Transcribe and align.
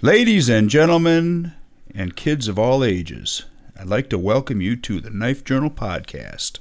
Ladies 0.00 0.48
and 0.48 0.70
gentlemen, 0.70 1.54
and 1.92 2.14
kids 2.14 2.46
of 2.46 2.56
all 2.56 2.84
ages, 2.84 3.46
I'd 3.76 3.88
like 3.88 4.08
to 4.10 4.16
welcome 4.16 4.60
you 4.60 4.76
to 4.76 5.00
the 5.00 5.10
Knife 5.10 5.42
Journal 5.42 5.70
podcast. 5.70 6.60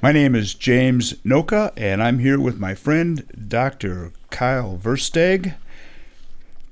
My 0.00 0.10
name 0.10 0.34
is 0.34 0.54
James 0.54 1.12
Noka, 1.22 1.70
and 1.76 2.02
I'm 2.02 2.18
here 2.18 2.40
with 2.40 2.58
my 2.58 2.74
friend 2.74 3.26
Dr. 3.46 4.12
Kyle 4.30 4.80
Versteg, 4.82 5.54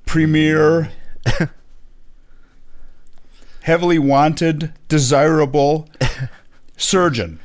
premier, 0.07 0.91
heavily 3.61 3.99
wanted, 3.99 4.73
desirable 4.87 5.87
surgeon. 6.77 7.39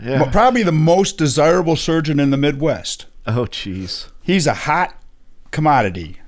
Yeah. 0.00 0.30
Probably 0.30 0.62
the 0.62 0.70
most 0.70 1.18
desirable 1.18 1.74
surgeon 1.74 2.20
in 2.20 2.30
the 2.30 2.36
Midwest. 2.36 3.06
Oh, 3.26 3.46
jeez. 3.46 4.06
He's 4.22 4.46
a 4.46 4.54
hot 4.54 4.96
commodity. 5.50 6.20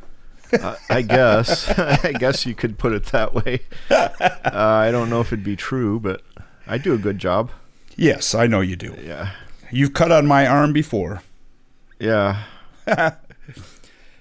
I, 0.53 0.77
I 0.91 1.03
guess. 1.03 1.69
I 1.79 2.13
guess 2.13 2.47
you 2.47 2.55
could 2.55 2.79
put 2.79 2.93
it 2.93 3.07
that 3.07 3.35
way. 3.35 3.61
Uh, 3.91 4.09
I 4.45 4.91
don't 4.91 5.11
know 5.11 5.21
if 5.21 5.29
it'd 5.29 5.45
be 5.45 5.57
true, 5.57 6.01
but 6.01 6.23
I 6.67 6.79
do 6.79 6.95
a 6.95 6.99
good 6.99 7.19
job. 7.19 7.51
Yes, 7.97 8.35
I 8.35 8.47
know 8.47 8.61
you 8.61 8.77
do. 8.77 8.95
Yeah. 9.03 9.33
You've 9.71 9.93
cut 9.93 10.13
on 10.13 10.27
my 10.27 10.47
arm 10.47 10.73
before. 10.73 11.23
Yeah. 11.99 12.45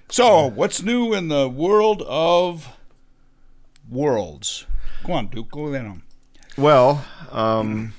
So, 0.08 0.46
what's 0.46 0.82
new 0.82 1.12
in 1.12 1.28
the 1.28 1.48
world 1.48 2.02
of 2.06 2.68
worlds? 3.90 4.64
Go 5.04 5.14
on, 5.14 5.26
Duke. 5.26 5.50
Go 5.50 5.68
then. 5.68 6.02
Well, 6.56 7.04
um, 7.32 7.92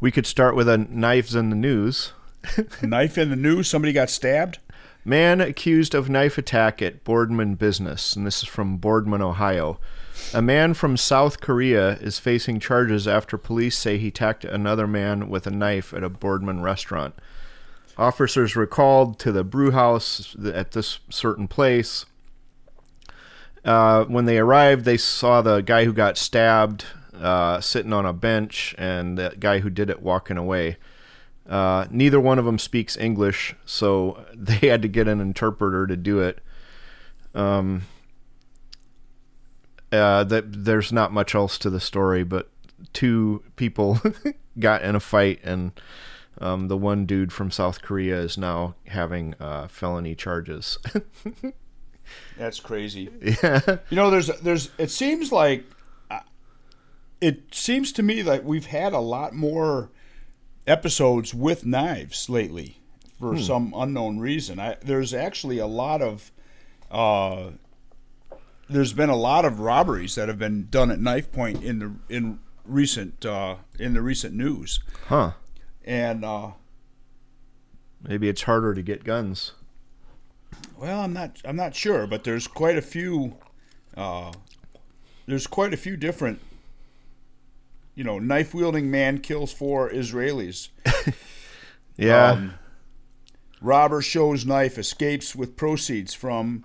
we 0.00 0.10
could 0.10 0.26
start 0.26 0.56
with 0.56 0.68
a 0.70 0.78
knives 0.78 1.34
in 1.34 1.50
the 1.50 1.56
news. 1.56 2.12
Knife 2.82 3.18
in 3.18 3.28
the 3.28 3.36
news. 3.36 3.68
Somebody 3.68 3.92
got 3.92 4.08
stabbed. 4.08 4.58
Man 5.04 5.40
accused 5.40 5.94
of 5.94 6.10
knife 6.10 6.36
attack 6.36 6.82
at 6.82 7.04
Boardman 7.04 7.54
Business, 7.54 8.14
and 8.14 8.26
this 8.26 8.42
is 8.42 8.48
from 8.48 8.76
Boardman, 8.76 9.22
Ohio. 9.22 9.78
A 10.34 10.42
man 10.42 10.74
from 10.74 10.98
South 10.98 11.40
Korea 11.40 11.92
is 12.00 12.18
facing 12.18 12.60
charges 12.60 13.08
after 13.08 13.38
police 13.38 13.78
say 13.78 13.96
he 13.96 14.08
attacked 14.08 14.44
another 14.44 14.86
man 14.86 15.30
with 15.30 15.46
a 15.46 15.50
knife 15.50 15.94
at 15.94 16.04
a 16.04 16.10
Boardman 16.10 16.60
restaurant. 16.60 17.14
Officers 17.96 18.54
were 18.54 18.66
called 18.66 19.18
to 19.20 19.32
the 19.32 19.42
brew 19.42 19.70
house 19.70 20.36
at 20.44 20.72
this 20.72 20.98
certain 21.08 21.48
place. 21.48 22.04
Uh, 23.64 24.04
when 24.04 24.26
they 24.26 24.38
arrived, 24.38 24.84
they 24.84 24.96
saw 24.98 25.40
the 25.40 25.60
guy 25.60 25.84
who 25.84 25.92
got 25.92 26.18
stabbed 26.18 26.84
uh, 27.14 27.60
sitting 27.60 27.92
on 27.92 28.06
a 28.06 28.12
bench 28.12 28.74
and 28.78 29.18
the 29.18 29.34
guy 29.38 29.60
who 29.60 29.70
did 29.70 29.90
it 29.90 30.02
walking 30.02 30.36
away. 30.36 30.76
Uh, 31.50 31.84
neither 31.90 32.20
one 32.20 32.38
of 32.38 32.44
them 32.44 32.60
speaks 32.60 32.96
English, 32.96 33.56
so 33.66 34.24
they 34.34 34.68
had 34.68 34.80
to 34.82 34.88
get 34.88 35.08
an 35.08 35.20
interpreter 35.20 35.86
to 35.86 35.96
do 35.96 36.20
it. 36.20 36.38
Um, 37.34 37.82
uh, 39.92 40.22
that 40.24 40.64
there's 40.64 40.92
not 40.92 41.12
much 41.12 41.34
else 41.34 41.58
to 41.58 41.68
the 41.68 41.80
story, 41.80 42.22
but 42.22 42.48
two 42.92 43.42
people 43.56 44.00
got 44.58 44.82
in 44.82 44.94
a 44.94 45.00
fight, 45.00 45.40
and 45.42 45.72
um, 46.40 46.68
the 46.68 46.76
one 46.76 47.04
dude 47.04 47.32
from 47.32 47.50
South 47.50 47.82
Korea 47.82 48.20
is 48.20 48.38
now 48.38 48.76
having 48.86 49.34
uh, 49.40 49.66
felony 49.66 50.14
charges. 50.14 50.78
That's 52.38 52.60
crazy. 52.60 53.08
yeah, 53.42 53.78
You 53.90 53.96
know, 53.96 54.10
there's 54.10 54.28
there's. 54.40 54.70
It 54.78 54.90
seems 54.90 55.32
like, 55.32 55.64
uh, 56.10 56.20
it 57.20 57.52
seems 57.52 57.90
to 57.92 58.02
me 58.04 58.22
like 58.22 58.44
we've 58.44 58.66
had 58.66 58.92
a 58.92 59.00
lot 59.00 59.34
more 59.34 59.90
episodes 60.70 61.34
with 61.34 61.66
knives 61.66 62.28
lately 62.28 62.78
for 63.18 63.36
some 63.38 63.74
unknown 63.76 64.18
reason. 64.18 64.58
I, 64.58 64.76
there's 64.82 65.12
actually 65.12 65.58
a 65.58 65.66
lot 65.66 66.00
of. 66.00 66.30
Uh, 66.90 67.50
there's 68.68 68.92
been 68.92 69.10
a 69.10 69.16
lot 69.16 69.44
of 69.44 69.60
robberies 69.60 70.14
that 70.14 70.28
have 70.28 70.38
been 70.38 70.68
done 70.70 70.90
at 70.90 71.00
knife 71.00 71.30
point 71.32 71.62
in 71.62 71.78
the 71.80 71.92
in 72.14 72.38
recent 72.64 73.26
uh, 73.26 73.56
in 73.78 73.94
the 73.94 74.00
recent 74.00 74.34
news, 74.34 74.80
huh? 75.08 75.32
and 75.84 76.24
uh, 76.24 76.52
Maybe 78.02 78.28
it's 78.28 78.42
harder 78.42 78.74
to 78.74 78.82
get 78.82 79.04
guns. 79.04 79.52
Well, 80.78 81.00
I'm 81.00 81.12
not. 81.12 81.40
I'm 81.44 81.56
not 81.56 81.74
sure, 81.74 82.06
but 82.06 82.24
there's 82.24 82.46
quite 82.46 82.78
a 82.78 82.82
few. 82.82 83.36
Uh, 83.96 84.32
there's 85.26 85.46
quite 85.46 85.74
a 85.74 85.76
few 85.76 85.96
different. 85.96 86.40
You 88.00 88.04
know, 88.04 88.18
knife 88.18 88.54
wielding 88.54 88.90
man 88.90 89.18
kills 89.18 89.52
four 89.52 89.90
Israelis. 89.90 90.68
Yeah, 91.98 92.30
Um, 92.30 92.54
robber 93.60 94.00
shows 94.00 94.46
knife 94.46 94.78
escapes 94.78 95.36
with 95.36 95.54
proceeds 95.54 96.14
from. 96.14 96.64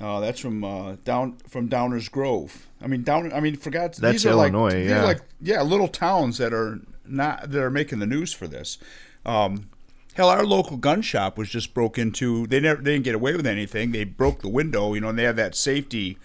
Uh, 0.00 0.18
that's 0.18 0.40
from 0.40 0.64
uh, 0.64 0.96
down 1.04 1.36
from 1.48 1.68
Downers 1.68 2.10
Grove. 2.10 2.66
I 2.82 2.88
mean, 2.88 3.04
down. 3.04 3.32
I 3.32 3.38
mean, 3.38 3.54
forgot 3.54 3.92
That's 3.94 4.12
these 4.14 4.26
are 4.26 4.34
like 4.34 4.52
Illinois, 4.52 4.80
these 4.80 4.90
yeah. 4.90 5.02
are 5.02 5.04
like 5.04 5.20
yeah, 5.40 5.62
little 5.62 5.86
towns 5.86 6.38
that 6.38 6.52
are 6.52 6.80
not 7.06 7.52
that 7.52 7.62
are 7.62 7.70
making 7.70 8.00
the 8.00 8.06
news 8.06 8.32
for 8.32 8.48
this. 8.48 8.78
Um, 9.24 9.68
hell, 10.14 10.28
our 10.28 10.44
local 10.44 10.76
gun 10.76 11.02
shop 11.02 11.38
was 11.38 11.48
just 11.50 11.72
broke 11.72 11.98
into. 11.98 12.48
They 12.48 12.58
never 12.58 12.82
they 12.82 12.94
didn't 12.94 13.04
get 13.04 13.14
away 13.14 13.36
with 13.36 13.46
anything. 13.46 13.92
They 13.92 14.02
broke 14.02 14.40
the 14.42 14.48
window, 14.48 14.92
you 14.94 15.00
know, 15.00 15.10
and 15.10 15.18
they 15.20 15.22
have 15.30 15.36
that 15.36 15.54
safety 15.54 16.18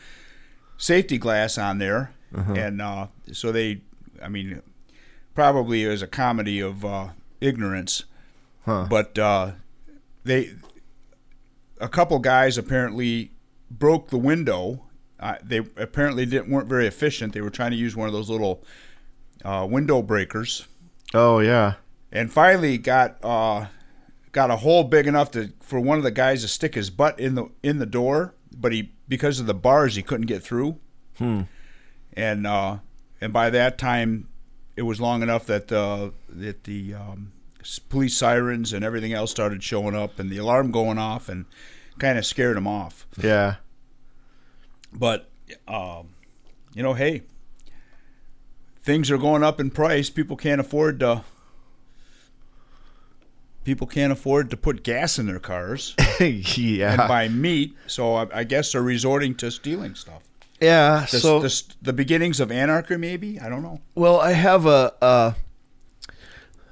safety 0.77 1.19
glass 1.19 1.59
on 1.59 1.77
there, 1.77 2.13
Uh-huh. 2.33 2.53
and 2.53 2.81
uh, 2.81 3.07
so 3.31 3.51
they. 3.51 3.81
I 4.23 4.29
mean, 4.29 4.61
probably 5.35 5.83
it 5.83 5.89
was 5.89 6.01
a 6.01 6.07
comedy 6.07 6.59
of 6.59 6.83
uh, 6.85 7.09
ignorance, 7.41 8.05
Huh. 8.65 8.87
but 8.89 9.19
uh, 9.19 9.51
they 10.23 10.53
a 11.81 11.87
couple 11.89 12.17
guys 12.19 12.57
apparently 12.57 13.31
broke 13.69 14.09
the 14.09 14.17
window. 14.17 14.83
Uh, 15.19 15.35
they 15.43 15.57
apparently 15.77 16.25
didn't 16.25 16.49
weren't 16.49 16.67
very 16.69 16.87
efficient. 16.87 17.33
They 17.33 17.41
were 17.41 17.49
trying 17.49 17.71
to 17.71 17.77
use 17.77 17.95
one 17.95 18.07
of 18.07 18.13
those 18.13 18.29
little 18.29 18.63
uh, 19.43 19.67
window 19.69 20.01
breakers, 20.01 20.67
oh 21.13 21.39
yeah, 21.39 21.73
and 22.11 22.31
finally 22.31 22.77
got 22.77 23.17
uh, 23.23 23.67
got 24.31 24.49
a 24.51 24.57
hole 24.57 24.83
big 24.85 25.07
enough 25.07 25.31
to 25.31 25.51
for 25.61 25.79
one 25.79 25.97
of 25.97 26.03
the 26.03 26.11
guys 26.11 26.41
to 26.41 26.47
stick 26.47 26.75
his 26.75 26.89
butt 26.89 27.19
in 27.19 27.35
the 27.35 27.49
in 27.61 27.79
the 27.79 27.85
door. 27.85 28.33
But 28.55 28.71
he 28.71 28.91
because 29.07 29.39
of 29.39 29.45
the 29.47 29.53
bars 29.53 29.95
he 29.95 30.03
couldn't 30.03 30.27
get 30.27 30.43
through, 30.43 30.77
Hmm. 31.17 31.41
and 32.15 32.45
uh, 32.47 32.77
and 33.23 33.31
by 33.31 33.49
that 33.49 33.77
time 33.77 34.27
it 34.75 34.81
was 34.81 34.99
long 34.99 35.23
enough 35.23 35.45
that 35.45 35.71
uh, 35.71 36.09
that 36.27 36.65
the 36.65 36.93
um, 36.93 37.31
police 37.87 38.17
sirens 38.17 38.73
and 38.73 38.83
everything 38.83 39.13
else 39.13 39.31
started 39.31 39.63
showing 39.63 39.95
up 39.95 40.19
and 40.19 40.29
the 40.29 40.37
alarm 40.37 40.71
going 40.71 40.97
off 40.97 41.29
and 41.29 41.45
kind 41.99 42.17
of 42.17 42.25
scared 42.25 42.57
him 42.57 42.67
off. 42.67 43.07
yeah. 43.17 43.55
But 44.91 45.29
um, 45.67 46.09
you 46.73 46.83
know, 46.83 46.93
hey, 46.93 47.23
things 48.81 49.09
are 49.09 49.17
going 49.17 49.41
up 49.41 49.59
in 49.59 49.71
price. 49.71 50.09
People 50.09 50.35
can't 50.35 50.59
afford 50.59 50.99
to. 50.99 51.23
People 53.63 53.87
can't 53.87 54.11
afford 54.11 54.49
to 54.49 54.57
put 54.57 54.83
gas 54.83 55.17
in 55.17 55.25
their 55.27 55.39
cars 55.39 55.95
and 56.19 56.57
yeah, 56.57 57.07
buy 57.07 57.29
meat, 57.29 57.77
so 57.87 58.15
I, 58.15 58.39
I 58.39 58.43
guess 58.43 58.73
they're 58.73 58.81
resorting 58.81 59.35
to 59.35 59.49
stealing 59.49 59.95
stuff. 59.95 60.23
Yeah. 60.63 61.05
The, 61.11 61.19
so 61.19 61.39
the, 61.39 61.63
the 61.81 61.93
beginnings 61.93 62.39
of 62.39 62.51
anarchy, 62.51 62.97
maybe 62.97 63.39
I 63.39 63.49
don't 63.49 63.61
know. 63.61 63.81
Well, 63.95 64.19
I 64.19 64.31
have 64.33 64.65
a, 64.65 64.93
a 65.01 65.35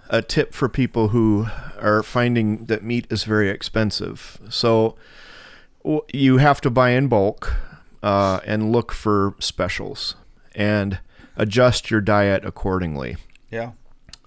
a 0.10 0.22
tip 0.22 0.54
for 0.54 0.68
people 0.68 1.10
who 1.10 1.48
are 1.80 2.04
finding 2.04 2.66
that 2.66 2.84
meat 2.84 3.08
is 3.10 3.24
very 3.24 3.50
expensive. 3.50 4.40
So 4.50 4.96
you 6.14 6.38
have 6.38 6.60
to 6.62 6.70
buy 6.70 6.90
in 6.92 7.08
bulk 7.08 7.54
uh, 8.04 8.40
and 8.46 8.72
look 8.72 8.92
for 8.92 9.36
specials 9.40 10.16
and 10.54 11.00
adjust 11.38 11.90
your 11.90 12.02
diet 12.02 12.44
accordingly. 12.46 13.16
Yeah. 13.50 13.72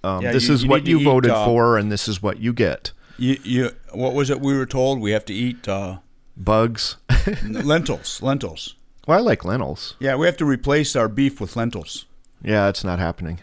Um, 0.03 0.23
Yeah, 0.23 0.33
this 0.33 0.49
you- 0.49 0.55
is 0.55 0.63
you 0.65 0.71
what 0.71 0.87
you 0.87 0.99
eat, 1.01 1.05
voted 1.05 1.31
uh, 1.31 1.45
for, 1.45 1.77
and 1.79 1.93
this 1.93 2.09
is 2.09 2.23
what 2.23 2.39
you 2.41 2.53
get. 2.53 2.93
You, 3.19 3.39
you, 3.45 3.71
what 3.93 4.15
was 4.15 4.31
it 4.31 4.41
we 4.41 4.57
were 4.57 4.67
told? 4.67 5.01
We 5.01 5.13
have 5.13 5.25
to 5.27 5.35
eat 5.35 5.69
uh, 5.69 5.99
Bugs. 6.37 6.97
lentils. 7.45 8.21
Lentils. 8.23 8.75
Well, 9.07 9.19
I 9.19 9.21
like 9.23 9.45
lentils. 9.45 9.97
Yeah, 9.99 10.17
we 10.17 10.27
have 10.27 10.37
to 10.39 10.45
replace 10.45 10.97
our 10.97 11.09
beef 11.09 11.41
with 11.41 11.57
lentils. 11.57 12.07
Yeah, 12.43 12.69
it's 12.69 12.85
not 12.85 12.99
happening. 12.99 13.41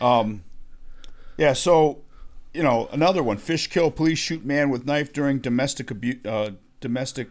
Um, 0.00 0.44
yeah. 1.36 1.52
So, 1.52 2.02
you 2.54 2.62
know, 2.62 2.88
another 2.92 3.22
one: 3.22 3.36
Fishkill, 3.36 3.90
police 3.90 4.18
shoot 4.18 4.44
man 4.44 4.70
with 4.70 4.86
knife 4.86 5.12
during 5.12 5.38
domestic 5.40 5.90
abuse. 5.90 6.24
Uh, 6.24 6.52
domestic. 6.80 7.28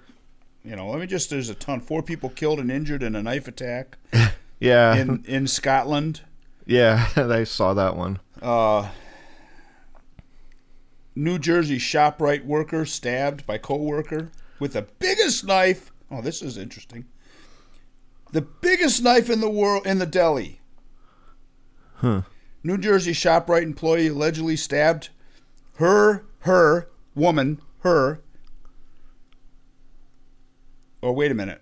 You 0.64 0.76
know, 0.76 0.90
let 0.90 1.00
me 1.00 1.08
just. 1.08 1.30
There's 1.30 1.50
a 1.50 1.56
ton. 1.56 1.80
Four 1.80 2.04
people 2.04 2.30
killed 2.30 2.60
and 2.60 2.70
injured 2.72 3.02
in 3.02 3.16
a 3.16 3.24
knife 3.24 3.48
attack 3.48 3.98
Yeah, 4.60 4.96
in 4.96 5.24
in 5.26 5.48
Scotland. 5.48 6.22
yeah, 6.66 7.08
I 7.16 7.46
saw 7.46 7.74
that 7.74 7.96
one. 7.96 8.20
Uh, 8.42 8.90
New 11.16 11.40
Jersey 11.40 11.78
ShopRite 11.78 12.46
worker 12.46 12.86
stabbed 12.86 13.46
by 13.46 13.58
coworker 13.58 14.31
with 14.60 14.74
the 14.74 14.84
biggest 15.00 15.46
knife. 15.46 15.92
Oh, 16.12 16.22
this 16.22 16.42
is 16.42 16.58
interesting. 16.58 17.06
The 18.31 18.42
biggest 18.42 19.02
knife 19.04 19.30
in 19.30 19.42
the 19.42 19.50
world 19.50 19.86
in 19.86 20.00
the 20.00 20.06
deli. 20.06 20.62
Huh. 21.96 22.22
New 22.64 22.78
Jersey 22.78 23.12
ShopRite 23.12 23.64
employee 23.64 24.08
allegedly 24.08 24.56
stabbed 24.56 25.10
her 25.76 26.26
her 26.40 26.90
woman 27.16 27.62
her 27.80 28.22
oh 31.02 31.12
wait 31.12 31.31
a 31.31 31.36
minute, 31.36 31.62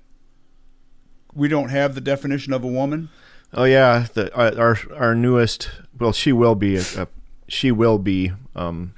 we 1.33 1.47
don't 1.47 1.69
have 1.69 1.95
the 1.95 2.01
definition 2.01 2.53
of 2.53 2.63
a 2.63 2.67
woman. 2.67 3.09
Oh 3.53 3.63
yeah, 3.63 4.07
the 4.13 4.35
uh, 4.37 4.55
our 4.57 4.77
our 4.95 5.15
newest. 5.15 5.69
Well, 5.97 6.11
she 6.11 6.31
will 6.31 6.55
be. 6.55 6.77
A, 6.77 6.81
a, 6.97 7.07
she 7.47 7.71
will 7.71 7.97
be 7.97 8.33
um, 8.55 8.93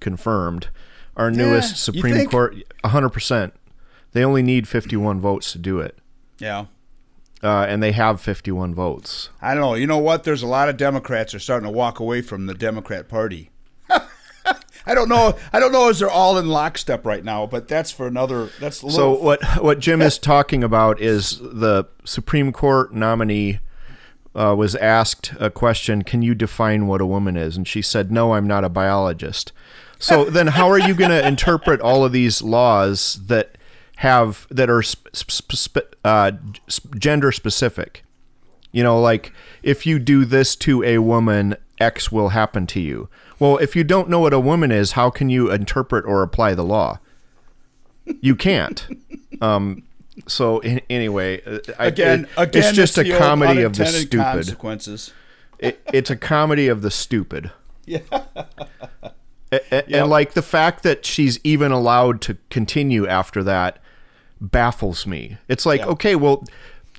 confirmed. 0.00 0.68
Our 1.16 1.30
newest 1.30 1.88
you 1.88 2.00
Supreme? 2.00 2.28
Court, 2.28 2.56
hundred 2.84 3.10
percent. 3.10 3.54
They 4.12 4.24
only 4.24 4.42
need 4.42 4.66
fifty-one 4.66 5.20
votes 5.20 5.52
to 5.52 5.58
do 5.58 5.80
it, 5.80 5.98
Yeah. 6.38 6.66
Uh, 7.42 7.66
and 7.68 7.82
they 7.82 7.92
have 7.92 8.20
fifty-one 8.20 8.74
votes. 8.74 9.30
I 9.40 9.54
don't 9.54 9.62
know. 9.62 9.74
You 9.74 9.86
know 9.86 9.98
what? 9.98 10.24
There's 10.24 10.42
a 10.42 10.46
lot 10.46 10.68
of 10.68 10.76
Democrats 10.76 11.34
are 11.34 11.38
starting 11.38 11.66
to 11.66 11.72
walk 11.72 12.00
away 12.00 12.22
from 12.22 12.46
the 12.46 12.54
Democrat 12.54 13.08
Party. 13.08 13.50
I 14.88 14.94
don't 14.94 15.08
know. 15.08 15.36
I 15.52 15.60
don't 15.60 15.72
know 15.72 15.90
as 15.90 15.98
they're 15.98 16.10
all 16.10 16.38
in 16.38 16.48
lockstep 16.48 17.04
right 17.04 17.22
now, 17.22 17.46
but 17.46 17.68
that's 17.68 17.90
for 17.90 18.06
another. 18.06 18.50
That's 18.58 18.82
a 18.82 18.90
So 18.90 19.12
what 19.12 19.44
what 19.62 19.80
Jim 19.80 20.00
is 20.00 20.18
talking 20.18 20.64
about 20.64 21.00
is 21.00 21.38
the 21.38 21.86
Supreme 22.04 22.52
Court 22.52 22.94
nominee 22.94 23.60
uh, 24.34 24.54
was 24.56 24.74
asked 24.76 25.34
a 25.38 25.50
question: 25.50 26.02
Can 26.02 26.22
you 26.22 26.34
define 26.34 26.86
what 26.86 27.00
a 27.00 27.06
woman 27.06 27.36
is? 27.36 27.56
And 27.56 27.68
she 27.68 27.82
said, 27.82 28.10
"No, 28.10 28.32
I'm 28.32 28.46
not 28.46 28.64
a 28.64 28.68
biologist." 28.68 29.52
So 29.98 30.24
then, 30.24 30.48
how 30.48 30.70
are 30.70 30.78
you 30.78 30.94
going 30.94 31.10
to 31.20 31.26
interpret 31.26 31.80
all 31.80 32.04
of 32.04 32.12
these 32.12 32.40
laws 32.40 33.20
that 33.26 33.57
have 34.02 34.46
that 34.50 34.70
are 34.70 34.82
sp- 34.82 35.10
sp- 35.14 35.52
sp- 35.58 35.94
uh, 36.04 36.32
gender 36.96 37.32
specific? 37.32 38.04
You 38.72 38.82
know, 38.82 39.00
like 39.00 39.32
if 39.62 39.86
you 39.86 39.98
do 39.98 40.24
this 40.24 40.54
to 40.56 40.82
a 40.84 40.98
woman, 40.98 41.56
X 41.80 42.12
will 42.12 42.30
happen 42.30 42.66
to 42.68 42.80
you. 42.80 43.08
Well, 43.38 43.56
if 43.58 43.74
you 43.76 43.84
don't 43.84 44.08
know 44.08 44.20
what 44.20 44.32
a 44.32 44.40
woman 44.40 44.70
is, 44.72 44.92
how 44.92 45.10
can 45.10 45.30
you 45.30 45.50
interpret 45.50 46.04
or 46.04 46.22
apply 46.22 46.54
the 46.54 46.64
law? 46.64 46.98
You 48.20 48.34
can't. 48.36 48.86
Um, 49.40 49.84
so 50.26 50.58
in, 50.60 50.80
anyway, 50.90 51.40
uh, 51.44 51.58
I, 51.78 51.86
again, 51.86 52.24
it- 52.24 52.28
again, 52.36 52.64
it's 52.64 52.72
just 52.76 52.96
the 52.96 53.14
a 53.14 53.18
comedy 53.18 53.62
of 53.62 53.76
the 53.76 53.86
stupid. 53.86 54.18
consequences. 54.24 55.12
It, 55.60 55.80
it's 55.92 56.10
a 56.10 56.16
comedy 56.16 56.66
of 56.66 56.82
the 56.82 56.90
stupid. 56.90 57.52
Yeah. 57.86 58.00
A- 58.12 58.20
a- 59.52 59.60
Yep. 59.70 59.84
And 59.92 60.10
like 60.10 60.32
the 60.32 60.42
fact 60.42 60.82
that 60.82 61.06
she's 61.06 61.38
even 61.44 61.70
allowed 61.70 62.20
to 62.22 62.36
continue 62.50 63.06
after 63.06 63.44
that 63.44 63.78
baffles 64.40 65.06
me. 65.06 65.38
It's 65.48 65.66
like, 65.66 65.80
Yeah. 65.80 65.86
okay, 65.88 66.14
well, 66.16 66.44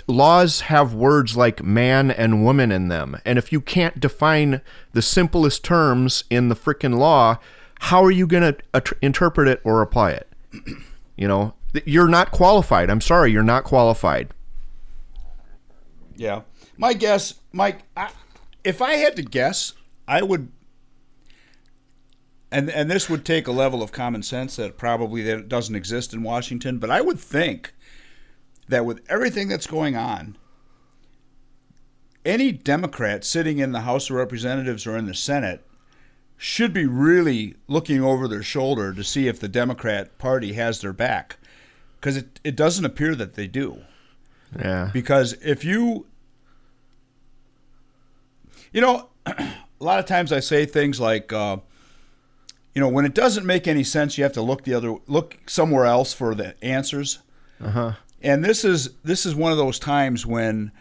laws 0.07 0.61
have 0.61 0.93
words 0.93 1.35
like 1.37 1.63
man 1.63 2.09
and 2.11 2.43
woman 2.43 2.71
in 2.71 2.87
them. 2.87 3.17
And 3.25 3.37
if 3.37 3.51
you 3.51 3.61
can't 3.61 3.99
define 3.99 4.61
the 4.93 5.01
simplest 5.01 5.63
terms 5.63 6.23
in 6.29 6.49
the 6.49 6.55
freaking 6.55 6.97
law, 6.97 7.37
how 7.81 8.03
are 8.03 8.11
you 8.11 8.27
going 8.27 8.43
to 8.53 8.57
at- 8.73 8.93
interpret 9.01 9.47
it 9.47 9.61
or 9.63 9.81
apply 9.81 10.11
it? 10.11 10.27
You 11.15 11.27
know, 11.27 11.53
you're 11.85 12.07
not 12.07 12.31
qualified. 12.31 12.89
I'm 12.89 13.01
sorry, 13.01 13.31
you're 13.31 13.43
not 13.43 13.63
qualified. 13.63 14.29
Yeah. 16.15 16.41
My 16.77 16.93
guess, 16.93 17.35
Mike, 17.51 17.79
I, 17.95 18.09
if 18.63 18.81
I 18.81 18.93
had 18.93 19.15
to 19.17 19.21
guess, 19.23 19.73
I 20.07 20.21
would 20.21 20.49
and 22.51 22.69
and 22.69 22.89
this 22.89 23.09
would 23.09 23.25
take 23.25 23.47
a 23.47 23.51
level 23.51 23.83
of 23.83 23.91
common 23.91 24.23
sense 24.23 24.55
that 24.55 24.77
probably 24.77 25.21
that 25.23 25.49
doesn't 25.49 25.75
exist 25.75 26.13
in 26.13 26.23
Washington, 26.23 26.79
but 26.79 26.89
I 26.89 27.01
would 27.01 27.19
think 27.19 27.73
that 28.67 28.85
with 28.85 29.01
everything 29.09 29.47
that's 29.47 29.67
going 29.67 29.95
on, 29.95 30.37
any 32.25 32.51
Democrat 32.51 33.23
sitting 33.23 33.59
in 33.59 33.71
the 33.71 33.81
House 33.81 34.09
of 34.09 34.15
Representatives 34.15 34.85
or 34.85 34.97
in 34.97 35.05
the 35.05 35.13
Senate 35.13 35.65
should 36.37 36.71
be 36.71 36.85
really 36.85 37.55
looking 37.67 38.01
over 38.01 38.27
their 38.27 38.43
shoulder 38.43 38.93
to 38.93 39.03
see 39.03 39.27
if 39.27 39.39
the 39.39 39.47
Democrat 39.47 40.17
Party 40.17 40.53
has 40.53 40.79
their 40.79 40.93
back. 40.93 41.37
Because 41.99 42.15
it, 42.15 42.39
it 42.45 42.55
doesn't 42.55 42.85
appear 42.85 43.13
that 43.15 43.33
they 43.33 43.45
do. 43.45 43.81
Yeah. 44.57 44.89
Because 44.93 45.33
if 45.43 45.65
you, 45.65 46.05
you 48.71 48.79
know, 48.79 49.09
a 49.25 49.53
lot 49.79 49.99
of 49.99 50.05
times 50.05 50.31
I 50.31 50.39
say 50.39 50.65
things 50.65 50.97
like, 50.97 51.33
uh, 51.33 51.57
you 52.73 52.81
know, 52.81 52.87
when 52.87 53.05
it 53.05 53.13
doesn't 53.13 53.45
make 53.45 53.67
any 53.67 53.83
sense, 53.83 54.17
you 54.17 54.23
have 54.23 54.33
to 54.33 54.41
look 54.41 54.63
the 54.63 54.73
other, 54.73 54.95
look 55.07 55.37
somewhere 55.47 55.85
else 55.85 56.13
for 56.13 56.35
the 56.35 56.55
answers. 56.63 57.19
Uh-huh. 57.59 57.93
And 58.21 58.43
this 58.43 58.63
is 58.65 58.91
this 59.03 59.25
is 59.25 59.33
one 59.35 59.51
of 59.51 59.57
those 59.57 59.79
times 59.79 60.25
when 60.25 60.71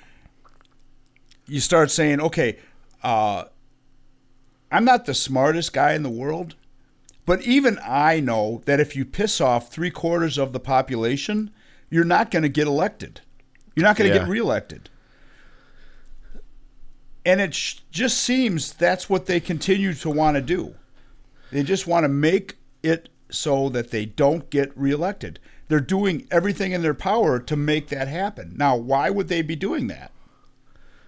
you 1.47 1.61
start 1.61 1.91
saying, 1.91 2.21
okay, 2.21 2.59
uh, 3.03 3.45
I'm 4.71 4.85
not 4.85 5.07
the 5.07 5.15
smartest 5.15 5.73
guy 5.73 5.95
in 5.95 6.03
the 6.03 6.11
world, 6.11 6.57
but 7.27 7.43
even 7.43 7.79
I 7.83 8.21
know 8.21 8.63
that 8.67 8.81
if 8.81 8.95
you 8.95 9.05
piss 9.05 9.41
off 9.41 9.73
three 9.73 9.91
quarters 9.91 10.37
of 10.37 10.53
the 10.53 10.61
population, 10.61 11.51
you're 11.91 12.05
not 12.05 12.31
going 12.31 12.43
to 12.43 12.49
get 12.49 12.67
elected. 12.67 13.23
You're 13.75 13.85
not 13.85 13.97
going 13.97 14.11
to 14.11 14.15
Yeah. 14.15 14.23
get 14.25 14.29
reelected. 14.29 14.91
And 17.25 17.41
it 17.41 17.55
sh- 17.55 17.79
just 17.91 18.19
seems 18.19 18.73
that's 18.73 19.09
what 19.09 19.27
they 19.27 19.41
continue 19.41 19.95
to 19.95 20.11
want 20.11 20.35
to 20.37 20.41
do. 20.43 20.75
They 21.51 21.63
just 21.63 21.87
want 21.87 22.05
to 22.05 22.09
make 22.09 22.57
it 22.83 23.09
so 23.31 23.69
that 23.71 23.91
they 23.91 24.05
don't 24.05 24.49
get 24.51 24.77
reelected. 24.77 25.39
They're 25.69 25.81
doing 25.81 26.27
everything 26.31 26.73
in 26.73 26.83
their 26.83 26.95
power 26.95 27.39
to 27.39 27.57
make 27.57 27.89
that 27.89 28.09
happen. 28.09 28.55
Now, 28.57 28.77
why 28.77 29.11
would 29.11 29.29
they 29.29 29.43
be 29.43 29.57
doing 29.57 29.87
that? 29.89 30.13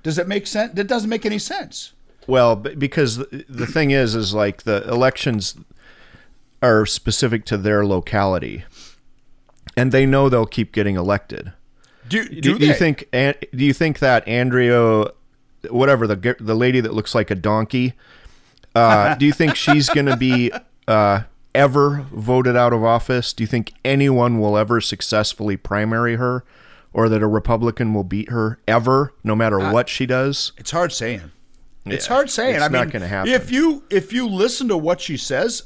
Does 0.03 0.19
it 0.19 0.29
make 0.29 0.47
sense? 0.47 0.75
That 0.75 0.87
doesn't 0.87 1.11
make 1.11 1.27
any 1.27 1.39
sense. 1.39 1.93
Well, 2.27 2.55
because 2.57 3.17
the, 3.17 3.67
thing 3.67 3.91
is, 3.91 4.15
is 4.15 4.35
like 4.35 4.63
the 4.63 4.87
elections 4.89 5.57
are 6.63 6.87
specific 6.87 7.45
to 7.47 7.57
their 7.57 7.85
locality, 7.85 8.65
and 9.77 9.91
they 9.91 10.07
know 10.07 10.29
they'll 10.29 10.47
keep 10.47 10.73
getting 10.73 10.97
elected. 10.97 11.53
Do, 12.09 12.25
Do, 12.29 12.41
do, 12.41 12.59
do 12.59 12.67
you 12.67 12.75
think? 12.75 13.09
Do 13.11 13.65
you 13.65 13.73
think 13.73 13.99
that 14.01 14.27
Andrea, 14.29 15.07
whatever 15.71 16.07
the 16.07 16.37
the 16.39 16.55
lady 16.55 16.81
that 16.81 16.93
looks 16.95 17.15
like 17.15 17.31
a 17.31 17.35
donkey, 17.35 17.95
uh, 18.75 19.15
do 19.15 19.27
you 19.27 19.33
think 19.33 19.57
she's 19.57 19.89
going 19.89 20.07
to 20.07 20.17
be 20.17 20.53
uh, 20.89 21.23
ever 21.55 22.07
voted 22.13 22.57
out 22.57 22.73
of 22.73 22.85
office? 22.85 23.33
Do 23.33 23.43
you 23.43 23.49
think 23.49 23.73
anyone 23.85 24.39
will 24.39 24.57
ever 24.57 24.81
successfully 24.81 25.57
primary 25.57 26.17
her, 26.17 26.45
or 26.93 27.09
that 27.09 27.23
a 27.23 27.27
Republican 27.27 27.95
will 27.95 28.05
beat 28.05 28.31
her 28.31 28.59
ever, 28.69 29.13
no 29.25 29.35
matter 29.35 29.59
what 29.59 29.89
she 29.89 30.07
does? 30.07 30.53
It's 30.57 30.71
hard 30.71 30.93
saying. 30.93 31.31
It's 31.87 32.07
Yeah, 32.07 32.15
hard 32.15 32.31
saying. 32.31 32.57
it's 32.57 32.65
I 32.65 32.69
mean, 32.69 32.83
not 32.83 32.91
gonna 32.91 33.09
happen. 33.09 33.33
If 33.33 33.51
you 33.51 33.85
if 33.91 34.13
you 34.13 34.27
listen 34.29 34.69
to 34.69 34.77
what 34.77 35.01
she 35.01 35.17
says, 35.17 35.63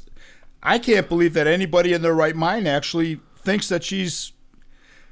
I 0.63 0.79
can't 0.79 1.09
believe 1.09 1.33
that 1.33 1.45
anybody 1.45 1.93
in 1.93 2.01
their 2.01 2.13
right 2.15 2.35
mind 2.35 2.67
actually 2.67 3.19
thinks 3.37 3.67
that 3.69 3.83
she's. 3.83 4.31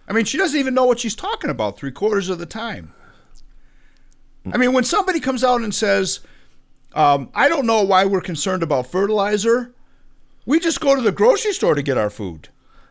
I 0.08 0.14
mean, 0.14 0.26
she 0.26 0.38
doesn't 0.38 0.60
even 0.60 0.74
know 0.74 0.86
what 0.86 1.00
she's 1.00 1.16
talking 1.16 1.50
about 1.50 1.78
three 1.78 1.92
quarters 1.92 2.30
of 2.30 2.38
the 2.40 2.46
time. 2.46 2.94
I 4.52 4.58
mean, 4.58 4.74
when 4.74 4.84
somebody 4.84 5.22
comes 5.22 5.44
out 5.44 5.62
and 5.62 5.74
says, 5.74 6.20
um, 6.94 7.30
"I 7.34 7.50
don't 7.50 7.66
know 7.66 7.82
why 7.84 8.06
we're 8.06 8.22
concerned 8.22 8.64
about 8.64 8.88
fertilizer," 8.88 9.74
we 10.46 10.60
just 10.60 10.80
go 10.82 10.96
to 10.96 11.02
the 11.02 11.12
grocery 11.12 11.54
store 11.54 11.76
to 11.76 11.82
get 11.82 11.98
our 11.98 12.10
food. 12.10 12.50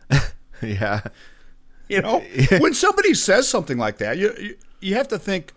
yeah. 0.61 1.01
You 1.89 2.01
know, 2.01 2.19
when 2.59 2.73
somebody 2.73 3.13
says 3.13 3.47
something 3.47 3.77
like 3.77 3.97
that, 3.97 4.17
you, 4.17 4.33
you 4.39 4.55
you 4.79 4.95
have 4.95 5.07
to 5.09 5.19
think, 5.19 5.53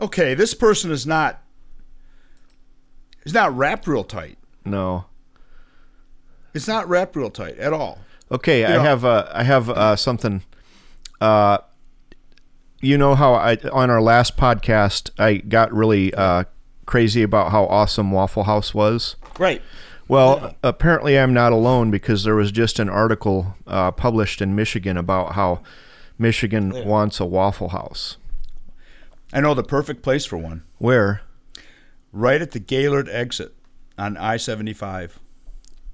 okay, 0.00 0.34
this 0.34 0.54
person 0.54 0.90
is 0.90 1.06
not 1.06 1.42
is 3.24 3.34
not 3.34 3.56
wrapped 3.56 3.86
real 3.86 4.04
tight. 4.04 4.38
No. 4.64 5.06
It's 6.54 6.68
not 6.68 6.88
wrapped 6.88 7.14
real 7.16 7.30
tight 7.30 7.58
at 7.58 7.72
all. 7.72 7.98
Okay, 8.30 8.64
I 8.64 8.74
know- 8.76 8.82
have 8.82 9.04
uh, 9.04 9.28
I 9.32 9.42
have 9.44 9.70
uh, 9.70 9.96
something. 9.96 10.42
Uh, 11.20 11.58
you 12.80 12.96
know 12.96 13.14
how 13.14 13.34
I 13.34 13.56
on 13.72 13.90
our 13.90 14.00
last 14.00 14.36
podcast 14.36 15.10
I 15.18 15.38
got 15.38 15.72
really 15.72 16.14
uh, 16.14 16.44
crazy 16.88 17.22
about 17.22 17.52
how 17.52 17.66
awesome 17.66 18.10
Waffle 18.10 18.44
House 18.44 18.74
was. 18.74 19.14
Right. 19.38 19.62
Well, 20.08 20.56
apparently 20.64 21.18
I'm 21.18 21.34
not 21.34 21.52
alone 21.52 21.90
because 21.90 22.24
there 22.24 22.34
was 22.34 22.50
just 22.50 22.78
an 22.78 22.88
article 22.88 23.54
uh, 23.66 23.92
published 23.92 24.40
in 24.40 24.56
Michigan 24.56 24.96
about 24.96 25.34
how 25.34 25.60
Michigan 26.18 26.86
wants 26.86 27.20
a 27.20 27.26
Waffle 27.26 27.68
House. 27.68 28.16
I 29.34 29.40
know 29.40 29.52
the 29.52 29.62
perfect 29.62 30.02
place 30.02 30.24
for 30.24 30.38
one. 30.38 30.64
Where? 30.78 31.20
Right 32.10 32.40
at 32.40 32.52
the 32.52 32.58
Gaylord 32.58 33.08
exit 33.10 33.54
on 33.98 34.16
I 34.16 34.38
seventy 34.38 34.72
five. 34.72 35.20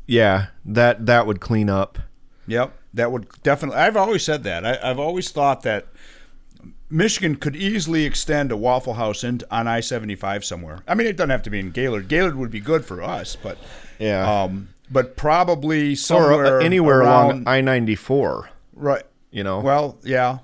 Yeah, 0.07 0.47
that 0.65 1.07
that 1.07 1.27
would 1.27 1.41
clean 1.41 1.69
up. 1.69 1.99
Yep, 2.47 2.73
that 2.95 3.11
would 3.11 3.27
definitely. 3.43 3.81
I've 3.81 3.97
always 3.97 4.23
said 4.23 4.45
that. 4.45 4.65
I, 4.65 4.79
I've 4.81 5.01
always 5.01 5.33
thought 5.33 5.63
that 5.63 5.89
Michigan 6.91 7.37
could 7.37 7.57
easily 7.57 8.05
extend 8.05 8.53
a 8.53 8.57
Waffle 8.57 8.95
House 8.95 9.25
in, 9.25 9.41
on 9.51 9.67
I 9.67 9.81
seventy 9.81 10.15
five 10.15 10.45
somewhere. 10.45 10.81
I 10.87 10.95
mean, 10.95 11.07
it 11.07 11.17
doesn't 11.17 11.31
have 11.31 11.43
to 11.45 11.51
be 11.51 11.59
in 11.59 11.71
Gaylord. 11.71 12.09
Gaylord 12.09 12.37
would 12.37 12.51
be 12.51 12.61
good 12.61 12.85
for 12.85 13.03
us, 13.03 13.37
but 13.37 13.59
Yeah. 13.99 14.43
um, 14.43 14.69
but 14.91 15.17
probably 15.17 15.93
or 15.93 15.97
somewhere 15.97 16.61
uh, 16.61 16.65
anywhere 16.65 17.01
around, 17.01 17.31
along 17.47 17.49
I-94. 17.49 18.49
right. 18.75 19.03
You 19.31 19.43
know. 19.43 19.61
Well, 19.61 19.99
yeah, 20.05 20.39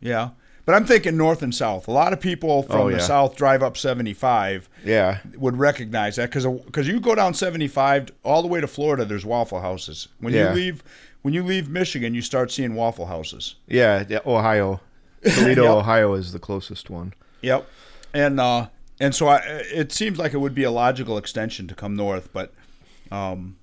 yeah. 0.00 0.30
But 0.64 0.76
I'm 0.76 0.86
thinking 0.86 1.16
north 1.16 1.42
and 1.42 1.52
south. 1.52 1.88
A 1.88 1.90
lot 1.90 2.12
of 2.12 2.20
people 2.20 2.62
from 2.62 2.76
Oh, 2.82 2.90
the 2.90 3.00
south 3.00 3.34
drive 3.34 3.64
up 3.64 3.76
75 3.76 4.68
yeah. 4.84 5.18
would 5.36 5.56
recognize 5.56 6.16
that 6.16 6.30
because 6.30 6.46
because 6.46 6.86
you 6.86 7.00
go 7.00 7.16
down 7.16 7.34
75 7.34 8.10
all 8.22 8.40
the 8.42 8.48
way 8.48 8.60
to 8.60 8.68
Florida. 8.68 9.04
There's 9.04 9.26
Waffle 9.26 9.60
Houses. 9.60 10.06
When 10.20 10.32
Yeah. 10.32 10.50
you 10.50 10.54
leave 10.54 10.84
when 11.22 11.34
you 11.34 11.42
leave 11.42 11.68
Michigan, 11.68 12.14
you 12.14 12.22
start 12.22 12.52
seeing 12.52 12.74
Waffle 12.76 13.06
Houses. 13.06 13.56
Yeah, 13.66 14.04
yeah 14.08 14.20
Ohio. 14.24 14.80
Toledo, 15.24 15.62
Yep. 15.64 15.70
Ohio 15.72 16.14
is 16.14 16.32
the 16.32 16.38
closest 16.38 16.90
one. 16.90 17.14
Yep. 17.42 17.66
And 18.14 18.38
uh, 18.40 18.68
and 19.00 19.14
so 19.14 19.28
I, 19.28 19.36
it 19.72 19.92
seems 19.92 20.18
like 20.18 20.32
it 20.34 20.38
would 20.38 20.54
be 20.54 20.64
a 20.64 20.70
logical 20.70 21.16
extension 21.18 21.66
to 21.68 21.74
come 21.74 21.94
north, 21.96 22.32
but 22.32 22.52
um, 23.10 23.56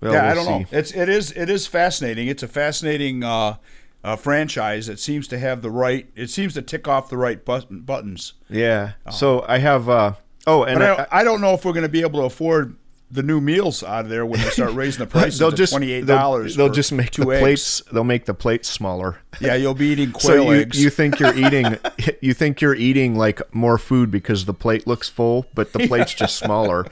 Well, 0.00 0.12
yeah, 0.12 0.22
I 0.24 0.34
we'll 0.34 0.44
don't 0.44 0.66
see. 0.68 0.74
know. 0.74 0.78
It's 0.78 0.92
it 0.92 1.08
is 1.08 1.32
it 1.32 1.48
is 1.48 1.66
fascinating. 1.66 2.28
It's 2.28 2.42
a 2.42 2.48
fascinating 2.48 3.22
uh, 3.24 3.56
uh, 4.04 4.16
franchise. 4.16 4.88
It 4.88 4.98
seems 4.98 5.28
to 5.28 5.38
have 5.38 5.62
the 5.62 5.70
right. 5.70 6.08
It 6.16 6.28
seems 6.30 6.54
to 6.54 6.62
tick 6.62 6.88
off 6.88 7.08
the 7.08 7.16
right 7.16 7.44
button, 7.44 7.80
buttons. 7.80 8.34
Yeah. 8.48 8.92
So 9.10 9.44
I 9.48 9.58
have. 9.58 9.88
Uh, 9.88 10.14
oh, 10.46 10.64
and 10.64 10.82
I, 10.82 10.84
I, 10.84 10.96
don't, 10.96 11.08
I 11.12 11.24
don't 11.24 11.40
know 11.40 11.54
if 11.54 11.64
we're 11.64 11.72
going 11.72 11.82
to 11.84 11.88
be 11.88 12.00
able 12.02 12.20
to 12.20 12.26
afford 12.26 12.76
the 13.12 13.22
new 13.22 13.40
meals 13.42 13.82
out 13.82 14.04
of 14.06 14.08
there 14.10 14.24
when 14.24 14.40
they 14.40 14.48
start 14.48 14.72
raising 14.74 15.00
the 15.00 15.06
prices 15.06 15.38
they'll 15.38 15.50
to 15.50 15.56
just 15.56 15.72
twenty 15.72 15.92
eight 15.92 16.06
they'll, 16.06 16.16
dollars. 16.16 16.56
they'll 16.56 16.70
just 16.70 16.90
make 16.92 17.10
two 17.10 17.24
the 17.24 17.30
eggs. 17.30 17.40
plates. 17.40 17.82
They'll 17.92 18.04
make 18.04 18.24
the 18.24 18.32
plates 18.34 18.68
smaller. 18.70 19.18
Yeah, 19.38 19.54
you'll 19.54 19.74
be 19.74 19.88
eating 19.88 20.12
So 20.18 20.28
quail 20.28 20.44
you, 20.54 20.60
eggs. 20.62 20.82
you 20.82 20.88
think 20.90 21.20
you're 21.20 21.34
eating 21.36 21.76
you 22.22 22.32
think 22.34 22.60
you're 22.62 22.74
eating 22.74 23.14
like 23.14 23.40
more 23.54 23.76
food 23.78 24.10
because 24.10 24.46
the 24.46 24.54
plate 24.54 24.86
looks 24.86 25.08
full, 25.10 25.46
but 25.54 25.72
the 25.74 25.86
plate's 25.86 26.14
just 26.14 26.36
smaller. 26.36 26.86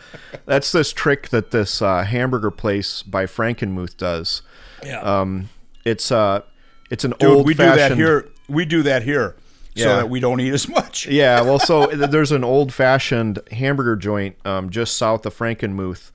That's 0.45 0.71
this 0.73 0.93
trick 0.93 1.31
that 1.31 1.51
this 1.53 1.81
uh, 1.81 2.03
hamburger 2.05 2.51
place 2.51 3.03
by 3.03 3.25
Frankenmuth 3.25 3.97
does. 3.97 4.43
yeah. 4.85 5.01
Um, 5.01 5.49
it's 5.87 6.13
uh, 6.13 6.43
it's 6.91 7.05
an 7.05 7.15
Dude, 7.19 7.31
old 7.31 7.47
we 7.47 7.55
do 7.55 7.65
that 7.65 7.93
here. 7.97 8.29
We 8.49 8.67
do 8.67 8.83
that 8.83 9.05
here, 9.05 9.37
so 9.77 9.97
that 9.97 10.11
we 10.11 10.21
don't 10.21 10.41
eat 10.41 10.53
as 10.53 10.69
much. 10.69 11.07
Yeah, 11.11 11.41
well, 11.43 11.59
so 11.59 11.87
there's 11.93 12.33
an 12.33 12.45
old 12.45 12.73
fashioned 12.73 13.39
hamburger 13.53 13.97
joint 13.97 14.37
um, 14.45 14.71
just 14.71 14.97
south 14.97 15.25
of 15.27 15.35
Frankenmuth. 15.37 16.11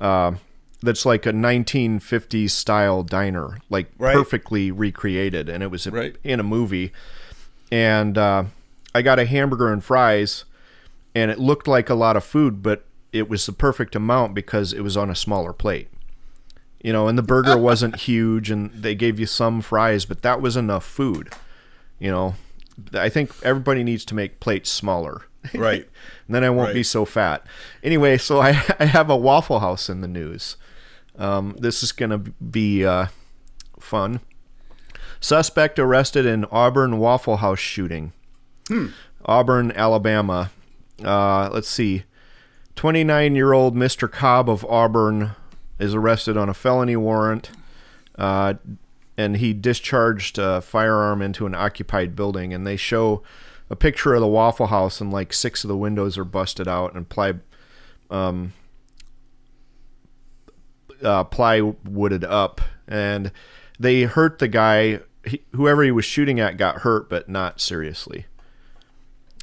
Uh, 0.00 0.32
that's 0.82 1.06
like 1.06 1.24
a 1.26 1.32
1950s 1.32 2.50
style 2.50 3.02
diner, 3.02 3.58
like 3.70 3.90
Right. 3.98 4.14
perfectly 4.14 4.70
recreated, 4.70 5.48
and 5.48 5.62
it 5.62 5.70
was 5.70 5.86
Right. 5.86 6.16
in 6.22 6.38
a 6.40 6.42
movie. 6.44 6.92
And 7.72 8.16
uh, 8.18 8.44
I 8.94 9.02
got 9.02 9.18
a 9.18 9.26
hamburger 9.26 9.72
and 9.72 9.82
fries, 9.82 10.44
and 11.14 11.30
it 11.30 11.38
looked 11.38 11.66
like 11.66 11.88
a 11.90 11.94
lot 11.94 12.16
of 12.16 12.24
food, 12.24 12.62
but 12.62 12.84
it 13.12 13.28
was 13.28 13.46
the 13.46 13.52
perfect 13.52 13.96
amount 13.96 14.34
because 14.34 14.72
it 14.72 14.80
was 14.82 14.96
on 14.96 15.08
a 15.10 15.14
smaller 15.14 15.52
plate. 15.52 15.88
You 16.82 16.92
know, 16.92 17.08
and 17.08 17.16
the 17.18 17.22
burger 17.22 17.56
wasn't 17.56 17.96
huge, 18.02 18.50
and 18.50 18.70
they 18.72 18.94
gave 18.94 19.18
you 19.18 19.26
some 19.26 19.60
fries, 19.62 20.04
but 20.04 20.22
that 20.22 20.40
was 20.40 20.56
enough 20.56 20.84
food. 20.84 21.32
You 21.98 22.10
know, 22.10 22.34
I 22.94 23.08
think 23.08 23.30
everybody 23.42 23.82
needs 23.84 24.04
to 24.06 24.14
make 24.14 24.40
plates 24.40 24.70
smaller. 24.70 25.22
Right. 25.54 25.88
and 26.26 26.34
then 26.34 26.42
I 26.42 26.50
won't 26.50 26.74
be 26.74 26.82
so 26.82 27.04
fat. 27.04 27.46
Anyway, 27.80 28.18
so 28.18 28.40
I, 28.40 28.48
I 28.80 28.86
have 28.86 29.08
a 29.08 29.16
Waffle 29.16 29.60
House 29.60 29.88
in 29.88 30.00
the 30.00 30.08
news. 30.08 30.56
Um, 31.16 31.54
this 31.60 31.84
is 31.84 31.92
going 31.92 32.10
to 32.10 32.18
be 32.18 32.84
uh, 32.84 33.06
fun. 33.78 34.20
Suspect 35.20 35.78
arrested 35.78 36.26
in 36.26 36.46
Auburn 36.46 36.98
Waffle 36.98 37.36
House 37.36 37.60
shooting. 37.60 38.12
Auburn, 39.24 39.70
Alabama. 39.72 40.50
Uh, 41.02 41.48
let's 41.52 41.68
see. 41.68 42.02
29 42.74 43.34
year 43.36 43.52
old 43.52 43.74
Mr. 43.74 44.10
Cobb 44.10 44.50
of 44.50 44.64
Auburn 44.64 45.32
is 45.78 45.94
arrested 45.94 46.36
on 46.36 46.48
a 46.48 46.54
felony 46.54 46.96
warrant. 46.96 47.50
Uh, 48.18 48.54
and 49.16 49.38
he 49.38 49.52
discharged 49.52 50.38
a 50.38 50.60
firearm 50.60 51.22
into 51.22 51.46
an 51.46 51.54
occupied 51.54 52.14
building. 52.14 52.52
And 52.52 52.66
they 52.66 52.76
show 52.76 53.22
a 53.70 53.76
picture 53.76 54.14
of 54.14 54.20
the 54.20 54.26
Waffle 54.26 54.68
House, 54.68 55.00
and 55.00 55.12
like 55.12 55.32
six 55.32 55.64
of 55.64 55.68
the 55.68 55.76
windows 55.76 56.16
are 56.18 56.24
busted 56.24 56.68
out 56.68 56.94
and 56.94 57.08
ply, 57.08 57.34
um, 58.10 58.52
uh, 61.02 61.24
plywooded 61.24 62.24
up. 62.24 62.60
And 62.86 63.32
they 63.78 64.02
hurt 64.02 64.38
the 64.38 64.48
guy. 64.48 65.00
He, 65.24 65.42
whoever 65.52 65.82
he 65.82 65.90
was 65.90 66.04
shooting 66.04 66.38
at 66.38 66.56
got 66.56 66.78
hurt, 66.78 67.10
but 67.10 67.28
not 67.28 67.60
seriously. 67.60 68.26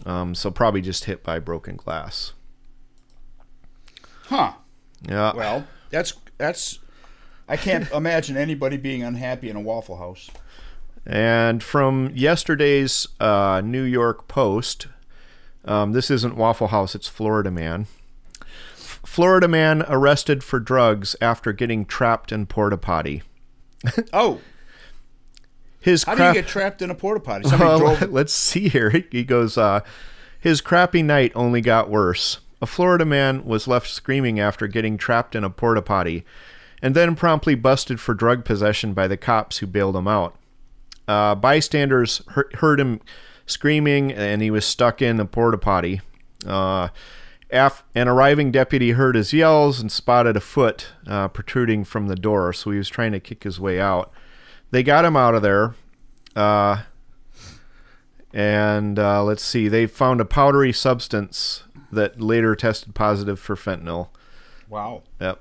Um, 0.06 0.36
so 0.36 0.52
probably 0.52 0.82
just 0.82 1.06
hit 1.06 1.24
by 1.24 1.40
broken 1.40 1.76
glass. 1.76 2.34
Huh. 4.26 4.54
Yeah. 5.08 5.34
Well, 5.36 5.68
that's 5.90 6.14
that's. 6.38 6.80
I 7.48 7.58
can't 7.58 7.90
imagine 7.92 8.38
anybody 8.38 8.78
being 8.78 9.04
unhappy 9.04 9.50
in 9.50 9.56
a 9.56 9.62
Waffle 9.62 9.98
House. 9.98 10.30
And 11.06 11.62
from 11.62 12.12
yesterday's 12.14 13.08
uh, 13.20 13.62
New 13.64 13.84
York 13.84 14.28
Post, 14.28 14.88
um, 15.66 15.92
this 15.92 16.10
isn't 16.10 16.36
Waffle 16.38 16.68
House, 16.68 16.96
it's 16.96 17.08
Florida 17.08 17.52
Man. 17.52 17.88
F- 18.42 19.02
Florida 19.06 19.48
man 19.48 19.84
arrested 19.88 20.44
for 20.44 20.60
drugs 20.60 21.16
after 21.22 21.52
getting 21.52 21.86
trapped 21.86 22.32
in 22.32 22.46
porta 22.46 22.78
potty. 22.78 23.22
Oh, 24.14 24.40
His 25.82 26.04
how 26.04 26.14
do 26.14 26.18
crap- 26.18 26.36
you 26.36 26.42
get 26.42 26.50
trapped 26.50 26.82
in 26.82 26.90
a 26.90 26.96
porta 26.96 27.20
potty? 27.20 27.50
Somebody 27.50 27.84
well, 27.84 27.98
drove. 27.98 28.12
let's 28.14 28.34
see 28.34 28.70
here. 28.70 28.90
He 29.12 29.26
goes, 29.26 29.58
uh, 29.58 29.82
his 30.40 30.62
crappy 30.62 31.04
night 31.04 31.34
only 31.36 31.60
got 31.60 31.90
worse. 31.90 32.40
A 32.62 32.66
Florida 32.66 33.04
man 33.04 33.44
was 33.44 33.68
left 33.68 33.90
screaming 33.90 34.40
after 34.40 34.68
getting 34.68 34.98
trapped 34.98 35.36
in 35.36 35.44
a 35.44 35.50
porta 35.50 35.82
potty, 35.82 36.24
and 36.84 36.94
then 36.94 37.16
promptly 37.16 37.56
busted 37.56 38.00
for 38.02 38.14
drug 38.14 38.44
possession 38.44 38.94
by 38.94 39.08
the 39.08 39.16
cops 39.16 39.60
who 39.60 39.66
bailed 39.66 39.96
him 39.96 40.08
out. 40.08 40.36
Uh, 41.08 41.34
bystanders 41.34 42.22
heard, 42.28 42.54
heard 42.56 42.80
him 42.80 43.00
screaming, 43.46 44.12
and 44.12 44.42
he 44.42 44.52
was 44.52 44.66
stuck 44.66 45.02
in 45.02 45.16
the 45.16 45.26
porta 45.26 45.58
potty. 45.58 46.02
Uh, 46.46 46.90
af- 47.50 47.86
an 47.96 48.10
arriving 48.10 48.52
deputy 48.52 48.92
heard 48.92 49.16
his 49.16 49.32
yells 49.32 49.80
and 49.80 49.92
spotted 49.92 50.36
a 50.36 50.42
foot 50.42 50.90
uh, 51.08 51.30
protruding 51.30 51.86
from 51.86 52.08
the 52.08 52.18
door, 52.18 52.52
so 52.52 52.70
he 52.72 52.78
was 52.78 52.90
trying 52.90 53.14
to 53.14 53.20
kick 53.20 53.44
his 53.44 53.62
way 53.62 53.80
out. 53.80 54.12
They 54.72 54.84
got 54.84 55.06
him 55.06 55.16
out 55.16 55.36
of 55.36 55.42
there. 55.42 55.76
Uh, 56.36 56.84
and 58.34 59.00
uh, 59.00 59.24
let's 59.24 59.44
see, 59.44 59.70
they 59.70 59.88
found 59.88 60.20
a 60.20 60.26
powdery 60.26 60.74
substance 60.74 61.64
that 61.94 62.20
later 62.20 62.56
tested 62.56 62.94
positive 62.94 63.40
for 63.40 63.56
fentanyl. 63.56 64.10
Wow. 64.68 65.04
Yep. 65.22 65.40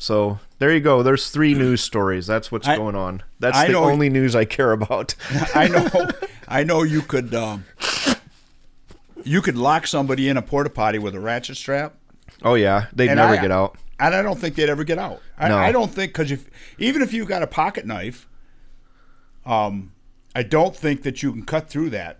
So 0.00 0.40
there 0.58 0.72
you 0.72 0.80
go. 0.80 1.02
There's 1.02 1.30
three 1.30 1.52
news 1.62 1.82
stories. 1.82 2.26
That's 2.26 2.50
what's 2.50 2.66
I- 2.66 2.76
going 2.76 2.96
on. 2.96 3.22
That's 3.38 3.56
I 3.56 3.68
the 3.68 3.74
only 3.74 4.08
news 4.08 4.34
I 4.34 4.44
care 4.46 4.72
about. 4.72 5.14
I 5.54 5.68
know. 5.68 6.08
I 6.48 6.64
know 6.64 6.82
you 6.82 7.02
could. 7.02 7.34
Um, 7.34 7.64
you 9.24 9.42
could 9.42 9.56
lock 9.56 9.86
somebody 9.86 10.28
in 10.28 10.36
a 10.38 10.42
porta 10.42 10.70
potty 10.70 10.98
with 10.98 11.14
a 11.14 11.20
ratchet 11.20 11.56
strap, 11.58 11.94
oh 12.42 12.54
yeah, 12.54 12.86
they'd 12.94 13.14
never 13.14 13.34
I- 13.34 13.40
get 13.42 13.50
out. 13.50 13.76
and 13.98 14.14
I 14.14 14.22
don't 14.22 14.38
think 14.38 14.54
they'd 14.54 14.70
ever 14.70 14.82
get 14.84 14.98
out. 14.98 15.20
I, 15.38 15.48
No. 15.48 15.58
I 15.58 15.72
don't 15.72 15.92
think 15.92 16.12
because 16.12 16.30
if 16.30 16.48
even 16.78 17.02
if 17.02 17.12
you 17.12 17.26
got 17.26 17.42
a 17.42 17.46
pocket 17.46 17.84
knife, 17.86 18.26
um, 19.44 19.92
I 20.34 20.42
don't 20.42 20.74
think 20.74 21.02
that 21.02 21.22
you 21.22 21.32
can 21.32 21.44
cut 21.44 21.68
through 21.68 21.90
that. 21.90 22.18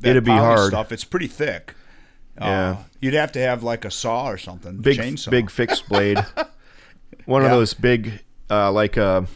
that 0.00 0.10
It'd 0.10 0.24
be 0.24 0.30
hard. 0.30 0.68
Stuff. 0.70 0.92
It's 0.92 1.04
pretty 1.04 1.26
thick. 1.26 1.74
Yeah. 2.40 2.70
Uh, 2.70 2.76
you'd 3.00 3.14
have 3.14 3.32
to 3.32 3.40
have 3.40 3.62
like 3.64 3.84
a 3.84 3.90
saw 3.90 4.26
or 4.28 4.38
something. 4.38 4.76
Big 4.78 4.98
chainsaw. 4.98 5.30
big 5.30 5.50
fixed 5.50 5.88
blade. 5.88 6.24
One 7.26 7.44
of 7.44 7.50
those 7.50 7.74
big, 7.74 8.22
uh, 8.50 8.72
like 8.72 8.96
a 8.96 9.26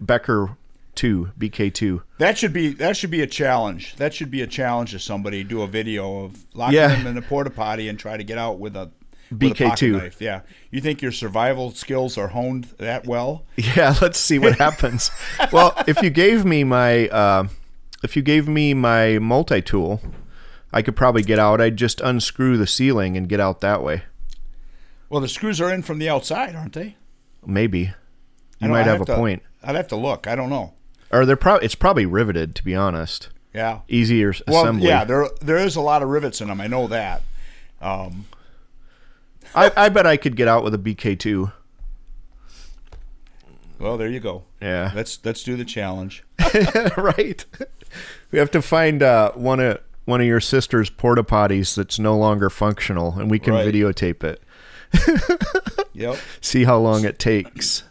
Becker 0.00 0.56
two 0.94 1.30
BK 1.38 1.72
two. 1.72 2.02
That 2.18 2.36
should 2.36 2.52
be 2.52 2.72
that 2.74 2.96
should 2.96 3.10
be 3.10 3.22
a 3.22 3.26
challenge. 3.26 3.96
That 3.96 4.12
should 4.14 4.30
be 4.30 4.42
a 4.42 4.46
challenge 4.46 4.90
to 4.92 4.98
somebody. 4.98 5.44
Do 5.44 5.62
a 5.62 5.66
video 5.66 6.24
of 6.24 6.44
locking 6.54 6.76
Yeah. 6.76 6.88
them 6.88 7.06
in 7.06 7.16
a 7.16 7.22
porta 7.22 7.50
potty 7.50 7.88
and 7.88 7.98
try 7.98 8.16
to 8.16 8.24
get 8.24 8.36
out 8.38 8.58
with 8.58 8.76
a 8.76 8.90
BK2. 9.32 9.92
knife. 9.92 10.20
Yeah, 10.20 10.40
you 10.70 10.80
think 10.80 11.00
your 11.02 11.12
survival 11.12 11.70
skills 11.72 12.16
are 12.18 12.28
honed 12.28 12.64
that 12.78 13.06
well? 13.06 13.44
Yeah, 13.56 13.94
let's 14.00 14.18
see 14.18 14.38
what 14.38 14.56
happens. 14.58 15.10
well, 15.52 15.74
if 15.86 16.02
you 16.02 16.10
gave 16.10 16.44
me 16.44 16.64
my 16.64 17.08
uh, 17.08 17.48
if 18.02 18.16
you 18.16 18.22
gave 18.22 18.48
me 18.48 18.74
my 18.74 19.18
multi 19.18 19.62
tool, 19.62 20.00
I 20.72 20.82
could 20.82 20.96
probably 20.96 21.22
get 21.22 21.38
out. 21.38 21.60
I'd 21.60 21.76
just 21.76 22.00
unscrew 22.00 22.56
the 22.56 22.66
ceiling 22.66 23.16
and 23.16 23.28
get 23.28 23.38
out 23.40 23.60
that 23.60 23.82
way. 23.82 24.02
Well, 25.10 25.20
the 25.20 25.28
screws 25.28 25.60
are 25.60 25.72
in 25.72 25.82
from 25.82 25.98
the 25.98 26.08
outside, 26.08 26.54
aren't 26.56 26.72
they? 26.74 26.96
Maybe 27.46 27.92
you 28.60 28.68
might 28.68 28.80
I'd 28.80 28.86
have 28.86 29.00
a 29.02 29.04
to- 29.06 29.14
point. 29.14 29.42
I'd 29.62 29.74
have 29.76 29.88
to 29.88 29.96
look. 29.96 30.26
I 30.26 30.34
don't 30.36 30.50
know. 30.50 30.74
Or 31.10 31.24
they're 31.26 31.36
probably 31.36 31.64
it's 31.64 31.74
probably 31.74 32.06
riveted 32.06 32.54
to 32.56 32.64
be 32.64 32.74
honest. 32.74 33.28
Yeah. 33.54 33.80
Easier 33.88 34.34
Well, 34.46 34.62
assembly. 34.64 34.88
yeah, 34.88 35.04
there 35.04 35.28
there 35.40 35.56
is 35.56 35.74
a 35.76 35.80
lot 35.80 36.02
of 36.02 36.08
rivets 36.10 36.40
in 36.40 36.48
them. 36.48 36.60
I 36.60 36.66
know 36.66 36.86
that. 36.88 37.22
Um, 37.80 38.26
I, 39.54 39.70
I 39.76 39.88
bet 39.88 40.06
I 40.06 40.16
could 40.16 40.36
get 40.36 40.46
out 40.48 40.62
with 40.64 40.74
a 40.74 40.78
BK 40.78 41.18
two. 41.18 41.50
well, 43.78 43.96
there 43.96 44.08
you 44.08 44.20
go. 44.20 44.44
Yeah. 44.60 44.90
Let's 44.94 45.18
let's 45.24 45.42
do 45.42 45.56
the 45.56 45.64
challenge. 45.64 46.24
right. 46.96 47.44
We 48.30 48.38
have 48.38 48.50
to 48.52 48.60
find 48.62 49.02
uh, 49.02 49.32
one 49.32 49.60
of 49.60 49.80
one 50.04 50.20
of 50.20 50.26
your 50.26 50.40
sister's 50.40 50.90
porta 50.90 51.22
potties 51.22 51.74
that's 51.76 51.98
no 51.98 52.16
longer 52.16 52.50
functional, 52.50 53.18
and 53.18 53.30
we 53.30 53.38
can 53.38 53.54
Right. 53.54 53.66
videotape 53.72 54.24
it. 54.24 54.42
Yep. 55.94 56.16
See 56.40 56.62
how 56.64 56.78
long 56.78 57.04
it 57.04 57.18
takes. 57.18 57.82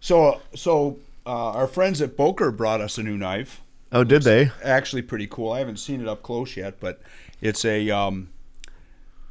So 0.00 0.40
so 0.56 0.98
uh, 1.24 1.50
our 1.52 1.68
friends 1.68 2.00
at 2.02 2.16
Boker 2.16 2.50
brought 2.50 2.80
us 2.80 2.98
a 2.98 3.02
new 3.04 3.16
knife. 3.16 3.60
Oh, 3.92 4.02
did 4.02 4.22
they? 4.22 4.50
actually 4.64 5.02
pretty 5.02 5.28
cool. 5.28 5.52
I 5.52 5.60
haven't 5.60 5.76
seen 5.78 6.00
it 6.00 6.08
up 6.08 6.22
close 6.24 6.56
yet, 6.56 6.80
but 6.80 7.00
it's 7.40 7.64
a 7.64 7.88
um, 7.90 8.30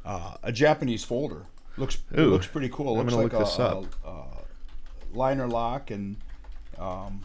uh, 0.06 0.36
a 0.42 0.52
Japanese 0.52 1.04
folder. 1.04 1.42
looks 1.76 1.98
it 2.12 2.20
Ooh, 2.20 2.30
looks 2.30 2.46
pretty 2.46 2.70
cool. 2.70 2.96
It 2.96 3.00
I'm 3.00 3.06
looks 3.08 3.14
like 3.16 3.32
look 3.32 3.34
a, 3.34 3.44
this 3.44 3.58
up. 3.58 3.84
a- 4.04 4.08
a- 4.08 4.26
liner 5.12 5.46
lock 5.48 5.90
and 5.90 6.16
um, 6.78 7.20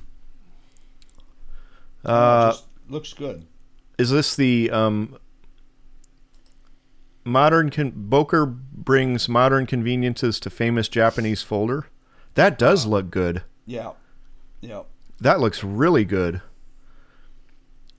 Uh, 2.04 2.52
just 2.52 2.66
looks 2.90 3.14
good. 3.14 3.46
is 3.98 4.10
this 4.10 4.36
the 4.36 4.70
um, 4.72 5.18
modern 7.24 7.70
con- 7.70 7.94
Boker 7.96 8.46
brings 8.78 9.28
modern 9.28 9.66
conveniences 9.66 10.40
to 10.42 10.50
famous 10.50 10.88
Japanese 10.88 11.42
folder? 11.42 11.88
That 12.36 12.58
does 12.60 12.86
look 12.86 13.10
good. 13.12 13.44
Yeah, 13.66 13.92
yeah. 14.62 14.84
That 15.20 15.40
looks 15.40 15.64
really 15.64 16.06
good. 16.06 16.42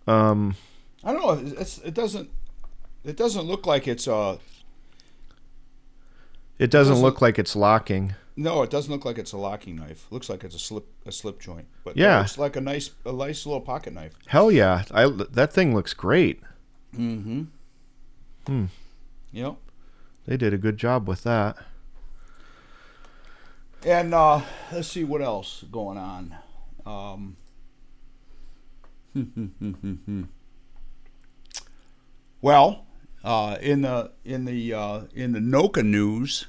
Um, 0.06 0.54
I 1.04 1.12
don't 1.12 1.20
know. 1.22 1.60
It's, 1.60 1.78
it 1.78 1.92
doesn't. 1.94 2.30
It 3.04 3.16
doesn't 3.16 3.44
look 3.46 3.66
like 3.66 3.86
it's 3.88 4.06
uh 4.08 4.38
it 6.58 6.70
doesn't 6.70 6.92
Doesn't- 6.94 7.04
look 7.04 7.20
like 7.20 7.38
it's 7.38 7.54
locking. 7.54 8.14
no. 8.36 8.62
It 8.62 8.70
doesn't 8.70 8.90
look 8.92 9.04
like 9.04 9.18
it's 9.18 9.32
a 9.32 9.36
locking 9.38 9.76
knife. 9.76 10.06
looks 10.10 10.28
like 10.28 10.42
it's 10.44 10.54
a 10.54 10.58
slip 10.58 10.86
a 11.06 11.12
slip 11.12 11.40
joint. 11.40 11.66
But 11.84 11.96
Yeah. 11.96 12.22
it's 12.22 12.38
like 12.38 12.56
a 12.56 12.60
nice 12.60 12.90
a 13.04 13.12
nice 13.12 13.46
little 13.46 13.60
pocket 13.60 13.92
knife. 13.92 14.14
Hell 14.26 14.50
yeah! 14.50 14.84
I 14.90 15.08
that 15.08 15.52
thing 15.52 15.74
looks 15.74 15.94
great. 15.94 16.40
Mm-hmm. 16.96 17.42
Hmm. 18.46 18.64
Yep. 19.32 19.56
They 20.28 20.36
did 20.36 20.52
a 20.52 20.58
good 20.58 20.76
job 20.76 21.08
with 21.08 21.22
that. 21.22 21.56
And 23.86 24.12
uh, 24.12 24.42
let's 24.70 24.88
see 24.88 25.02
what 25.02 25.22
else 25.22 25.64
going 25.72 25.96
on. 25.96 26.36
Um, 26.84 27.36
well, 32.42 32.84
uh, 33.24 33.56
in 33.62 33.80
the 33.80 34.12
in 34.22 34.44
the 34.44 34.74
uh, 34.74 35.00
in 35.14 35.32
the 35.32 35.38
Noka 35.38 35.82
news, 35.82 36.48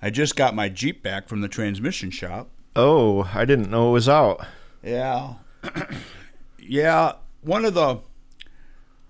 I 0.00 0.10
just 0.10 0.36
got 0.36 0.54
my 0.54 0.68
Jeep 0.68 1.02
back 1.02 1.28
from 1.28 1.40
the 1.40 1.48
transmission 1.48 2.12
shop. 2.12 2.50
Oh, 2.76 3.28
I 3.34 3.44
didn't 3.44 3.68
know 3.68 3.88
it 3.88 3.94
was 3.94 4.08
out. 4.08 4.46
Yeah, 4.80 5.34
yeah. 6.60 7.14
One 7.40 7.64
of 7.64 7.74
the, 7.74 7.98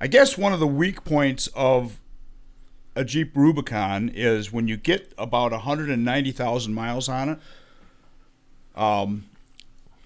I 0.00 0.06
guess 0.06 0.38
one 0.38 0.54
of 0.54 0.60
the 0.60 0.66
weak 0.66 1.04
points 1.04 1.48
of 1.48 2.00
a 2.96 3.04
Jeep 3.04 3.36
Rubicon 3.36 4.08
is 4.14 4.52
when 4.52 4.68
you 4.68 4.76
get 4.76 5.12
about 5.18 5.52
190,000 5.52 6.72
miles 6.74 7.08
on 7.08 7.28
it. 7.30 7.38
Um, 8.76 9.26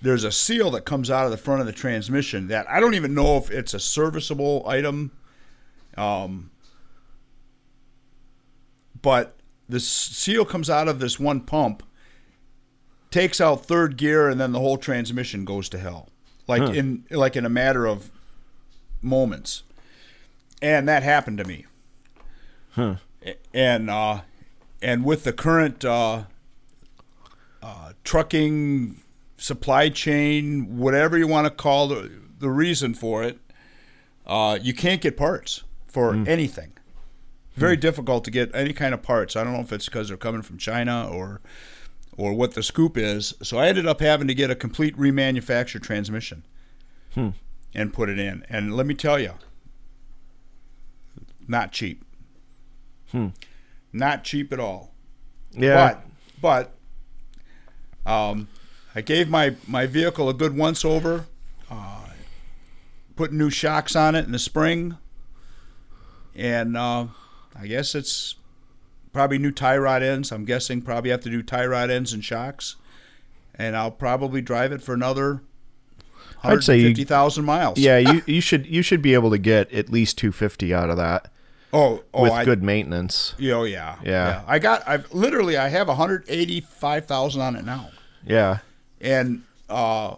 there's 0.01 0.25
a 0.25 0.33
seal 0.33 0.71
that 0.73 0.85
comes 0.85 1.11
out 1.11 1.25
of 1.25 1.31
the 1.31 1.37
front 1.37 1.61
of 1.61 1.67
the 1.67 1.73
transmission 1.73 2.49
that 2.49 2.69
I 2.71 2.81
don't 2.81 2.95
even 2.95 3.15
know 3.15 3.37
if 3.37 3.51
it's 3.51 3.75
a 3.75 3.81
serviceable 3.81 4.65
item. 4.67 5.11
Um, 5.97 6.51
but 9.03 9.37
the 9.69 9.81
seal 9.81 10.45
comes 10.45 10.71
out 10.71 10.89
of 10.89 10.99
this 10.99 11.19
one 11.19 11.41
pump, 11.41 11.83
takes 13.11 13.41
out 13.41 13.65
third 13.67 13.97
gear, 13.97 14.29
and 14.29 14.41
then 14.41 14.53
the 14.53 14.61
whole 14.61 14.77
transmission 14.79 15.45
goes 15.45 15.69
to 15.71 15.79
hell, 15.79 16.09
like 16.47 16.63
Huh. 16.63 16.73
in 16.73 17.05
like 17.11 17.37
in 17.37 17.45
a 17.45 17.51
matter 17.51 17.87
of 17.87 18.11
moments. 19.03 19.63
And 20.63 20.89
that 20.89 21.03
happened 21.03 21.39
to 21.39 21.45
me 21.45 21.67
Huh. 22.79 22.95
and 23.53 23.91
uh, 23.91 24.21
and 24.81 25.05
with 25.05 25.25
the 25.25 25.33
current 25.33 25.85
uh, 25.85 26.25
uh, 27.63 27.93
trucking 28.05 29.03
supply 29.37 29.89
chain, 29.89 30.79
whatever 30.79 31.19
you 31.19 31.27
want 31.27 31.47
to 31.47 31.51
call 31.51 31.89
the 31.89 32.11
the 32.39 32.51
reason 32.51 32.95
for 32.95 33.25
it, 33.25 33.39
uh, 34.27 34.59
you 34.63 34.73
can't 34.73 35.01
get 35.01 35.17
parts 35.17 35.65
for 35.89 36.15
anything. 36.15 36.73
Very 37.57 37.77
difficult 37.77 38.23
to 38.25 38.31
get 38.31 38.55
any 38.55 38.73
kind 38.73 38.95
of 38.95 39.03
parts. 39.03 39.35
I 39.35 39.43
don't 39.43 39.53
know 39.55 39.61
if 39.61 39.73
it's 39.73 39.87
because 39.87 40.07
they're 40.07 40.17
coming 40.17 40.43
from 40.43 40.59
China 40.59 41.09
or 41.11 41.41
or 42.17 42.33
what 42.35 42.55
the 42.55 42.63
scoop 42.63 42.97
is. 42.97 43.35
So 43.43 43.59
I 43.59 43.67
ended 43.67 43.87
up 43.87 44.01
having 44.01 44.29
to 44.29 44.35
get 44.35 44.51
a 44.51 44.55
complete 44.55 44.97
remanufactured 44.97 45.83
transmission 45.83 46.45
Hmm. 47.15 47.31
and 47.75 47.93
put 47.93 48.09
it 48.09 48.19
in. 48.21 48.45
And 48.49 48.77
let 48.77 48.87
me 48.87 48.95
tell 48.95 49.19
you, 49.19 49.33
not 51.49 51.73
cheap. 51.73 52.05
Hmm. 53.13 53.29
Not 53.93 54.25
cheap 54.25 54.53
at 54.53 54.61
all. 54.61 54.93
Yeah. 55.53 55.95
But 56.41 56.73
but 58.07 58.11
um, 58.11 58.49
I 58.95 59.01
gave 59.01 59.29
my 59.29 59.57
my 59.67 59.87
vehicle 59.87 60.29
a 60.29 60.35
good 60.35 60.57
once 60.57 60.85
over. 60.85 61.27
Uh, 61.71 62.05
put 63.17 63.33
new 63.33 63.51
shocks 63.51 63.97
on 63.97 64.15
it 64.15 64.25
in 64.27 64.33
the 64.33 64.39
spring, 64.39 64.97
and 66.35 66.77
uh, 66.77 67.07
I 67.59 67.67
guess 67.67 67.95
it's 67.95 68.37
probably 69.13 69.39
new 69.39 69.51
tie 69.51 69.77
rod 69.79 70.03
ends. 70.03 70.31
I'm 70.33 70.45
guessing 70.45 70.83
probably 70.83 71.11
have 71.11 71.21
to 71.23 71.31
do 71.31 71.43
tie 71.43 71.67
rod 71.67 71.91
ends 71.91 72.13
and 72.13 72.25
shocks, 72.25 72.77
and 73.55 73.77
I'll 73.77 73.91
probably 73.91 74.41
drive 74.43 74.73
it 74.73 74.83
for 74.83 74.95
another. 74.95 75.43
I'd 76.45 76.63
say 76.63 76.77
you- 76.77 76.85
150,000 76.85 77.45
miles. 77.45 77.79
yeah, 77.79 77.99
you 77.99 78.23
you 78.27 78.41
should 78.41 78.67
you 78.67 78.83
should 78.83 79.03
be 79.03 79.15
able 79.15 79.31
to 79.31 79.39
get 79.39 79.73
at 79.73 79.91
least 79.91 80.19
250 80.19 80.73
out 80.73 80.89
of 80.91 80.97
that 80.97 81.33
Oh, 81.73 82.03
oh, 82.15 82.23
with 82.23 82.33
I, 82.33 82.45
good 82.45 82.63
maintenance. 82.63 83.35
Yeah, 83.39 83.55
Oh 83.55 83.65
yeah, 83.65 83.97
Yeah. 84.03 84.43
I 84.47 84.59
got. 84.59 84.89
I've 84.89 85.13
literally. 85.13 85.57
I 85.57 85.69
have 85.69 85.89
185,000 85.89 87.41
on 87.41 87.57
it 87.57 87.65
now. 87.65 87.91
Yeah. 88.25 88.59
and 89.01 89.45
uh, 89.69 90.17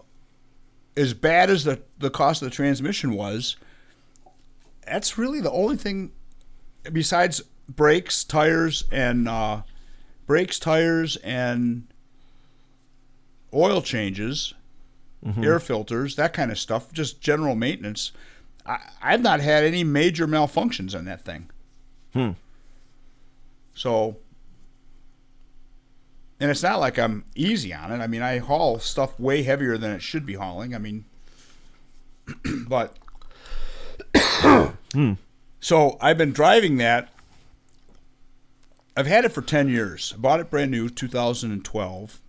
as 0.97 1.15
bad 1.15 1.51
as 1.51 1.65
the 1.65 1.81
the 1.99 2.11
cost 2.11 2.43
of 2.43 2.51
the 2.51 2.55
transmission 2.55 3.13
was, 3.15 3.57
that's 4.87 5.19
really 5.19 5.41
the 5.41 5.51
only 5.51 5.77
thing 5.77 6.13
besides 6.93 7.43
brakes, 7.69 8.25
tires, 8.25 8.85
and 8.91 9.29
uh, 9.29 9.63
brakes, 10.27 10.59
tires, 10.59 11.17
and 11.17 11.87
oil 13.53 13.83
changes, 13.83 14.55
air 15.43 15.61
filters, 15.61 16.17
that 16.17 16.33
kind 16.33 16.51
of 16.51 16.59
stuff. 16.59 16.93
Just 16.93 17.21
general 17.21 17.55
maintenance. 17.55 18.13
I, 18.66 18.79
I've 19.03 19.23
not 19.23 19.40
had 19.40 19.64
any 19.64 19.85
major 19.85 20.27
malfunctions 20.27 20.96
on 20.96 21.05
that 21.07 21.25
thing. 21.25 21.51
Hmm. 22.12 22.31
So 23.75 24.16
and 26.40 26.51
it's 26.51 26.62
not 26.62 26.81
like 26.81 26.99
I'm 26.99 27.25
easy 27.35 27.73
on 27.75 27.92
it. 27.92 27.99
I 28.03 28.07
mean, 28.07 28.23
I 28.23 28.38
haul 28.38 28.79
stuff 28.79 29.20
way 29.20 29.42
heavier 29.42 29.77
than 29.77 29.92
it 29.92 30.01
should 30.01 30.25
be 30.25 30.35
hauling. 30.35 30.75
I 30.75 30.79
mean, 30.79 31.05
but 32.66 32.96
so 35.61 35.99
I've 36.01 36.16
been 36.16 36.33
driving 36.33 36.79
that. 36.79 37.11
I've 38.96 39.07
had 39.07 39.25
it 39.25 39.31
for 39.31 39.42
10 39.42 39.68
years. 39.68 40.14
I 40.16 40.20
bought 40.20 40.40
it 40.40 40.51
brand 40.51 40.70
new 40.70 40.88
2012. 40.88 42.20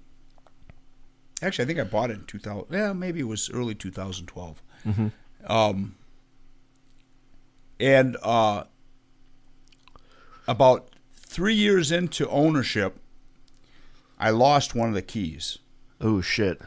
Actually, 1.41 1.63
I 1.63 1.65
think 1.65 1.79
I 1.79 1.83
bought 1.83 2.11
it 2.11 2.19
in 2.19 2.25
2000. 2.25 2.65
Yeah, 2.69 2.93
maybe 2.93 3.21
it 3.21 3.27
was 3.27 3.49
early 3.49 3.73
2012. 3.73 4.61
Um, 5.47 5.95
and 7.81 8.15
uh, 8.21 8.63
about 10.47 10.89
three 11.13 11.55
years 11.55 11.91
into 11.91 12.29
ownership, 12.29 12.97
I 14.19 14.29
lost 14.29 14.75
one 14.75 14.89
of 14.89 14.95
the 14.95 15.01
keys. 15.01 15.57
Oh 15.99 16.21
shit. 16.21 16.61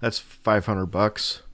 That's 0.00 0.18
500 0.18 0.86
bucks. 0.86 1.42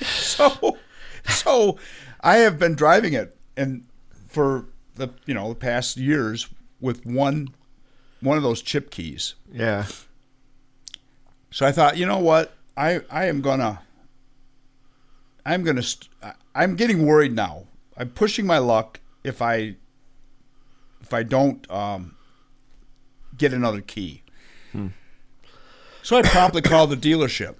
So, 0.00 0.78
so 1.26 1.76
I 2.22 2.38
have 2.38 2.58
been 2.58 2.74
driving 2.74 3.12
it 3.12 3.36
and 3.56 3.84
for 4.28 4.66
the 4.94 5.10
you 5.26 5.34
know 5.34 5.50
the 5.50 5.54
past 5.54 5.98
years 5.98 6.48
with 6.80 7.04
one 7.04 7.48
one 8.20 8.38
of 8.38 8.42
those 8.42 8.62
chip 8.62 8.90
keys. 8.90 9.34
Yeah. 9.52 9.86
So 11.50 11.66
I 11.66 11.72
thought, 11.72 11.98
you 11.98 12.06
know 12.06 12.18
what, 12.18 12.54
I 12.76 13.02
I 13.10 13.26
am 13.26 13.42
gonna 13.42 13.82
I'm 15.44 15.62
gonna 15.62 15.82
st- 15.82 16.08
I'm 16.54 16.76
getting 16.76 17.04
worried 17.04 17.34
now. 17.34 17.64
I'm 18.00 18.08
pushing 18.08 18.46
my 18.46 18.56
luck 18.56 19.00
if 19.22 19.42
I 19.42 19.76
if 21.02 21.12
I 21.12 21.22
don't 21.22 21.70
um, 21.70 22.16
get 23.36 23.52
another 23.52 23.82
key. 23.82 24.22
So 26.02 26.16
I 26.16 26.22
promptly 26.22 26.62
called 26.62 26.88
the 26.88 26.96
dealership. 26.96 27.56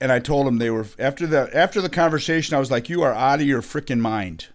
And 0.00 0.10
I 0.10 0.18
told 0.18 0.48
them 0.48 0.58
they 0.58 0.68
were 0.68 0.86
after 0.98 1.28
the 1.28 1.48
after 1.56 1.80
the 1.80 1.88
conversation. 1.88 2.56
I 2.56 2.58
was 2.58 2.72
like, 2.72 2.88
"You 2.88 3.02
are 3.02 3.12
out 3.12 3.40
of 3.40 3.46
your 3.46 3.62
freaking 3.62 4.00
mind 4.00 4.48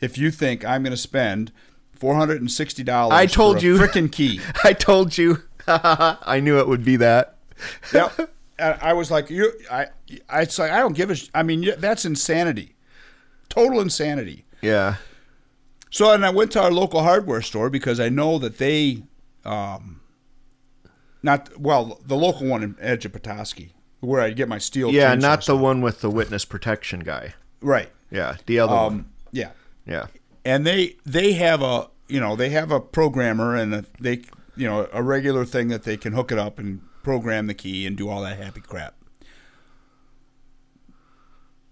if 0.00 0.18
you 0.18 0.32
think 0.32 0.64
I'm 0.64 0.82
going 0.82 0.90
to 0.90 0.96
spend 0.96 1.52
four 1.92 2.16
hundred 2.16 2.40
and 2.40 2.50
sixty 2.50 2.82
dollars." 2.82 3.14
I 3.14 3.26
told 3.26 3.60
for 3.60 3.60
a 3.60 3.62
you. 3.62 3.78
freaking 3.78 4.10
key. 4.10 4.40
I 4.64 4.72
told 4.72 5.16
you. 5.16 5.44
I 5.68 6.40
knew 6.42 6.58
it 6.58 6.66
would 6.66 6.84
be 6.84 6.96
that. 6.96 7.36
yep. 7.94 8.32
I 8.60 8.92
was 8.92 9.10
like, 9.10 9.30
you, 9.30 9.52
I, 9.70 9.86
I, 10.28 10.42
it's 10.42 10.58
like 10.58 10.70
I 10.70 10.78
don't 10.80 10.94
give 10.96 11.10
a. 11.10 11.14
sh- 11.14 11.30
I 11.34 11.42
mean, 11.42 11.70
that's 11.78 12.04
insanity, 12.04 12.76
total 13.48 13.80
insanity. 13.80 14.44
Yeah. 14.62 14.96
So, 15.90 16.12
and 16.12 16.24
I 16.24 16.30
went 16.30 16.52
to 16.52 16.62
our 16.62 16.70
local 16.70 17.02
hardware 17.02 17.42
store 17.42 17.68
because 17.70 17.98
I 17.98 18.08
know 18.10 18.38
that 18.38 18.58
they, 18.58 19.02
um, 19.44 20.00
not 21.22 21.50
well, 21.58 22.00
the 22.06 22.16
local 22.16 22.46
one 22.46 22.62
in 22.62 22.76
Edge 22.80 23.04
of 23.04 23.12
Petoskey, 23.12 23.74
where 24.00 24.20
I 24.20 24.30
get 24.30 24.48
my 24.48 24.58
steel. 24.58 24.90
Yeah, 24.92 25.14
not 25.14 25.44
the 25.46 25.56
one 25.56 25.80
with 25.80 26.00
the 26.00 26.10
witness 26.10 26.44
protection 26.44 27.00
guy. 27.00 27.34
right. 27.60 27.90
Yeah, 28.12 28.36
the 28.46 28.58
other 28.58 28.74
one. 28.74 28.86
Um, 28.92 29.10
yeah, 29.30 29.50
Yeah. 29.86 30.06
and 30.44 30.66
they 30.66 30.96
they 31.06 31.34
have 31.34 31.62
a 31.62 31.88
you 32.08 32.18
know 32.18 32.34
they 32.34 32.48
have 32.48 32.72
a 32.72 32.80
programmer 32.80 33.54
and 33.54 33.72
a, 33.72 33.84
they 34.00 34.22
you 34.56 34.66
know 34.66 34.88
a 34.92 35.00
regular 35.00 35.44
thing 35.44 35.68
that 35.68 35.84
they 35.84 35.96
can 35.96 36.12
hook 36.12 36.32
it 36.32 36.38
up 36.38 36.58
and 36.58 36.80
program 37.02 37.46
the 37.46 37.54
key 37.54 37.86
and 37.86 37.96
do 37.96 38.08
all 38.08 38.22
that 38.22 38.38
happy 38.38 38.60
crap. 38.60 38.94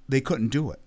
They 0.09 0.21
couldn't 0.21 0.49
do 0.49 0.71
it. 0.71 0.81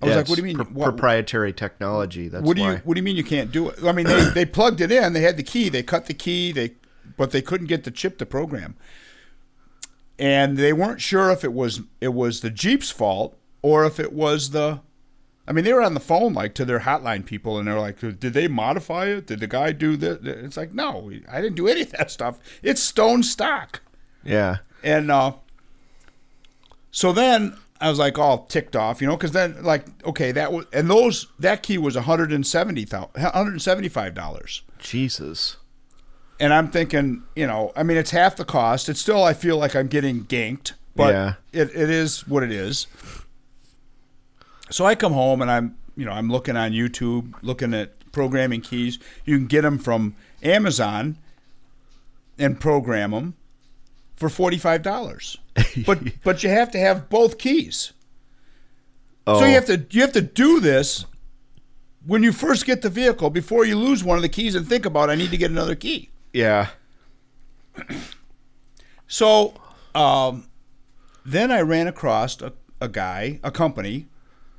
I 0.00 0.04
was 0.06 0.10
Yeah, 0.12 0.16
like, 0.18 0.28
"What 0.28 0.34
do 0.36 0.40
you 0.42 0.46
mean? 0.46 0.56
pro- 0.56 0.64
what, 0.66 0.84
proprietary 0.90 1.52
technology. 1.52 2.28
That's 2.28 2.44
what 2.44 2.56
do 2.56 2.62
why. 2.62 2.72
you 2.74 2.78
What 2.84 2.94
do 2.94 2.98
you 3.00 3.02
mean 3.04 3.16
you 3.16 3.24
can't 3.24 3.50
do 3.50 3.68
it? 3.68 3.82
I 3.84 3.92
mean, 3.92 4.06
they, 4.06 4.24
they 4.30 4.44
plugged 4.46 4.80
it 4.80 4.92
in. 4.92 5.12
They 5.12 5.22
had 5.22 5.36
the 5.36 5.42
key. 5.42 5.68
They 5.68 5.82
cut 5.82 6.06
the 6.06 6.14
key. 6.14 6.52
They 6.52 6.74
but 7.16 7.30
they 7.32 7.42
couldn't 7.42 7.66
get 7.66 7.84
the 7.84 7.90
chip 7.90 8.18
to 8.18 8.26
program, 8.26 8.76
and 10.18 10.56
they 10.56 10.72
weren't 10.72 11.00
sure 11.00 11.30
if 11.30 11.42
it 11.42 11.52
was 11.52 11.80
it 12.00 12.14
was 12.14 12.40
the 12.40 12.50
Jeep's 12.50 12.90
fault 12.90 13.36
or 13.62 13.84
if 13.84 13.98
it 13.98 14.12
was 14.12 14.50
the. 14.50 14.80
I 15.48 15.52
mean, 15.52 15.64
they 15.64 15.72
were 15.72 15.82
on 15.82 15.94
the 15.94 16.00
phone 16.00 16.34
like 16.34 16.54
to 16.54 16.64
their 16.66 16.80
hotline 16.80 17.24
people, 17.24 17.58
and 17.58 17.66
they're 17.66 17.80
like, 17.80 17.98
"Did 18.00 18.20
they 18.20 18.46
modify 18.48 19.06
it? 19.06 19.26
Did 19.26 19.40
the 19.40 19.46
guy 19.46 19.72
do 19.72 19.96
this?" 19.96 20.18
It's 20.22 20.56
like, 20.58 20.74
no, 20.74 21.10
I 21.28 21.40
didn't 21.40 21.56
do 21.56 21.66
any 21.66 21.80
of 21.82 21.90
that 21.92 22.10
stuff. 22.10 22.38
It's 22.62 22.82
stone 22.82 23.22
stock. 23.22 23.80
yeah. 24.22 24.58
And 24.84 25.10
uh, 25.10 25.32
so 26.90 27.12
then 27.12 27.56
I 27.80 27.88
was 27.90 27.98
like 27.98 28.18
all 28.18 28.44
ticked 28.46 28.76
off, 28.76 29.00
you 29.00 29.06
know, 29.08 29.16
because 29.16 29.32
then 29.32 29.62
like 29.62 29.86
okay, 30.04 30.32
that 30.32 30.52
was 30.52 30.66
and 30.72 30.90
those 30.90 31.26
that 31.38 31.62
key 31.62 31.78
was 31.78 31.94
one 31.94 32.04
hundred 32.04 32.32
and 32.32 32.46
seventy 32.46 32.84
thousand, 32.84 33.10
one 33.14 33.32
hundred 33.32 33.52
and 33.52 33.62
seventy 33.62 33.88
five 33.88 34.14
dollars, 34.14 34.62
Jesus. 34.78 35.56
and 36.40 36.52
I'm 36.52 36.68
thinking, 36.70 37.22
you 37.34 37.46
know, 37.46 37.72
I 37.76 37.82
mean 37.82 37.96
it's 37.96 38.10
half 38.10 38.36
the 38.36 38.44
cost. 38.44 38.88
It's 38.88 39.00
still 39.00 39.22
I 39.24 39.32
feel 39.34 39.56
like 39.58 39.74
I'm 39.76 39.88
getting 39.88 40.24
ganked, 40.24 40.72
but 40.94 41.12
Yeah. 41.14 41.34
it, 41.52 41.70
it 41.74 41.90
is 41.90 42.26
what 42.26 42.42
it 42.42 42.52
is. 42.52 42.86
So 44.70 44.84
I 44.84 44.94
come 44.94 45.12
home 45.12 45.42
and 45.42 45.50
I'm 45.50 45.76
you 45.96 46.04
know 46.04 46.12
I'm 46.12 46.28
looking 46.30 46.56
on 46.56 46.72
YouTube, 46.72 47.34
looking 47.42 47.74
at 47.74 47.92
programming 48.12 48.60
keys. 48.60 48.98
You 49.24 49.36
can 49.36 49.46
get 49.46 49.62
them 49.62 49.78
from 49.78 50.14
Amazon 50.42 51.16
and 52.38 52.60
program 52.60 53.10
them 53.10 53.34
for 54.16 54.28
forty 54.28 54.58
five 54.58 54.82
dollars. 54.82 55.36
but 55.86 55.98
but 56.22 56.42
you 56.42 56.50
have 56.50 56.70
to 56.72 56.78
have 56.78 57.08
both 57.08 57.38
keys. 57.38 57.92
Oh, 59.26 59.40
So 59.40 59.46
you 59.46 59.54
have 59.54 59.66
to 59.66 59.86
you 59.90 60.00
have 60.02 60.12
to 60.12 60.22
do 60.22 60.60
this 60.60 61.04
when 62.06 62.22
you 62.22 62.32
first 62.32 62.64
get 62.64 62.80
the 62.82 62.88
vehicle 62.88 63.28
before 63.28 63.64
you 63.64 63.76
lose 63.76 64.02
one 64.02 64.16
of 64.16 64.22
the 64.22 64.28
keys 64.28 64.54
and 64.54 64.66
think 64.66 64.86
about 64.86 65.10
I 65.10 65.14
need 65.16 65.30
to 65.30 65.36
get 65.36 65.50
another 65.50 65.74
key. 65.74 66.10
yeah. 66.32 66.68
So 69.06 69.54
um, 69.94 70.48
then 71.24 71.50
I 71.50 71.60
ran 71.60 71.86
across 71.86 72.40
a, 72.42 72.52
a 72.80 72.88
guy, 72.88 73.40
a 73.42 73.50
company, 73.50 74.06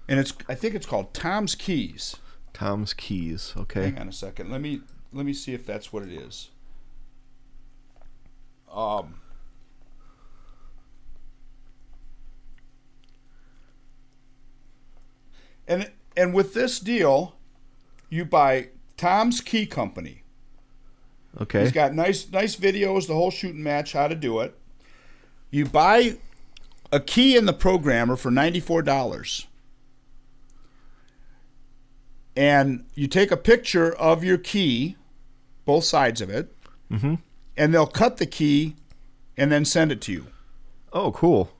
and 0.09 0.19
it's 0.19 0.33
I 0.49 0.55
think 0.55 0.75
it's 0.75 0.85
called 0.85 1.13
Tom's 1.13 1.55
Keys. 1.55 2.17
Tom's 2.51 2.93
keys. 2.93 3.53
Okay. 3.55 3.83
Hang 3.83 3.99
on 3.99 4.09
a 4.09 4.11
second. 4.11 4.51
Let 4.51 4.59
me 4.59 4.81
let 5.13 5.25
me 5.25 5.31
see 5.33 5.53
if 5.53 5.65
that's 5.65 5.93
what 5.93 6.03
it 6.03 6.11
is. 6.11 6.49
Um. 8.69 9.21
And 15.67 15.91
and 16.17 16.33
with 16.33 16.53
this 16.53 16.79
deal, 16.79 17.35
you 18.09 18.25
buy 18.25 18.69
Tom's 18.97 19.39
Key 19.39 19.65
Company. 19.65 20.23
Okay. 21.39 21.61
He's 21.61 21.71
got 21.71 21.93
nice 21.93 22.29
nice 22.31 22.55
videos, 22.55 23.07
the 23.07 23.13
whole 23.13 23.31
shooting 23.31 23.63
match, 23.63 23.93
how 23.93 24.07
to 24.07 24.15
do 24.15 24.39
it. 24.39 24.57
You 25.51 25.65
buy 25.65 26.17
a 26.91 26.99
key 26.99 27.37
in 27.37 27.45
the 27.45 27.53
programmer 27.53 28.15
for 28.15 28.31
ninety 28.31 28.59
four 28.59 28.81
dollars. 28.81 29.45
And 32.39 32.86
you 32.95 33.08
take 33.08 33.32
a 33.32 33.38
picture 33.38 33.93
of 33.93 34.23
your 34.23 34.38
key, 34.38 34.95
both 35.65 35.84
sides 35.84 36.21
of 36.21 36.30
it, 36.30 36.56
mm-hmm. 36.89 37.15
and 37.58 37.73
they'll 37.73 37.86
cut 37.86 38.15
the 38.15 38.25
key 38.25 38.75
and 39.36 39.52
then 39.52 39.65
send 39.65 39.91
it 39.91 39.99
to 40.04 40.13
you. 40.13 40.28
Oh, 40.93 41.12
cool. 41.12 41.52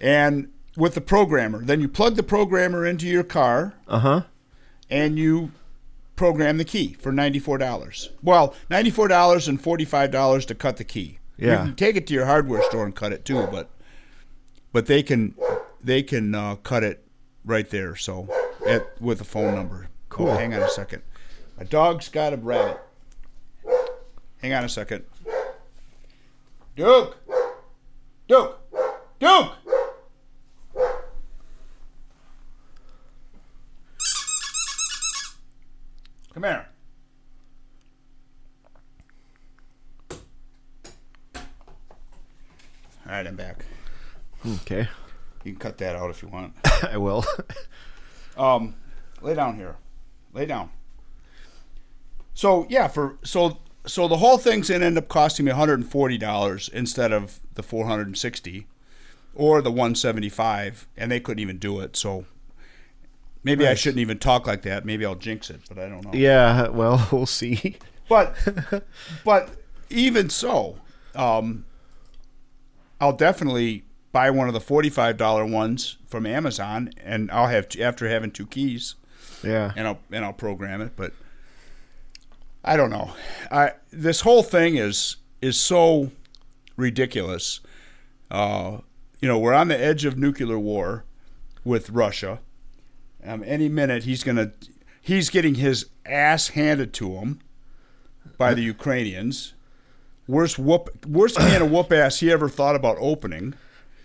And 0.00 0.50
with 0.76 0.94
the 0.94 1.00
programmer, 1.00 1.64
then 1.64 1.80
you 1.80 1.88
plug 1.88 2.16
the 2.16 2.24
programmer 2.24 2.84
into 2.84 3.06
your 3.06 3.22
car 3.22 3.74
Uh 3.86 3.98
huh. 4.00 4.22
and 4.90 5.16
you 5.16 5.52
program 6.16 6.58
the 6.58 6.64
key 6.64 6.94
for 6.94 7.12
$94. 7.12 8.08
Well, 8.24 8.56
$94 8.72 9.48
and 9.48 9.62
$45 9.62 10.46
to 10.46 10.54
cut 10.56 10.78
the 10.78 10.84
key. 10.84 11.18
Yeah. 11.38 11.60
You 11.60 11.66
can 11.68 11.76
take 11.76 11.94
it 11.94 12.08
to 12.08 12.14
your 12.14 12.26
hardware 12.26 12.62
store 12.64 12.84
and 12.84 12.94
cut 12.94 13.12
it 13.12 13.24
too, 13.24 13.46
but 13.52 13.70
but 14.72 14.86
they 14.86 15.04
can 15.04 15.36
they 15.82 16.02
can 16.02 16.34
uh, 16.34 16.56
cut 16.56 16.82
it 16.82 17.04
right 17.44 17.70
there 17.70 17.94
so 17.96 18.28
at 18.66 19.00
with 19.00 19.20
a 19.20 19.24
phone 19.24 19.54
number. 19.54 19.88
Cool. 20.08 20.28
Oh, 20.28 20.36
hang 20.36 20.54
on 20.54 20.62
a 20.62 20.68
second. 20.68 21.02
My 21.56 21.64
dog's 21.64 22.08
got 22.08 22.32
a 22.32 22.36
rabbit. 22.36 22.80
Hang 24.42 24.52
on 24.52 24.64
a 24.64 24.68
second. 24.68 25.04
Duke. 26.76 27.16
Duke. 28.26 28.58
Duke. 29.18 29.52
Come 36.32 36.44
here. 36.44 36.66
All 43.06 43.16
right, 43.16 43.26
I'm 43.26 43.34
back. 43.34 43.64
Okay. 44.46 44.88
You 45.44 45.52
can 45.52 45.56
cut 45.56 45.78
that 45.78 45.96
out 45.96 46.10
if 46.10 46.22
you 46.22 46.28
want. 46.28 46.54
I 46.82 46.96
will. 46.96 47.24
Um, 48.36 48.74
lay 49.20 49.34
down 49.34 49.56
here. 49.56 49.76
Lay 50.32 50.46
down. 50.46 50.70
So 52.34 52.66
yeah, 52.70 52.88
for 52.88 53.18
so 53.22 53.58
so 53.86 54.08
the 54.08 54.18
whole 54.18 54.38
thing's 54.38 54.70
gonna 54.70 54.84
end 54.86 54.98
up 54.98 55.08
costing 55.08 55.44
me 55.46 55.52
$140 55.52 56.72
instead 56.72 57.12
of 57.12 57.40
the 57.54 57.62
460 57.62 58.66
or 59.34 59.62
the 59.62 59.70
175, 59.70 60.86
and 60.96 61.10
they 61.10 61.20
couldn't 61.20 61.40
even 61.40 61.58
do 61.58 61.80
it. 61.80 61.96
So 61.96 62.24
maybe 63.44 63.66
I 63.66 63.74
shouldn't 63.74 64.00
even 64.00 64.18
talk 64.18 64.46
like 64.46 64.62
that. 64.62 64.84
Maybe 64.84 65.04
I'll 65.04 65.14
jinx 65.14 65.50
it, 65.50 65.60
but 65.68 65.78
I 65.78 65.88
don't 65.88 66.04
know. 66.04 66.12
yeah. 66.14 66.68
Well, 66.72 67.08
we'll 67.12 67.26
see. 67.26 67.76
But 68.08 68.34
but 69.24 69.50
even 69.88 70.30
so, 70.30 70.78
um, 71.14 71.64
I'll 73.00 73.12
definitely 73.16 73.84
buy 74.12 74.30
one 74.30 74.48
of 74.48 74.54
the 74.54 74.60
forty-five 74.60 75.16
dollar 75.16 75.44
ones 75.46 75.96
from 76.06 76.26
Amazon, 76.26 76.90
and 77.02 77.30
I'll 77.30 77.48
have 77.48 77.68
after 77.80 78.08
having 78.08 78.30
two 78.30 78.46
keys, 78.46 78.94
Yeah. 79.42 79.72
and 79.76 79.86
I'll 79.86 79.98
and 80.12 80.24
I'll 80.24 80.32
program 80.32 80.80
it. 80.80 80.92
But 80.96 81.12
I 82.64 82.76
don't 82.76 82.90
know. 82.90 83.12
I 83.50 83.72
this 83.92 84.20
whole 84.22 84.42
thing 84.42 84.76
is 84.76 85.16
is 85.40 85.58
so 85.58 86.10
ridiculous. 86.76 87.60
Uh, 88.30 88.78
you 89.20 89.28
know, 89.28 89.38
we're 89.38 89.54
on 89.54 89.68
the 89.68 89.78
edge 89.78 90.04
of 90.04 90.16
nuclear 90.18 90.58
war 90.58 91.04
with 91.64 91.90
Russia. 91.90 92.40
Um, 93.24 93.42
any 93.46 93.68
minute 93.68 94.04
he's 94.04 94.24
gonna 94.24 94.52
he's 95.00 95.30
getting 95.30 95.56
his 95.56 95.86
ass 96.06 96.48
handed 96.48 96.92
to 96.94 97.12
him 97.16 97.40
by 98.38 98.54
the 98.54 98.62
Ukrainians. 98.62 99.54
Worst 100.26 100.58
whoop 100.58 101.04
worst 101.06 101.36
can 101.36 101.60
of 101.62 101.70
whoop 101.70 101.92
ass 101.92 102.20
he 102.20 102.30
ever 102.30 102.48
thought 102.48 102.76
about 102.76 102.96
opening. 103.00 103.54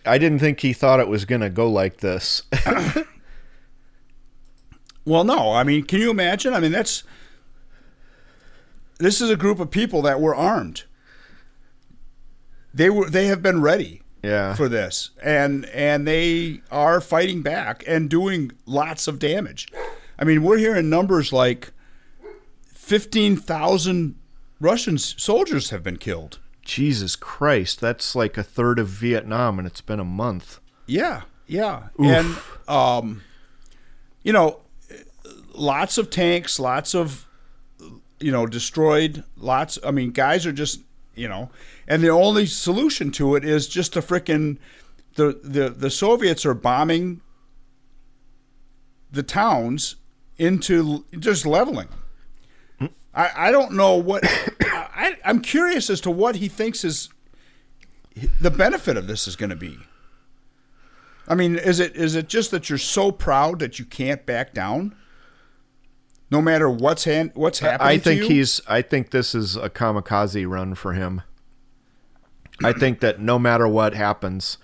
I 0.06 0.18
didn't 0.18 0.40
think 0.40 0.60
he 0.60 0.74
thought 0.74 1.00
it 1.00 1.08
was 1.08 1.26
gonna 1.26 1.50
go 1.50 1.70
like 1.70 1.98
this. 1.98 2.44
Well, 5.06 5.24
no, 5.24 5.54
I 5.54 5.64
mean, 5.64 5.84
can 5.84 6.02
you 6.02 6.10
imagine? 6.10 6.54
I 6.54 6.60
mean, 6.60 6.72
that's 6.72 7.04
this 8.98 9.22
is 9.22 9.30
a 9.30 9.36
group 9.36 9.60
of 9.60 9.70
people 9.70 10.02
that 10.02 10.20
were 10.20 10.36
armed. 10.36 10.84
They 12.74 12.90
were 12.90 13.10
they 13.10 13.28
have 13.28 13.42
been 13.42 13.62
ready 13.62 14.02
yeah. 14.24 14.56
for 14.56 14.68
this, 14.68 15.12
and 15.22 15.66
and 15.68 16.08
they 16.08 16.62
are 16.72 17.00
fighting 17.00 17.44
back 17.44 17.84
and 17.88 18.10
doing 18.10 18.52
lots 18.66 19.08
of 19.08 19.20
damage. 19.20 19.68
I 20.18 20.24
mean, 20.24 20.44
we're 20.44 20.58
hearing 20.58 20.90
numbers 20.90 21.32
like 21.32 21.72
fifteen 22.68 23.38
thousand 23.38 24.16
Russian 24.60 24.98
soldiers 24.98 25.70
have 25.70 25.84
been 25.84 25.98
killed. 25.98 26.40
Jesus 26.66 27.16
Christ, 27.16 27.80
that's 27.80 28.16
like 28.16 28.38
a 28.38 28.44
third 28.44 28.80
of 28.80 28.88
Vietnam, 28.88 29.58
and 29.60 29.68
it's 29.68 29.82
been 29.82 30.00
a 30.00 30.06
month. 30.06 30.60
Yeah, 30.88 31.22
yeah, 31.48 31.90
Oof. 32.00 32.06
and 32.06 32.38
um, 32.68 33.22
you 34.24 34.34
know, 34.34 34.62
lots 35.54 35.98
of 35.98 36.10
tanks, 36.10 36.60
lots 36.60 36.94
of 36.94 37.28
you 38.20 38.32
know 38.32 38.46
destroyed. 38.46 39.24
Lots. 39.38 39.80
I 39.86 39.92
mean, 39.92 40.12
guys 40.12 40.46
are 40.46 40.52
just 40.52 40.82
you 41.14 41.30
know, 41.30 41.52
and 41.88 42.04
the 42.04 42.10
only 42.10 42.46
solution 42.46 43.12
to 43.12 43.36
it 43.36 43.46
is 43.46 43.68
just 43.68 43.94
to 43.94 44.02
frickin' 44.02 44.58
the 45.16 45.40
the 45.44 45.70
the 45.70 45.90
Soviets 45.90 46.46
are 46.46 46.56
bombing 46.56 47.22
the 49.12 49.24
towns 49.24 49.96
into 50.38 51.06
just 51.18 51.46
leveling. 51.46 51.88
I, 53.14 53.48
I 53.48 53.52
don't 53.52 53.72
know 53.74 53.96
what 53.96 54.24
I, 55.06 55.18
I'm 55.24 55.40
curious 55.40 55.90
as 55.92 56.02
to 56.02 56.12
what 56.12 56.38
he 56.38 56.48
thinks 56.48 56.84
is 56.84 57.10
the 58.42 58.50
benefit 58.50 58.98
of 58.98 59.06
this 59.06 59.28
is 59.28 59.36
going 59.36 59.52
to 59.52 59.56
be. 59.56 59.78
I 61.28 61.36
mean, 61.36 61.58
is 61.58 61.80
it 61.80 61.96
is 61.96 62.16
it 62.16 62.28
just 62.28 62.52
that 62.52 62.70
you're 62.70 62.80
so 62.80 63.12
proud 63.12 63.60
that 63.60 63.78
you 63.78 63.86
can't 63.86 64.26
back 64.26 64.54
down? 64.54 64.96
No 66.32 66.42
matter 66.42 66.68
what's 66.70 67.04
hand, 67.04 67.32
what's 67.36 67.60
happening. 67.60 67.88
I 67.88 67.98
think 67.98 68.22
to 68.22 68.28
you? 68.28 68.34
he's. 68.36 68.62
I 68.68 68.82
think 68.82 69.12
this 69.12 69.36
is 69.36 69.56
a 69.56 69.70
kamikaze 69.70 70.48
run 70.48 70.74
for 70.74 70.94
him. 70.94 71.22
I 72.64 72.74
think 72.74 73.00
that 73.02 73.20
no 73.20 73.38
matter 73.38 73.68
what 73.68 73.94
happens, 73.94 74.58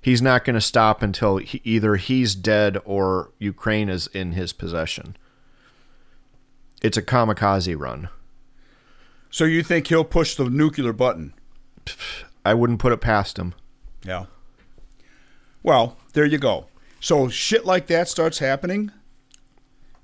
he's 0.00 0.22
not 0.22 0.44
going 0.44 0.54
to 0.54 0.60
stop 0.60 1.02
until 1.02 1.38
he, 1.38 1.60
either 1.64 1.96
he's 1.96 2.34
dead 2.34 2.78
or 2.84 3.32
Ukraine 3.38 3.88
is 3.88 4.06
in 4.08 4.32
his 4.32 4.52
possession. 4.52 5.16
It's 6.82 6.96
a 6.96 7.02
kamikaze 7.02 7.76
run. 7.78 8.10
So 9.30 9.44
you 9.44 9.62
think 9.62 9.86
he'll 9.88 10.04
push 10.04 10.34
the 10.34 10.48
nuclear 10.48 10.92
button? 10.92 11.34
I 12.44 12.54
wouldn't 12.54 12.78
put 12.80 12.92
it 12.92 13.00
past 13.00 13.38
him. 13.38 13.54
Yeah. 14.04 14.26
Well, 15.62 15.96
there 16.12 16.24
you 16.24 16.38
go. 16.38 16.66
So 17.00 17.28
shit 17.28 17.64
like 17.66 17.86
that 17.88 18.08
starts 18.08 18.38
happening, 18.38 18.90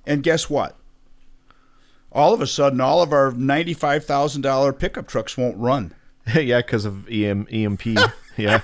and 0.07 0.23
guess 0.23 0.49
what? 0.51 0.77
All 2.13 2.33
of 2.33 2.41
a 2.41 2.47
sudden, 2.47 2.81
all 2.81 3.03
of 3.03 3.13
our 3.13 3.33
ninety-five 3.33 4.05
thousand 4.05 4.43
dollar 4.43 4.73
pickup 4.73 5.09
trucks 5.09 5.37
won't 5.37 5.57
run. 5.59 5.95
yeah, 6.35 6.59
because 6.59 6.85
of 6.85 7.09
EM, 7.11 7.47
EMP. 7.51 7.83
yeah. 8.37 8.61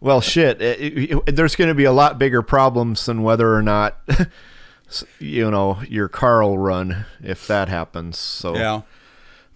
Well, 0.00 0.20
shit. 0.20 0.60
It, 0.62 0.80
it- 0.80 1.22
it- 1.26 1.36
there's 1.36 1.56
going 1.56 1.68
to 1.68 1.74
be 1.74 1.84
a 1.84 1.92
lot 1.92 2.18
bigger 2.18 2.42
problems 2.42 3.04
than 3.06 3.22
whether 3.22 3.54
or 3.54 3.62
not, 3.62 3.98
you 5.18 5.50
know, 5.50 5.80
your 5.88 6.08
car 6.08 6.42
will 6.42 6.58
run 6.58 7.06
if 7.22 7.46
that 7.46 7.68
happens. 7.68 8.18
So, 8.18 8.54
yeah, 8.56 8.82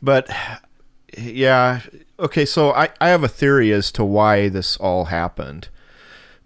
but 0.03 0.29
yeah, 1.17 1.81
okay. 2.19 2.45
So 2.45 2.73
I, 2.73 2.91
I 3.01 3.09
have 3.09 3.25
a 3.25 3.29
theory 3.29 3.73
as 3.73 3.93
to 3.93 4.05
why 4.05 4.49
this 4.49 4.77
all 4.77 5.07
happened, 5.07 5.69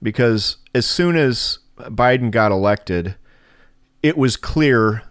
because 0.02 0.56
as 0.74 0.86
soon 0.86 1.16
as 1.16 1.58
Biden 1.78 2.30
got 2.30 2.52
elected, 2.52 3.16
it 4.02 4.16
was 4.16 4.36
clear 4.36 5.02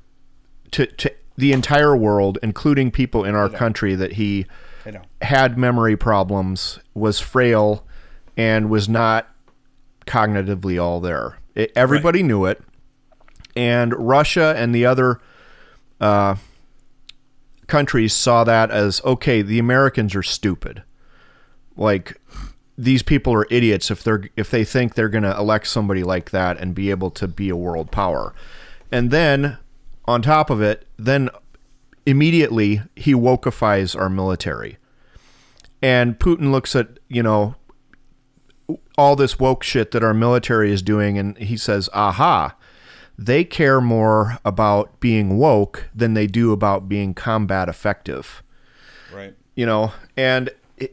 to 0.72 0.86
to 0.86 1.14
the 1.38 1.54
entire 1.54 1.96
world, 1.96 2.40
including 2.42 2.90
people 2.90 3.24
in 3.24 3.36
our 3.36 3.48
country, 3.48 3.94
that 3.94 4.14
he 4.14 4.48
had 5.22 5.58
memory 5.58 5.96
problems, 5.96 6.80
was 6.94 7.20
frail, 7.20 7.86
and 8.36 8.70
was 8.70 8.90
not 8.90 9.28
cognitively 10.06 10.82
all 10.82 11.00
there. 11.00 11.38
It, 11.54 11.72
everybody 11.76 12.24
knew 12.24 12.46
it, 12.46 12.64
and 13.58 13.94
Russia 13.96 14.54
and 14.56 14.74
the 14.74 14.86
other 14.86 15.20
uh, 16.00 16.36
countries 17.66 18.14
saw 18.14 18.44
that 18.44 18.70
as 18.70 19.02
okay. 19.04 19.42
The 19.42 19.58
Americans 19.58 20.16
are 20.16 20.24
stupid. 20.24 20.84
Like 21.76 22.22
these 22.78 23.02
people 23.02 23.34
are 23.34 23.48
idiots 23.50 23.90
if 23.90 24.04
they're 24.04 24.30
if 24.36 24.52
they 24.52 24.64
think 24.64 24.94
they're 24.94 25.10
going 25.10 25.24
to 25.24 25.36
elect 25.36 25.68
somebody 25.68 26.04
like 26.04 26.30
that 26.30 26.60
and 26.60 26.76
be 26.76 26.92
able 26.92 27.10
to 27.12 27.28
be 27.28 27.50
a 27.50 27.56
world 27.56 27.92
power. 27.92 28.34
And 28.92 29.10
then 29.10 29.58
on 30.06 30.22
top 30.22 30.52
of 30.52 30.62
it, 30.62 30.86
then 30.98 31.30
immediately 32.06 32.82
he 32.96 33.14
wokeifies 33.14 34.00
our 34.00 34.10
military. 34.10 34.78
And 35.82 36.18
Putin 36.18 36.52
looks 36.52 36.76
at, 36.76 37.00
you 37.10 37.22
know, 37.22 37.56
all 38.98 39.16
this 39.16 39.40
woke 39.40 39.64
shit 39.64 39.92
that 39.92 40.04
our 40.04 40.14
military 40.14 40.72
is 40.72 40.84
doing 40.84 41.18
and 41.18 41.36
he 41.40 41.58
says, 41.58 41.90
"Aha, 41.94 42.56
they 43.18 43.44
care 43.44 43.82
more 43.82 44.38
about 44.46 45.00
being 45.00 45.38
woke 45.38 45.90
than 45.96 46.14
they 46.14 46.28
do 46.28 46.52
about 46.52 46.88
being 46.88 47.14
combat 47.14 47.70
effective." 47.70 48.44
Right. 49.14 49.34
you 49.56 49.66
know 49.66 49.94
and 50.16 50.50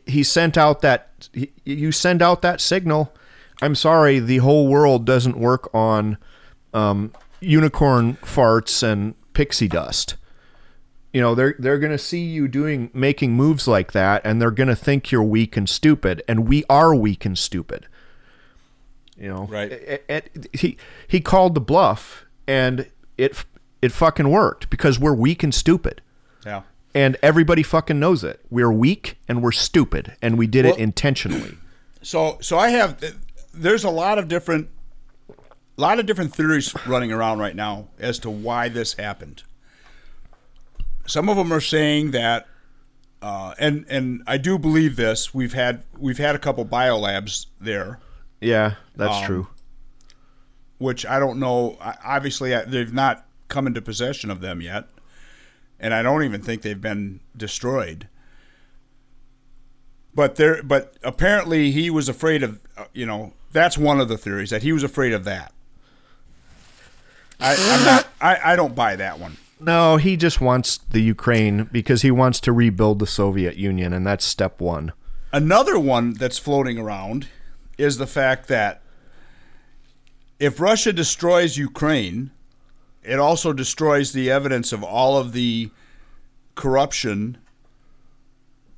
he 0.07 0.23
sent 0.23 0.57
out 0.57 0.81
that 0.83 1.29
he, 1.33 1.51
you 1.65 1.93
send 1.93 2.23
out 2.23 2.43
that 2.43 2.61
signal 2.61 3.13
i'm 3.61 3.75
sorry 3.75 4.21
the 4.21 4.39
whole 4.39 4.69
world 4.69 5.05
doesn't 5.05 5.37
work 5.37 5.69
on 5.75 6.17
um, 6.73 7.13
unicorn 7.41 8.15
farts 8.23 8.83
and 8.83 9.15
pixie 9.33 9.69
dust 9.69 10.15
you 11.13 11.21
know 11.21 11.35
they're 11.35 11.55
they're 11.59 11.79
going 11.79 11.93
to 11.93 11.99
see 11.99 12.25
you 12.25 12.49
doing 12.49 12.91
making 12.95 13.33
moves 13.33 13.67
like 13.67 13.93
that 13.93 14.23
and 14.25 14.41
they're 14.41 14.51
going 14.51 14.69
to 14.69 14.77
think 14.77 15.11
you're 15.11 15.23
weak 15.23 15.57
and 15.57 15.69
stupid 15.69 16.23
and 16.29 16.49
we 16.49 16.65
are 16.71 16.95
weak 16.95 17.25
and 17.25 17.39
stupid 17.39 17.87
you 19.19 19.29
know 19.29 19.47
Right. 19.47 19.71
It- 19.73 20.05
it- 20.09 20.49
he 20.53 20.77
he 21.07 21.21
called 21.21 21.55
the 21.55 21.61
bluff 21.61 22.25
and 22.47 22.87
it 23.17 23.45
it 23.83 23.93
fucking 23.93 24.29
worked 24.31 24.71
because 24.71 24.99
we're 24.99 25.15
weak 25.15 25.43
and 25.43 25.55
stupid 25.55 26.01
Yeah. 26.47 26.63
and 26.95 27.17
everybody 27.23 27.63
fucking 27.63 27.99
knows 28.01 28.25
it. 28.25 28.41
We're 28.51 28.73
weak 28.73 29.19
and 29.29 29.43
we're 29.43 29.53
stupid, 29.53 30.17
and 30.23 30.39
we 30.39 30.47
did 30.47 30.65
it 30.65 30.77
intentionally. 30.79 31.57
So 32.03 32.37
so 32.43 32.59
I 32.59 32.69
have 32.69 33.03
there's 33.55 33.83
a 33.83 33.89
lot 33.91 34.19
of 34.19 34.29
different 34.29 34.69
a 35.31 35.81
lot 35.81 35.99
of 35.99 36.05
different 36.05 36.35
theories 36.35 36.75
running 36.87 37.11
around 37.11 37.39
right 37.39 37.57
now 37.57 37.89
as 37.99 38.19
to 38.21 38.31
why 38.31 38.69
this 38.69 38.93
happened. 38.95 39.43
Some 41.07 41.29
of 41.31 41.37
them 41.37 41.53
are 41.53 41.61
saying 41.63 42.11
that 42.13 42.47
uh, 43.23 43.55
and 43.59 43.87
and 43.89 44.23
I 44.27 44.37
do 44.37 44.59
believe 44.59 44.97
this. 44.97 45.33
We've 45.33 45.55
had 45.55 45.85
we've 45.99 46.19
had 46.19 46.35
a 46.35 46.39
couple 46.39 46.65
biolabs 46.67 47.47
there, 47.59 47.99
Yeah, 48.45 48.75
that's 48.97 49.17
Um, 49.19 49.25
true. 49.25 49.47
which 50.79 51.05
I 51.07 51.19
don't 51.19 51.39
know. 51.39 51.79
Obviously, 52.05 52.51
they've 52.67 52.93
not 52.93 53.27
come 53.49 53.67
into 53.67 53.81
possession 53.81 54.31
of 54.31 54.41
them 54.41 54.61
yet, 54.61 54.87
and 55.81 55.95
I 55.95 56.03
don't 56.03 56.23
even 56.25 56.43
think 56.43 56.63
they've 56.63 56.81
been 56.81 57.21
destroyed. 57.37 58.09
But 60.15 60.37
there, 60.37 60.63
but 60.63 60.95
apparently 61.03 61.71
he 61.73 61.91
was 61.91 62.09
afraid 62.09 62.43
of. 62.43 62.61
uh, 62.77 62.85
You 62.93 63.07
know, 63.07 63.33
that's 63.53 63.77
one 63.77 64.01
of 64.01 64.09
the 64.09 64.19
theories 64.19 64.51
that 64.51 64.63
he 64.63 64.73
was 64.73 64.83
afraid 64.85 65.13
of 65.13 65.25
that. 65.25 65.53
I, 67.41 67.55
I'm 67.57 67.85
not. 67.85 68.09
I, 68.21 68.53
I 68.53 68.57
don't 68.57 68.75
buy 68.75 68.95
that 68.97 69.19
one. 69.19 69.37
No, 69.61 69.97
he 69.97 70.17
just 70.17 70.41
wants 70.41 70.79
the 70.79 71.01
Ukraine 71.01 71.65
because 71.73 72.03
he 72.03 72.11
wants 72.11 72.39
to 72.41 72.53
rebuild 72.53 72.99
the 72.99 73.07
Soviet 73.07 73.57
Union, 73.57 73.93
and 73.93 74.07
that's 74.07 74.25
step 74.25 74.61
one. 74.61 74.93
Another 75.33 75.79
one 75.79 76.13
that's 76.15 76.39
floating 76.39 76.79
around 76.79 77.29
is 77.79 77.99
the 77.99 78.07
fact 78.07 78.49
that 78.49 78.81
if 80.39 80.61
Russia 80.61 80.93
destroys 80.93 81.57
Ukraine, 81.57 82.31
it 83.03 83.19
also 83.19 83.53
destroys 83.53 84.13
the 84.13 84.31
evidence 84.31 84.73
of 84.73 84.83
all 84.83 85.19
of 85.19 85.33
the 85.33 85.71
corruption 86.55 87.39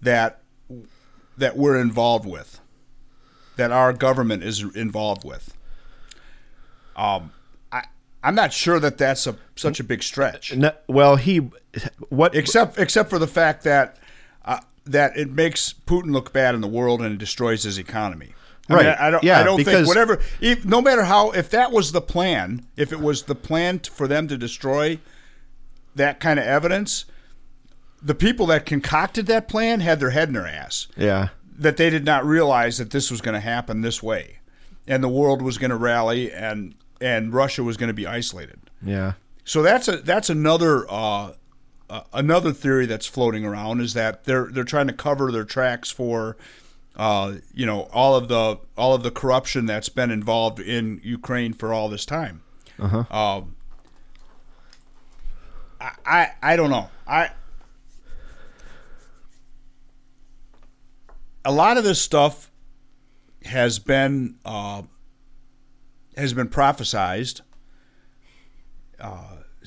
that 0.01 0.41
that 1.39 1.57
we're 1.57 1.79
involved 1.81 2.27
with, 2.27 2.61
that 3.57 3.71
our 3.71 3.93
government 3.93 4.43
is 4.43 4.63
involved 4.75 5.25
with. 5.25 5.57
Um, 6.97 7.33
I 7.71 7.85
I'm 8.23 8.35
not 8.35 8.53
sure 8.53 8.81
that 8.81 8.99
that's 8.99 9.27
a 9.27 9.37
such 9.55 9.81
a 9.81 9.85
big 9.85 10.03
stretch 10.03 10.55
No, 10.55 10.73
well, 10.87 11.17
he 11.17 11.51
what? 12.09 12.35
except 12.35 12.79
except 12.79 13.11
for 13.11 13.19
the 13.19 13.27
fact 13.27 13.65
that 13.65 13.99
uh, 14.45 14.61
that 14.85 15.17
it 15.17 15.31
makes 15.31 15.75
Putin 15.87 16.13
look 16.13 16.33
bad 16.33 16.55
in 16.55 16.61
the 16.61 16.69
world 16.69 17.03
and 17.03 17.13
it 17.13 17.19
destroys 17.19 17.63
his 17.65 17.79
economy. 17.79 18.35
I 18.69 18.75
mean, 18.77 18.87
Right. 18.87 18.99
I, 18.99 19.09
I 19.09 19.11
don't. 19.11 19.23
Yeah, 19.25 19.41
I 19.41 19.45
don't 19.45 19.57
because- 19.59 19.75
think 19.75 19.89
whatever. 19.89 20.21
If, 20.41 20.65
no 20.65 20.81
matter 20.83 21.05
how, 21.05 21.31
if 21.31 21.51
that 21.51 21.71
was 21.73 21.93
the 21.93 22.01
plan, 22.01 22.67
if 22.77 22.93
it 22.93 23.01
was 23.01 23.25
the 23.25 23.35
plan 23.35 23.79
t- 23.81 23.91
for 23.91 24.09
them 24.09 24.27
to 24.29 24.37
destroy 24.37 24.99
that 25.95 26.21
kind 26.21 26.39
of 26.39 26.45
evidence, 26.47 27.05
the 28.03 28.15
people 28.15 28.47
that 28.47 28.67
concocted 28.67 29.27
that 29.27 29.49
plan 29.49 29.81
had 29.81 30.01
their 30.01 30.11
head 30.11 30.29
in 30.29 30.35
their 30.35 30.47
ass. 30.47 30.89
yeah, 30.97 31.29
That 31.59 31.77
they 31.77 31.91
did 31.91 32.05
not 32.05 32.25
realize 32.27 32.79
that 32.79 32.91
this 32.91 33.11
was 33.11 33.21
going 33.21 33.35
to 33.35 33.41
happen 33.41 33.81
this 33.83 34.03
way, 34.03 34.39
and 34.87 35.03
the 35.03 35.09
world 35.09 35.43
was 35.43 35.59
going 35.59 35.71
to 35.71 35.77
rally, 35.77 36.33
and 36.33 36.75
and 37.01 37.33
Russia 37.33 37.63
was 37.63 37.77
going 37.77 37.89
to 37.89 37.95
be 37.95 38.07
isolated. 38.07 38.59
yeah, 38.83 39.13
So 39.45 39.63
that's 39.63 39.87
a 39.87 39.99
that's 39.99 40.29
another 40.31 40.87
uh, 40.91 41.33
uh, 41.89 42.01
another 42.13 42.53
theory 42.53 42.87
that's 42.87 43.07
floating 43.07 43.45
around 43.45 43.81
is 43.81 43.95
that 43.95 44.25
they're 44.25 44.49
they're 44.51 44.65
trying 44.65 44.87
to 44.89 44.93
cover 44.93 45.31
their 45.31 45.45
tracks 45.45 45.91
for 45.91 46.37
uh, 46.97 47.35
you 47.53 47.67
know 47.67 47.89
all 47.93 48.15
of 48.17 48.29
the 48.29 48.59
all 48.77 48.95
of 48.95 49.03
the 49.03 49.11
corruption 49.11 49.67
that's 49.67 49.89
been 49.89 50.11
involved 50.11 50.61
in 50.61 51.01
Ukraine 51.03 51.53
for 51.53 51.73
all 51.73 51.89
this 51.89 52.07
time. 52.07 52.43
Uh-huh. 52.79 53.05
Um, 53.11 53.57
I, 55.81 55.91
I 56.05 56.31
I 56.43 56.57
don't 56.57 56.71
know. 56.71 56.91
I 57.07 57.31
a 61.45 61.53
lot 61.53 61.77
of 61.77 61.85
this 61.85 62.01
stuff 62.01 62.51
has 63.45 63.79
been 63.79 64.37
uh, 64.45 64.83
has 66.17 66.33
been 66.33 66.49
prophesized 66.49 67.43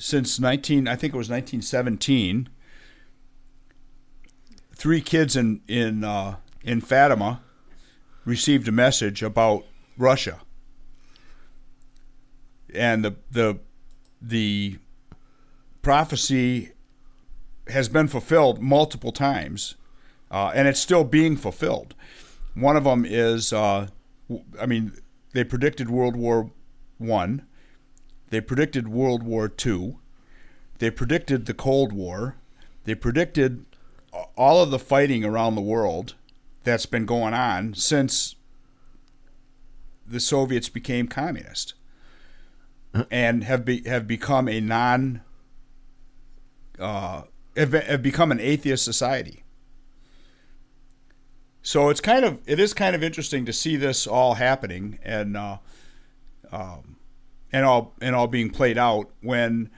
since 0.00 0.40
19 0.40 0.88
I 0.88 0.96
think 0.96 1.12
it 1.12 1.16
was 1.16 1.28
1917 1.28 2.48
three 4.74 5.02
kids 5.02 5.36
in 5.36 5.60
in 5.68 6.02
uh, 6.02 6.36
in 6.62 6.80
Fatima 6.80 7.42
received 8.24 8.68
a 8.68 8.72
message 8.72 9.22
about 9.22 9.64
Russia 9.96 10.40
and 12.74 13.04
the 13.04 13.16
the 13.30 13.58
the 14.20 14.78
prophecy 15.82 16.72
has 17.68 17.88
been 17.88 18.06
fulfilled 18.08 18.60
multiple 18.60 19.12
times 19.12 19.74
uh, 20.30 20.52
and 20.54 20.68
it's 20.68 20.80
still 20.80 21.04
being 21.04 21.36
fulfilled 21.36 21.94
one 22.54 22.76
of 22.76 22.84
them 22.84 23.04
is 23.04 23.52
uh, 23.52 23.86
I 24.60 24.66
mean 24.66 24.92
they 25.32 25.44
predicted 25.44 25.88
World 25.88 26.16
War 26.16 26.50
1 26.98 27.46
they 28.30 28.40
predicted 28.40 28.88
World 28.88 29.24
War 29.24 29.52
II. 29.64 29.96
they 30.78 30.90
predicted 30.90 31.46
the 31.46 31.54
Cold 31.54 31.92
War. 31.92 32.36
They 32.84 32.94
predicted 32.94 33.66
all 34.36 34.62
of 34.62 34.70
the 34.70 34.78
fighting 34.78 35.24
around 35.24 35.54
the 35.54 35.60
world 35.60 36.14
that's 36.64 36.86
been 36.86 37.06
going 37.06 37.34
on 37.34 37.74
since 37.74 38.36
the 40.06 40.20
Soviets 40.20 40.68
became 40.68 41.06
communist 41.06 41.74
and 43.10 43.44
have 43.44 43.64
be, 43.64 43.82
have 43.86 44.06
become 44.06 44.48
a 44.48 44.60
non 44.60 45.22
uh, 46.78 47.22
have, 47.56 47.72
have 47.72 48.02
become 48.02 48.32
an 48.32 48.40
atheist 48.40 48.84
society. 48.84 49.44
So 51.62 51.90
it's 51.90 52.00
kind 52.00 52.24
of 52.24 52.40
it 52.46 52.58
is 52.58 52.72
kind 52.72 52.96
of 52.96 53.02
interesting 53.02 53.44
to 53.44 53.52
see 53.52 53.76
this 53.76 54.06
all 54.06 54.34
happening 54.34 54.98
and 55.02 55.36
uh, 55.36 55.58
um, 56.50 56.96
and 57.52 57.64
all 57.64 57.94
and 58.00 58.14
all 58.14 58.26
being 58.26 58.50
played 58.50 58.78
out 58.78 59.10
when 59.20 59.70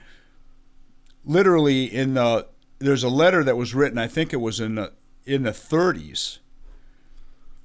literally 1.25 1.85
in 1.85 2.13
the 2.13 2.47
there's 2.79 3.03
a 3.03 3.09
letter 3.09 3.43
that 3.43 3.57
was 3.57 3.73
written 3.73 3.97
I 3.97 4.07
think 4.07 4.33
it 4.33 4.37
was 4.37 4.59
in 4.59 4.75
the 4.75 4.93
in 5.25 5.43
the 5.43 5.51
30s. 5.51 6.39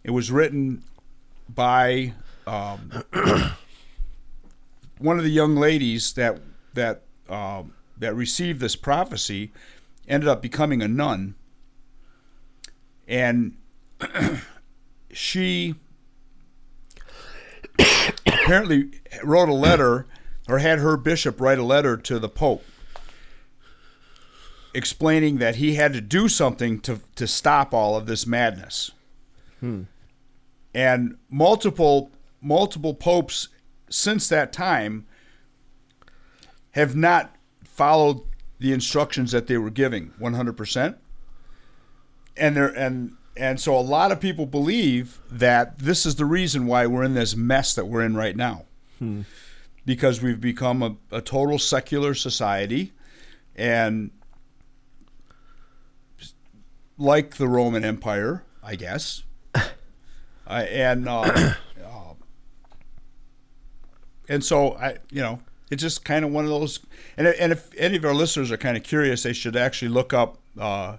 It 0.05 0.11
was 0.11 0.31
written 0.31 0.85
by 1.49 2.15
um, 2.47 3.05
one 4.99 5.19
of 5.19 5.25
the 5.25 5.31
young 5.31 5.57
ladies 5.57 6.13
that 6.15 6.41
that 6.75 7.03
um, 7.29 7.75
that 7.99 8.15
received 8.15 8.61
this 8.61 8.77
prophecy 8.77 9.53
ended 10.07 10.29
up 10.29 10.41
becoming 10.41 10.83
a 10.83 10.89
nun, 10.89 11.35
and 13.07 13.57
she 15.13 15.75
apparently 18.27 18.91
wrote 19.23 19.49
a 19.49 19.55
letter 19.55 20.07
or 20.49 20.59
had 20.59 20.79
her 20.79 20.97
bishop 20.97 21.41
write 21.41 21.59
a 21.59 21.65
letter 21.65 21.97
to 21.97 22.19
the 22.19 22.29
pope 22.29 22.65
explaining 24.75 25.39
that 25.39 25.57
he 25.57 25.75
had 25.75 25.93
to 25.93 26.01
do 26.01 26.29
something 26.29 26.81
to 26.81 27.01
to 27.17 27.27
stop 27.27 27.75
all 27.75 27.97
of 27.97 28.07
this 28.07 28.27
madness. 28.27 28.93
Hmm. 29.61 29.83
And 30.75 31.19
multiple 31.31 32.11
multiple 32.41 32.95
popes 32.95 33.49
since 33.91 34.29
that 34.29 34.53
time 34.53 35.07
have 36.73 36.95
not 36.95 37.35
followed 37.65 38.21
the 38.61 38.73
instructions 38.73 39.33
that 39.33 39.47
they 39.47 39.57
were 39.59 39.71
giving 39.71 40.13
100%. 40.21 40.97
And 42.37 42.57
there 42.57 42.69
and 42.69 43.17
and 43.37 43.61
so 43.61 43.79
a 43.79 43.81
lot 43.81 44.11
of 44.11 44.21
people 44.21 44.47
believe 44.47 45.21
that 45.31 45.79
this 45.79 46.05
is 46.05 46.17
the 46.17 46.25
reason 46.25 46.67
why 46.67 46.87
we're 46.87 47.05
in 47.05 47.15
this 47.15 47.37
mess 47.37 47.75
that 47.75 47.87
we're 47.87 48.05
in 48.05 48.17
right 48.17 48.37
now. 48.37 48.65
Hmm. 48.99 49.23
Because 49.87 50.21
we've 50.21 50.41
become 50.41 50.83
a, 50.83 50.97
a 51.11 51.21
total 51.21 51.59
secular 51.59 52.15
society 52.15 52.93
and 53.57 54.11
like 56.99 57.37
the 57.37 57.49
Roman 57.49 57.85
Empire, 57.85 58.45
I 58.63 58.75
guess. 58.75 59.23
Uh, 60.49 60.65
and 60.71 61.09
uh, 61.09 61.21
uh, 61.85 62.15
and 64.29 64.45
so 64.45 64.75
I, 64.75 64.97
you 65.11 65.23
know, 65.23 65.41
it's 65.71 65.83
just 65.83 66.05
kind 66.05 66.25
of 66.25 66.33
one 66.33 66.45
of 66.45 66.51
those. 66.51 66.81
And 67.17 67.27
and 67.27 67.53
if 67.53 67.71
any 67.77 67.97
of 67.97 68.05
our 68.05 68.15
listeners 68.15 68.51
are 68.51 68.57
kind 68.57 68.77
of 68.77 68.83
curious, 68.83 69.23
they 69.23 69.33
should 69.33 69.57
actually 69.57 69.89
look 69.89 70.13
up 70.13 70.39
uh, 70.59 70.97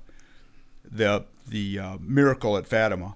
the 0.89 1.25
the 1.47 1.79
uh, 1.79 1.97
miracle 1.99 2.57
at 2.57 2.67
Fatima. 2.67 3.15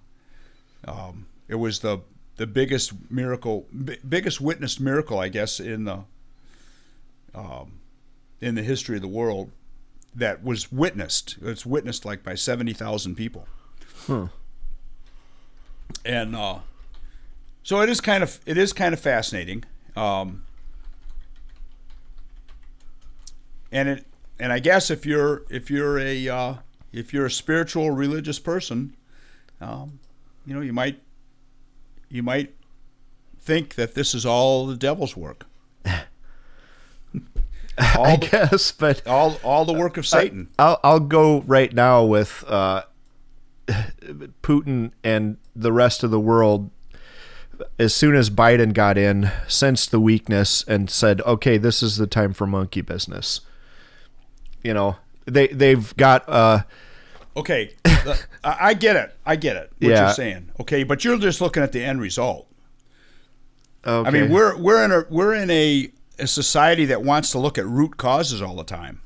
Um, 0.85 1.27
it 1.47 1.55
was 1.55 1.79
the 1.79 1.99
the 2.37 2.47
biggest 2.47 2.93
miracle, 3.11 3.67
b- 3.85 3.97
biggest 4.07 4.41
witnessed 4.41 4.79
miracle, 4.79 5.19
I 5.19 5.29
guess, 5.29 5.59
in 5.59 5.85
the 5.85 5.99
um, 7.35 7.79
in 8.41 8.55
the 8.55 8.63
history 8.63 8.95
of 8.95 9.01
the 9.01 9.07
world 9.07 9.51
that 10.15 10.43
was 10.43 10.71
witnessed. 10.71 11.37
It's 11.41 11.65
witnessed 11.65 12.05
like 12.05 12.23
by 12.23 12.35
seventy 12.35 12.73
thousand 12.73 13.15
people. 13.15 13.47
Huh. 14.07 14.27
And 16.05 16.35
uh, 16.35 16.59
so 17.63 17.81
it 17.81 17.89
is 17.89 18.01
kind 18.01 18.23
of 18.23 18.39
it 18.45 18.57
is 18.57 18.73
kind 18.73 18.93
of 18.93 18.99
fascinating. 18.99 19.63
Um, 19.95 20.43
and 23.71 23.89
it 23.89 24.05
and 24.39 24.51
I 24.51 24.59
guess 24.59 24.89
if 24.89 25.05
you're 25.05 25.43
if 25.49 25.69
you're 25.69 25.99
a 25.99 26.27
uh, 26.27 26.55
if 26.91 27.13
you're 27.13 27.25
a 27.25 27.31
spiritual 27.31 27.91
religious 27.91 28.39
person, 28.39 28.95
um, 29.61 29.99
you 30.45 30.53
know 30.53 30.61
you 30.61 30.73
might 30.73 30.99
you 32.09 32.23
might 32.23 32.53
think 33.39 33.75
that 33.75 33.95
this 33.95 34.13
is 34.13 34.25
all 34.25 34.67
the 34.67 34.75
devil's 34.75 35.15
work. 35.15 35.45
all 35.85 35.95
I 38.05 38.17
the, 38.17 38.27
guess, 38.27 38.71
but 38.71 39.05
all 39.07 39.39
all 39.43 39.65
the 39.65 39.73
work 39.73 39.97
of 39.97 40.05
Satan. 40.05 40.49
I'll 40.59 40.79
I'll 40.83 40.99
go 40.99 41.41
right 41.41 41.73
now 41.73 42.03
with 42.03 42.43
uh, 42.47 42.83
Putin 43.67 44.91
and 45.03 45.37
the 45.55 45.71
rest 45.71 46.03
of 46.03 46.11
the 46.11 46.19
world. 46.19 46.69
As 47.77 47.93
soon 47.93 48.15
as 48.15 48.29
Biden 48.29 48.73
got 48.73 48.97
in, 48.97 49.31
sensed 49.47 49.91
the 49.91 49.99
weakness 49.99 50.63
and 50.67 50.89
said, 50.89 51.21
"Okay, 51.21 51.57
this 51.57 51.83
is 51.83 51.97
the 51.97 52.07
time 52.07 52.33
for 52.33 52.47
monkey 52.47 52.81
business." 52.81 53.41
You 54.63 54.73
know, 54.73 54.97
they 55.25 55.47
they've 55.47 55.95
got 55.95 56.27
uh, 56.27 56.63
Okay, 57.37 57.73
I 57.85 58.17
I 58.43 58.73
get 58.73 58.95
it. 58.95 59.15
I 59.25 59.35
get 59.35 59.55
it. 59.55 59.71
What 59.79 59.89
Yeah. 59.91 60.05
you're 60.05 60.13
saying. 60.13 60.51
Okay, 60.59 60.83
but 60.83 61.03
you're 61.05 61.17
just 61.17 61.41
looking 61.41 61.63
at 61.63 61.71
the 61.71 61.83
end 61.83 62.01
result. 62.01 62.47
okay. 63.85 64.07
I 64.07 64.11
mean, 64.11 64.31
we're 64.31 64.57
we're 64.57 64.83
in 64.83 64.91
a 64.91 65.05
we're 65.09 65.33
in 65.33 65.49
a, 65.49 65.91
a 66.19 66.27
society 66.27 66.85
that 66.85 67.03
wants 67.03 67.31
to 67.31 67.39
look 67.39 67.57
at 67.57 67.65
root 67.65 67.97
causes 67.97 68.41
all 68.41 68.55
the 68.55 68.63
time. 68.63 69.01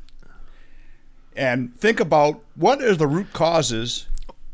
And 1.36 1.76
think 1.80 2.00
about 2.00 2.42
what 2.56 2.82
are 2.82 2.96
the 2.96 3.08
root 3.08 3.32
causes? 3.34 4.08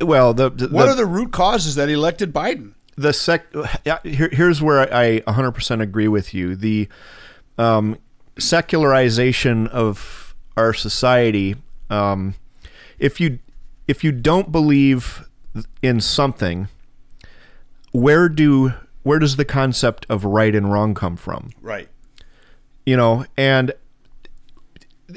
Well 0.04 0.34
the 0.34 0.50
the, 0.50 0.68
What 0.68 0.86
the, 0.86 0.92
are 0.92 0.96
the 0.96 1.06
root 1.06 1.32
causes 1.32 1.76
that 1.76 1.90
elected 1.90 2.34
Biden? 2.34 2.74
the 2.96 3.12
sec 3.14 3.48
here, 4.04 4.30
here's 4.32 4.62
where 4.62 4.82
I 4.94 5.22
100% 5.22 5.82
agree 5.82 6.08
with 6.08 6.34
you. 6.34 6.56
The 6.56 6.88
um, 7.58 7.98
secularization 8.38 9.68
of 9.68 10.36
our 10.56 10.74
society. 10.74 11.56
Um, 11.90 12.36
if 13.00 13.20
you 13.20 13.40
if 13.88 14.04
you 14.04 14.12
don't 14.12 14.52
believe 14.52 15.28
in 15.82 16.00
something, 16.02 16.68
where 17.92 18.30
do 18.30 18.74
where 19.04 19.20
does 19.20 19.36
the 19.36 19.46
concept 19.46 20.06
of 20.10 20.24
right 20.24 20.54
and 20.56 20.72
wrong 20.72 20.94
come 20.94 21.18
from? 21.18 21.52
Right. 21.62 21.90
you 22.86 22.96
know 22.98 23.26
and 23.38 23.74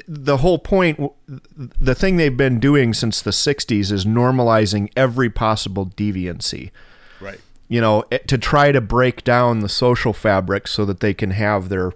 the 0.07 0.37
whole 0.37 0.59
point 0.59 0.99
the 1.27 1.95
thing 1.95 2.17
they've 2.17 2.35
been 2.35 2.59
doing 2.59 2.93
since 2.93 3.21
the 3.21 3.31
60s 3.31 3.91
is 3.91 4.05
normalizing 4.05 4.91
every 4.95 5.29
possible 5.29 5.85
deviancy. 5.85 6.71
Right. 7.19 7.39
you 7.67 7.81
know 7.81 8.03
eh, 8.11 8.19
to 8.27 8.37
try 8.37 8.71
to 8.71 8.81
break 8.81 9.23
down 9.23 9.61
the 9.61 9.69
social 9.69 10.13
fabric 10.13 10.67
so 10.67 10.85
that 10.85 10.99
they 10.99 11.13
can 11.13 11.31
have 11.31 11.69
their 11.69 11.93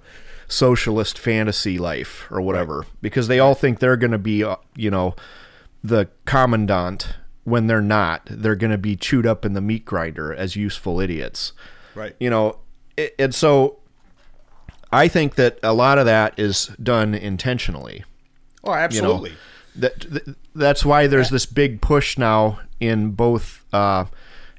socialist 0.47 1.17
fantasy 1.19 1.77
life 1.77 2.27
or 2.31 2.41
whatever. 2.41 2.85
Because 3.01 3.27
they 3.27 3.39
all 3.39 3.53
think 3.53 3.79
they're 3.79 3.97
going 3.97 4.11
to 4.11 4.17
be 4.17 4.43
uh, 4.43 4.55
you 4.75 4.91
know 4.91 5.15
the 5.83 6.09
commandant. 6.25 7.15
When 7.43 7.65
they're 7.65 7.81
not 7.81 8.27
they're 8.29 8.55
going 8.55 8.71
to 8.71 8.77
be 8.77 8.95
chewed 8.95 9.25
up 9.25 9.45
in 9.45 9.53
the 9.53 9.61
meat 9.61 9.83
grinder 9.83 10.33
as 10.33 10.55
useful 10.55 10.99
idiots. 10.99 11.53
Right. 11.95 12.15
you 12.19 12.29
know 12.29 12.59
and 13.19 13.33
so 13.33 13.80
i 14.91 15.07
think 15.07 15.35
that 15.35 15.59
a 15.63 15.73
lot 15.73 15.97
of 15.97 16.05
that 16.05 16.37
is 16.37 16.67
done 16.81 17.13
intentionally. 17.13 18.03
Oh, 18.63 18.71
you 18.71 18.75
know 18.77 18.83
absolutely. 18.83 19.33
that 19.75 20.35
that's 20.53 20.85
why 20.85 21.07
there's 21.07 21.29
this 21.29 21.45
big 21.45 21.81
push 21.81 22.17
now 22.17 22.59
in 22.79 23.11
both 23.11 23.63
uh, 23.73 24.05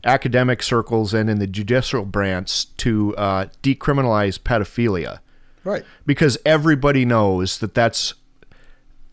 academic 0.05 0.63
circles 0.63 1.15
and 1.15 1.31
in 1.31 1.39
the 1.39 1.47
judicial 1.47 2.05
branch 2.05 2.75
to 2.79 3.15
uh, 3.17 3.47
decriminalize 3.63 4.39
pedophilia. 4.39 5.19
Right. 5.65 5.85
because 6.05 6.37
everybody 6.45 7.05
knows 7.05 7.59
that 7.61 7.73
that's 7.73 8.15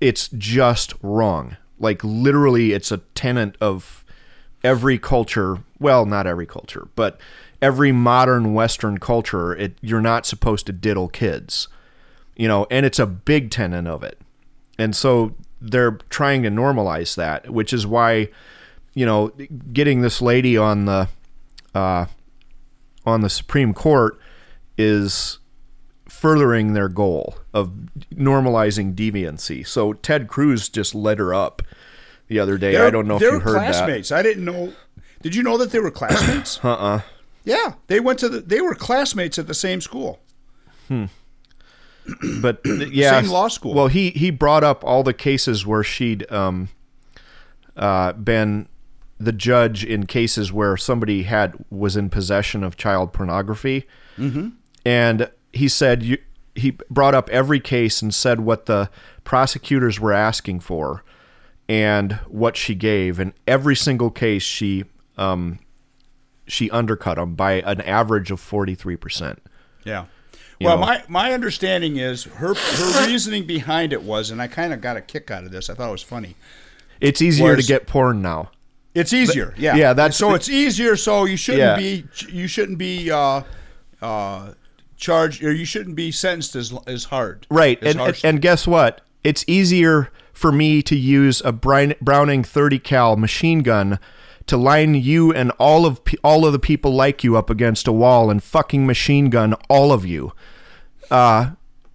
it's 0.02 0.30
just 0.30 0.96
wrong. 1.04 1.58
Like 1.78 2.04
literally 2.04 2.72
it's 2.74 2.92
a 2.92 2.98
tenet 3.14 3.56
of 3.62 4.04
every 4.64 4.98
culture. 4.98 5.60
Well 5.80 6.08
not 6.08 6.26
every 6.26 6.48
culture 6.48 6.88
but 6.96 7.20
every 7.62 7.92
modern 7.92 8.54
western 8.54 8.98
culture 8.98 9.56
it 9.56 9.74
you're 9.82 10.02
not 10.02 10.26
supposed 10.26 10.66
to 10.66 10.72
diddle 10.74 11.08
kids 11.08 11.68
you 12.36 12.48
know 12.48 12.66
and 12.72 12.86
it's 12.86 13.00
a 13.00 13.06
big 13.06 13.52
tenet 13.52 13.88
of 13.88 14.04
it 14.04 14.20
and 14.78 14.96
so 14.96 15.34
they're 15.62 15.98
trying 16.10 16.42
to 16.44 16.50
normalize 16.50 17.16
that 17.16 17.50
which 17.50 17.74
is 17.74 17.86
why 17.86 18.28
you 18.94 19.06
know 19.06 19.30
getting 19.74 20.02
this 20.02 20.22
lady 20.22 20.58
on 20.58 20.86
the 20.86 21.08
uh, 21.76 22.06
on 23.06 23.22
the 23.22 23.30
supreme 23.30 23.74
court 23.74 24.20
is 24.78 25.40
furthering 26.20 26.74
their 26.74 26.90
goal 26.90 27.36
of 27.54 27.72
normalizing 28.14 28.94
deviancy. 28.94 29.66
So 29.66 29.94
Ted 29.94 30.28
Cruz 30.28 30.68
just 30.68 30.94
led 30.94 31.20
her 31.20 31.34
up 31.34 31.62
the 32.28 32.40
other 32.40 32.58
day. 32.58 32.76
I 32.76 32.90
don't 32.90 33.08
know 33.08 33.16
if 33.16 33.22
you 33.22 33.40
heard 33.40 33.56
that. 33.56 33.72
classmates. 33.74 34.12
I 34.12 34.22
didn't 34.22 34.44
know. 34.44 34.74
Did 35.22 35.34
you 35.36 35.44
know 35.44 35.58
that 35.58 35.72
they 35.72 35.80
were 35.80 35.92
classmates? 35.92 36.60
Uh-uh. 36.64 37.02
Yeah, 37.44 37.74
they 37.88 38.00
went 38.00 38.20
to 38.20 38.30
the. 38.30 38.40
They 38.42 38.62
were 38.62 38.76
classmates 38.76 39.40
at 39.40 39.48
the 39.48 39.54
same 39.54 39.82
school. 39.82 40.20
Hmm. 40.88 41.06
but 42.42 42.62
yeah, 42.66 43.22
Same 43.22 43.32
law 43.32 43.48
school. 43.48 43.74
Well, 43.74 43.88
he 43.88 44.12
he 44.12 44.32
brought 44.32 44.64
up 44.64 44.84
all 44.84 45.04
the 45.04 45.14
cases 45.14 45.66
where 45.66 45.84
she'd 45.84 46.30
um, 46.32 46.70
uh, 47.76 48.14
been 48.14 48.68
the 49.20 49.32
judge 49.32 49.84
in 49.84 50.06
cases 50.06 50.52
where 50.52 50.78
somebody 50.78 51.24
had 51.24 51.54
was 51.70 51.98
in 51.98 52.10
possession 52.10 52.64
of 52.64 52.78
child 52.78 53.14
pornography, 53.14 53.86
mm-hmm. 54.18 54.50
and 54.86 55.30
he 55.54 55.68
said 55.68 56.04
you, 56.04 56.18
he 56.56 56.78
brought 56.90 57.16
up 57.16 57.30
every 57.30 57.60
case 57.60 58.02
and 58.02 58.14
said 58.14 58.42
what 58.42 58.66
the 58.66 58.90
prosecutors 59.24 60.00
were 60.00 60.14
asking 60.14 60.60
for 60.60 61.04
and 61.68 62.14
what 62.28 62.58
she 62.58 62.76
gave, 62.76 63.20
and 63.20 63.34
every 63.48 63.76
single 63.76 64.10
case 64.10 64.44
she 64.44 64.86
um, 65.18 65.60
she 66.50 66.70
undercut 66.72 67.16
them 67.16 67.36
by 67.36 67.54
an 67.62 67.80
average 67.82 68.32
of 68.32 68.40
forty 68.42 68.76
three 68.76 68.98
percent. 68.98 69.42
Yeah. 69.86 70.06
Well, 70.62 70.78
know. 70.78 70.86
my, 70.86 71.04
my 71.08 71.32
understanding 71.32 71.96
is 71.96 72.26
her 72.26 72.54
her 72.54 73.08
reasoning 73.08 73.46
behind 73.48 73.94
it 73.94 74.04
was, 74.04 74.30
and 74.30 74.42
I 74.42 74.48
kind 74.48 74.74
of 74.74 74.82
got 74.82 74.98
a 74.98 75.02
kick 75.02 75.32
out 75.32 75.46
of 75.46 75.52
this. 75.52 75.70
I 75.70 75.74
thought 75.74 75.88
it 75.88 75.94
was 75.94 76.04
funny. 76.04 76.36
It's 77.00 77.22
easier 77.22 77.56
Was- 77.56 77.66
to 77.66 77.72
get 77.74 77.88
porn 77.88 78.22
now. 78.22 78.52
It's 78.96 79.14
easier, 79.14 79.54
yeah. 79.56 79.76
yeah, 79.76 79.94
that's 79.94 80.18
so. 80.18 80.30
the- 80.30 80.36
it's 80.36 80.50
easier, 80.50 80.98
so 80.98 81.24
you 81.26 81.38
shouldn't 81.38 81.62
Yeah. 81.62 81.78
be 81.78 82.06
you 82.28 82.48
shouldn't 82.48 82.80
be 82.80 83.10
uh, 83.12 83.44
uh, 84.02 84.54
charged 84.98 85.44
or 85.44 85.52
you 85.54 85.64
shouldn't 85.64 85.96
be 85.96 86.12
sentenced 86.12 86.56
as 86.56 86.74
as 86.88 87.06
hard, 87.06 87.46
Right. 87.50 87.82
as 87.84 87.96
And, 87.96 88.02
and 88.02 88.22
and 88.26 88.42
guess 88.42 88.68
what? 88.68 89.02
It's 89.24 89.46
easier 89.48 90.12
for 90.34 90.52
me 90.52 90.82
to 90.82 90.96
use 90.98 91.42
a 91.46 91.52
Browning 91.54 92.44
30 92.44 92.80
cal 92.80 93.16
machine 93.16 93.60
gun 93.62 94.00
to 94.50 94.58
line 94.58 94.96
you 94.96 95.32
and 95.34 95.52
all 95.52 95.86
of 95.86 96.04
pe- 96.04 96.18
all 96.24 96.46
of 96.46 96.54
the 96.54 96.60
people 96.60 96.94
like 96.94 97.24
you 97.24 97.38
up 97.38 97.50
against 97.50 97.88
a 97.88 97.92
wall 97.92 98.30
and 98.30 98.44
fucking 98.44 98.86
machine 98.86 99.30
gun 99.30 99.54
all 99.70 99.92
of 99.92 100.06
you. 100.06 100.34
Uh, 101.10 101.52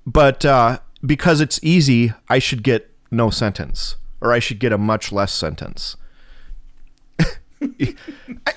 but 0.07 0.45
uh, 0.45 0.79
because 1.05 1.41
it's 1.41 1.61
easy, 1.63 2.13
I 2.29 2.39
should 2.39 2.63
get 2.63 2.91
no 3.11 3.31
sentence, 3.31 3.97
or 4.21 4.33
I 4.33 4.39
should 4.39 4.59
get 4.59 4.73
a 4.73 4.79
much 4.79 5.13
less 5.13 5.33
sentence. 5.33 5.97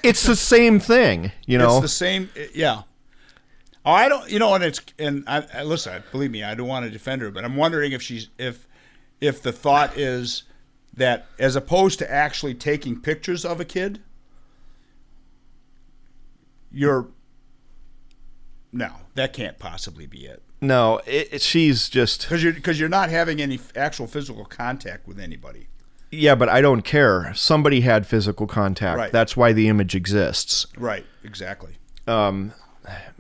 it's 0.03 0.23
the 0.23 0.35
same 0.35 0.79
thing, 0.79 1.31
you 1.45 1.57
know. 1.57 1.73
it's 1.77 1.81
the 1.81 1.87
same, 1.87 2.29
yeah. 2.53 2.83
Oh, 3.85 3.91
I 3.91 4.09
don't, 4.09 4.29
you 4.29 4.39
know, 4.39 4.53
and 4.53 4.63
it's 4.63 4.81
and 4.99 5.23
I, 5.27 5.45
I 5.53 5.63
listen. 5.63 6.03
Believe 6.11 6.31
me, 6.31 6.43
I 6.43 6.55
don't 6.55 6.67
want 6.67 6.85
to 6.85 6.91
defend 6.91 7.21
her, 7.21 7.31
but 7.31 7.45
I'm 7.45 7.55
wondering 7.55 7.93
if 7.93 8.01
she's 8.01 8.29
if 8.37 8.67
if 9.21 9.41
the 9.41 9.53
thought 9.53 9.97
is 9.97 10.43
that 10.97 11.27
as 11.39 11.55
opposed 11.55 11.99
to 11.99 12.11
actually 12.11 12.53
taking 12.53 12.99
pictures 12.99 13.45
of 13.45 13.59
a 13.61 13.65
kid, 13.65 14.01
you're 16.71 17.07
no, 18.71 18.89
that 19.15 19.31
can't 19.33 19.57
possibly 19.57 20.05
be 20.05 20.25
it 20.25 20.41
no, 20.61 20.97
it, 21.05 21.29
it- 21.33 21.41
she's 21.41 21.87
just 21.89 22.21
because 22.23 22.43
you're 22.43 22.53
because 22.53 22.79
you're 22.79 22.89
not 22.89 23.09
having 23.09 23.41
any 23.41 23.59
actual 23.75 24.07
physical 24.07 24.43
contact 24.45 25.07
with 25.07 25.19
anybody. 25.19 25.67
Yeah, 26.09 26.35
but 26.35 26.47
I 26.49 26.61
don't 26.61 26.83
care. 26.83 27.33
Somebody 27.35 27.81
had 27.81 28.07
physical 28.07 28.47
contact. 28.47 28.97
Right. 28.97 29.11
That's 29.11 29.35
why 29.35 29.51
the 29.51 29.67
image 29.67 29.93
exists. 29.93 30.65
Right. 30.77 31.05
Exactly. 31.23 31.75
Um 32.07 32.53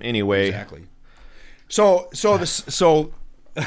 anyway, 0.01 0.47
Exactly. 0.47 0.85
So 1.69 2.07
so 2.13 2.37
this 2.37 2.63
so 2.69 3.13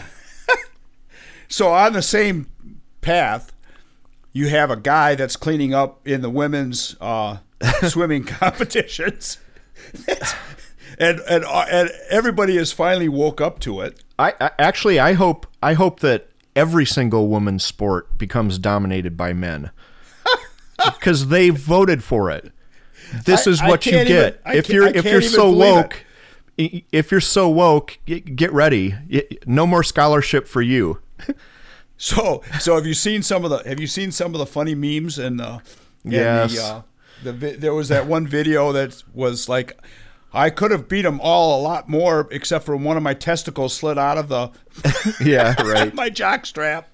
so 1.48 1.68
on 1.72 1.92
the 1.92 2.02
same 2.02 2.46
path, 3.02 3.52
you 4.32 4.48
have 4.48 4.70
a 4.70 4.76
guy 4.76 5.14
that's 5.14 5.36
cleaning 5.36 5.74
up 5.74 6.06
in 6.06 6.20
the 6.22 6.30
women's 6.30 6.96
uh, 7.00 7.38
swimming 7.88 8.24
competitions, 8.24 9.38
and 10.98 11.20
and 11.28 11.44
uh, 11.44 11.66
and 11.70 11.90
everybody 12.10 12.56
has 12.56 12.72
finally 12.72 13.08
woke 13.08 13.40
up 13.40 13.58
to 13.60 13.80
it. 13.80 14.02
I, 14.18 14.34
I 14.40 14.50
actually 14.58 14.98
I 14.98 15.14
hope 15.14 15.46
I 15.62 15.74
hope 15.74 16.00
that 16.00 16.28
every 16.54 16.86
single 16.86 17.28
woman's 17.28 17.64
sport 17.64 18.18
becomes 18.18 18.58
dominated 18.58 19.16
by 19.16 19.32
men. 19.32 19.70
Cuz 21.00 21.26
they 21.26 21.50
voted 21.50 22.02
for 22.04 22.30
it. 22.30 22.52
This 23.24 23.46
I- 23.46 23.50
is 23.50 23.62
what 23.62 23.84
you 23.86 23.92
get. 23.92 24.40
even- 24.46 24.58
if 24.58 24.68
you're 24.68 24.86
if 24.86 25.04
you're 25.04 25.22
so 25.22 25.50
believe 25.50 25.68
it. 25.68 25.72
woke 25.72 26.04
if 26.92 27.10
you're 27.10 27.22
so 27.22 27.48
woke, 27.48 27.98
get 28.04 28.52
ready. 28.52 28.94
No 29.46 29.66
more 29.66 29.82
scholarship 29.82 30.46
for 30.46 30.60
you. 30.60 31.00
So 32.02 32.42
so 32.58 32.76
have 32.76 32.86
you 32.86 32.94
seen 32.94 33.22
some 33.22 33.44
of 33.44 33.50
the 33.50 33.58
have 33.68 33.78
you 33.78 33.86
seen 33.86 34.10
some 34.10 34.34
of 34.34 34.38
the 34.38 34.46
funny 34.46 34.74
memes 34.74 35.18
and 35.18 35.38
uh, 35.38 35.58
Yes. 36.02 36.54
the, 36.56 36.62
uh, 36.62 36.82
the 37.24 37.32
vi- 37.34 37.56
there 37.56 37.74
was 37.74 37.88
that 37.90 38.06
one 38.06 38.26
video 38.26 38.72
that 38.72 39.02
was 39.12 39.50
like 39.50 39.78
I 40.32 40.48
could 40.48 40.70
have 40.70 40.88
beat 40.88 41.02
them 41.02 41.20
all 41.22 41.60
a 41.60 41.62
lot 41.62 41.90
more 41.90 42.26
except 42.30 42.64
for 42.64 42.74
one 42.74 42.96
of 42.96 43.02
my 43.02 43.12
testicles 43.12 43.74
slid 43.74 43.98
out 43.98 44.16
of 44.16 44.28
the 44.30 44.50
Yeah, 45.22 45.60
right. 45.62 45.92
my 46.02 46.08
jock 46.08 46.46
strap. 46.46 46.88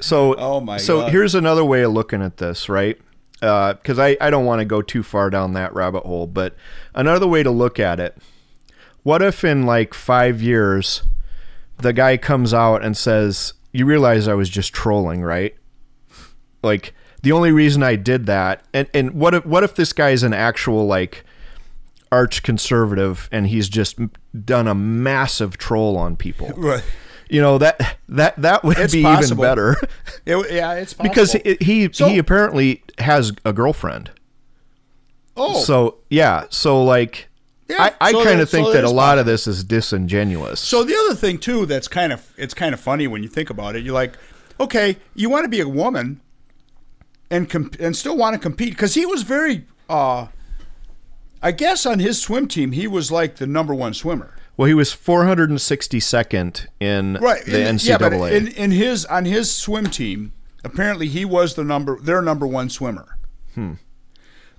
So, 0.00 0.34
Oh 0.36 0.60
my 0.60 0.76
so 0.78 1.00
God. 1.02 1.10
here's 1.12 1.34
another 1.34 1.64
way 1.64 1.82
of 1.82 1.92
looking 1.92 2.22
at 2.22 2.36
this, 2.36 2.68
right? 2.68 2.98
Because 3.40 3.98
I, 3.98 4.16
I 4.20 4.30
don't 4.30 4.44
want 4.44 4.60
to 4.60 4.64
go 4.64 4.80
too 4.82 5.02
far 5.02 5.28
down 5.30 5.52
that 5.54 5.74
rabbit 5.74 6.04
hole, 6.04 6.26
but 6.26 6.54
another 6.94 7.26
way 7.26 7.42
to 7.44 7.50
look 7.50 7.78
at 7.78 8.00
it 8.00 8.16
what 9.04 9.22
if 9.22 9.44
in 9.44 9.64
like 9.64 9.94
five 9.94 10.42
years 10.42 11.02
the 11.80 11.92
guy 11.92 12.16
comes 12.16 12.52
out 12.54 12.82
and 12.84 12.96
says, 12.96 13.54
You 13.72 13.86
realize 13.86 14.28
I 14.28 14.34
was 14.34 14.48
just 14.48 14.72
trolling, 14.72 15.22
right? 15.22 15.54
Like, 16.62 16.94
the 17.22 17.32
only 17.32 17.50
reason 17.52 17.82
I 17.82 17.96
did 17.96 18.26
that, 18.26 18.64
and, 18.72 18.88
and 18.94 19.12
what 19.14 19.34
if 19.34 19.44
what 19.46 19.64
if 19.64 19.74
this 19.74 19.92
guy's 19.92 20.22
an 20.22 20.32
actual 20.32 20.86
like 20.86 21.24
arch 22.10 22.42
conservative 22.42 23.28
and 23.32 23.46
he's 23.48 23.68
just 23.68 23.98
done 24.44 24.66
a 24.68 24.74
massive 24.74 25.58
troll 25.58 25.96
on 25.96 26.16
people? 26.16 26.52
Right. 26.56 26.82
You 27.30 27.42
know 27.42 27.58
that 27.58 27.98
that 28.08 28.40
that 28.40 28.64
would 28.64 28.78
It's 28.78 28.94
be 28.94 29.02
possible. 29.02 29.44
even 29.44 29.50
better 29.50 29.76
It, 30.24 30.50
yeah, 30.50 30.72
it's 30.74 30.94
possible. 30.94 31.10
because 31.14 31.32
he 31.32 31.56
he, 31.60 31.88
So- 31.92 32.08
he 32.08 32.16
apparently 32.16 32.82
has 32.98 33.32
a 33.44 33.52
girlfriend. 33.52 34.10
oh 35.36 35.60
So 35.62 35.98
yeah, 36.08 36.44
so 36.48 36.82
like 36.82 37.27
Yeah, 37.68 37.82
I, 38.00 38.08
I 38.08 38.12
so 38.12 38.24
kind 38.24 38.40
of 38.40 38.48
think 38.48 38.66
so 38.66 38.72
that 38.72 38.84
a 38.84 38.90
lot 38.90 39.18
of 39.18 39.26
this 39.26 39.46
is 39.46 39.62
disingenuous. 39.62 40.58
So 40.60 40.84
the 40.84 40.94
other 40.96 41.14
thing 41.14 41.38
too 41.38 41.66
that's 41.66 41.86
kind 41.88 42.12
of 42.12 42.32
it's 42.38 42.54
kind 42.54 42.72
of 42.72 42.80
funny 42.80 43.06
when 43.06 43.22
you 43.22 43.28
think 43.28 43.50
about 43.50 43.76
it. 43.76 43.84
You're 43.84 43.94
like, 43.94 44.14
okay, 44.58 44.96
you 45.14 45.28
want 45.28 45.44
to 45.44 45.48
be 45.50 45.60
a 45.60 45.68
woman 45.68 46.20
and 47.30 47.48
comp- 47.50 47.78
and 47.78 47.94
still 47.94 48.16
want 48.16 48.32
to 48.34 48.38
compete 48.38 48.70
because 48.70 48.94
he 48.94 49.04
was 49.04 49.22
very, 49.22 49.66
uh, 49.90 50.28
I 51.42 51.52
guess 51.52 51.84
on 51.84 51.98
his 51.98 52.20
swim 52.22 52.48
team 52.48 52.72
he 52.72 52.86
was 52.86 53.12
like 53.12 53.36
the 53.36 53.46
number 53.46 53.74
one 53.74 53.92
swimmer. 53.92 54.34
well, 54.56 54.66
he 54.66 54.72
was 54.74 54.90
462nd 54.94 56.66
in 56.80 57.14
Right. 57.20 57.44
the 57.44 57.68
in- 57.68 57.76
NCAA. 57.76 57.86
Yeah, 57.88 57.98
but 57.98 58.32
in, 58.32 58.48
in 58.48 58.70
his 58.70 59.04
on 59.06 59.24
his 59.26 59.54
swim 59.54 59.86
team, 59.86 60.32
apparently 60.64 61.06
he 61.08 61.24
was 61.26 61.54
the 61.54 61.64
number 61.64 62.00
their 62.00 62.22
number 62.22 62.46
one 62.46 62.70
swimmer. 62.70 63.18
Hmm. 63.54 63.74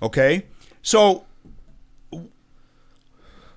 Okay, 0.02 0.46
so 0.82 1.24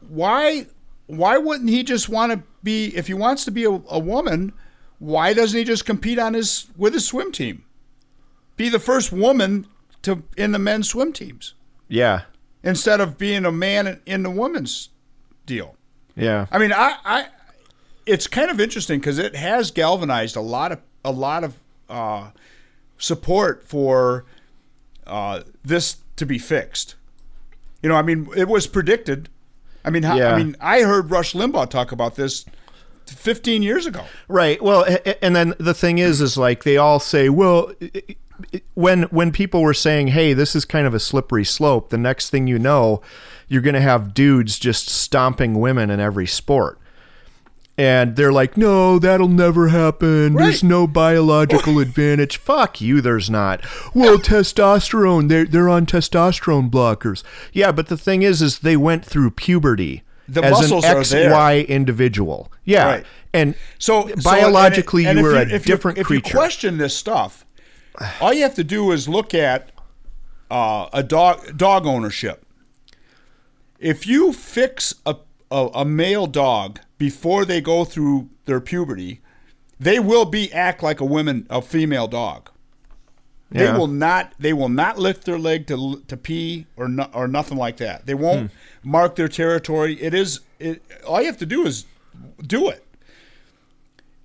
why 0.09 0.67
why 1.07 1.37
wouldn't 1.37 1.69
he 1.69 1.83
just 1.83 2.09
want 2.09 2.31
to 2.31 2.43
be 2.63 2.95
if 2.95 3.07
he 3.07 3.13
wants 3.13 3.45
to 3.45 3.51
be 3.51 3.63
a, 3.65 3.71
a 3.71 3.99
woman? 3.99 4.53
Why 4.99 5.33
doesn't 5.33 5.57
he 5.57 5.65
just 5.65 5.85
compete 5.85 6.19
on 6.19 6.33
his 6.33 6.67
with 6.77 6.93
his 6.93 7.05
swim 7.05 7.31
team? 7.31 7.65
Be 8.55 8.69
the 8.69 8.79
first 8.79 9.11
woman 9.11 9.67
to 10.03 10.23
in 10.37 10.51
the 10.51 10.59
men's 10.59 10.89
swim 10.89 11.11
teams 11.11 11.55
yeah, 11.93 12.21
instead 12.63 12.99
of 12.99 13.19
being 13.19 13.45
a 13.45 13.51
man 13.51 14.01
in, 14.07 14.23
the 14.23 14.29
women's 14.31 14.89
deal. 15.45 15.75
yeah, 16.15 16.47
I 16.51 16.57
mean, 16.57 16.73
I, 16.73 16.95
I 17.05 17.27
it's 18.05 18.25
kind 18.25 18.49
of 18.49 18.59
interesting 18.59 18.99
because 18.99 19.19
it 19.19 19.35
has 19.35 19.69
galvanized 19.69 20.35
a 20.35 20.41
lot 20.41 20.71
of 20.71 20.79
a 21.05 21.11
lot 21.11 21.43
of 21.43 21.55
uh, 21.89 22.31
support 22.97 23.67
for 23.67 24.25
uh, 25.05 25.41
this 25.63 25.97
to 26.15 26.25
be 26.25 26.39
fixed. 26.39 26.95
You 27.83 27.89
know, 27.89 27.95
I 27.95 28.01
mean, 28.01 28.27
it 28.35 28.47
was 28.47 28.65
predicted. 28.65 29.29
I 29.85 29.89
mean, 29.89 30.03
how, 30.03 30.15
Yeah. 30.15 30.33
I 30.33 30.37
mean, 30.37 30.55
I 30.61 30.81
heard 30.81 31.11
Rush 31.11 31.33
Limbaugh 31.33 31.69
talk 31.69 31.91
about 31.91 32.15
this 32.15 32.45
15 33.05 33.61
years 33.63 33.85
ago. 33.85 34.03
right. 34.27 34.61
Well, 34.61 34.85
and 35.21 35.35
then 35.35 35.53
the 35.59 35.73
thing 35.73 35.97
is, 35.97 36.21
is 36.21 36.37
like 36.37 36.63
they 36.63 36.77
all 36.77 36.99
say, 36.99 37.29
well, 37.29 37.71
when 38.73 39.03
when 39.03 39.31
people 39.31 39.61
were 39.61 39.73
saying, 39.73 40.07
hey, 40.07 40.33
this 40.33 40.55
is 40.55 40.65
kind 40.65 40.87
of 40.87 40.93
a 40.93 40.99
slippery 40.99 41.45
slope, 41.45 41.89
the 41.89 41.97
next 41.97 42.29
thing 42.29 42.47
you 42.47 42.57
know, 42.59 43.01
you're 43.47 43.61
going 43.61 43.75
to 43.75 43.81
have 43.81 44.13
dudes 44.13 44.57
just 44.57 44.89
stomping 44.89 45.59
women 45.59 45.89
in 45.89 45.99
every 45.99 46.27
sport. 46.27 46.79
And 47.75 48.15
they're 48.15 48.31
like, 48.31 48.55
no, 48.55 48.99
that'll 48.99 49.27
never 49.27 49.69
happen. 49.69 50.33
There's 50.35 50.63
no 50.63 50.85
biological 50.85 51.79
advantage. 51.79 52.37
Fuck 52.37 52.79
you, 52.81 53.01
there's 53.01 53.31
not. 53.31 53.65
Well, 53.95 54.19
testosterone, 54.19 55.27
they're, 55.27 55.45
they're 55.45 55.69
on 55.69 55.87
testosterone 55.87 56.69
blockers. 56.69 57.23
Yeah, 57.51 57.71
but 57.71 57.87
the 57.87 57.97
thing 57.97 58.21
is, 58.21 58.43
is 58.43 58.59
they 58.59 58.77
went 58.77 59.03
through 59.03 59.31
puberty 59.31 60.03
The 60.27 60.43
as 60.43 60.71
an. 60.71 60.81
XY 60.81 61.67
individual. 61.67 62.51
Yeah. 62.63 62.85
Right. 62.85 63.05
And 63.33 63.55
So 63.79 64.07
so- 64.07 64.15
biologically, 64.23 65.05
and- 65.05 65.17
and 65.17 65.25
you 65.25 65.31
if 65.31 65.33
were 65.33 65.39
a 65.39 65.55
if 65.55 65.65
different 65.65 65.97
if 65.97 66.05
creature. 66.05 66.27
you 66.27 66.33
question 66.39 66.77
this 66.77 66.95
stuff, 66.95 67.43
all 68.21 68.33
you 68.33 68.43
have 68.43 68.53
to 68.55 68.63
do 68.63 68.91
is 68.91 69.09
look 69.09 69.33
at 69.33 69.71
uh, 70.51 70.89
a 70.93 71.01
dog 71.01 71.57
dog 71.57 71.87
ownership. 71.87 72.45
If 73.79 74.05
you 74.05 74.31
fix 74.31 74.93
a, 75.07 75.15
a, 75.53 75.69
a 75.81 75.85
male 75.85 76.27
dog 76.27 76.79
before 76.97 77.45
they 77.45 77.61
go 77.61 77.85
through 77.85 78.29
their 78.45 78.59
puberty, 78.59 79.21
they 79.79 79.99
will 79.99 80.25
be 80.25 80.51
act 80.51 80.81
like 80.81 80.99
a 80.99 81.05
woman 81.05 81.45
a 81.49 81.61
female 81.61 82.07
dog. 82.07 82.49
They 83.51 83.65
Yeah. 83.65 83.77
will 83.77 83.87
not. 83.87 84.33
They 84.39 84.51
will 84.51 84.69
not 84.69 84.97
lift 84.97 85.25
their 85.25 85.37
leg 85.37 85.67
to 85.67 86.01
to 86.07 86.17
pee 86.17 86.65
or 86.75 86.87
no, 86.87 87.07
or 87.13 87.27
nothing 87.27 87.57
like 87.57 87.77
that. 87.77 88.07
They 88.07 88.15
won't 88.15 88.51
hmm. 88.51 88.89
mark 88.89 89.15
their 89.15 89.27
territory. 89.27 90.01
It 90.01 90.13
is. 90.13 90.39
It, 90.59 90.81
all 91.05 91.21
you 91.21 91.27
have 91.27 91.37
to 91.37 91.45
do 91.45 91.65
is 91.65 91.85
do 92.41 92.67
it. 92.69 92.83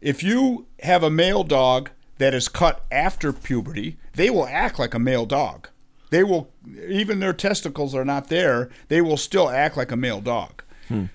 If 0.01 0.23
you 0.23 0.67
have 0.83 1.03
a 1.03 1.11
male 1.11 1.45
dog 1.45 1.91
that 2.17 2.33
is 2.33 2.49
cut 2.49 2.85
after 2.91 3.33
puberty, 3.33 3.99
they 4.15 4.31
will 4.31 4.47
act 4.47 4.79
like 4.79 4.95
a 4.95 4.99
male 4.99 5.27
dog. 5.27 5.69
They 6.11 6.25
will, 6.25 6.49
even 6.89 7.21
their 7.21 7.35
testicles 7.35 7.95
are 7.95 8.05
not 8.05 8.29
there. 8.29 8.71
They 8.89 9.03
will 9.03 9.19
still 9.19 9.51
act 9.51 9.77
like 9.77 9.93
a 9.93 9.97
male 9.97 10.21
dog. 10.21 10.63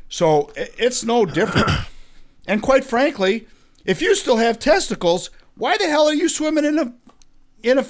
So 0.10 0.52
it's 0.56 1.04
no 1.04 1.26
different. 1.26 1.70
and 2.48 2.62
quite 2.62 2.84
frankly, 2.84 3.48
if 3.86 4.02
you 4.02 4.16
still 4.16 4.38
have 4.38 4.60
testicles, 4.60 5.30
why 5.56 5.78
the 5.78 5.88
hell 5.88 6.08
are 6.08 6.14
you 6.14 6.30
swimming 6.30 6.66
in 6.66 6.80
a 6.80 6.94
in 7.62 7.80
a? 7.80 7.86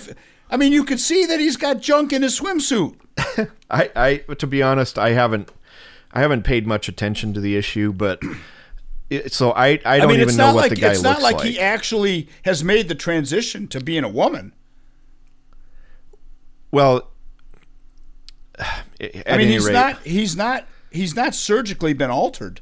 I 0.50 0.58
mean, 0.58 0.72
you 0.72 0.84
could 0.84 1.00
see 1.00 1.26
that 1.26 1.40
he's 1.40 1.58
got 1.58 1.82
junk 1.82 2.14
in 2.14 2.22
his 2.22 2.40
swimsuit. 2.40 2.96
I, 3.70 3.92
I 3.96 4.34
to 4.36 4.48
be 4.48 4.62
honest, 4.62 4.98
I 4.98 5.12
haven't 5.12 5.52
I 6.12 6.22
haven't 6.22 6.44
paid 6.44 6.68
much 6.68 6.88
attention 6.88 7.34
to 7.34 7.40
the 7.40 7.56
issue, 7.56 7.92
but 7.94 8.22
it, 9.10 9.34
so 9.34 9.52
I 9.52 9.80
I 9.86 9.98
don't 9.98 10.02
I 10.02 10.06
mean, 10.08 10.16
even 10.18 10.30
it's 10.30 10.38
know 10.38 10.48
not 10.48 10.56
what 10.56 10.62
like 10.62 10.70
the 10.72 10.76
guy 10.78 10.88
looks 10.90 11.04
like. 11.04 11.14
it's 11.14 11.22
not 11.22 11.24
like, 11.24 11.36
like. 11.38 11.46
he 11.46 11.60
actually 11.60 12.30
has 12.46 12.64
made 12.64 12.88
the 12.88 12.96
transition 12.96 13.68
to 13.70 13.80
being 13.82 14.04
a 14.04 14.10
woman. 14.10 14.54
well, 16.72 17.12
at 18.60 18.74
I 19.00 19.38
mean, 19.38 19.48
any 19.48 19.52
he's 19.54 19.66
rate, 19.66 19.74
not 19.74 20.02
he's 20.02 20.36
not 20.36 20.68
he's 20.94 21.16
not 21.16 21.36
surgically 21.36 21.94
been 21.94 22.10
altered. 22.10 22.62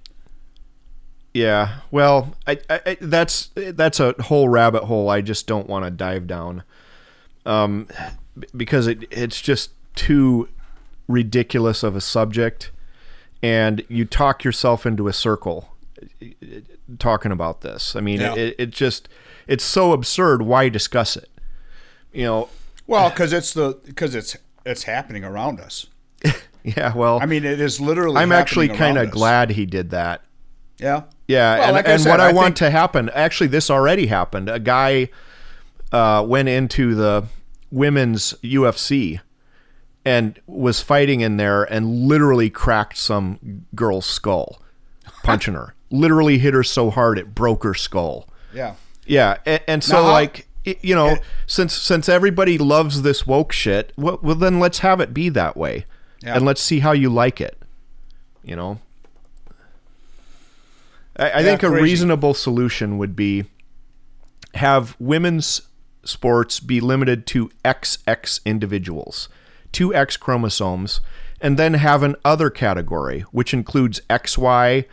Yeah, 1.34 1.78
well, 1.92 2.34
I, 2.46 2.58
I, 2.70 2.98
that's 3.00 3.52
that's 3.56 4.00
a 4.02 4.14
whole 4.24 4.50
rabbit 4.50 4.84
hole 4.86 5.10
I 5.10 5.22
just 5.22 5.48
don't 5.48 5.68
want 5.68 5.86
to 5.86 5.92
dive 5.92 6.28
down, 6.28 6.64
um, 7.46 7.88
because 8.56 8.88
it 8.88 9.04
it's 9.12 9.40
just 9.40 9.72
too 9.96 10.50
ridiculous 11.08 11.84
of 11.84 11.96
a 11.96 12.02
subject, 12.02 12.72
and 13.42 13.84
you 13.88 14.04
talk 14.04 14.44
yourself 14.44 14.86
into 14.86 15.08
a 15.08 15.14
circle 15.14 15.70
talking 17.00 17.32
about 17.32 17.62
this. 17.62 17.96
I 17.96 18.02
mean, 18.02 18.20
Yeah. 18.20 18.36
it, 18.36 18.56
it 18.58 18.70
just 18.72 19.08
it's 19.48 19.64
so 19.64 19.94
absurd. 19.94 20.42
Why 20.42 20.68
discuss 20.68 21.16
it? 21.16 21.30
You 22.12 22.24
know, 22.26 22.50
Well, 22.88 23.10
because 23.10 23.32
it's 23.32 23.54
the 23.54 23.80
because 23.86 24.16
it's 24.16 24.36
it's 24.66 24.84
happening 24.84 25.24
around 25.24 25.62
us. 25.62 25.88
yeah. 26.64 26.94
Well, 26.96 27.20
I 27.22 27.26
mean, 27.26 27.46
it 27.46 27.60
is 27.60 27.80
literally. 27.80 28.18
I'm 28.18 28.32
actually 28.32 28.68
kind 28.70 28.98
of 28.98 29.12
glad 29.12 29.52
he 29.52 29.66
did 29.66 29.92
that. 29.92 30.22
Yeah. 30.78 31.04
Yeah, 31.28 31.56
Well, 31.60 31.64
and, 31.68 31.74
like 31.76 31.88
I 31.88 31.92
and 31.94 32.02
said, 32.02 32.10
what 32.10 32.20
I, 32.20 32.30
I 32.30 32.34
want 32.34 32.46
think- 32.48 32.56
to 32.58 32.70
happen, 32.72 33.10
actually, 33.14 33.48
this 33.48 33.70
already 33.70 34.08
happened. 34.08 34.50
A 34.50 34.60
guy 34.60 35.10
uh, 35.92 36.26
went 36.28 36.50
into 36.50 36.94
the 36.96 37.26
women's 37.72 38.34
UFC 38.44 39.20
and 40.04 40.40
was 40.48 40.82
fighting 40.82 41.22
in 41.22 41.38
there 41.38 41.64
and 41.64 42.08
literally 42.08 42.50
cracked 42.50 42.98
some 42.98 43.66
girl's 43.76 44.06
skull, 44.08 44.62
punching 45.24 45.54
her. 45.54 45.74
Literally 45.90 46.38
hit 46.40 46.54
her 46.54 46.64
so 46.64 46.90
hard 46.90 47.18
it 47.18 47.34
broke 47.36 47.64
her 47.64 47.74
skull. 47.76 48.28
Yeah. 48.54 48.76
Yeah, 49.06 49.38
and, 49.46 49.62
and 49.68 49.84
so 49.84 50.04
Now, 50.04 50.12
like 50.12 50.48
you 50.66 50.96
know, 50.96 51.18
since 51.48 51.74
since 51.74 52.08
everybody 52.10 52.58
loves 52.58 53.02
this 53.04 53.26
woke 53.26 53.52
shit, 53.52 53.94
well, 53.98 54.20
well 54.22 54.36
then 54.36 54.60
let's 54.60 54.80
have 54.80 55.00
it 55.00 55.14
be 55.14 55.30
that 55.30 55.56
way, 55.58 55.86
Yeah. 56.24 56.36
and 56.36 56.46
let's 56.46 56.62
see 56.62 56.80
how 56.80 56.92
you 56.92 57.10
like 57.10 57.42
it. 57.42 57.58
You 58.44 58.56
know, 58.56 58.80
I, 61.18 61.24
I 61.30 61.40
Yeah, 61.40 61.42
think 61.44 61.64
a 61.64 61.68
crazy. 61.70 61.84
reasonable 61.84 62.34
solution 62.34 62.98
would 62.98 63.16
be 63.16 63.46
have 64.56 64.96
women's 65.00 65.62
sports 66.04 66.60
be 66.60 66.80
limited 66.82 67.26
to 67.28 67.50
XX 67.64 68.40
individuals, 68.46 69.30
two 69.72 69.94
X 69.94 70.18
chromosomes, 70.18 71.02
and 71.40 71.58
then 71.58 71.76
have 71.76 72.04
an 72.04 72.16
other 72.26 72.50
category 72.50 73.22
which 73.32 73.54
includes 73.54 74.02
XY, 74.10 74.86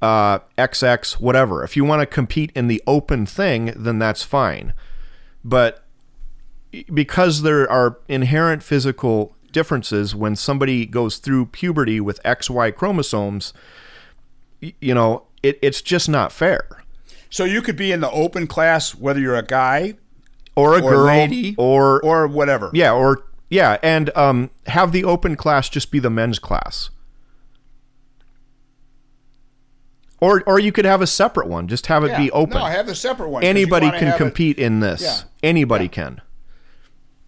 uh, 0.00 0.38
XX, 0.58 1.12
whatever. 1.20 1.62
If 1.64 1.76
you 1.76 1.84
want 1.84 2.00
to 2.00 2.06
compete 2.06 2.52
in 2.54 2.68
the 2.68 2.82
open 2.86 3.26
thing, 3.26 3.72
then 3.76 3.98
that's 3.98 4.22
fine. 4.22 4.72
But 5.44 5.84
because 6.92 7.42
there 7.42 7.70
are 7.70 7.98
inherent 8.08 8.62
physical 8.62 9.33
differences 9.54 10.14
when 10.14 10.36
somebody 10.36 10.84
goes 10.84 11.16
through 11.16 11.46
puberty 11.46 11.98
with 12.00 12.22
XY 12.24 12.74
chromosomes, 12.74 13.54
you 14.60 14.92
know, 14.94 15.22
it, 15.42 15.58
it's 15.62 15.80
just 15.80 16.08
not 16.10 16.30
fair. 16.32 16.68
So 17.30 17.44
you 17.44 17.62
could 17.62 17.76
be 17.76 17.90
in 17.92 18.00
the 18.00 18.10
open 18.10 18.46
class 18.46 18.94
whether 18.94 19.18
you're 19.20 19.34
a 19.36 19.42
guy 19.42 19.94
Or 20.56 20.74
a 20.78 20.82
or 20.82 20.90
girl, 20.90 21.06
lady 21.06 21.54
or 21.56 22.00
or 22.04 22.26
whatever. 22.26 22.70
yeah, 22.74 22.92
or 22.92 23.24
yeah, 23.48 23.78
and 23.82 24.14
um, 24.16 24.50
have 24.66 24.92
the 24.92 25.04
open 25.04 25.36
class 25.36 25.68
just 25.70 25.90
be 25.90 25.98
the 25.98 26.10
men's 26.10 26.38
class. 26.38 26.90
Or, 30.20 30.42
or 30.46 30.58
you 30.58 30.72
could 30.72 30.84
have 30.86 31.02
a 31.02 31.06
separate 31.06 31.48
one. 31.48 31.68
Just 31.68 31.86
have 31.88 32.02
it 32.04 32.08
Yeah. 32.08 32.18
be 32.18 32.30
open. 32.30 32.56
No, 32.58 32.64
have 32.64 32.86
the 32.86 32.94
separate 32.94 33.28
one. 33.28 33.44
Anybody 33.44 33.90
can 33.90 34.06
have 34.06 34.14
it- 34.14 34.18
compete 34.18 34.58
in 34.58 34.80
this. 34.80 35.02
Yeah. 35.02 35.16
Anybody 35.42 35.84
Yeah. 35.84 35.90
can. 35.90 36.20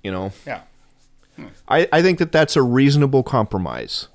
You 0.02 0.12
know, 0.12 0.32
Yeah. 0.46 0.60
I, 1.68 1.88
I 1.92 2.02
think 2.02 2.18
that 2.18 2.32
that's 2.32 2.56
a 2.56 2.62
reasonable 2.62 3.22
compromise. 3.22 4.08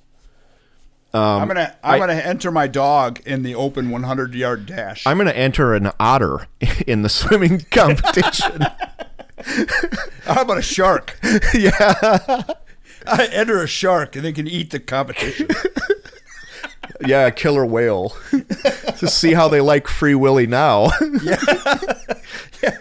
I'm 1.13 1.41
um, 1.41 1.47
gonna 1.49 1.75
I'm 1.83 1.95
I- 1.95 1.99
gonna 1.99 2.13
enter 2.13 2.51
my 2.51 2.67
dog 2.67 3.19
in 3.25 3.43
the 3.43 3.53
open 3.53 3.89
100 3.89 4.33
yard 4.33 4.65
dash. 4.65 5.05
I'm 5.05 5.17
going 5.17 5.27
to 5.27 5.37
enter 5.37 5.73
an 5.73 5.91
otter 5.99 6.47
in 6.87 7.01
the 7.01 7.09
swimming 7.09 7.65
competition. 7.71 8.61
How 10.23 10.41
about 10.43 10.57
a 10.57 10.61
shark? 10.61 11.17
yeah, 11.53 12.43
I 13.05 13.27
enter 13.31 13.61
a 13.61 13.67
shark 13.67 14.15
and 14.15 14.23
they 14.23 14.31
can 14.31 14.47
eat 14.47 14.69
the 14.69 14.79
competition. 14.79 15.49
yeah, 17.05 17.25
a 17.27 17.31
killer 17.31 17.65
whale. 17.65 18.15
to 18.99 19.07
see 19.09 19.33
how 19.33 19.49
they 19.49 19.59
like 19.59 19.87
Free 19.87 20.15
Willy 20.15 20.47
now. 20.47 20.91
yeah. 21.23 21.37
yeah. 22.63 22.77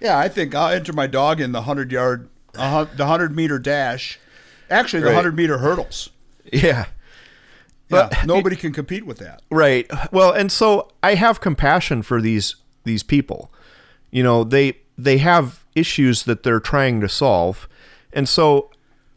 Yeah, 0.00 0.18
I 0.18 0.28
think 0.28 0.54
I'll 0.54 0.72
enter 0.72 0.92
my 0.94 1.06
dog 1.06 1.40
in 1.40 1.52
the 1.52 1.58
100 1.60 1.92
yard, 1.92 2.28
uh, 2.60 2.84
the 2.84 3.04
100 3.04 3.34
meter 3.34 3.58
dash. 3.58 4.18
Actually, 4.70 5.00
the 5.00 5.06
Right. 5.06 5.14
100 5.16 5.36
meter 5.36 5.58
hurdles. 5.58 6.10
yeah. 6.52 6.60
Yeah, 6.62 6.84
But- 7.88 8.14
nobody 8.26 8.54
can 8.56 8.72
compete 8.72 9.04
with 9.04 9.18
that. 9.18 9.42
Right. 9.50 9.90
Well, 10.12 10.30
and 10.32 10.52
so 10.52 10.92
I 11.02 11.14
have 11.14 11.40
compassion 11.40 12.02
for 12.02 12.20
these 12.20 12.54
these 12.84 13.02
people. 13.02 13.52
You 14.12 14.22
know, 14.22 14.44
they 14.44 14.78
they 14.96 15.18
have 15.18 15.64
issues 15.74 16.22
that 16.24 16.42
they're 16.44 16.60
trying 16.60 17.00
to 17.00 17.08
solve. 17.08 17.68
And 18.12 18.28
so, 18.28 18.70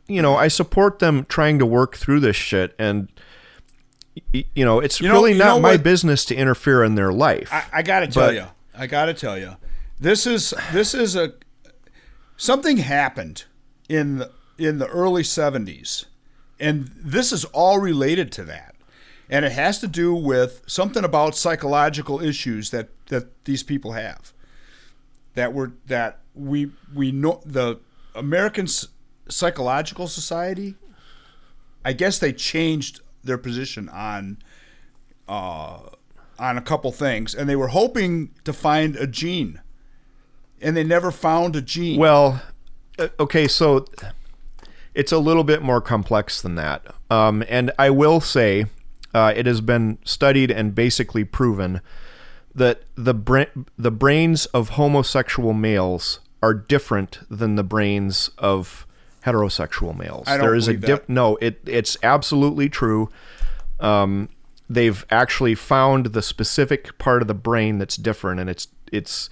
you 0.07 0.21
know, 0.21 0.35
I 0.35 0.47
support 0.47 0.99
them 0.99 1.25
trying 1.29 1.59
to 1.59 1.65
work 1.65 1.95
through 1.97 2.19
this 2.21 2.35
shit 2.35 2.73
and 2.79 3.09
you 4.31 4.63
know, 4.65 4.79
it's 4.79 5.01
You 5.01 5.07
know- 5.07 5.15
really 5.15 5.33
not 5.33 5.61
my 5.61 5.71
what- 5.71 5.83
buiss 5.83 6.25
to 6.25 6.35
interfere 6.35 6.83
in 6.83 6.95
their 6.95 7.11
life. 7.11 7.49
I, 7.51 7.63
I 7.73 7.81
got 7.81 8.01
to 8.01 8.07
tell 8.07 8.27
But- 8.27 8.35
you, 8.35 8.45
I 8.75 8.87
got 8.87 9.05
to 9.05 9.13
tell 9.13 9.37
you, 9.37 9.55
this 9.99 10.25
is 10.27 10.53
this 10.71 10.93
is 10.93 11.15
a 11.15 11.33
something 12.37 12.77
happened 12.77 13.45
in 13.89 14.17
the, 14.17 14.31
in 14.57 14.79
the 14.79 14.87
early 14.87 15.23
'70s, 15.23 16.05
and 16.59 16.91
this 16.95 17.31
is 17.31 17.45
all 17.45 17.79
related 17.79 18.31
to 18.33 18.43
that, 18.45 18.75
and 19.29 19.45
it 19.45 19.51
has 19.51 19.79
to 19.79 19.87
do 19.87 20.13
with 20.13 20.61
something 20.67 21.03
about 21.03 21.35
psychological 21.35 22.21
issues 22.21 22.69
that 22.71 22.89
that 23.07 23.45
these 23.45 23.63
people 23.63 23.93
have. 23.93 24.33
That 25.35 25.53
were 25.53 25.73
that 25.87 26.19
we 26.33 26.71
we 26.93 27.11
know 27.11 27.41
the 27.45 27.79
American 28.15 28.67
Psychological 29.29 30.07
Society. 30.07 30.75
I 31.85 31.93
guess 31.93 32.19
they 32.19 32.33
changed 32.33 33.01
their 33.23 33.37
position 33.37 33.89
on 33.89 34.37
uh, 35.27 35.79
on 36.39 36.57
a 36.57 36.61
couple 36.61 36.91
things, 36.91 37.33
and 37.33 37.49
they 37.49 37.55
were 37.55 37.69
hoping 37.69 38.31
to 38.43 38.53
find 38.53 38.95
a 38.95 39.07
gene, 39.07 39.61
and 40.63 40.75
they 40.75 40.83
never 40.83 41.11
found 41.11 41.55
a 41.55 41.61
gene. 41.61 41.99
Well, 41.99 42.41
uh, 42.97 43.09
okay, 43.19 43.47
so 43.47 43.85
it's 44.93 45.11
a 45.11 45.19
little 45.19 45.43
bit 45.43 45.61
more 45.61 45.81
complex 45.81 46.41
than 46.41 46.55
that. 46.55 46.85
Um, 47.09 47.43
and 47.47 47.71
I 47.77 47.89
will 47.89 48.21
say 48.21 48.65
uh, 49.13 49.33
it 49.35 49.45
has 49.45 49.61
been 49.61 49.97
studied 50.03 50.51
and 50.51 50.73
basically 50.73 51.23
proven 51.23 51.81
that 52.55 52.83
the 52.95 53.13
bra- 53.13 53.45
the 53.77 53.91
brains 53.91 54.45
of 54.47 54.69
homosexual 54.69 55.53
males 55.53 56.19
are 56.41 56.53
different 56.53 57.19
than 57.29 57.55
the 57.55 57.63
brains 57.63 58.29
of 58.37 58.85
heterosexual 59.25 59.97
males. 59.97 60.27
I 60.27 60.37
don't 60.37 60.45
there 60.45 60.55
is 60.55 60.67
a 60.67 60.73
dif- 60.73 61.07
that. 61.07 61.09
no, 61.09 61.37
it 61.37 61.59
it's 61.65 61.97
absolutely 62.03 62.69
true. 62.69 63.09
Um, 63.79 64.29
they've 64.69 65.05
actually 65.09 65.55
found 65.55 66.07
the 66.07 66.21
specific 66.21 66.97
part 66.97 67.21
of 67.21 67.27
the 67.27 67.33
brain 67.33 67.77
that's 67.79 67.95
different, 67.95 68.39
and 68.39 68.49
it's 68.49 68.67
it's 68.91 69.29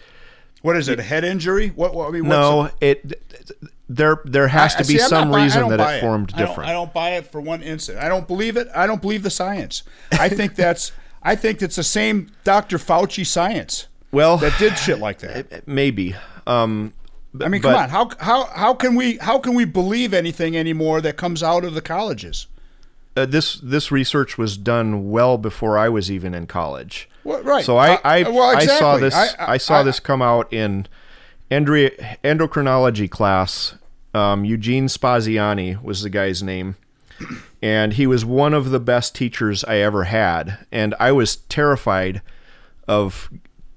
What 0.61 0.77
is 0.77 0.87
it? 0.87 0.99
A 0.99 1.03
head 1.03 1.23
injury? 1.23 1.69
What? 1.69 1.93
what 1.95 2.07
I 2.07 2.11
mean, 2.11 2.27
no, 2.27 2.69
it 2.79 3.21
there 3.89 4.21
there 4.25 4.47
has 4.47 4.75
I- 4.75 4.81
to 4.81 4.87
be 4.87 4.97
see, 4.97 4.99
some 4.99 5.31
buy- 5.31 5.43
reason 5.43 5.69
that 5.69 5.77
buy 5.77 5.95
it 5.95 6.01
formed 6.01 6.33
I 6.33 6.37
don't- 6.39 6.47
different. 6.47 6.69
I 6.69 6.73
don't, 6.73 6.93
buy 6.93 7.09
it 7.11 7.31
for 7.31 7.41
one 7.41 7.61
instant. 7.61 7.97
I 7.99 8.07
don't 8.07 8.27
believe 8.27 8.57
it. 8.57 8.67
I 8.75 8.87
don't 8.87 9.01
believe 9.01 9.23
the 9.23 9.29
science. 9.29 9.83
I 10.13 10.29
think 10.29 10.55
that's. 10.63 10.91
I 11.23 11.35
think 11.35 11.61
it's 11.61 11.75
the 11.75 11.83
same 11.83 12.31
Dr. 12.43 12.77
Fauci 12.79 13.25
science 13.25 13.87
well, 14.11 14.37
that 14.37 14.57
did 14.57 14.77
shit 14.77 14.97
like 14.99 15.19
that. 15.19 15.67
maybe. 15.67 16.15
Um, 16.47 16.93
I 17.39 17.47
mean, 17.47 17.61
but- 17.61 17.71
come 17.73 17.83
on. 17.83 17.89
How 17.89 18.09
how 18.19 18.45
how 18.45 18.73
can 18.73 18.95
we 18.95 19.17
how 19.17 19.37
can 19.39 19.53
we 19.53 19.65
believe 19.65 20.13
anything 20.13 20.57
anymore 20.57 20.99
that 21.01 21.17
comes 21.17 21.41
out 21.43 21.63
of 21.63 21.73
the 21.73 21.81
colleges? 21.81 22.47
Uh, 23.17 23.25
this 23.25 23.55
this 23.55 23.91
research 23.91 24.37
was 24.37 24.57
done 24.57 25.09
well 25.11 25.37
before 25.37 25.77
I 25.77 25.89
was 25.89 26.09
even 26.11 26.33
in 26.33 26.47
college. 26.47 27.09
Well, 27.23 27.41
right. 27.43 27.63
So 27.65 27.77
I 27.77 27.95
Uh, 27.95 27.99
I, 28.03 28.23
well, 28.23 28.55
I 28.57 28.65
saw 28.65 28.97
this 28.97 29.13
I, 29.13 29.27
I- 29.39 29.53
I- 29.53 29.57
saw 29.57 29.83
this 29.83 29.99
come 29.99 30.21
out 30.21 30.51
in 30.51 30.87
endri- 31.49 32.17
endocrinology 32.23 33.09
class. 33.09 33.75
Um, 34.13 34.43
Eugene 34.43 34.87
Spaziani 34.87 35.81
was 35.81 36.01
the 36.01 36.09
guy's 36.09 36.43
name, 36.43 36.75
and 37.61 37.93
he 37.93 38.05
was 38.07 38.25
one 38.25 38.53
of 38.53 38.69
the 38.71 38.79
best 38.79 39.15
teachers 39.15 39.63
I 39.63 39.77
ever 39.77 40.05
had. 40.05 40.65
And 40.71 40.93
I 40.99 41.11
was 41.13 41.37
terrified 41.37 42.21
of 42.89 43.29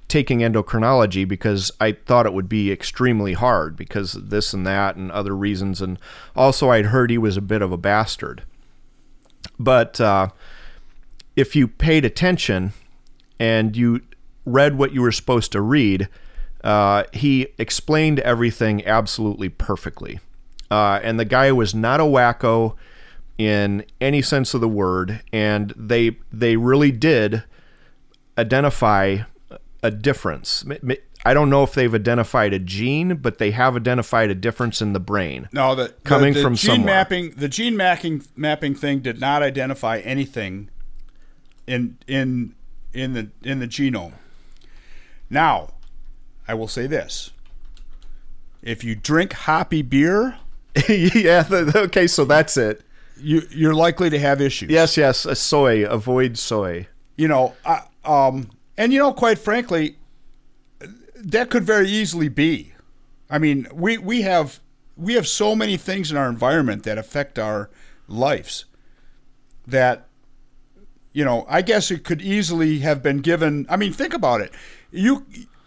taking 0.09 0.41
endocrinology 0.41 1.27
because 1.27 1.71
I 1.81 1.93
thought 1.93 2.27
it 2.27 2.33
would 2.33 2.49
be 2.49 2.71
extremely 2.73 3.33
hard 3.35 3.77
because 3.77 4.15
of 4.15 4.31
this 4.31 4.53
and 4.53 4.67
that 4.67 4.97
and 4.97 5.11
other 5.13 5.37
reasons. 5.37 5.81
And 5.81 5.99
also, 6.35 6.71
I'd 6.71 6.87
heard 6.87 7.11
he 7.11 7.19
was 7.19 7.37
a 7.37 7.41
bit 7.43 7.63
of 7.63 7.71
a 7.73 7.77
bastard. 7.77 8.43
But 9.59 10.01
uh, 10.01 10.29
if 11.37 11.55
you 11.57 11.69
paid 11.69 12.05
attention 12.05 12.73
and 13.39 13.77
you 13.77 14.01
read 14.45 14.77
what 14.77 14.93
you 14.93 15.03
were 15.03 15.13
supposed 15.13 15.53
to 15.53 15.61
read, 15.61 16.09
uh, 16.63 17.05
he 17.13 17.49
explained 17.59 18.21
everything 18.21 18.85
absolutely 18.87 19.49
perfectly. 19.49 20.21
Uh, 20.71 20.99
and 21.03 21.21
the 21.21 21.25
guy 21.25 21.53
was 21.53 21.75
not 21.75 22.01
a 22.01 22.05
wacko 22.05 22.75
in 23.37 23.85
any 24.01 24.23
sense 24.23 24.55
of 24.55 24.61
the 24.61 24.69
word, 24.69 25.23
and 25.33 25.73
they 25.77 26.17
they 26.33 26.57
really 26.57 26.93
did 26.93 27.45
identify 28.39 29.19
a 29.83 29.91
difference. 29.91 30.65
I 31.25 31.33
don't 31.33 31.49
know 31.49 31.63
if 31.63 31.73
they've 31.73 31.95
identified 31.95 32.53
a 32.53 32.59
gene, 32.59 33.17
but 33.17 33.39
they 33.39 33.51
have 33.53 33.77
identified 33.77 34.31
a 34.31 34.35
difference 34.35 34.83
in 34.83 34.93
the 34.93 35.01
brain. 35.01 35.49
No, 35.53 35.75
the 35.75 35.95
coming 36.05 36.35
the, 36.35 36.41
the 36.41 36.45
from 36.45 36.55
gene 36.55 36.71
somewhere. 36.77 36.95
mapping. 36.95 37.31
The 37.31 37.49
gene 37.49 37.77
mapping 37.77 38.23
mapping 38.37 38.75
thing 38.75 39.01
did 39.01 39.21
not 39.21 39.43
identify 39.43 39.99
anything 39.99 40.69
in 41.67 41.97
in 42.07 42.55
in 42.93 43.15
the 43.15 43.31
in 43.43 43.59
the 43.59 43.67
genome. 43.67 44.13
Now, 45.31 45.71
I 46.47 46.55
will 46.55 46.69
say 46.69 46.87
this: 46.87 47.31
if 48.63 48.85
you 48.85 48.95
drink 48.95 49.33
hoppy 49.33 49.81
beer, 49.83 50.39
yeah. 50.89 51.45
okay, 51.51 52.07
so 52.07 52.27
that's 52.27 52.57
it. 52.59 52.83
you 53.17 53.43
you're 53.51 53.75
likely 53.75 54.11
to 54.11 54.19
have 54.19 54.43
issues. 54.43 54.71
Yes, 54.71 54.97
yes. 54.99 55.25
A 55.25 55.35
soy. 55.35 55.87
Avoid 55.87 56.37
soy. 56.37 56.87
you 57.17 57.29
know, 57.29 57.55
I, 57.65 57.83
um, 58.05 58.51
and 58.77 58.93
you 58.93 58.99
know, 58.99 59.13
quite 59.15 59.39
frankly, 59.39 59.97
that 61.25 61.51
could 61.51 61.65
very 61.65 61.89
easily 61.89 62.29
be. 62.29 62.75
I 63.31 63.39
mean, 63.39 63.67
we 63.73 63.99
we 63.99 64.23
have 64.23 64.61
we 64.97 65.15
have 65.15 65.27
so 65.27 65.57
many 65.57 65.77
things 65.77 66.11
in 66.11 66.17
our 66.17 66.29
environment 66.29 66.85
that 66.85 66.99
affect 66.99 67.39
our 67.39 67.71
lives 68.07 68.67
that 69.67 70.09
you 71.13 71.25
know, 71.25 71.47
I 71.49 71.63
guess 71.63 71.93
it 71.93 72.03
could 72.03 72.21
easily 72.21 72.81
have 72.81 73.01
been 73.01 73.19
given. 73.19 73.67
I 73.69 73.77
mean, 73.77 73.93
think 73.93 74.13
about 74.13 74.41
it. 74.41 74.53
You 74.91 75.25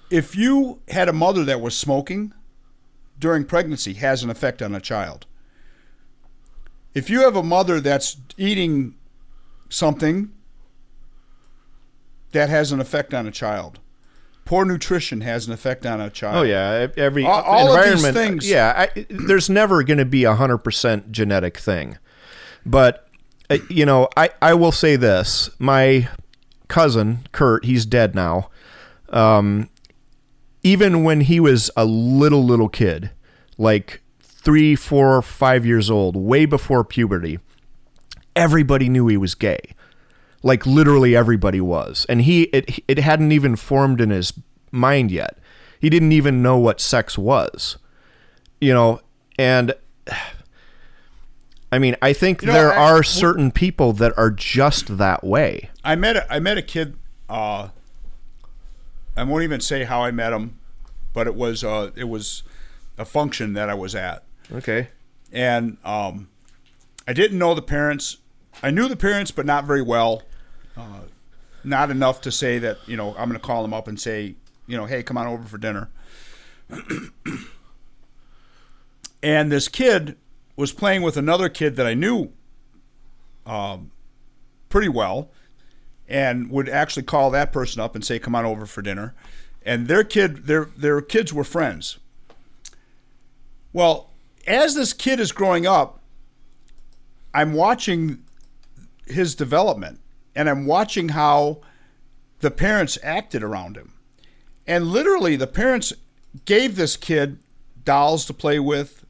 if 0.10 0.36
you 0.36 0.82
had 0.90 1.10
a 1.10 1.14
mother 1.14 1.44
that 1.46 1.62
was 1.62 1.76
smoking 1.76 2.34
during 3.20 3.46
pregnancy 3.46 3.94
has 3.96 4.24
an 4.24 4.30
effect 4.30 4.62
on 4.62 4.76
a 4.76 4.82
child. 4.82 5.26
If 6.94 7.10
you 7.10 7.22
have 7.22 7.36
a 7.36 7.44
mother 7.44 7.80
that's 7.80 8.18
eating 8.38 8.96
something 9.70 10.32
that 12.32 12.50
has 12.50 12.72
an 12.72 12.80
effect 12.80 13.14
on 13.14 13.26
a 13.26 13.32
child. 13.32 13.80
Poor 14.48 14.66
nutrition 14.66 15.22
has 15.22 15.46
an 15.46 15.54
effect 15.54 15.86
on 15.86 16.00
a 16.02 16.10
child. 16.10 16.38
Oh 16.38 16.42
yeah, 16.44 16.88
every 16.98 17.26
All- 17.26 17.42
all 17.42 17.76
of 17.76 17.84
these 17.84 17.94
environment. 18.04 18.16
things- 18.16 18.50
Yeah, 18.50 18.88
I, 18.96 19.06
there's 19.10 19.50
never 19.50 19.84
going 19.84 19.98
to 20.00 20.06
be 20.06 20.24
a 20.24 20.36
hundred 20.36 20.60
percent 20.60 21.12
genetic 21.12 21.58
thing, 21.58 21.98
but 22.66 23.08
uh, 23.50 23.58
you 23.70 23.86
know, 23.86 24.08
I 24.18 24.30
I 24.42 24.54
will 24.54 24.72
say 24.72 24.96
this: 24.96 25.50
my 25.60 26.08
cousin 26.70 27.28
Kurt, 27.34 27.66
he's 27.66 27.86
dead 27.86 28.16
now. 28.16 28.50
Um, 29.10 29.70
even 30.64 31.04
when 31.04 31.22
he 31.22 31.40
was 31.40 31.70
a 31.78 31.86
little 31.86 32.44
little 32.44 32.70
kid, 32.70 33.12
like 33.58 34.02
three, 34.22 34.76
four, 34.76 35.22
five 35.22 35.66
years 35.66 35.90
old, 35.90 36.16
way 36.16 36.46
before 36.46 36.84
puberty, 36.84 37.40
everybody 38.36 38.88
knew 38.90 39.08
he 39.08 39.18
was 39.18 39.36
gay 39.36 39.60
like 40.48 40.66
literally 40.66 41.16
everybody 41.16 41.62
was 41.62 42.06
and 42.10 42.22
he 42.22 42.44
it, 42.44 42.80
it 42.88 42.98
hadn't 43.00 43.32
even 43.32 43.56
formed 43.56 44.00
in 44.02 44.10
his 44.10 44.34
mind 44.72 45.12
yet 45.12 45.38
he 45.80 45.90
didn't 45.90 46.12
even 46.12 46.42
know 46.42 46.58
what 46.58 46.80
sex 46.80 47.18
was 47.18 47.78
you 48.62 48.74
know 48.74 49.00
and 49.38 49.74
i 51.72 51.78
mean 51.78 51.96
i 52.02 52.14
think 52.14 52.42
know, 52.44 52.54
there 52.54 52.72
I- 52.72 52.92
are 52.92 53.04
certain 53.04 53.52
people 53.52 53.94
that 53.94 54.18
are 54.18 54.32
just 54.32 54.98
that 54.98 55.24
way 55.24 55.70
I 55.84 55.96
met 55.96 56.18
a, 56.18 56.34
I 56.34 56.40
met 56.40 56.58
a 56.58 56.62
kid. 56.62 56.98
Uh, 57.30 57.70
I 59.16 59.24
won't 59.24 59.44
even 59.44 59.62
say 59.62 59.86
how 59.86 60.04
I 60.04 60.12
met 60.12 60.34
him, 60.34 60.60
but 61.14 61.28
it 61.28 61.36
was 61.36 61.64
uh, 61.64 61.92
it 61.96 62.10
was 62.10 62.44
a 62.98 63.06
function 63.06 63.54
that 63.54 63.70
I 63.70 63.74
was 63.74 63.96
at, 63.96 64.26
okay 64.52 64.90
and 65.32 65.78
um, 65.86 66.28
I 67.08 67.14
didn't 67.14 67.40
know 67.40 67.54
the 67.54 67.62
parents. 67.62 68.18
I 68.62 68.70
knew 68.72 68.88
the 68.88 68.96
parents, 68.98 69.32
but 69.32 69.46
not 69.46 69.66
very 69.66 69.82
well. 69.82 70.24
Uh, 70.78 71.02
not 71.64 71.90
enough 71.90 72.22
to 72.22 72.32
say 72.32 72.60
that 72.60 72.78
you 72.88 72.96
know 72.96 73.10
I'm 73.18 73.30
going 73.30 73.40
to 73.40 73.46
call 73.46 73.62
them 73.62 73.74
up 73.74 73.88
and 73.88 74.00
say 74.00 74.36
you 74.68 74.78
know 74.78 74.86
hey 74.86 75.04
come 75.04 75.18
on 75.18 75.28
over 75.28 75.44
for 75.44 75.58
dinner. 75.58 75.90
and 79.24 79.52
this 79.52 79.68
kid 79.68 80.18
was 80.56 80.72
playing 80.72 81.02
with 81.02 81.18
another 81.18 81.50
kid 81.50 81.76
that 81.78 81.86
I 81.86 81.94
knew 81.94 82.32
um, 83.46 83.92
pretty 84.70 84.90
well 84.90 85.30
and 86.08 86.50
would 86.50 86.70
actually 86.70 87.04
call 87.04 87.30
that 87.32 87.52
person 87.52 87.82
up 87.82 87.96
and 87.96 88.04
say, 88.04 88.20
"Come 88.20 88.36
on 88.36 88.46
over 88.46 88.66
for 88.66 88.82
dinner." 88.82 89.14
And 89.66 89.88
their 89.88 90.04
kid, 90.04 90.48
their 90.48 90.66
their 90.78 91.02
kids 91.02 91.34
were 91.34 91.44
friends. 91.44 92.00
Well, 93.74 94.10
as 94.46 94.76
this 94.76 94.94
kid 94.94 95.20
is 95.20 95.32
growing 95.32 95.68
up, 95.68 96.00
I'm 97.34 97.54
watching 97.54 98.24
his 99.06 99.36
development, 99.36 100.00
and 100.38 100.48
I'm 100.48 100.68
watching 100.68 101.10
how 101.10 101.58
the 102.42 102.52
parents 102.52 103.00
acted 103.02 103.42
around 103.42 103.76
him. 103.76 103.94
And 104.68 104.86
literally, 104.86 105.36
the 105.36 105.48
parents 105.48 105.94
gave 106.46 106.76
this 106.76 106.96
kid 106.96 107.40
dolls 107.84 108.24
to 108.26 108.34
play 108.34 108.60
with, 108.60 109.04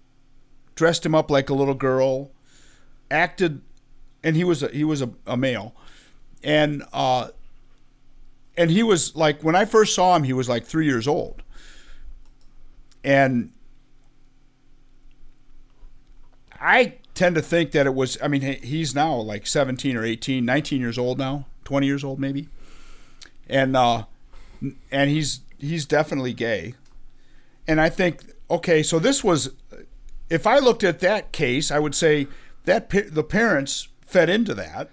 dressed 0.76 1.06
him 1.06 1.14
up 1.14 1.30
like 1.30 1.50
a 1.50 1.54
little 1.54 1.74
girl, 1.74 2.32
acted, 3.12 3.62
and 4.24 4.38
he 4.38 4.46
was 4.46 4.64
a, 4.64 4.70
he 4.70 4.86
was 4.86 5.02
a, 5.02 5.10
a 5.26 5.36
male, 5.36 5.76
and 6.44 6.84
uh, 6.94 7.28
and 8.56 8.72
he 8.72 8.82
was 8.82 9.14
like 9.14 9.44
when 9.44 9.56
I 9.56 9.66
first 9.66 9.94
saw 9.94 10.16
him, 10.16 10.24
he 10.24 10.34
was 10.34 10.48
like 10.48 10.64
three 10.64 10.86
years 10.86 11.10
old, 11.10 11.44
and 13.04 13.52
I 16.62 16.94
tend 17.18 17.36
to 17.36 17.42
think 17.42 17.72
that 17.72 17.86
it 17.86 17.96
was. 17.96 18.18
I 18.22 18.28
mean, 18.28 18.42
he's 18.64 18.94
now 18.96 19.16
like 19.16 19.48
17 19.48 19.98
or 19.98 20.06
18, 20.06 20.46
19 20.46 20.80
years 20.80 20.98
old 20.98 21.18
now, 21.18 21.46
20 21.66 21.86
years 21.88 22.04
old 22.04 22.20
maybe, 22.20 22.48
and 23.50 23.76
uh, 23.76 24.04
and 24.92 25.10
he's 25.10 25.42
he's 25.58 25.86
definitely 25.86 26.34
gay, 26.34 26.76
and 27.68 27.82
I 27.82 27.90
think 27.90 28.24
okay, 28.50 28.82
so 28.84 29.00
this 29.00 29.24
was. 29.24 29.50
If 30.30 30.46
I 30.46 30.60
looked 30.60 30.84
at 30.84 31.00
that 31.00 31.32
case, 31.32 31.72
I 31.72 31.80
would 31.80 31.96
say 31.96 32.28
that 32.66 32.90
the 32.90 33.24
parents 33.24 33.88
fed 34.06 34.30
into 34.30 34.54
that. 34.56 34.90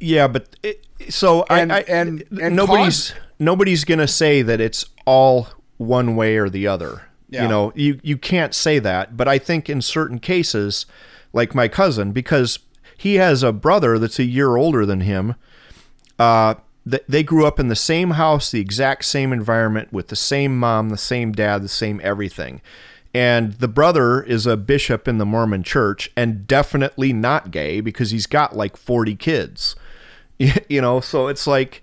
yeah 0.00 0.26
but 0.26 0.56
it, 0.62 0.86
so 1.10 1.44
And- 1.50 1.70
I, 1.72 1.78
I 1.78 1.80
and- 1.88 2.24
and 2.40 2.56
nobody's 2.56 3.12
nobody's 3.38 3.84
gonna 3.84 4.08
say 4.08 4.42
that 4.42 4.60
it's 4.60 4.86
all 5.06 5.48
one 5.76 6.16
way 6.16 6.36
or 6.38 6.48
the 6.48 6.66
other 6.66 7.02
Yeah. 7.28 7.42
you 7.42 7.48
know 7.48 7.72
you 7.74 7.98
you 8.04 8.16
can't 8.16 8.54
say 8.54 8.78
that 8.78 9.16
but 9.16 9.26
i 9.26 9.38
think 9.38 9.68
in 9.68 9.82
certain 9.82 10.18
cases 10.20 10.86
like 11.32 11.54
my 11.54 11.66
cousin 11.68 12.12
because 12.12 12.58
he 12.96 13.16
has 13.16 13.42
a 13.42 13.52
brother 13.52 13.98
that's 13.98 14.18
a 14.20 14.24
year 14.24 14.56
older 14.56 14.86
than 14.86 15.00
him 15.00 15.34
uh 16.18 16.54
th- 16.88 17.02
they 17.08 17.22
grew 17.24 17.44
up 17.44 17.58
in 17.58 17.66
the 17.68 17.74
same 17.76 18.12
house 18.12 18.50
the 18.50 18.60
exact 18.60 19.04
same 19.04 19.32
environment 19.32 19.92
with 19.92 20.08
the 20.08 20.16
same 20.16 20.56
mom 20.58 20.90
the 20.90 20.96
same 20.96 21.32
dad 21.32 21.62
the 21.62 21.68
same 21.68 22.00
everything 22.04 22.60
and 23.12 23.54
the 23.54 23.68
brother 23.68 24.22
is 24.22 24.46
a 24.46 24.56
bishop 24.56 25.08
in 25.08 25.18
the 25.18 25.26
mormon 25.26 25.62
church 25.64 26.10
and 26.16 26.46
definitely 26.46 27.12
not 27.12 27.50
gay 27.50 27.80
because 27.80 28.10
he's 28.12 28.26
got 28.26 28.56
like 28.56 28.76
40 28.76 29.16
kids 29.16 29.74
you 30.38 30.80
know 30.80 31.00
so 31.00 31.26
it's 31.26 31.46
like 31.46 31.82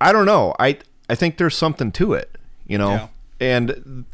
i 0.00 0.12
don't 0.12 0.26
know 0.26 0.54
i 0.58 0.76
i 1.08 1.14
think 1.14 1.38
there's 1.38 1.56
something 1.56 1.90
to 1.92 2.12
it 2.12 2.36
you 2.66 2.76
know 2.78 2.90
Yeah. 2.90 3.08
and 3.40 4.04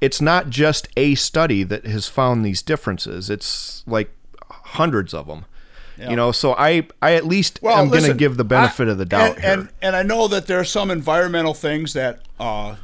it's 0.00 0.20
not 0.20 0.50
just 0.50 0.88
a 0.96 1.14
study 1.14 1.62
that 1.62 1.86
has 1.86 2.08
found 2.08 2.44
these 2.44 2.62
differences. 2.62 3.30
It's 3.30 3.82
like 3.86 4.10
hundreds 4.50 5.14
of 5.14 5.26
them. 5.26 5.44
Yeah. 5.98 6.10
You 6.10 6.16
know, 6.16 6.32
so 6.32 6.54
I 6.54 6.86
I 7.00 7.14
at 7.14 7.24
least 7.24 7.60
Well, 7.62 7.78
am 7.78 7.88
going 7.88 8.04
to 8.04 8.12
give 8.14 8.36
the 8.36 8.44
benefit 8.44 8.86
I- 8.88 8.90
of 8.92 8.98
the 8.98 9.06
doubt 9.06 9.36
and, 9.36 9.40
here. 9.42 9.52
And, 9.52 9.68
and 9.80 9.96
I 9.96 10.02
know 10.02 10.28
that 10.28 10.46
there 10.46 10.60
are 10.60 10.64
some 10.64 10.90
environmental 10.90 11.54
things 11.54 11.94
that 11.94 12.20
uh, 12.38 12.76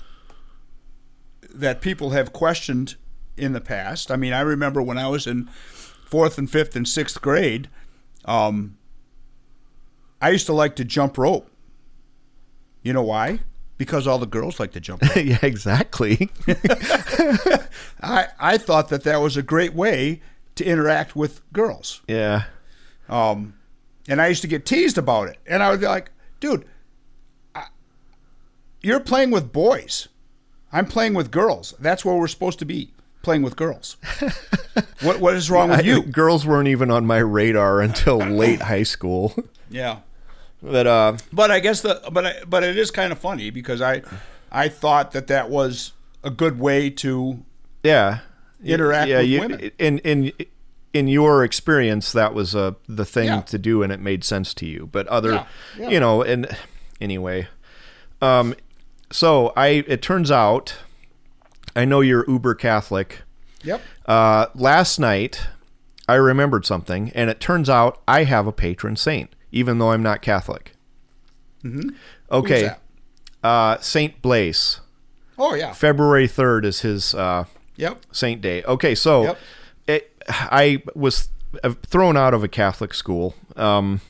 that 1.54 1.80
people 1.82 2.10
have 2.10 2.32
questioned 2.32 2.94
in 3.36 3.52
the 3.52 3.60
past. 3.60 4.10
I 4.10 4.16
mean, 4.16 4.32
I 4.32 4.40
remember 4.40 4.80
when 4.82 4.96
I 4.96 5.08
was 5.08 5.26
in 5.26 5.44
fourth 6.06 6.38
and 6.38 6.50
fifth 6.50 6.74
and 6.74 6.88
sixth 6.88 7.20
grade, 7.20 7.68
um, 8.24 8.76
I 10.20 10.30
used 10.30 10.46
to 10.46 10.52
like 10.54 10.76
to 10.76 10.84
jump 10.84 11.18
rope. 11.18 11.50
You 12.82 12.92
know 12.94 13.02
why? 13.02 13.40
Because 13.78 14.06
all 14.06 14.18
the 14.18 14.26
girls 14.26 14.60
like 14.60 14.72
to 14.72 14.80
jump 14.80 15.02
yeah, 15.16 15.38
exactly. 15.42 16.30
I, 18.02 18.26
I 18.38 18.58
thought 18.58 18.88
that 18.90 19.02
that 19.04 19.20
was 19.20 19.36
a 19.36 19.42
great 19.42 19.74
way 19.74 20.20
to 20.56 20.64
interact 20.64 21.16
with 21.16 21.40
girls. 21.52 22.00
yeah. 22.06 22.44
Um, 23.08 23.54
and 24.08 24.20
I 24.22 24.28
used 24.28 24.42
to 24.42 24.48
get 24.48 24.64
teased 24.64 24.96
about 24.98 25.28
it. 25.28 25.38
And 25.46 25.62
I 25.62 25.70
would 25.70 25.80
be 25.80 25.86
like, 25.86 26.10
dude, 26.40 26.64
I, 27.54 27.66
you're 28.80 29.00
playing 29.00 29.30
with 29.30 29.52
boys. 29.52 30.08
I'm 30.72 30.86
playing 30.86 31.14
with 31.14 31.30
girls. 31.30 31.74
That's 31.78 32.04
where 32.04 32.14
we're 32.14 32.26
supposed 32.28 32.58
to 32.60 32.64
be, 32.64 32.92
playing 33.22 33.42
with 33.42 33.56
girls. 33.56 33.96
what 35.02 35.20
What 35.20 35.34
is 35.34 35.50
wrong 35.50 35.70
with 35.70 35.80
I- 35.80 35.82
you? 35.82 36.02
girls 36.02 36.46
weren't 36.46 36.68
even 36.68 36.90
on 36.90 37.04
my 37.06 37.18
radar 37.18 37.80
until 37.80 38.18
late 38.18 38.62
high 38.62 38.82
school. 38.84 39.34
Yeah. 39.68 39.98
But 40.62 40.86
uh 40.86 41.16
But 41.32 41.50
I 41.50 41.60
guess 41.60 41.80
the 41.82 42.00
but 42.12 42.26
I, 42.26 42.34
but 42.46 42.62
it 42.62 42.78
is 42.78 42.90
kind 42.90 43.12
of 43.12 43.18
funny 43.18 43.50
because 43.50 43.80
I 43.80 44.02
I 44.50 44.68
thought 44.68 45.12
that 45.12 45.26
that 45.26 45.50
was 45.50 45.92
a 46.22 46.30
good 46.30 46.58
way 46.58 46.88
to 46.90 47.42
yeah, 47.82 48.18
Interact 48.64 49.08
yeah, 49.08 49.18
with 49.18 49.26
you, 49.28 49.40
women. 49.40 49.70
In 49.78 49.98
in 49.98 50.32
in 50.92 51.08
your 51.08 51.42
experience, 51.42 52.12
that 52.12 52.32
was 52.34 52.54
uh, 52.54 52.72
the 52.86 53.04
thing 53.04 53.24
Yeah. 53.26 53.40
to 53.40 53.58
do, 53.58 53.82
and 53.82 53.90
it 53.92 53.98
made 53.98 54.22
sense 54.24 54.54
to 54.54 54.66
you. 54.66 54.88
But 54.92 55.08
other, 55.08 55.32
Yeah, 55.32 55.44
yeah. 55.78 55.88
you 55.88 55.98
know, 56.00 56.22
and 56.22 56.46
anyway, 57.00 57.48
um, 58.20 58.54
so 59.10 59.52
I 59.56 59.84
it 59.88 60.00
turns 60.02 60.30
out, 60.30 60.76
I 61.74 61.84
know 61.86 62.02
you're 62.02 62.24
uber 62.28 62.54
Catholic. 62.54 63.22
Yep. 63.64 63.80
Uh, 64.06 64.46
last 64.54 64.98
night, 65.00 65.46
I 66.08 66.14
remembered 66.14 66.64
something, 66.66 67.10
and 67.14 67.30
it 67.30 67.40
turns 67.40 67.68
out 67.70 68.00
I 68.06 68.24
have 68.24 68.46
a 68.46 68.52
patron 68.52 68.94
saint, 68.96 69.30
even 69.52 69.78
though 69.78 69.92
I'm 69.92 70.02
not 70.02 70.22
Catholic. 70.22 70.72
Mm-hmm. 71.62 71.90
Okay, 72.30 72.70
uh, 73.44 73.78
Saint 73.78 74.20
Blaise. 74.22 74.80
Oh 75.38 75.54
yeah. 75.54 75.72
February 75.72 76.26
third 76.26 76.64
is 76.64 76.80
his 76.80 77.14
uh, 77.14 77.44
Yep. 77.76 78.00
Saint 78.12 78.40
Day. 78.40 78.62
Okay, 78.64 78.94
so 78.94 79.22
Yep. 79.24 79.38
it, 79.86 80.22
I 80.28 80.82
was 80.94 81.28
thrown 81.86 82.16
out 82.16 82.34
of 82.34 82.42
a 82.44 82.48
Catholic 82.48 82.92
school 82.94 83.34
um, 83.56 84.00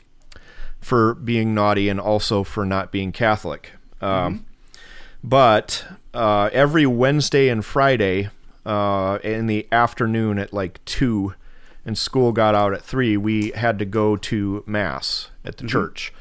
for 0.80 1.14
being 1.14 1.54
naughty 1.54 1.88
and 1.88 2.00
also 2.00 2.42
for 2.44 2.64
not 2.66 2.90
being 2.92 3.12
Catholic. 3.12 3.72
Um, 4.00 4.46
But 5.24 5.84
uh, 6.12 6.50
every 6.52 6.86
Wednesday 6.86 7.48
and 7.48 7.64
Friday 7.64 8.30
uh, 8.66 9.18
in 9.22 9.46
the 9.46 9.66
afternoon 9.70 10.38
at 10.38 10.52
like 10.52 10.84
two, 10.84 11.34
and 11.84 11.96
school 11.96 12.32
got 12.32 12.54
out 12.54 12.72
at 12.74 12.82
three, 12.82 13.16
we 13.16 13.50
had 13.52 13.78
to 13.78 13.84
go 13.84 14.16
to 14.16 14.64
mass 14.66 15.28
at 15.44 15.56
the 15.58 15.66
church, 15.66 16.12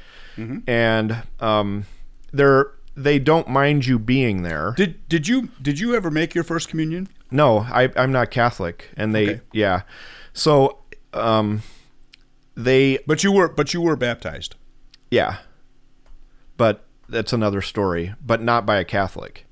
and 0.68 1.24
um, 1.40 1.86
they're 2.32 2.72
they 2.96 3.20
don't 3.20 3.48
mind 3.48 3.86
you 3.86 3.98
being 4.00 4.44
there. 4.44 4.74
Did 4.76 5.08
Did 5.08 5.28
you 5.28 5.50
Did 5.62 5.80
you 5.80 5.96
ever 5.96 6.10
make 6.12 6.34
your 6.36 6.44
first 6.44 6.68
communion? 6.70 7.08
No, 7.32 7.60
I, 7.60 7.90
I'm 7.96 8.12
not 8.12 8.30
Catholic, 8.32 8.90
and 8.98 9.16
they, 9.16 9.30
Okay. 9.30 9.42
yeah. 9.54 9.84
So, 10.34 10.80
um, 11.14 11.62
they, 12.56 13.00
But 13.08 13.24
you 13.24 13.32
were 13.32 13.48
But 13.48 13.74
you 13.74 13.82
were 13.82 13.96
baptized. 13.96 14.56
yeah. 15.10 15.38
But 16.58 16.84
that's 17.08 17.32
another 17.34 17.62
story, 17.62 18.14
but 18.26 18.42
not 18.42 18.66
by 18.66 18.78
a 18.78 18.84
Catholic. 18.84 19.46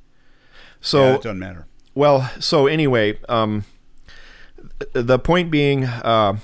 So, 0.82 1.01
yeah, 1.03 1.15
it 1.15 1.22
doesn't 1.22 1.39
matter. 1.39 1.67
well, 1.95 2.30
so 2.39 2.67
anyway, 2.67 3.17
um, 3.30 3.63
the 4.93 5.17
point 5.17 5.49
being, 5.49 5.86
uh, 5.86 6.38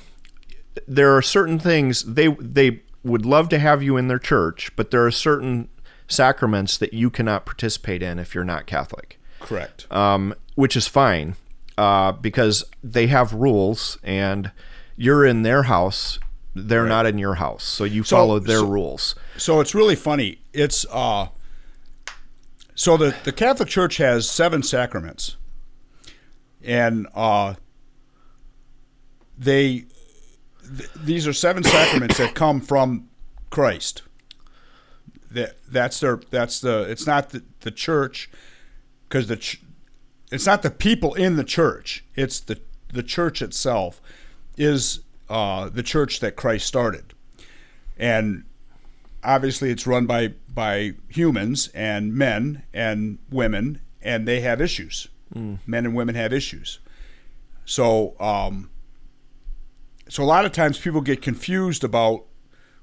there 0.87 1.15
are 1.15 1.21
certain 1.21 1.59
things 1.59 2.03
they 2.03 2.27
they 2.39 2.81
would 3.05 3.25
love 3.25 3.47
to 3.49 3.59
have 3.59 3.81
you 3.81 3.95
in 3.97 4.07
their 4.09 4.19
church, 4.19 4.71
but 4.75 4.91
there 4.91 5.05
are 5.05 5.11
certain 5.11 5.69
sacraments 6.07 6.77
that 6.77 6.93
you 6.93 7.09
cannot 7.09 7.45
participate 7.45 8.01
in 8.03 8.19
if 8.19 8.35
you're 8.35 8.43
not 8.43 8.65
Catholic. 8.65 9.19
Correct. 9.39 9.85
um, 9.91 10.33
which 10.55 10.75
is 10.75 10.87
fine 10.87 11.35
uh, 11.77 12.11
because 12.13 12.63
they 12.83 13.07
have 13.07 13.31
rules 13.33 13.97
and 14.03 14.51
you're 14.97 15.25
in 15.25 15.43
their 15.43 15.63
house 15.63 16.17
they're 16.57 16.85
not 16.87 17.05
in 17.05 17.17
your 17.17 17.35
house 17.35 17.63
so 17.65 17.83
you 17.83 18.01
So- 18.03 18.15
follow 18.15 18.39
their 18.39 18.59
so- 18.59 18.67
rules 18.67 19.13
So 19.37 19.59
it's 19.59 19.75
really 19.75 19.95
funny. 19.97 20.39
It's 20.53 20.85
uh 20.89 21.27
so 22.75 22.95
the 22.97 23.13
the 23.25 23.33
Catholic 23.33 23.67
Church 23.69 23.97
has 23.97 24.29
seven 24.29 24.63
sacraments. 24.63 25.35
And 26.63 27.07
uh 27.13 27.55
they 29.37 29.85
th- 30.77 30.89
these 30.95 31.27
are 31.27 31.33
seven 31.33 31.63
sacraments 31.63 32.17
that 32.17 32.35
come 32.35 32.61
from 32.61 33.09
Christ. 33.49 34.01
That 35.31 35.57
that's 35.69 35.99
their 35.99 36.19
that's 36.29 36.59
the 36.61 36.83
it's 36.89 37.05
not 37.05 37.29
the, 37.31 37.43
the 37.61 37.71
church 37.71 38.29
cuz 39.09 39.27
the 39.27 39.37
ch- 39.37 39.61
it's 40.31 40.45
not 40.45 40.61
the 40.61 40.71
people 40.71 41.13
in 41.13 41.35
the 41.35 41.43
church. 41.43 42.03
It's 42.15 42.39
the 42.39 42.59
the 42.93 43.03
church 43.03 43.41
itself 43.41 44.01
is 44.57 45.01
uh 45.29 45.69
the 45.69 45.83
church 45.83 46.19
that 46.21 46.35
Christ 46.35 46.65
started. 46.65 47.13
And 47.97 48.43
obviously 49.23 49.71
it's 49.71 49.85
run 49.87 50.05
by 50.05 50.33
by 50.47 50.93
humans 51.09 51.69
and 51.73 52.13
men 52.13 52.63
and 52.73 53.17
women 53.29 53.81
and 54.01 54.27
they 54.27 54.39
have 54.41 54.61
issues 54.61 55.07
men 55.65 55.85
and 55.85 55.95
women 55.95 56.13
have 56.15 56.31
issues 56.31 56.79
so 57.65 58.15
um 58.21 58.69
so 60.07 60.23
a 60.23 60.25
lot 60.25 60.45
of 60.45 60.51
times 60.51 60.77
people 60.77 61.01
get 61.01 61.21
confused 61.21 61.83
about 61.83 62.25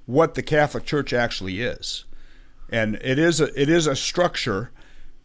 what 0.06 0.34
the 0.34 0.42
catholic 0.42 0.84
church 0.84 1.12
actually 1.12 1.60
is. 1.60 2.04
And 2.70 2.96
it 2.96 3.18
is 3.18 3.40
a 3.40 3.60
it 3.60 3.68
is 3.68 3.86
a 3.86 3.94
structure 3.94 4.70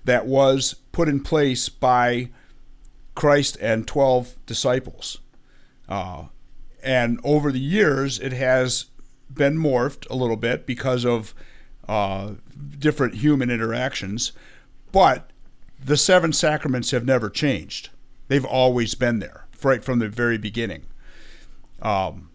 that 0.06 0.26
was 0.26 0.76
put 0.91 1.08
in 1.08 1.22
place 1.22 1.70
by 1.70 2.30
christ 3.16 3.58
and 3.60 3.88
12 3.88 4.36
disciples. 4.45 5.20
Uh, 5.89 6.26
and 6.84 7.20
over 7.24 7.52
the 7.52 7.60
years 7.60 8.20
it 8.20 8.34
has 8.34 8.86
been 9.34 9.58
morphed 9.58 10.10
a 10.10 10.16
little 10.16 10.36
bit 10.36 10.66
because 10.66 11.06
of 11.06 11.34
uh, 11.88 12.34
different 12.78 13.16
human 13.16 13.50
interactions. 13.50 14.34
But 14.91 15.32
the 15.84 15.98
seven 15.98 16.34
sacraments 16.34 16.91
have 16.91 17.06
never 17.06 17.30
changed. 17.30 17.89
They've 18.28 18.45
always 18.45 18.93
been 18.93 19.20
there 19.20 19.48
right 19.64 19.84
from 19.84 20.00
the 20.00 20.10
very 20.10 20.38
beginning 20.38 20.86
um, 21.82 22.30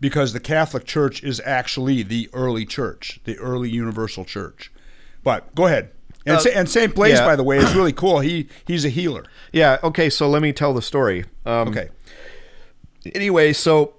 because 0.00 0.32
the 0.32 0.40
catholic 0.40 0.84
church 0.84 1.22
is 1.22 1.40
actually 1.44 2.02
the 2.02 2.28
early 2.32 2.64
church 2.66 3.20
the 3.24 3.36
early 3.38 3.70
universal 3.70 4.24
church 4.24 4.72
but 5.22 5.54
go 5.54 5.66
ahead 5.66 5.90
and, 6.24 6.36
Uh, 6.36 6.40
Sa- 6.40 6.50
and 6.50 6.68
Saint 6.68 6.92
Blaise, 6.94 7.18
yeah. 7.20 7.24
by 7.24 7.36
the 7.36 7.44
way, 7.44 7.58
is 7.58 7.72
really 7.72 7.92
cool. 7.92 8.18
He 8.18 8.48
he's 8.66 8.84
a 8.84 8.88
healer. 8.88 9.24
yeah 9.52 9.78
okay 9.84 10.10
so 10.10 10.28
let 10.28 10.42
me 10.42 10.52
tell 10.52 10.74
the 10.74 10.82
story 10.82 11.24
um, 11.44 11.68
Okay, 11.68 11.88
anyway 13.14 13.52
so 13.52 13.94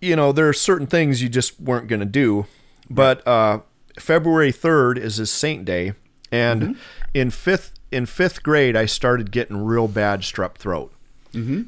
you 0.00 0.16
know 0.16 0.32
there 0.32 0.48
are 0.48 0.52
certain 0.54 0.86
things 0.86 1.22
you 1.22 1.28
just 1.28 1.60
weren't 1.60 1.86
going 1.88 2.00
to 2.00 2.06
do 2.06 2.46
but 2.88 3.26
uh, 3.26 3.60
february 3.98 4.52
3rd 4.52 4.96
is 4.98 5.16
his 5.16 5.30
saint 5.30 5.64
day 5.66 5.92
and 6.32 6.76
in 7.14 7.30
fifth 7.30 7.72
in 7.90 8.06
fifth 8.06 8.42
grade 8.42 8.74
i 8.76 8.86
started 8.86 9.30
getting 9.30 9.56
real 9.64 9.86
bad 9.88 10.20
strep 10.20 10.54
throat 10.54 10.92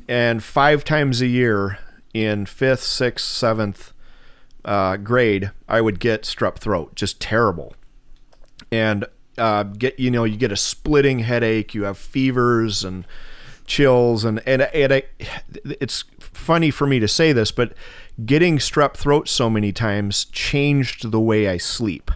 and 0.08 0.42
five 0.42 0.82
times 0.84 1.20
a 1.20 1.26
year 1.26 1.78
in 2.14 2.46
fifth 2.46 2.82
sixth 2.82 3.26
seventh 3.26 3.92
uh, 4.64 4.96
grade 4.96 5.50
i 5.68 5.80
would 5.80 6.00
get 6.00 6.22
strep 6.22 6.56
throat 6.56 6.94
just 6.94 7.20
terrible. 7.20 7.74
And 8.70 9.06
uh, 9.38 9.62
get 9.62 9.98
you 9.98 10.10
know 10.10 10.24
you 10.24 10.36
get 10.36 10.50
a 10.52 10.56
splitting 10.56 11.20
headache 11.20 11.72
you 11.74 11.84
have 11.84 11.96
fevers 11.96 12.84
and 12.84 13.06
chills 13.66 14.24
and 14.24 14.42
and, 14.46 14.62
and 14.62 14.92
I, 14.92 15.02
it's 15.64 16.04
funny 16.18 16.70
for 16.70 16.86
me 16.86 16.98
to 17.00 17.08
say 17.08 17.32
this 17.32 17.52
but 17.52 17.72
getting 18.26 18.58
strep 18.58 18.94
throat 18.94 19.28
so 19.28 19.48
many 19.48 19.72
times 19.72 20.24
changed 20.26 21.10
the 21.12 21.20
way 21.20 21.48
I 21.48 21.56
sleep. 21.58 22.10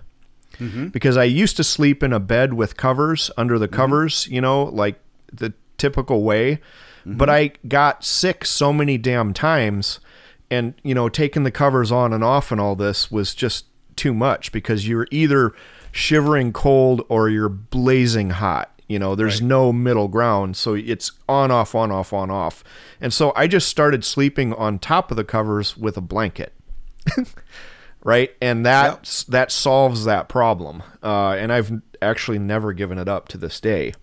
Because 0.91 1.17
I 1.17 1.25
used 1.25 1.57
to 1.59 1.65
sleep 1.65 2.03
in 2.03 2.13
a 2.13 2.21
bed 2.21 2.55
with 2.55 2.77
covers 2.77 3.31
under 3.37 3.59
the 3.59 3.69
covers 3.69 4.27
you 4.29 4.41
know 4.41 4.65
like 4.65 4.99
the 5.33 5.53
typical 5.79 6.23
way 6.23 6.61
but 7.05 7.29
I 7.31 7.53
got 7.67 8.05
sick 8.05 8.45
so 8.45 8.73
many 8.73 8.99
damn 8.99 9.33
times 9.35 10.01
and 10.51 10.75
you 10.83 10.95
know 10.95 11.09
taking 11.09 11.43
the 11.45 11.51
covers 11.51 11.91
on 11.93 12.13
and 12.13 12.23
off 12.25 12.51
and 12.53 12.61
all 12.61 12.77
this 12.77 13.11
was 13.11 13.35
just 13.35 13.67
too 13.97 14.13
much 14.15 14.53
because 14.53 14.87
you're 14.89 15.07
either 15.11 15.53
shivering 15.91 16.53
cold 16.53 17.05
or 17.09 17.29
you're 17.29 17.49
blazing 17.49 18.31
hot 18.31 18.69
You 18.89 18.99
know, 18.99 19.15
there's 19.15 19.41
Right. 19.41 19.49
no 19.49 19.73
middle 19.73 20.09
ground, 20.09 20.57
so 20.57 20.75
it's 20.75 21.13
on 21.29 21.51
off 21.51 21.75
on 21.75 21.91
off 21.91 22.13
on 22.13 22.31
off. 22.31 22.63
And 23.01 23.13
so 23.13 23.33
I 23.37 23.47
just 23.47 23.69
started 23.69 24.05
sleeping 24.05 24.53
on 24.55 24.79
top 24.79 25.11
of 25.11 25.17
the 25.17 25.25
covers 25.25 25.77
with 25.79 25.97
a 25.97 26.01
blanket. 26.03 26.53
right? 28.05 28.31
And 28.41 28.67
that 28.67 29.25
that 29.29 29.51
solves 29.53 30.05
that 30.05 30.29
problem. 30.29 30.83
Uh, 31.03 31.31
and 31.39 31.53
I've 31.53 31.81
actually 32.03 32.39
never 32.39 32.73
given 32.73 32.99
it 32.99 33.09
up 33.09 33.29
to 33.29 33.39
this 33.39 33.61
day. 33.61 33.95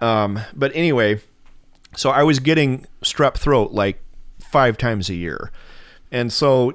Um, 0.00 0.40
but 0.54 0.70
anyway, 0.74 1.20
so 1.96 2.10
I 2.10 2.22
was 2.22 2.38
getting 2.38 2.86
strep 3.02 3.36
throat 3.36 3.72
like 3.72 4.00
five 4.38 4.78
times 4.78 5.08
a 5.08 5.14
year. 5.14 5.50
And 6.10 6.32
so 6.32 6.74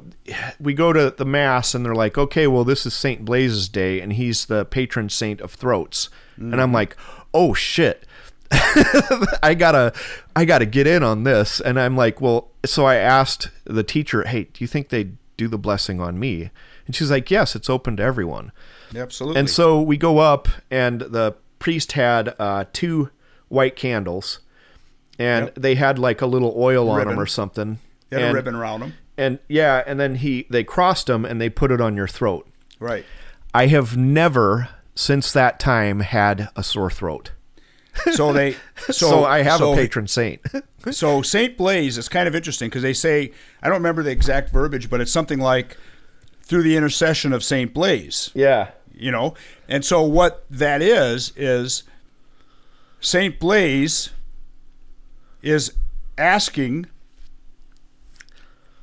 we 0.59 0.73
go 0.73 0.91
to 0.91 1.11
the 1.11 1.25
mass 1.25 1.73
and 1.73 1.85
they're 1.85 1.95
like, 1.95 2.17
okay, 2.17 2.45
well, 2.45 2.65
this 2.65 2.85
is 2.85 2.93
St. 2.93 3.23
Blaise's 3.23 3.69
day 3.69 4.01
and 4.01 4.13
he's 4.13 4.45
the 4.45 4.65
patron 4.65 5.09
saint 5.09 5.39
of 5.39 5.51
throats. 5.51 6.09
And 6.35 6.61
I'm 6.61 6.73
like, 6.73 6.95
oh 7.33 7.53
shit. 7.53 8.05
I 9.43 9.55
gotta 9.57 9.93
I 10.35 10.45
gotta 10.45 10.65
get 10.65 10.87
in 10.87 11.03
on 11.03 11.23
this. 11.23 11.59
And 11.59 11.79
I'm 11.79 11.95
like, 11.95 12.19
well, 12.19 12.49
so 12.65 12.85
I 12.85 12.95
asked 12.95 13.49
the 13.65 13.83
teacher, 13.83 14.23
hey, 14.23 14.45
do 14.45 14.63
you 14.63 14.67
think 14.67 14.89
they'd 14.89 15.17
do 15.37 15.47
the 15.47 15.57
blessing 15.57 16.01
on 16.01 16.19
me? 16.19 16.49
And 16.85 16.95
she's 16.95 17.11
like, 17.11 17.29
yes, 17.29 17.55
it's 17.55 17.69
open 17.69 17.97
to 17.97 18.03
everyone. 18.03 18.51
Absolutely. 18.95 19.39
And 19.39 19.49
so 19.49 19.81
we 19.81 19.95
go 19.95 20.17
up, 20.17 20.47
and 20.71 21.01
the 21.01 21.35
priest 21.59 21.91
had 21.91 22.33
uh, 22.39 22.65
two 22.73 23.11
white 23.47 23.75
candles, 23.75 24.39
and 25.19 25.45
Yep. 25.47 25.55
they 25.55 25.75
had 25.75 25.99
like 25.99 26.21
a 26.21 26.25
little 26.25 26.53
oil 26.57 26.89
on 26.89 27.05
them 27.07 27.19
or 27.19 27.25
something. 27.27 27.79
They 28.09 28.15
had 28.17 28.23
and, 28.27 28.31
a 28.31 28.35
ribbon 28.35 28.55
around 28.55 28.79
them. 28.79 28.93
And 29.17 29.39
yeah, 29.47 29.83
and 29.85 29.99
then 29.99 30.15
he 30.15 30.47
they 30.49 30.63
crossed 30.63 31.07
them 31.07 31.25
and 31.25 31.39
they 31.41 31.49
put 31.49 31.71
it 31.71 31.81
on 31.81 31.95
your 31.95 32.07
throat. 32.07 32.47
Right. 32.79 33.05
I 33.53 33.67
have 33.67 33.97
never 33.97 34.69
since 34.95 35.31
that 35.33 35.59
time 35.59 35.99
had 35.99 36.49
a 36.55 36.63
sore 36.63 36.89
throat. 36.89 37.31
So 38.13 38.31
they. 38.33 38.55
So, 38.87 38.93
So, 38.93 39.25
I 39.25 39.41
have 39.43 39.59
so- 39.59 39.73
a 39.73 39.75
patron 39.75 40.07
saint. 40.07 40.41
So 40.91 41.21
Saint 41.21 41.57
Blaise 41.57 41.97
is 41.97 42.07
kind 42.07 42.25
of 42.25 42.33
interesting 42.33 42.69
because 42.69 42.83
they 42.83 42.93
say 42.93 43.33
I 43.61 43.67
don't 43.67 43.75
remember 43.79 44.01
the 44.01 44.11
exact 44.11 44.49
verbiage, 44.53 44.89
but 44.89 45.01
it's 45.01 45.11
something 45.11 45.37
like 45.39 45.75
through 46.41 46.63
the 46.63 46.77
intercession 46.77 47.33
of 47.33 47.43
Saint 47.43 47.73
Blaise. 47.73 48.31
yeah. 48.33 48.69
You 48.95 49.11
know, 49.11 49.33
and 49.67 49.83
so 49.83 50.01
what 50.03 50.45
that 50.49 50.81
is 50.81 51.31
is 51.35 51.83
Saint 53.01 53.39
Blaise 53.39 54.11
is 55.41 55.73
asking 56.17 56.87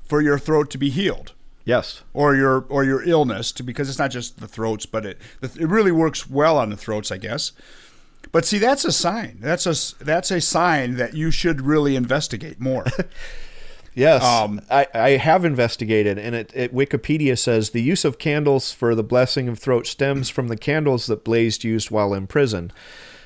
for 0.02 0.20
your 0.20 0.38
throat 0.38 0.70
to 0.70 0.78
be 0.78 0.90
healed. 0.90 1.32
Yes. 1.64 2.04
or 2.14 2.36
your 2.36 2.64
or 2.68 2.84
your 2.84 3.02
illness 3.02 3.50
to 3.50 3.64
because 3.64 3.88
it's 3.88 3.98
not 3.98 4.12
just 4.12 4.38
the 4.38 4.46
throats 4.46 4.86
but 4.86 5.04
it 5.04 5.18
it 5.42 5.68
really 5.68 5.90
works 5.90 6.30
well 6.30 6.58
on 6.58 6.70
the 6.70 6.76
throats 6.76 7.10
I 7.10 7.16
guess 7.16 7.50
but 8.30 8.44
see 8.44 8.58
that's 8.58 8.84
a 8.84 8.92
sign 8.92 9.38
that's 9.40 9.66
a 9.66 10.04
that's 10.04 10.30
a 10.30 10.40
sign 10.40 10.94
that 10.94 11.14
you 11.14 11.32
should 11.32 11.60
really 11.60 11.96
investigate 11.96 12.60
more 12.60 12.84
Yes, 13.96 14.22
Um, 14.22 14.60
I, 14.70 14.86
I 14.92 15.08
have 15.12 15.46
investigated, 15.46 16.18
and 16.18 16.34
it, 16.36 16.52
it 16.54 16.74
Wikipedia 16.74 17.38
says 17.38 17.70
the 17.70 17.80
use 17.80 18.04
of 18.04 18.18
candles 18.18 18.70
for 18.70 18.94
the 18.94 19.02
blessing 19.02 19.48
of 19.48 19.58
throat 19.58 19.86
stems 19.86 20.28
from 20.28 20.48
the 20.48 20.56
candles 20.58 21.06
that 21.06 21.24
Blaise 21.24 21.64
used 21.64 21.90
while 21.90 22.12
in 22.12 22.26
prison. 22.26 22.72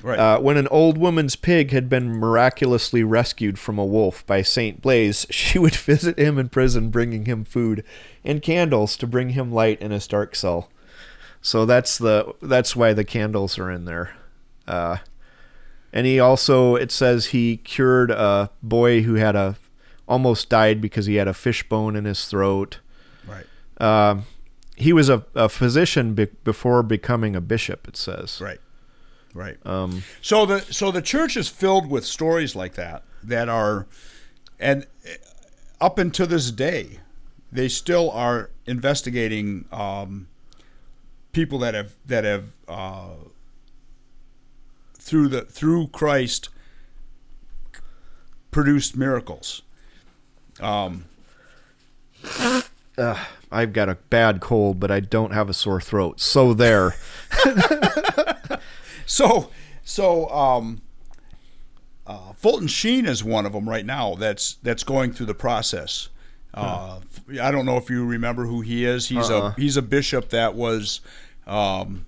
Right. 0.03 0.19
Uh, 0.19 0.39
when 0.39 0.57
an 0.57 0.67
old 0.69 0.97
woman's 0.97 1.35
pig 1.35 1.71
had 1.71 1.87
been 1.89 2.09
miraculously 2.09 3.03
rescued 3.03 3.59
from 3.59 3.77
a 3.77 3.85
wolf 3.85 4.25
by 4.25 4.41
Saint 4.41 4.81
Blaise, 4.81 5.27
she 5.31 5.59
would 5.59 5.75
visit 5.75 6.17
him 6.17 6.37
in 6.37 6.49
prison, 6.49 6.89
bringing 6.89 7.25
him 7.25 7.43
food 7.43 7.83
and 8.23 8.41
candles 8.41 8.97
to 8.97 9.07
bring 9.07 9.29
him 9.29 9.51
light 9.51 9.81
in 9.81 9.91
his 9.91 10.07
dark 10.07 10.35
cell. 10.35 10.69
So 11.41 11.65
that's 11.65 11.97
the 11.97 12.33
that's 12.41 12.75
why 12.75 12.93
the 12.93 13.03
candles 13.03 13.57
are 13.57 13.71
in 13.71 13.85
there. 13.85 14.15
Uh, 14.67 14.97
and 15.91 16.05
he 16.05 16.19
also 16.19 16.75
it 16.75 16.91
says 16.91 17.27
he 17.27 17.57
cured 17.57 18.11
a 18.11 18.51
boy 18.61 19.01
who 19.01 19.15
had 19.15 19.35
a 19.35 19.55
almost 20.07 20.49
died 20.49 20.81
because 20.81 21.05
he 21.05 21.15
had 21.15 21.27
a 21.27 21.33
fish 21.33 21.67
bone 21.67 21.95
in 21.95 22.05
his 22.05 22.25
throat. 22.25 22.79
right 23.27 23.45
Um, 23.79 24.25
he 24.75 24.93
was 24.93 25.09
a, 25.09 25.25
a 25.35 25.49
physician 25.49 26.13
be- 26.13 26.25
before 26.43 26.83
becoming 26.83 27.35
a 27.35 27.41
bishop. 27.41 27.87
It 27.87 27.97
says. 27.97 28.39
right 28.41 28.59
right 29.33 29.57
Um, 29.65 30.03
so 30.21 30.45
the 30.45 30.59
so 30.61 30.91
the 30.91 31.01
church 31.01 31.37
is 31.37 31.47
filled 31.47 31.89
with 31.89 32.05
stories 32.05 32.55
like 32.55 32.75
that 32.75 33.03
that 33.23 33.49
are 33.49 33.87
and 34.59 34.87
up 35.79 35.97
until 35.97 36.27
this 36.27 36.51
day 36.51 36.99
they 37.51 37.67
still 37.67 38.09
are 38.11 38.49
investigating 38.65 39.65
um, 39.71 40.27
people 41.33 41.59
that 41.59 41.73
have 41.73 41.93
that 42.05 42.23
have 42.23 42.45
uh, 42.67 43.15
through 44.93 45.27
the 45.27 45.41
through 45.41 45.87
Christ 45.87 46.49
produced 48.51 48.95
miracles. 48.95 49.61
Um, 50.59 51.05
uh, 52.97 53.23
I've 53.51 53.73
got 53.73 53.89
a 53.89 53.95
bad 53.95 54.39
cold, 54.41 54.79
but 54.79 54.91
I 54.91 54.99
don't 54.99 55.31
have 55.33 55.49
a 55.49 55.53
sore 55.53 55.81
throat. 55.81 56.19
So 56.19 56.53
there. 56.53 56.95
so 59.11 59.49
so 59.83 60.29
um, 60.29 60.81
uh, 62.07 62.31
Fulton 62.33 62.67
Sheen 62.67 63.05
is 63.05 63.23
one 63.23 63.45
of 63.45 63.51
them 63.53 63.67
right 63.67 63.85
now. 63.85 64.15
That's 64.15 64.55
that's 64.63 64.83
going 64.83 65.11
through 65.11 65.25
the 65.27 65.33
process. 65.35 66.07
Uh, 66.53 66.99
I 67.41 67.49
don't 67.51 67.65
know 67.65 67.77
if 67.77 67.89
you 67.89 68.05
remember 68.05 68.45
who 68.45 68.61
he 68.61 68.83
is. 68.85 69.07
He's 69.09 69.29
Uh-uh. 69.29 69.53
a 69.57 69.61
he's 69.61 69.77
a 69.77 69.81
bishop 69.81 70.29
that 70.29 70.53
was, 70.53 70.99
um, 71.47 72.05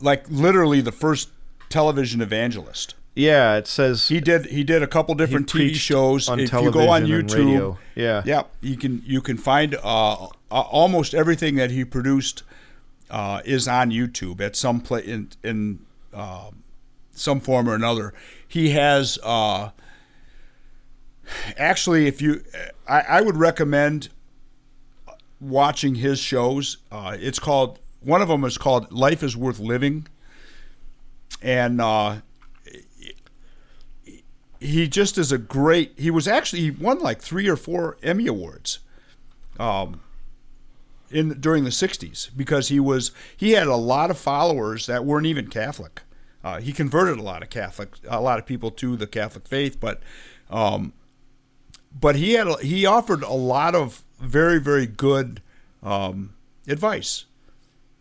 like 0.00 0.24
literally 0.30 0.80
the 0.80 0.92
first 0.92 1.30
television 1.68 2.20
evangelist. 2.22 2.94
Yeah, 3.14 3.56
it 3.56 3.66
says 3.66 4.08
He 4.08 4.20
did 4.20 4.46
he 4.46 4.62
did 4.64 4.82
a 4.82 4.86
couple 4.86 5.14
different 5.14 5.46
TV 5.48 5.74
shows. 5.74 6.28
on 6.28 6.38
if 6.40 6.52
you 6.52 6.70
go 6.70 6.88
on 6.88 7.04
YouTube. 7.04 7.76
Yeah. 7.94 8.22
yeah, 8.24 8.42
you 8.60 8.76
can 8.76 9.02
you 9.04 9.20
can 9.20 9.36
find 9.36 9.74
uh, 9.74 10.14
uh, 10.24 10.28
almost 10.50 11.14
everything 11.14 11.56
that 11.56 11.70
he 11.70 11.84
produced 11.84 12.44
uh, 13.10 13.42
is 13.44 13.68
on 13.68 13.90
YouTube 13.90 14.40
at 14.40 14.56
some 14.56 14.80
play 14.80 15.02
in 15.02 15.30
in 15.42 15.80
uh, 16.12 16.50
some 17.12 17.40
form 17.40 17.68
or 17.68 17.74
another. 17.74 18.14
He 18.46 18.70
has 18.70 19.18
uh, 19.22 19.70
actually, 21.56 22.06
if 22.06 22.22
you, 22.22 22.42
I, 22.86 23.00
I 23.00 23.20
would 23.20 23.36
recommend 23.36 24.08
watching 25.40 25.96
his 25.96 26.18
shows. 26.18 26.78
Uh, 26.90 27.16
it's 27.18 27.38
called 27.38 27.78
one 28.00 28.22
of 28.22 28.28
them 28.28 28.44
is 28.44 28.58
called 28.58 28.92
Life 28.92 29.22
is 29.22 29.36
Worth 29.36 29.58
Living, 29.58 30.06
and 31.42 31.80
uh, 31.80 32.16
he 34.60 34.88
just 34.88 35.18
is 35.18 35.32
a 35.32 35.38
great. 35.38 35.92
He 35.96 36.10
was 36.10 36.28
actually 36.28 36.62
he 36.62 36.70
won 36.70 37.00
like 37.00 37.20
three 37.20 37.48
or 37.48 37.56
four 37.56 37.96
Emmy 38.02 38.26
awards, 38.26 38.78
um, 39.58 40.00
in 41.10 41.40
during 41.40 41.64
the 41.64 41.70
'60s 41.70 42.30
because 42.36 42.68
he 42.68 42.80
was 42.80 43.12
he 43.36 43.52
had 43.52 43.66
a 43.66 43.76
lot 43.76 44.10
of 44.10 44.18
followers 44.18 44.86
that 44.86 45.04
weren't 45.04 45.26
even 45.26 45.48
Catholic. 45.48 46.02
Uh, 46.42 46.60
he 46.60 46.72
converted 46.72 47.18
a 47.18 47.22
lot 47.22 47.42
of 47.42 47.50
Catholic, 47.50 47.90
a 48.08 48.20
lot 48.20 48.38
of 48.38 48.46
people 48.46 48.70
to 48.70 48.96
the 48.96 49.06
Catholic 49.06 49.48
faith, 49.48 49.80
but, 49.80 50.00
um, 50.50 50.92
but 51.98 52.14
he 52.14 52.34
had 52.34 52.46
a, 52.46 52.56
he 52.58 52.86
offered 52.86 53.22
a 53.22 53.32
lot 53.32 53.74
of 53.74 54.04
very 54.20 54.58
very 54.60 54.86
good 54.86 55.42
um, 55.82 56.34
advice, 56.66 57.24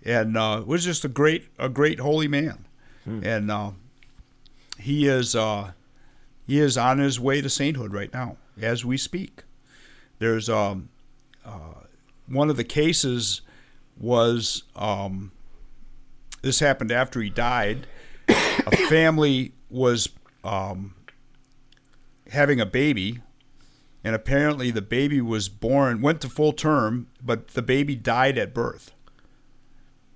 and 0.05 0.37
uh, 0.37 0.61
was 0.65 0.83
just 0.85 1.03
a 1.03 1.09
great 1.09 1.45
a 1.57 1.69
great 1.69 1.99
holy 1.99 2.27
man, 2.27 2.65
and 3.23 3.49
uh, 3.51 3.71
he 4.79 5.07
is. 5.07 5.35
Uh, 5.35 5.71
he 6.45 6.59
is 6.59 6.77
on 6.77 6.99
his 6.99 7.19
way 7.19 7.41
to 7.41 7.49
sainthood 7.49 7.91
right 7.91 8.13
now 8.13 8.37
as 8.61 8.85
we 8.85 8.95
speak. 8.95 9.43
There's 10.19 10.47
um, 10.49 10.87
uh, 11.45 11.83
one 12.27 12.49
of 12.49 12.57
the 12.57 12.63
cases 12.63 13.41
was 13.97 14.63
um, 14.75 15.31
this 16.41 16.59
happened 16.59 16.91
after 16.91 17.21
he 17.21 17.29
died. 17.29 17.87
a 18.29 18.75
family 18.89 19.53
was 19.69 20.09
um, 20.43 20.93
having 22.31 22.59
a 22.59 22.65
baby, 22.65 23.21
and 24.03 24.15
apparently 24.15 24.71
the 24.71 24.81
baby 24.81 25.21
was 25.21 25.49
born 25.49 26.01
went 26.01 26.21
to 26.21 26.29
full 26.29 26.53
term, 26.53 27.07
but 27.23 27.49
the 27.49 27.61
baby 27.61 27.95
died 27.95 28.37
at 28.37 28.53
birth. 28.53 28.91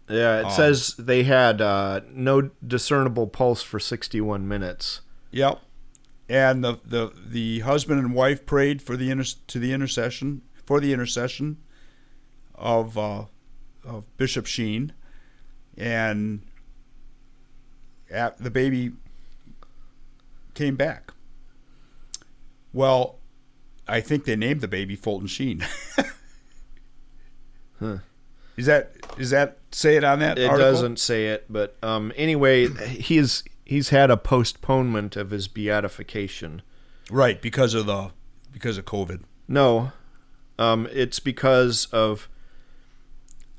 Yeah, 0.09 0.39
it 0.41 0.45
Um, 0.45 0.51
says 0.51 0.95
they 0.97 1.23
had 1.23 1.61
uh, 1.61 2.01
no 2.11 2.49
discernible 2.65 3.27
pulse 3.27 3.61
for 3.63 3.79
61 3.79 4.45
minutes. 4.47 5.01
Yep. 5.31 5.59
And 6.27 6.63
the, 6.63 6.79
the, 6.85 7.11
the 7.25 7.59
husband 7.59 7.99
and 7.99 8.13
wife 8.13 8.45
prayed 8.45 8.81
for 8.81 8.97
the 8.97 9.09
inter, 9.09 9.23
to 9.47 9.59
the 9.59 9.71
intercession 9.73 10.41
for 10.65 10.79
the 10.79 10.91
intercession 10.93 11.57
of 12.61 12.97
uh, 12.97 13.25
of 13.83 14.05
Bishop 14.15 14.45
Sheen, 14.45 14.93
and 15.77 16.43
at, 18.09 18.37
the 18.37 18.51
baby 18.51 18.93
came 20.53 20.75
back. 20.77 21.11
Well, 22.71 23.17
I 23.87 23.99
think 23.99 24.23
they 24.23 24.37
named 24.37 24.61
the 24.61 24.69
baby 24.69 24.95
Fulton 24.95 25.27
Sheen. 25.27 25.65
Huh. 27.81 27.97
Is 28.55 28.67
that 28.67 28.91
is 29.17 29.31
that 29.31 29.57
say 29.71 29.95
it 29.95 30.03
on 30.03 30.19
that? 30.19 30.37
It 30.37 30.47
article? 30.47 30.71
doesn't 30.71 30.99
say 30.99 31.29
it, 31.29 31.45
but 31.49 31.75
um, 31.81 32.13
anyway, 32.15 32.67
he's 32.67 33.43
he's 33.65 33.89
had 33.89 34.11
a 34.11 34.17
postponement 34.17 35.15
of 35.15 35.31
his 35.31 35.47
beatification. 35.47 36.61
Right 37.09 37.41
because 37.41 37.73
of 37.73 37.87
the 37.87 38.11
because 38.53 38.77
of 38.77 38.85
COVID. 38.85 39.23
No, 39.47 39.93
um, 40.59 40.87
it's 40.91 41.19
because 41.19 41.85
of 41.85 42.29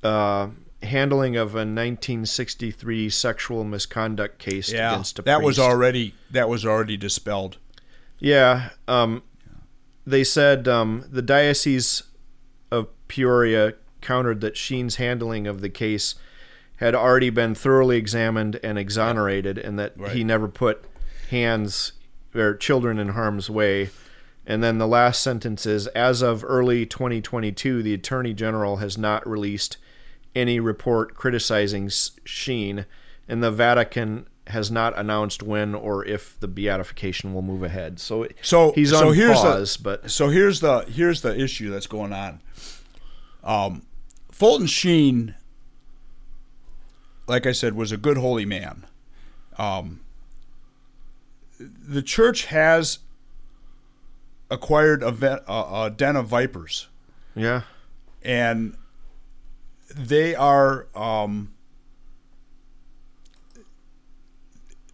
uh, 0.02 0.48
handling 0.82 1.36
of 1.36 1.54
a 1.54 1.64
1963 1.64 3.08
sexual 3.10 3.64
misconduct 3.64 4.38
case 4.38 4.72
Yeah, 4.72 4.92
against 4.92 5.18
a 5.18 5.22
that 5.22 5.42
was 5.42 5.58
already 5.58 6.14
that 6.30 6.48
was 6.48 6.66
already 6.66 6.96
dispelled. 6.96 7.58
Yeah, 8.18 8.70
um, 8.86 9.22
they 10.06 10.24
said 10.24 10.68
um, 10.68 11.04
the 11.10 11.22
diocese 11.22 12.02
of 12.70 12.88
Peoria 13.08 13.74
countered 14.00 14.40
that 14.40 14.56
Sheen's 14.56 14.96
handling 14.96 15.46
of 15.46 15.60
the 15.60 15.68
case 15.68 16.14
had 16.76 16.94
already 16.94 17.30
been 17.30 17.54
thoroughly 17.54 17.96
examined 17.96 18.58
and 18.62 18.76
exonerated, 18.78 19.58
and 19.58 19.78
that 19.78 19.92
Right. 19.96 20.12
he 20.12 20.24
never 20.24 20.48
put 20.48 20.84
hands 21.30 21.92
or 22.34 22.54
children 22.54 22.98
in 22.98 23.10
harm's 23.10 23.48
way. 23.48 23.90
And 24.44 24.62
then 24.64 24.78
the 24.78 24.88
last 24.88 25.22
sentence 25.22 25.66
is 25.66 25.86
As 25.88 26.22
of 26.22 26.44
early 26.44 26.84
2022, 26.84 27.82
the 27.82 27.94
Attorney 27.94 28.34
General 28.34 28.78
has 28.78 28.98
not 28.98 29.28
released 29.28 29.76
any 30.34 30.60
report 30.60 31.14
criticizing 31.14 31.90
Sheen, 32.24 32.86
and 33.28 33.42
the 33.42 33.50
Vatican 33.50 34.26
has 34.48 34.70
not 34.70 34.98
announced 34.98 35.42
when 35.42 35.74
or 35.74 36.04
if 36.04 36.38
the 36.40 36.48
beatification 36.48 37.32
will 37.32 37.42
move 37.42 37.62
ahead. 37.62 38.00
So, 38.00 38.26
So 38.42 38.72
he's 38.72 38.90
so 38.90 39.08
on 39.08 39.14
here's 39.14 39.38
pause, 39.38 39.76
the, 39.76 39.82
but 39.82 40.10
so 40.10 40.28
here's 40.28 40.60
the 40.60 40.80
here's 40.80 41.22
the 41.22 41.38
issue 41.38 41.70
that's 41.70 41.86
going 41.86 42.12
on. 42.12 42.40
Um, 43.44 43.82
Fulton 44.30 44.66
Sheen, 44.66 45.34
like 47.26 47.46
I 47.46 47.52
said, 47.52 47.74
was 47.74 47.92
a 47.92 47.96
good 47.96 48.16
holy 48.16 48.44
man. 48.44 48.86
Um, 49.58 50.00
the 51.60 52.02
church 52.02 52.46
has 52.46 52.98
acquired 54.50 55.02
a, 55.02 55.12
ve- 55.12 55.38
a, 55.46 55.84
a 55.86 55.92
den 55.94 56.16
of 56.16 56.26
vipers, 56.26 56.88
yeah, 57.36 57.62
and 58.22 58.76
they 59.94 60.34
are 60.34 60.86
um, 60.94 61.52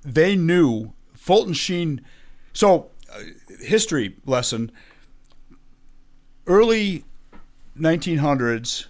they 0.04 0.36
knew 0.36 0.92
Fulton 1.14 1.52
Sheen. 1.52 2.00
So, 2.52 2.90
uh, 3.12 3.20
history 3.60 4.16
lesson. 4.24 4.72
Early 6.46 7.04
1900s, 7.78 8.86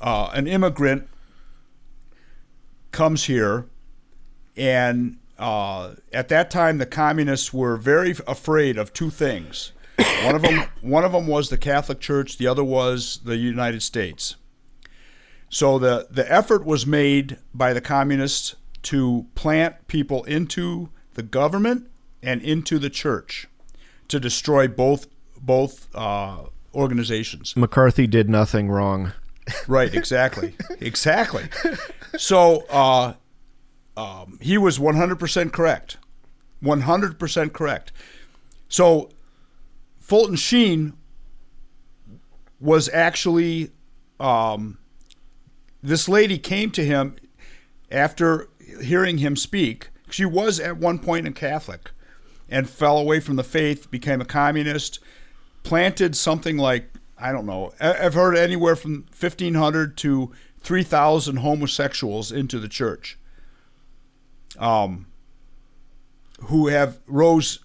uh, 0.00 0.30
an 0.32 0.46
immigrant 0.46 1.08
comes 2.90 3.24
here, 3.24 3.66
and 4.56 5.18
uh, 5.38 5.96
at 6.12 6.28
that 6.28 6.50
time, 6.50 6.78
the 6.78 6.86
communists 6.86 7.52
were 7.52 7.76
very 7.76 8.14
afraid 8.26 8.78
of 8.78 8.94
two 8.94 9.10
things. 9.10 9.72
One 10.24 10.34
of 10.34 10.42
them, 10.42 10.66
one 10.80 11.04
of 11.04 11.12
them 11.12 11.26
was 11.26 11.50
the 11.50 11.58
Catholic 11.58 12.00
Church. 12.00 12.38
The 12.38 12.46
other 12.46 12.64
was 12.64 13.20
the 13.24 13.36
United 13.36 13.82
States. 13.82 14.36
So 15.48 15.78
the 15.78 16.08
the 16.10 16.30
effort 16.30 16.64
was 16.64 16.86
made 16.86 17.38
by 17.54 17.72
the 17.72 17.80
communists 17.80 18.56
to 18.82 19.26
plant 19.34 19.88
people 19.88 20.24
into 20.24 20.90
the 21.14 21.22
government 21.22 21.88
and 22.22 22.42
into 22.42 22.78
the 22.78 22.90
church 22.90 23.48
to 24.08 24.20
destroy 24.20 24.68
both 24.68 25.06
both 25.40 25.88
uh, 25.94 26.44
organizations. 26.74 27.56
McCarthy 27.56 28.06
did 28.06 28.28
nothing 28.28 28.68
wrong. 28.68 29.12
Right, 29.68 29.94
exactly, 29.94 30.54
exactly. 30.80 31.44
So 32.16 32.64
uh, 32.68 33.14
um, 33.96 34.38
he 34.40 34.58
was 34.58 34.78
100% 34.78 35.52
correct, 35.52 35.98
100% 36.62 37.52
correct. 37.52 37.92
So 38.68 39.10
Fulton 40.00 40.36
Sheen 40.36 40.94
was 42.60 42.88
actually 42.92 43.70
um, 44.18 44.78
this 45.82 46.08
lady 46.08 46.38
came 46.38 46.70
to 46.72 46.84
him 46.84 47.16
after 47.90 48.48
hearing 48.80 49.18
him 49.18 49.36
speak. 49.36 49.90
She 50.10 50.24
was 50.24 50.60
at 50.60 50.76
one 50.76 50.98
point 50.98 51.26
a 51.26 51.32
Catholic 51.32 51.90
and 52.48 52.68
fell 52.68 52.98
away 52.98 53.20
from 53.20 53.36
the 53.36 53.44
faith, 53.44 53.90
became 53.90 54.20
a 54.20 54.24
communist, 54.24 55.00
planted 55.62 56.16
something 56.16 56.56
like 56.56 56.90
I 57.18 57.32
don't 57.32 57.46
know. 57.46 57.72
I've 57.80 58.14
heard 58.14 58.36
anywhere 58.36 58.76
from 58.76 59.06
1,500 59.18 59.96
to 59.98 60.32
3,000 60.60 61.36
homosexuals 61.36 62.30
into 62.30 62.58
the 62.58 62.68
church, 62.68 63.18
um, 64.58 65.06
who 66.44 66.66
have 66.66 66.98
rose 67.06 67.60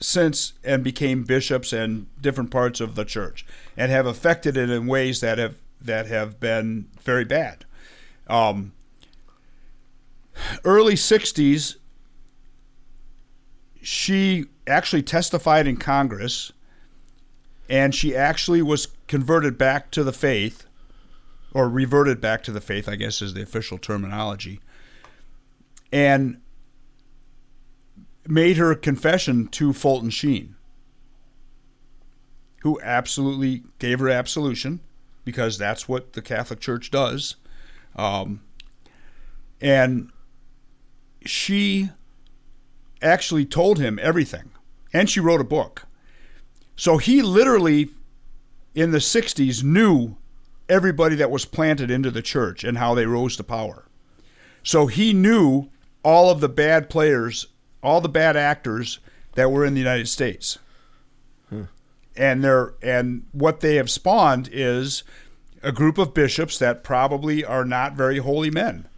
since 0.00 0.52
and 0.62 0.84
became 0.84 1.24
bishops 1.24 1.72
and 1.72 2.06
different 2.20 2.50
parts 2.50 2.80
of 2.80 2.94
the 2.94 3.04
church, 3.04 3.44
and 3.76 3.90
have 3.90 4.06
affected 4.06 4.56
it 4.56 4.70
in 4.70 4.86
ways 4.86 5.20
that 5.20 5.38
have 5.38 5.56
that 5.80 6.06
have 6.06 6.40
been 6.40 6.88
very 7.00 7.24
bad. 7.24 7.64
Um, 8.26 8.72
early 10.64 10.94
60s, 10.94 11.76
she 13.82 14.46
actually 14.66 15.02
testified 15.02 15.66
in 15.66 15.76
Congress 15.76 16.52
and 17.68 17.94
she 17.94 18.14
actually 18.14 18.62
was 18.62 18.88
converted 19.06 19.58
back 19.58 19.90
to 19.92 20.04
the 20.04 20.12
faith 20.12 20.66
or 21.52 21.68
reverted 21.68 22.20
back 22.20 22.42
to 22.44 22.52
the 22.52 22.60
faith, 22.60 22.88
I 22.88 22.96
guess 22.96 23.22
is 23.22 23.34
the 23.34 23.42
official 23.42 23.78
terminology. 23.78 24.60
And 25.92 26.40
made 28.26 28.56
her 28.56 28.74
confession 28.74 29.48
to 29.48 29.72
Fulton 29.72 30.10
Sheen, 30.10 30.56
who 32.62 32.80
absolutely 32.82 33.62
gave 33.78 34.00
her 34.00 34.08
absolution 34.08 34.80
because 35.26 35.58
that's 35.58 35.88
what 35.88 36.14
the 36.14 36.22
Catholic 36.22 36.60
Church 36.60 36.90
does. 36.90 37.34
Um, 37.96 38.40
and 39.60 40.10
she 41.26 41.90
actually 43.02 43.44
told 43.44 43.78
him 43.78 43.98
everything, 44.00 44.52
and 44.92 45.10
she 45.10 45.20
wrote 45.20 45.40
a 45.40 45.44
book. 45.44 45.86
So 46.76 46.98
he 46.98 47.20
literally, 47.22 47.90
in 48.74 48.92
the 48.92 48.98
60s, 48.98 49.64
knew 49.64 50.16
everybody 50.68 51.16
that 51.16 51.30
was 51.30 51.44
planted 51.44 51.90
into 51.90 52.10
the 52.10 52.22
church 52.22 52.62
and 52.62 52.78
how 52.78 52.94
they 52.94 53.06
rose 53.06 53.36
to 53.36 53.44
power. 53.44 53.88
So 54.62 54.86
he 54.86 55.12
knew 55.12 55.70
all 56.04 56.30
of 56.30 56.40
the 56.40 56.48
bad 56.48 56.88
players, 56.88 57.48
all 57.82 58.00
the 58.00 58.08
bad 58.08 58.36
actors 58.36 59.00
that 59.34 59.50
were 59.50 59.64
in 59.64 59.74
the 59.74 59.80
United 59.80 60.08
States. 60.08 60.58
And 62.16 62.42
they're, 62.42 62.74
and 62.82 63.26
what 63.32 63.60
they 63.60 63.74
have 63.76 63.90
spawned 63.90 64.48
is 64.52 65.02
a 65.62 65.72
group 65.72 65.98
of 65.98 66.14
bishops 66.14 66.58
that 66.58 66.82
probably 66.82 67.44
are 67.44 67.64
not 67.64 67.94
very 67.94 68.18
holy 68.18 68.50
men. 68.50 68.88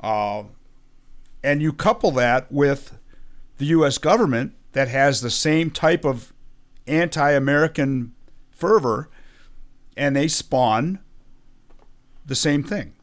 Uh, 0.00 0.44
and 1.42 1.60
you 1.60 1.72
couple 1.72 2.10
that 2.12 2.50
with 2.50 2.98
the 3.58 3.66
U.S. 3.66 3.98
government 3.98 4.54
that 4.72 4.88
has 4.88 5.20
the 5.20 5.30
same 5.30 5.70
type 5.70 6.04
of 6.04 6.32
anti-American 6.86 8.14
fervor, 8.50 9.08
and 9.96 10.16
they 10.16 10.28
spawn 10.28 10.98
the 12.24 12.34
same 12.34 12.62
thing. 12.62 12.94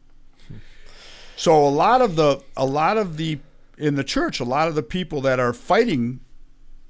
So 1.35 1.65
a 1.65 1.69
lot 1.69 2.01
of 2.01 2.15
the 2.15 2.43
a 2.55 2.65
lot 2.65 2.97
of 2.97 3.17
the 3.17 3.39
in 3.77 3.95
the 3.95 4.03
church, 4.03 4.39
a 4.39 4.43
lot 4.43 4.67
of 4.67 4.75
the 4.75 4.83
people 4.83 5.21
that 5.21 5.39
are 5.39 5.53
fighting 5.53 6.19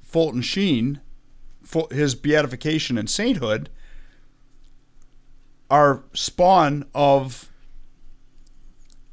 Fulton 0.01 0.41
Sheen, 0.41 0.99
his 1.91 2.15
beatification 2.15 2.97
and 2.97 3.09
sainthood, 3.09 3.69
are 5.69 6.03
spawn 6.13 6.85
of 6.93 7.49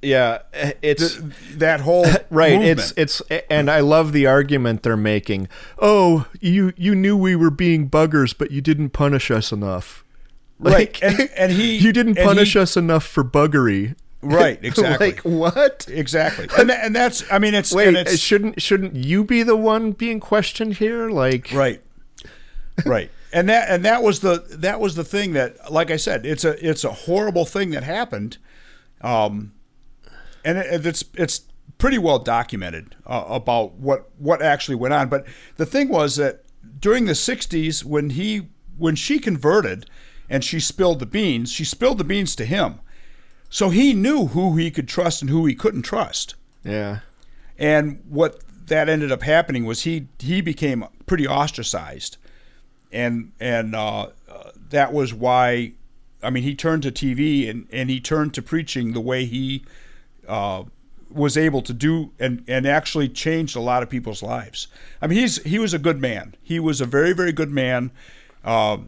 Yeah, 0.02 0.38
it's 0.82 1.14
th- 1.14 1.32
that 1.54 1.80
whole 1.80 2.06
right. 2.30 2.54
movement. 2.56 2.80
It's 2.80 2.92
it's 2.96 3.22
and 3.50 3.70
I 3.70 3.80
love 3.80 4.12
the 4.12 4.26
argument 4.26 4.82
they're 4.82 4.96
making. 4.96 5.48
Oh, 5.78 6.26
you 6.40 6.72
you 6.76 6.94
knew 6.94 7.16
we 7.16 7.36
were 7.36 7.50
being 7.50 7.88
buggers, 7.90 8.34
but 8.36 8.50
you 8.50 8.60
didn't 8.60 8.90
punish 8.90 9.30
us 9.30 9.52
enough. 9.52 10.04
right, 10.58 11.00
and, 11.02 11.30
and 11.36 11.52
he 11.52 11.76
you 11.84 11.92
didn't 11.92 12.16
punish 12.16 12.54
he- 12.54 12.58
us 12.60 12.76
enough 12.76 13.04
for 13.04 13.22
buggery. 13.24 13.94
right 14.20 14.58
exactly 14.64 15.06
like 15.12 15.20
what? 15.20 15.86
exactly 15.88 16.48
and, 16.58 16.72
and 16.72 16.94
that's 16.96 17.22
I 17.30 17.38
mean 17.38 17.54
it's 17.54 17.72
Wait, 17.72 17.86
and 17.86 17.96
it's, 17.96 18.18
shouldn't 18.18 18.60
shouldn't 18.60 18.96
you 18.96 19.22
be 19.22 19.44
the 19.44 19.54
one 19.54 19.92
being 19.92 20.18
questioned 20.18 20.78
here? 20.78 21.08
Like 21.08 21.50
Right. 21.52 21.80
Right. 22.84 23.10
And 23.32 23.48
that 23.48 23.68
and 23.68 23.84
that 23.84 24.02
was 24.02 24.20
the 24.20 24.44
that 24.50 24.80
was 24.80 24.94
the 24.94 25.04
thing 25.04 25.32
that 25.34 25.70
like 25.70 25.90
I 25.90 25.96
said, 25.96 26.24
it's 26.24 26.44
a 26.44 26.66
it's 26.66 26.84
a 26.84 26.92
horrible 26.92 27.44
thing 27.44 27.70
that 27.70 27.82
happened. 27.82 28.38
Um 29.00 29.52
and 30.44 30.58
it, 30.58 30.86
it's 30.86 31.04
it's 31.14 31.42
pretty 31.76 31.98
well 31.98 32.18
documented 32.18 32.96
uh, 33.06 33.24
about 33.28 33.74
what 33.74 34.10
what 34.18 34.42
actually 34.42 34.76
went 34.76 34.94
on, 34.94 35.08
but 35.08 35.26
the 35.56 35.66
thing 35.66 35.88
was 35.88 36.16
that 36.16 36.42
during 36.80 37.06
the 37.06 37.12
60s 37.12 37.84
when 37.84 38.10
he 38.10 38.48
when 38.76 38.94
she 38.94 39.18
converted 39.18 39.86
and 40.30 40.44
she 40.44 40.60
spilled 40.60 40.98
the 41.00 41.06
beans, 41.06 41.50
she 41.52 41.64
spilled 41.64 41.98
the 41.98 42.04
beans 42.04 42.36
to 42.36 42.44
him. 42.44 42.80
So 43.50 43.70
he 43.70 43.94
knew 43.94 44.26
who 44.26 44.56
he 44.56 44.70
could 44.70 44.88
trust 44.88 45.22
and 45.22 45.30
who 45.30 45.46
he 45.46 45.54
couldn't 45.54 45.82
trust. 45.82 46.34
Yeah. 46.64 47.00
And 47.58 48.02
what 48.08 48.42
that 48.66 48.88
ended 48.88 49.10
up 49.10 49.22
happening 49.22 49.64
was 49.64 49.82
he 49.82 50.08
he 50.18 50.40
became 50.40 50.84
pretty 51.06 51.26
ostracized, 51.26 52.18
and 52.92 53.32
and 53.40 53.74
uh, 53.74 54.08
uh, 54.30 54.50
that 54.70 54.92
was 54.92 55.12
why. 55.14 55.72
I 56.22 56.30
mean, 56.30 56.42
he 56.42 56.56
turned 56.56 56.82
to 56.82 56.90
TV 56.90 57.48
and, 57.48 57.68
and 57.70 57.88
he 57.88 58.00
turned 58.00 58.34
to 58.34 58.42
preaching 58.42 58.92
the 58.92 59.00
way 59.00 59.24
he 59.24 59.64
uh, 60.26 60.64
was 61.10 61.36
able 61.36 61.62
to 61.62 61.72
do 61.72 62.10
and, 62.18 62.44
and 62.48 62.66
actually 62.66 63.08
changed 63.08 63.56
a 63.56 63.60
lot 63.60 63.82
of 63.82 63.88
people's 63.88 64.22
lives. 64.22 64.68
I 65.00 65.06
mean, 65.06 65.18
he's 65.18 65.42
he 65.44 65.58
was 65.58 65.72
a 65.72 65.78
good 65.78 66.00
man. 66.00 66.34
He 66.42 66.60
was 66.60 66.80
a 66.80 66.86
very 66.86 67.12
very 67.12 67.32
good 67.32 67.50
man, 67.50 67.90
uh, 68.44 68.78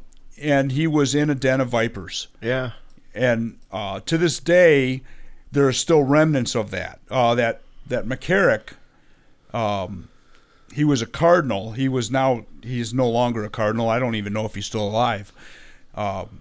and 0.40 0.72
he 0.72 0.86
was 0.86 1.14
in 1.14 1.30
a 1.30 1.34
den 1.34 1.60
of 1.60 1.68
vipers. 1.68 2.28
Yeah. 2.40 2.72
And 3.14 3.58
uh, 3.72 4.00
to 4.00 4.18
this 4.18 4.38
day, 4.38 5.02
there 5.50 5.66
are 5.66 5.72
still 5.72 6.02
remnants 6.02 6.54
of 6.54 6.70
that. 6.70 7.00
Uh, 7.10 7.34
that 7.34 7.62
that 7.86 8.06
McCarrick, 8.06 8.74
um, 9.52 10.08
he 10.72 10.84
was 10.84 11.02
a 11.02 11.06
cardinal. 11.06 11.72
He 11.72 11.88
was 11.88 12.10
now 12.10 12.46
he's 12.62 12.94
no 12.94 13.08
longer 13.08 13.44
a 13.44 13.50
cardinal. 13.50 13.88
I 13.88 13.98
don't 13.98 14.14
even 14.14 14.32
know 14.32 14.44
if 14.44 14.54
he's 14.54 14.66
still 14.66 14.86
alive. 14.86 15.32
Um, 15.94 16.40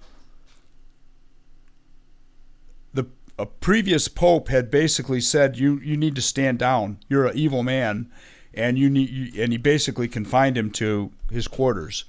the 2.93 3.07
a 3.37 3.45
previous 3.45 4.07
pope 4.07 4.49
had 4.49 4.69
basically 4.69 5.21
said 5.21 5.57
you 5.57 5.79
you 5.79 5.97
need 5.97 6.15
to 6.15 6.21
stand 6.21 6.59
down. 6.59 6.99
You're 7.07 7.25
an 7.25 7.37
evil 7.37 7.63
man, 7.63 8.11
and 8.53 8.77
you 8.77 8.89
need 8.89 9.09
you, 9.09 9.43
and 9.43 9.51
he 9.51 9.57
basically 9.57 10.07
confined 10.07 10.57
him 10.57 10.71
to 10.71 11.11
his 11.31 11.47
quarters. 11.47 12.05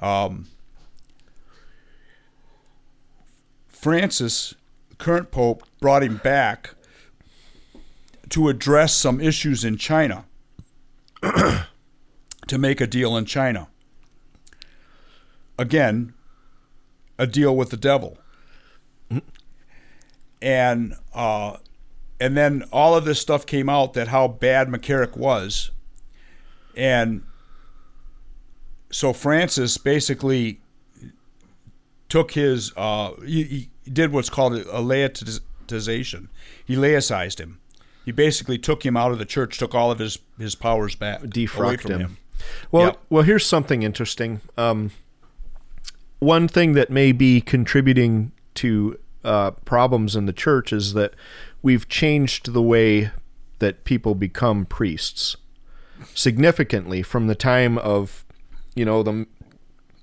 Um, 0.00 0.48
Francis, 3.68 4.54
current 4.98 5.30
pope, 5.30 5.62
brought 5.80 6.02
him 6.02 6.18
back 6.18 6.74
to 8.30 8.48
address 8.48 8.94
some 8.94 9.20
issues 9.20 9.64
in 9.64 9.76
China, 9.76 10.24
to 12.46 12.58
make 12.58 12.80
a 12.80 12.86
deal 12.86 13.16
in 13.16 13.24
China. 13.24 13.68
Again, 15.58 16.14
a 17.18 17.26
deal 17.26 17.56
with 17.56 17.70
the 17.70 17.76
devil. 17.76 18.18
And 20.42 20.94
uh, 21.14 21.56
and 22.20 22.36
then 22.36 22.64
all 22.72 22.94
of 22.94 23.04
this 23.04 23.20
stuff 23.20 23.46
came 23.46 23.68
out 23.68 23.94
that 23.94 24.08
how 24.08 24.28
bad 24.28 24.68
McCarrick 24.68 25.16
was, 25.16 25.70
and 26.76 27.22
so 28.90 29.12
Francis 29.12 29.78
basically 29.78 30.60
took 32.08 32.32
his 32.32 32.72
uh, 32.76 33.12
he, 33.24 33.42
he 33.44 33.70
did 33.90 34.12
what's 34.12 34.30
called 34.30 34.54
a 34.54 34.64
laicization. 34.64 36.28
He 36.64 36.76
laicized 36.76 37.40
him. 37.40 37.60
He 38.06 38.12
basically 38.12 38.56
took 38.56 38.86
him 38.86 38.96
out 38.96 39.10
of 39.12 39.18
the 39.18 39.24
church, 39.26 39.58
took 39.58 39.74
all 39.74 39.90
of 39.90 39.98
his 39.98 40.20
his 40.38 40.54
powers 40.54 40.94
back, 40.94 41.22
Defrocked 41.22 41.82
from 41.82 41.90
him. 41.92 42.00
him. 42.00 42.16
Well, 42.70 42.84
Yep. 42.86 43.00
well, 43.10 43.22
here's 43.24 43.44
something 43.44 43.82
interesting. 43.82 44.40
Um, 44.56 44.92
one 46.20 46.46
thing 46.48 46.72
that 46.74 46.88
may 46.88 47.10
be 47.12 47.40
contributing 47.40 48.30
to 48.54 48.98
uh, 49.24 49.50
problems 49.64 50.14
in 50.14 50.26
the 50.26 50.32
church 50.32 50.72
is 50.72 50.94
that 50.94 51.14
we've 51.62 51.88
changed 51.88 52.52
the 52.52 52.62
way 52.62 53.10
that 53.58 53.82
people 53.84 54.14
become 54.14 54.64
priests 54.66 55.36
significantly 56.14 57.02
from 57.02 57.26
the 57.26 57.34
time 57.34 57.76
of, 57.78 58.24
you 58.74 58.84
know, 58.84 59.02
the 59.02 59.26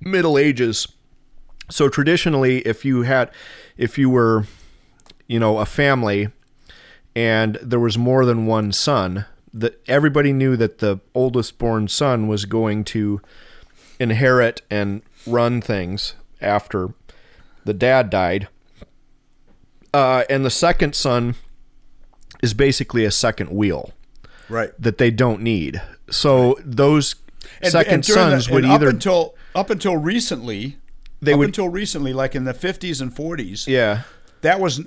Middle 0.02 0.38
Ages. 0.38 0.88
So 1.70 1.88
traditionally, 1.88 2.60
if 2.60 2.84
you 2.84 3.04
had, 3.04 3.32
if 3.78 3.98
you 3.98 4.10
were, 4.10 4.46
you 5.28 5.40
know, 5.40 5.60
a 5.60 5.66
family 5.66 6.30
and 7.16 7.56
there 7.62 7.80
was 7.80 7.98
more 7.98 8.26
than 8.26 8.46
one 8.46 8.72
son, 8.72 9.26
that 9.54 9.82
everybody 9.88 10.34
knew 10.34 10.56
that 10.58 10.80
the 10.80 11.00
oldest 11.14 11.58
born 11.58 11.88
son 11.88 12.28
was 12.28 12.46
going 12.46 12.84
to 12.86 13.22
inherit 14.00 14.62
and 14.72 15.02
run 15.28 15.62
things 15.62 16.16
after 16.42 16.94
the 17.66 17.74
dad 17.74 18.10
died. 18.10 18.48
Uh, 19.94 20.24
and 20.30 20.44
the 20.44 20.50
second 20.50 20.96
son 20.96 21.36
is 22.42 22.54
basically 22.54 23.06
a 23.06 23.12
second 23.12 23.52
wheel 23.52 23.92
Right. 24.50 24.72
that 24.80 24.98
they 24.98 25.12
don't 25.12 25.42
need. 25.42 25.82
So 26.10 26.58
those 26.66 27.16
And- 27.62 27.72
second 27.72 27.94
and 27.94 28.04
during 28.04 28.26
the- 28.32 28.32
sons 28.42 28.50
would 28.50 28.66
either 28.66 28.88
up 28.88 28.94
until 28.94 29.36
up 29.56 29.70
until 29.70 29.96
recently. 29.98 30.78
They 31.22 31.34
up 31.34 31.40
would- 31.40 31.50
until 31.50 31.70
recently, 31.70 32.12
like 32.12 32.34
in 32.36 32.44
the 32.44 32.54
fifties 32.56 33.00
and 33.00 33.16
forties, 33.16 33.68
yeah 33.68 34.02
that 34.42 34.60
was 34.60 34.82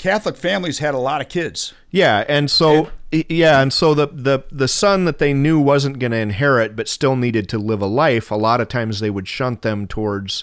Catholic 0.00 0.34
families 0.34 0.78
had 0.78 0.94
a 0.94 0.98
lot 0.98 1.20
of 1.20 1.28
kids. 1.28 1.74
Yeah, 1.90 2.24
and 2.26 2.50
so 2.50 2.90
yeah, 3.12 3.60
and 3.60 3.70
so 3.70 3.92
the 3.92 4.06
the 4.06 4.44
the 4.50 4.66
son 4.66 5.04
that 5.04 5.18
they 5.18 5.34
knew 5.34 5.60
wasn't 5.60 5.98
going 5.98 6.12
to 6.12 6.16
inherit, 6.16 6.74
but 6.74 6.88
still 6.88 7.16
needed 7.16 7.50
to 7.50 7.58
live 7.58 7.82
a 7.82 7.86
life. 7.86 8.30
A 8.30 8.34
lot 8.34 8.62
of 8.62 8.68
times 8.68 9.00
they 9.00 9.10
would 9.10 9.28
shunt 9.28 9.60
them 9.60 9.86
towards 9.86 10.42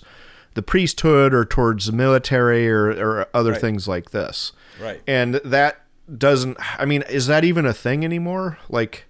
the 0.53 0.62
priesthood 0.62 1.34
or 1.34 1.43
towards 1.43 1.88
the 1.88 1.91
military 1.91 2.70
or, 2.70 2.89
or 2.91 3.28
other 3.34 3.53
Right. 3.53 3.62
things 3.62 3.88
like 3.88 4.12
this. 4.12 4.51
Right. 4.80 5.01
And 5.08 5.36
that 5.43 5.82
doesn't. 6.16 6.58
I 6.80 6.86
mean, 6.86 7.01
is 7.10 7.26
that 7.26 7.43
even 7.43 7.66
a 7.66 7.74
thing 7.74 8.05
anymore? 8.05 8.60
Like, 8.70 9.05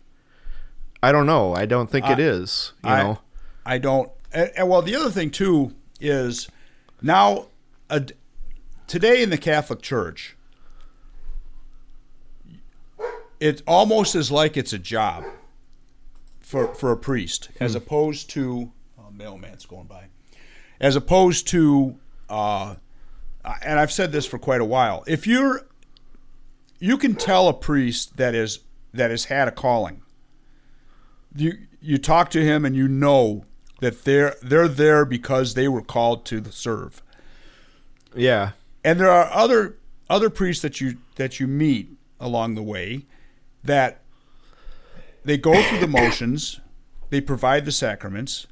I 1.04 1.12
don't 1.12 1.26
know. 1.26 1.54
I 1.56 1.66
don't 1.66 1.92
think 1.92 2.10
it 2.10 2.20
is. 2.20 2.72
You 2.86 2.90
I, 2.90 3.04
know. 3.04 3.20
I 3.66 3.80
don't. 3.80 4.10
And, 4.32 4.50
and 4.56 4.70
well, 4.70 4.82
the 4.82 4.96
other 4.96 5.12
thing 5.12 5.30
too 5.30 5.74
is 6.00 6.48
now, 7.02 7.48
a, 7.90 8.06
today 8.88 9.22
in 9.22 9.30
the 9.30 9.38
Catholic 9.38 9.82
Church, 9.82 10.37
it 13.40 13.62
almost 13.68 14.16
is 14.16 14.32
like 14.32 14.58
it's 14.58 14.74
a 14.74 14.80
job 14.80 15.26
for 16.40 16.74
for 16.74 16.92
a 16.92 16.98
priest, 16.98 17.50
as 17.60 17.76
opposed 17.76 18.30
to 18.32 18.72
oh, 19.00 19.12
mailman's 19.12 19.66
going 19.66 19.88
by, 19.88 20.06
as 20.80 20.96
opposed 20.96 21.48
to. 21.48 21.98
Uh, 22.30 22.76
and 23.62 23.80
I've 23.80 23.94
said 23.94 24.12
this 24.12 24.26
for 24.26 24.38
quite 24.38 24.60
a 24.60 24.66
while. 24.66 25.06
If 25.08 25.26
you're, 25.26 25.68
you 26.80 26.98
can 26.98 27.16
tell 27.16 27.48
a 27.48 27.54
priest 27.54 28.18
that 28.18 28.36
is 28.36 28.60
that 28.94 29.10
has 29.10 29.26
had 29.26 29.48
a 29.48 29.52
calling 29.52 30.02
you 31.38 31.58
you 31.82 31.98
talk 31.98 32.30
to 32.32 32.44
him 32.44 32.66
and 32.66 32.76
you 32.76 32.88
know 32.88 33.46
that 33.80 34.04
they're 34.04 34.36
they're 34.42 34.68
there 34.68 35.06
because 35.06 35.54
they 35.54 35.68
were 35.68 35.82
called 35.82 36.26
to 36.26 36.44
serve. 36.52 37.02
Yeah. 38.16 38.52
And 38.84 39.00
there 39.00 39.12
are 39.12 39.32
other 39.32 39.78
other 40.10 40.30
priests 40.30 40.62
that 40.62 40.82
you 40.82 40.98
that 41.16 41.40
you 41.40 41.48
meet 41.48 41.90
along 42.20 42.56
the 42.56 42.64
way 42.64 43.06
that 43.68 44.02
they 45.24 45.38
go 45.38 45.62
through 45.64 45.80
the 45.80 45.88
motions, 45.88 46.60
they 47.10 47.22
provide 47.22 47.66
the 47.66 47.72
sacraments, 47.72 48.48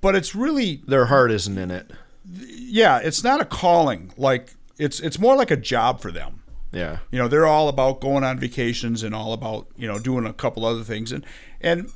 but 0.00 0.14
it's 0.14 0.34
really 0.34 0.82
Their 0.86 1.06
heart 1.06 1.30
isn't 1.32 1.58
in 1.58 1.70
it. 1.70 1.90
yeah, 2.24 2.98
it's 2.98 3.24
not 3.24 3.40
a 3.40 3.44
calling 3.44 4.12
like 4.16 4.54
it's 4.78 5.00
it's 5.00 5.18
more 5.18 5.34
like 5.36 5.50
a 5.50 5.56
job 5.56 6.00
for 6.00 6.12
them. 6.12 6.42
Yeah. 6.70 6.98
You 7.10 7.18
know, 7.18 7.28
they're 7.28 7.46
all 7.46 7.68
about 7.68 8.00
going 8.00 8.22
on 8.24 8.38
vacations 8.38 9.02
and 9.02 9.14
all 9.14 9.32
about, 9.32 9.66
you 9.76 9.88
know, 9.88 9.98
doing 9.98 10.26
a 10.26 10.32
couple 10.32 10.64
other 10.64 10.84
things 10.84 11.10
and 11.12 11.24
and 11.60 11.90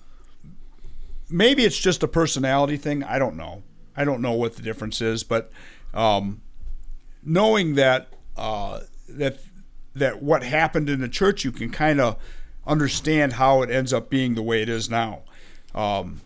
maybe 1.29 1.65
it's 1.65 1.79
just 1.79 2.03
a 2.03 2.09
personality 2.09 2.77
thing, 2.77 3.03
I 3.05 3.19
don't 3.19 3.37
know. 3.37 3.63
I 3.97 4.05
don't 4.05 4.23
know 4.23 4.33
what 4.33 4.57
the 4.57 4.63
difference 4.63 5.01
is, 5.01 5.23
but 5.23 5.51
um, 5.95 6.41
knowing 7.23 7.75
that 7.75 8.09
uh, 8.37 8.81
that 9.09 9.39
that 9.95 10.23
what 10.23 10.43
happened 10.43 10.89
in 10.89 11.01
the 11.01 11.09
church, 11.09 11.45
you 11.45 11.53
can 11.53 11.71
kind 11.71 12.01
of 12.01 12.17
understand 12.67 13.35
how 13.35 13.63
it 13.63 13.71
ends 13.71 13.93
up 13.93 14.09
being 14.09 14.35
the 14.35 14.43
way 14.43 14.63
it 14.63 14.69
is 14.69 14.89
now. 14.89 15.23
Um, 15.75 16.21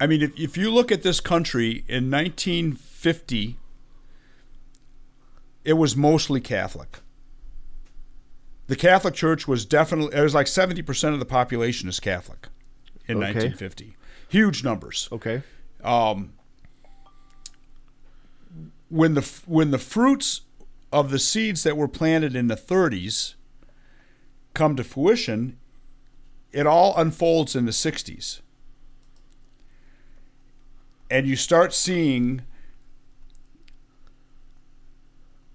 I 0.00 0.06
mean, 0.06 0.22
if, 0.22 0.38
if 0.38 0.56
you 0.56 0.70
look 0.70 0.90
at 0.90 1.02
this 1.02 1.20
country 1.20 1.84
in 1.88 2.10
1950, 2.10 3.56
it 5.64 5.74
was 5.74 5.96
mostly 5.96 6.40
Catholic. 6.40 6.98
The 8.66 8.76
Catholic 8.76 9.14
Church 9.14 9.46
was 9.46 9.64
definitely, 9.64 10.16
it 10.16 10.22
was 10.22 10.34
like 10.34 10.46
70% 10.46 11.12
of 11.12 11.18
the 11.18 11.24
population 11.24 11.88
is 11.88 12.00
Catholic 12.00 12.48
in 13.06 13.16
Okay. 13.18 13.26
1950. 13.26 13.96
Huge 14.28 14.64
numbers. 14.64 15.08
Okay. 15.12 15.42
Um, 15.84 16.32
when 18.88 19.14
the 19.14 19.22
when 19.46 19.70
the 19.70 19.78
fruits 19.78 20.42
of 20.92 21.10
the 21.10 21.18
seeds 21.18 21.62
that 21.62 21.76
were 21.76 21.88
planted 21.88 22.36
in 22.36 22.48
the 22.48 22.56
30s 22.56 23.34
come 24.54 24.76
to 24.76 24.84
fruition, 24.84 25.56
it 26.52 26.66
all 26.66 26.94
unfolds 26.96 27.56
in 27.56 27.64
the 27.64 27.72
60s. 27.72 28.40
And 31.10 31.26
you 31.26 31.36
start 31.36 31.74
seeing 31.74 32.42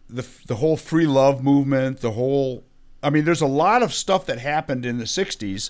the 0.09 0.25
the 0.45 0.55
whole 0.55 0.77
free 0.77 1.05
love 1.05 1.43
movement, 1.43 1.99
the 1.99 2.11
whole 2.11 2.63
I 3.03 3.09
mean 3.09 3.25
there's 3.25 3.41
a 3.41 3.47
lot 3.47 3.83
of 3.83 3.93
stuff 3.93 4.25
that 4.27 4.39
happened 4.39 4.85
in 4.85 4.97
the 4.97 5.05
60s 5.05 5.69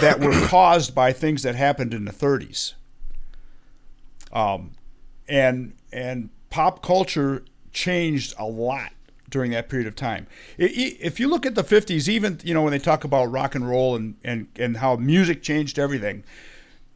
that 0.00 0.20
were 0.20 0.32
caused 0.48 0.94
by 0.94 1.12
things 1.12 1.42
that 1.42 1.54
happened 1.54 1.94
in 1.94 2.04
the 2.04 2.12
30s. 2.12 2.74
Um, 4.32 4.72
and 5.28 5.74
and 5.92 6.30
pop 6.50 6.82
culture 6.82 7.44
changed 7.72 8.34
a 8.38 8.46
lot 8.46 8.92
during 9.30 9.50
that 9.52 9.68
period 9.68 9.86
of 9.86 9.96
time. 9.96 10.26
If 10.58 11.18
you 11.18 11.28
look 11.28 11.46
at 11.46 11.54
the 11.54 11.64
50s, 11.64 12.08
even 12.08 12.40
you 12.44 12.54
know 12.54 12.62
when 12.62 12.72
they 12.72 12.78
talk 12.78 13.04
about 13.04 13.30
rock 13.30 13.54
and 13.54 13.68
roll 13.68 13.96
and, 13.96 14.16
and, 14.22 14.48
and 14.56 14.78
how 14.78 14.96
music 14.96 15.42
changed 15.42 15.78
everything, 15.78 16.24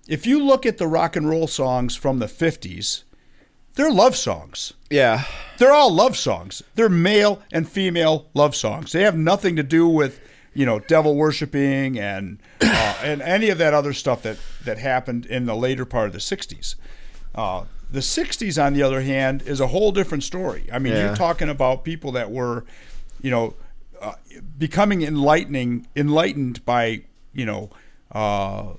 if 0.06 0.26
you 0.26 0.44
look 0.44 0.66
at 0.66 0.78
the 0.78 0.86
rock 0.86 1.16
and 1.16 1.28
roll 1.28 1.46
songs 1.46 1.96
from 1.96 2.18
the 2.18 2.26
50s, 2.26 3.04
they're 3.74 3.90
love 3.90 4.16
songs. 4.16 4.74
Yeah. 4.90 5.24
They're 5.58 5.72
all 5.72 5.92
love 5.92 6.16
songs. 6.16 6.62
They're 6.74 6.88
male 6.88 7.42
and 7.52 7.68
female 7.68 8.26
love 8.34 8.54
songs. 8.54 8.92
They 8.92 9.02
have 9.02 9.16
nothing 9.16 9.56
to 9.56 9.62
do 9.62 9.88
with 9.88 10.20
you 10.54 10.64
know 10.64 10.78
devil 10.78 11.16
worshiping 11.16 11.98
and 11.98 12.38
uh, 12.60 12.98
and 13.02 13.20
any 13.20 13.50
of 13.50 13.58
that 13.58 13.74
other 13.74 13.92
stuff 13.92 14.22
that 14.22 14.38
that 14.64 14.78
happened 14.78 15.26
in 15.26 15.46
the 15.46 15.56
later 15.56 15.84
part 15.84 16.06
of 16.06 16.12
the 16.12 16.20
60s. 16.20 16.76
Uh, 17.34 17.64
the 17.90 18.00
60s, 18.00 18.62
on 18.62 18.74
the 18.74 18.82
other 18.82 19.02
hand, 19.02 19.42
is 19.42 19.60
a 19.60 19.68
whole 19.68 19.92
different 19.92 20.24
story. 20.24 20.66
I 20.72 20.78
mean, 20.78 20.92
Yeah. 20.94 21.06
you're 21.06 21.16
talking 21.16 21.48
about 21.48 21.84
people 21.84 22.12
that 22.12 22.30
were, 22.30 22.64
you 23.20 23.30
know, 23.30 23.54
uh, 24.00 24.14
becoming 24.58 25.02
enlightening, 25.02 25.86
enlightened 25.96 26.64
by, 26.64 27.02
you 27.32 27.46
know, 27.46 27.70
uh, 28.12 28.74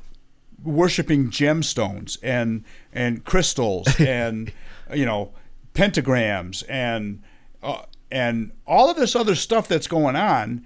worshiping 0.64 1.30
gemstones 1.30 2.18
and 2.23 2.64
and 2.91 3.23
crystals 3.23 3.88
and 3.99 4.52
you 4.94 5.06
know 5.06 5.32
pentagrams 5.76 6.64
and 6.68 7.22
uh, 7.61 7.84
and 8.11 8.52
all 8.65 8.90
of 8.90 8.98
this 8.98 9.15
other 9.15 9.36
stuff 9.36 9.68
that's 9.68 9.88
going 9.88 10.15
on. 10.15 10.65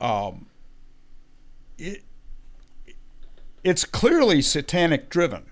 Um, 0.00 0.46
it 1.78 2.02
it's 3.62 3.84
clearly 3.84 4.42
satanic 4.42 5.08
driven, 5.08 5.44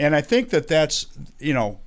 and 0.00 0.16
I 0.16 0.22
think 0.22 0.48
that 0.48 0.66
that's 0.66 1.06
you 1.38 1.52
know 1.52 1.78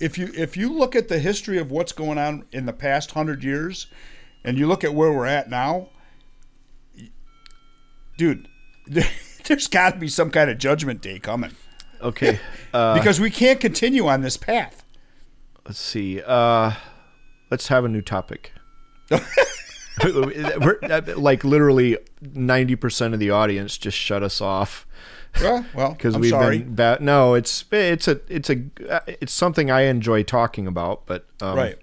if 0.00 0.18
you 0.18 0.30
if 0.34 0.56
you 0.56 0.72
look 0.72 0.96
at 0.96 1.08
the 1.08 1.20
history 1.20 1.56
of 1.56 1.70
what's 1.70 1.92
going 1.92 2.18
on 2.18 2.44
in 2.52 2.66
the 2.66 2.72
past 2.72 3.12
hundred 3.12 3.44
years, 3.44 3.86
and 4.44 4.58
you 4.58 4.66
look 4.66 4.82
at 4.82 4.92
where 4.92 5.12
we're 5.12 5.26
at 5.26 5.48
now, 5.48 5.88
dude, 8.18 8.48
there's 8.86 9.68
got 9.68 9.94
to 9.94 10.00
be 10.00 10.08
some 10.08 10.30
kind 10.30 10.50
of 10.50 10.58
judgment 10.58 11.00
day 11.00 11.18
coming 11.18 11.52
Okay. 12.00 12.38
Uh, 12.72 12.94
because 12.98 13.20
we 13.20 13.30
can't 13.30 13.60
continue 13.60 14.06
on 14.06 14.22
this 14.22 14.36
path. 14.36 14.84
let's 15.64 15.78
see. 15.78 16.20
Uh, 16.20 16.72
let's 17.50 17.68
have 17.68 17.84
a 17.84 17.88
new 17.88 18.02
topic. 18.02 18.52
We're, 20.04 20.78
uh, 20.82 21.00
like 21.16 21.44
literally 21.44 21.98
ninety 22.20 22.76
percent 22.76 23.14
of 23.14 23.20
the 23.20 23.30
audience 23.30 23.78
just 23.78 23.96
shut 23.96 24.22
us 24.22 24.40
off 24.40 24.86
Well, 25.40 25.64
well, 25.74 25.92
because 25.92 26.16
we've 26.18 26.30
sorry. 26.30 26.58
been 26.58 26.74
bad. 26.74 27.00
No, 27.00 27.34
it's 27.34 27.64
it's 27.70 28.08
a 28.08 28.20
it's 28.28 28.50
a 28.50 28.62
it's 29.06 29.32
something 29.32 29.70
I 29.70 29.82
enjoy 29.82 30.22
talking 30.22 30.66
about, 30.66 31.06
but 31.06 31.26
um, 31.40 31.56
right. 31.56 31.78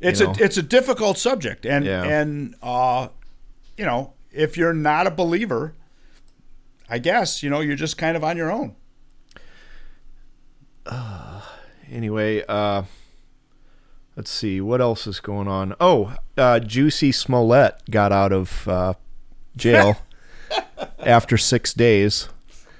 It's 0.00 0.20
a 0.20 0.24
know. 0.24 0.34
it's 0.38 0.56
a 0.56 0.62
difficult 0.62 1.18
subject, 1.18 1.66
and 1.66 1.84
Yeah. 1.84 2.04
and 2.04 2.54
uh, 2.62 3.08
you 3.76 3.84
know, 3.84 4.14
if 4.32 4.56
you're 4.56 4.72
not 4.72 5.06
a 5.06 5.10
believer, 5.10 5.74
I 6.88 6.98
guess 6.98 7.42
you 7.42 7.50
know 7.50 7.60
you're 7.60 7.76
just 7.76 7.98
kind 7.98 8.16
of 8.16 8.24
on 8.24 8.36
your 8.36 8.50
own. 8.50 8.76
Anyway, 11.92 12.44
uh, 12.48 12.84
let's 14.14 14.30
see 14.30 14.60
what 14.60 14.80
else 14.80 15.08
is 15.08 15.18
going 15.18 15.48
on. 15.48 15.74
Oh, 15.80 16.14
uh, 16.38 16.60
Jussie 16.62 17.12
Smollett 17.12 17.82
got 17.90 18.12
out 18.12 18.32
of 18.32 18.68
uh, 18.68 18.94
jail 19.56 19.96
after 21.00 21.36
six 21.36 21.74
days. 21.74 22.28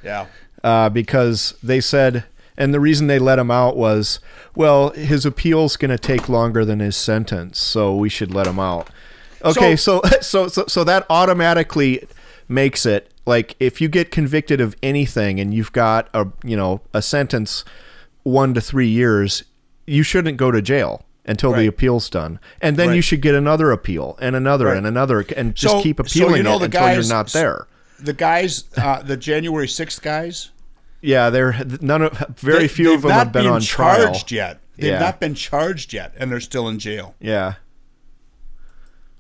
Yeah. 0.02 0.27
uh, 0.64 0.89
because 0.89 1.55
they 1.62 1.81
said, 1.81 2.24
and 2.56 2.74
the 2.74 2.81
reason 2.81 3.06
they 3.06 3.18
let 3.18 3.39
him 3.39 3.51
out 3.51 3.77
was, 3.77 4.20
well, 4.55 4.90
his 4.90 5.24
appeal's 5.24 5.77
going 5.77 5.90
to 5.90 5.98
take 5.98 6.28
longer 6.28 6.64
than 6.64 6.81
his 6.81 6.97
sentence, 6.97 7.59
so 7.59 7.94
we 7.97 8.09
should 8.09 8.35
let 8.35 8.47
him 8.47 8.59
out. 8.59 8.89
Okay, 9.43 9.77
so 9.77 10.02
so 10.20 10.48
so, 10.48 10.64
so 10.66 10.85
that 10.85 11.06
automatically 11.09 12.06
makes 12.48 12.85
it 12.85 13.10
like 13.27 13.55
if 13.60 13.81
you 13.81 13.89
get 13.89 14.10
convicted 14.10 14.60
of 14.60 14.77
anything 14.82 15.40
and 15.40 15.55
you've 15.55 15.72
got 15.72 16.09
a 16.12 16.27
you 16.44 16.56
know 16.56 16.81
a 16.93 17.01
sentence 17.01 17.64
one 18.22 18.52
to 18.55 18.60
three 18.60 18.89
years, 18.89 19.44
you 19.86 20.02
shouldn't 20.02 20.36
go 20.36 20.51
to 20.51 20.60
jail 20.60 21.05
until 21.24 21.52
the 21.52 21.66
appeal's 21.66 22.10
done, 22.10 22.39
and 22.60 22.77
then 22.77 22.93
you 22.94 23.01
should 23.01 23.20
get 23.22 23.35
another 23.35 23.70
appeal 23.72 24.18
and 24.20 24.35
another 24.36 24.66
Right. 24.66 24.77
and 24.77 24.86
another, 24.86 25.24
and 25.36 25.55
just 25.55 25.74
So- 25.74 25.82
keep 25.82 25.98
so 25.98 26.02
appealing 26.02 26.39
you 26.39 26.43
know 26.43 26.56
it 26.56 26.64
until 26.64 26.93
you're 26.93 27.09
not 27.09 27.28
there. 27.28 27.66
The 28.02 28.12
guys, 28.12 28.64
uh, 28.77 29.02
the 29.02 29.16
January 29.16 29.68
sixth 29.68 30.01
guys, 30.02 30.51
Yeah, 31.02 31.31
they're 31.31 31.64
none 31.81 32.02
of 32.02 32.12
very 32.36 32.60
they- 32.60 32.68
few 32.68 32.94
of 32.94 33.02
them 33.02 33.10
have 33.10 33.32
been 33.32 33.44
been 33.44 33.52
on 33.52 33.60
trial. 33.60 34.06
charged 34.12 34.31
yet. 34.32 34.60
They've 34.77 34.93
Yeah. 34.93 34.98
not 35.01 35.20
been 35.20 35.35
charged 35.35 35.93
yet, 35.93 36.14
and 36.16 36.31
they're 36.32 36.40
still 36.40 36.66
in 36.68 36.78
jail. 36.78 37.14
Yeah, 37.20 37.55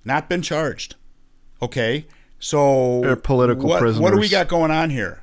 Not 0.04 0.28
been 0.28 0.42
charged. 0.42 0.94
Okay, 1.62 2.06
so 2.38 3.00
They're 3.02 3.16
political 3.16 3.68
what, 3.68 3.82
What 3.98 4.12
do 4.14 4.18
we 4.18 4.28
got 4.30 4.48
going 4.48 4.70
on 4.70 4.88
here? 4.90 5.22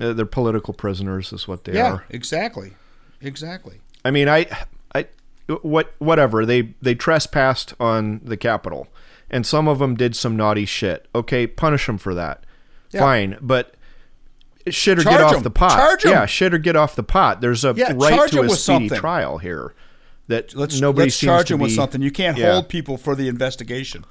Uh, 0.00 0.12
they're 0.12 0.26
political 0.26 0.74
prisoners, 0.74 1.32
is 1.32 1.46
what 1.46 1.64
they 1.64 1.74
yeah, 1.74 1.92
are. 1.92 2.04
exactly, 2.10 2.72
exactly. 3.20 3.80
I 4.04 4.10
mean, 4.10 4.28
I, 4.28 4.46
I, 4.94 5.06
what, 5.62 5.94
whatever. 5.98 6.44
They 6.46 6.74
they 6.82 6.94
trespassed 6.96 7.74
on 7.78 8.20
the 8.24 8.36
Capitol, 8.36 8.88
and 9.30 9.46
some 9.46 9.68
of 9.68 9.78
them 9.78 9.94
did 9.94 10.14
some 10.16 10.36
naughty 10.36 10.64
shit. 10.66 11.06
Okay, 11.14 11.46
punish 11.46 11.86
them 11.86 11.98
for 11.98 12.14
that. 12.14 12.44
Yeah. 12.92 13.00
Fine, 13.00 13.38
but 13.40 13.74
shit 14.68 14.98
or 14.98 15.02
Charge 15.04 15.16
get 15.16 15.24
off 15.24 15.34
'em. 15.36 15.42
the 15.42 15.50
pot. 15.50 15.76
Charge 15.76 16.04
'em. 16.06 16.10
Yeah, 16.12 16.26
shit 16.26 16.52
or 16.54 16.58
get 16.58 16.76
off 16.76 16.94
the 16.96 17.02
pot. 17.02 17.40
There's 17.40 17.64
a 17.64 17.72
Yeah, 17.76 17.92
right 17.94 18.28
to 18.30 18.40
a 18.42 18.48
speedy 18.50 18.54
something. 18.88 18.98
trial 18.98 19.38
here. 19.38 19.74
That 20.28 20.54
Let's 20.54 20.80
nobody 20.80 21.06
let's 21.06 21.16
seems 21.16 21.28
charge 21.28 21.46
to 21.48 21.54
them 21.54 21.60
with 21.60 21.70
be- 21.70 21.74
something. 21.76 22.02
You 22.02 22.10
can't 22.12 22.36
Yeah. 22.38 22.52
hold 22.52 22.68
people 22.68 22.96
for 22.96 23.14
the 23.16 23.26
investigation, 23.26 24.04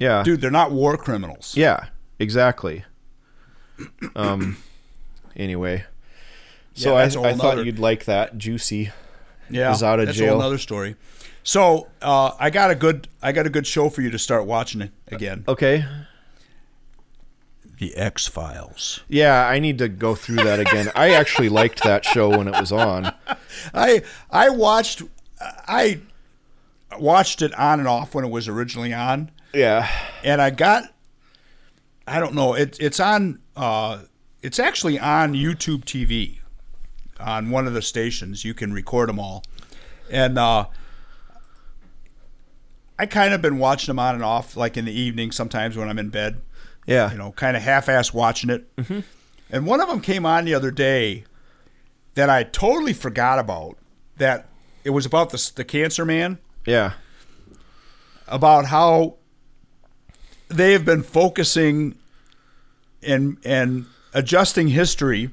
Yeah, 0.00 0.22
dude. 0.24 0.40
They're 0.40 0.50
not 0.50 0.72
war 0.72 0.96
criminals. 0.96 1.54
Yeah, 1.56 1.86
exactly. 2.18 2.84
Um. 4.16 4.56
Anyway, 5.36 5.84
so 6.74 6.96
I, 6.96 7.02
that's 7.02 7.14
a 7.16 7.18
whole 7.18 7.26
I 7.28 7.32
thought 7.34 7.56
nother- 7.56 7.64
you'd 7.64 7.78
like 7.80 8.04
that 8.04 8.38
juicy. 8.38 8.90
yeah, 9.50 9.72
is 9.72 9.82
out 9.82 9.98
of 10.00 10.06
that's 10.06 10.18
jail. 10.18 10.36
another 10.36 10.58
story. 10.58 10.94
So 11.46 11.88
uh, 12.02 12.32
I 12.40 12.50
got 12.50 12.70
a 12.70 12.74
good 12.74 13.06
I 13.22 13.30
got 13.32 13.46
a 13.46 13.50
good 13.50 13.66
show 13.66 13.88
for 13.90 14.00
you 14.02 14.10
to 14.10 14.18
start 14.18 14.46
watching 14.46 14.80
it 14.80 14.90
again. 15.08 15.44
Okay. 15.46 15.84
The 17.78 17.94
X 17.96 18.26
Files. 18.26 19.00
Yeah, 19.08 19.46
I 19.46 19.58
need 19.58 19.78
to 19.78 19.88
go 19.88 20.14
through 20.14 20.36
that 20.36 20.58
again. 20.60 20.90
I 20.94 21.10
actually 21.10 21.48
liked 21.50 21.82
that 21.84 22.04
show 22.04 22.30
when 22.30 22.48
it 22.48 22.58
was 22.58 22.72
on. 22.72 23.12
I 23.74 24.02
I 24.30 24.48
watched 24.48 25.02
I 25.40 26.00
watched 26.98 27.42
it 27.42 27.52
on 27.58 27.78
and 27.78 27.88
off 27.88 28.14
when 28.14 28.24
it 28.24 28.30
was 28.30 28.48
originally 28.48 28.94
on, 28.94 29.30
Yeah. 29.52 29.88
and 30.22 30.40
I 30.40 30.50
got 30.50 30.84
I 32.06 32.20
don't 32.20 32.34
know 32.34 32.54
it, 32.54 32.78
it's 32.80 33.00
on 33.00 33.40
uh, 33.56 34.02
it's 34.40 34.58
actually 34.58 34.98
on 34.98 35.34
YouTube 35.34 35.84
TV 35.84 36.38
on 37.20 37.50
one 37.50 37.66
of 37.66 37.74
the 37.74 37.82
stations. 37.82 38.44
You 38.46 38.54
can 38.54 38.72
record 38.72 39.08
them 39.10 39.18
all, 39.18 39.44
and 40.08 40.38
uh, 40.38 40.66
I 42.98 43.06
kind 43.06 43.34
of 43.34 43.42
been 43.42 43.58
watching 43.58 43.88
them 43.88 43.98
on 43.98 44.14
and 44.14 44.22
off, 44.24 44.56
like 44.56 44.76
in 44.76 44.84
the 44.84 44.92
evening 44.92 45.32
sometimes 45.32 45.76
when 45.76 45.88
I'm 45.88 45.98
in 45.98 46.10
bed. 46.10 46.40
Yeah. 46.86 47.10
you 47.10 47.16
know, 47.18 47.32
kind 47.32 47.56
of 47.56 47.62
half-ass 47.62 48.12
watching 48.12 48.50
it. 48.50 48.76
Mm-hmm. 48.76 49.00
And 49.50 49.66
one 49.66 49.80
of 49.80 49.88
them 49.88 50.00
came 50.02 50.26
on 50.26 50.44
the 50.44 50.52
other 50.54 50.70
day 50.70 51.24
that 52.14 52.28
I 52.28 52.42
totally 52.44 52.92
forgot 52.92 53.38
about. 53.38 53.78
That 54.18 54.46
it 54.84 54.90
was 54.90 55.06
about 55.06 55.30
the 55.30 55.52
the 55.56 55.64
cancer 55.64 56.04
man, 56.04 56.38
Yeah. 56.66 56.92
about 58.28 58.66
how 58.66 59.16
they 60.48 60.72
have 60.72 60.84
been 60.84 61.02
focusing 61.02 61.96
and 63.02 63.38
and 63.44 63.86
adjusting 64.12 64.68
history 64.68 65.30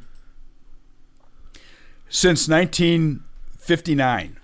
since 2.10 2.48
1959. 2.48 4.38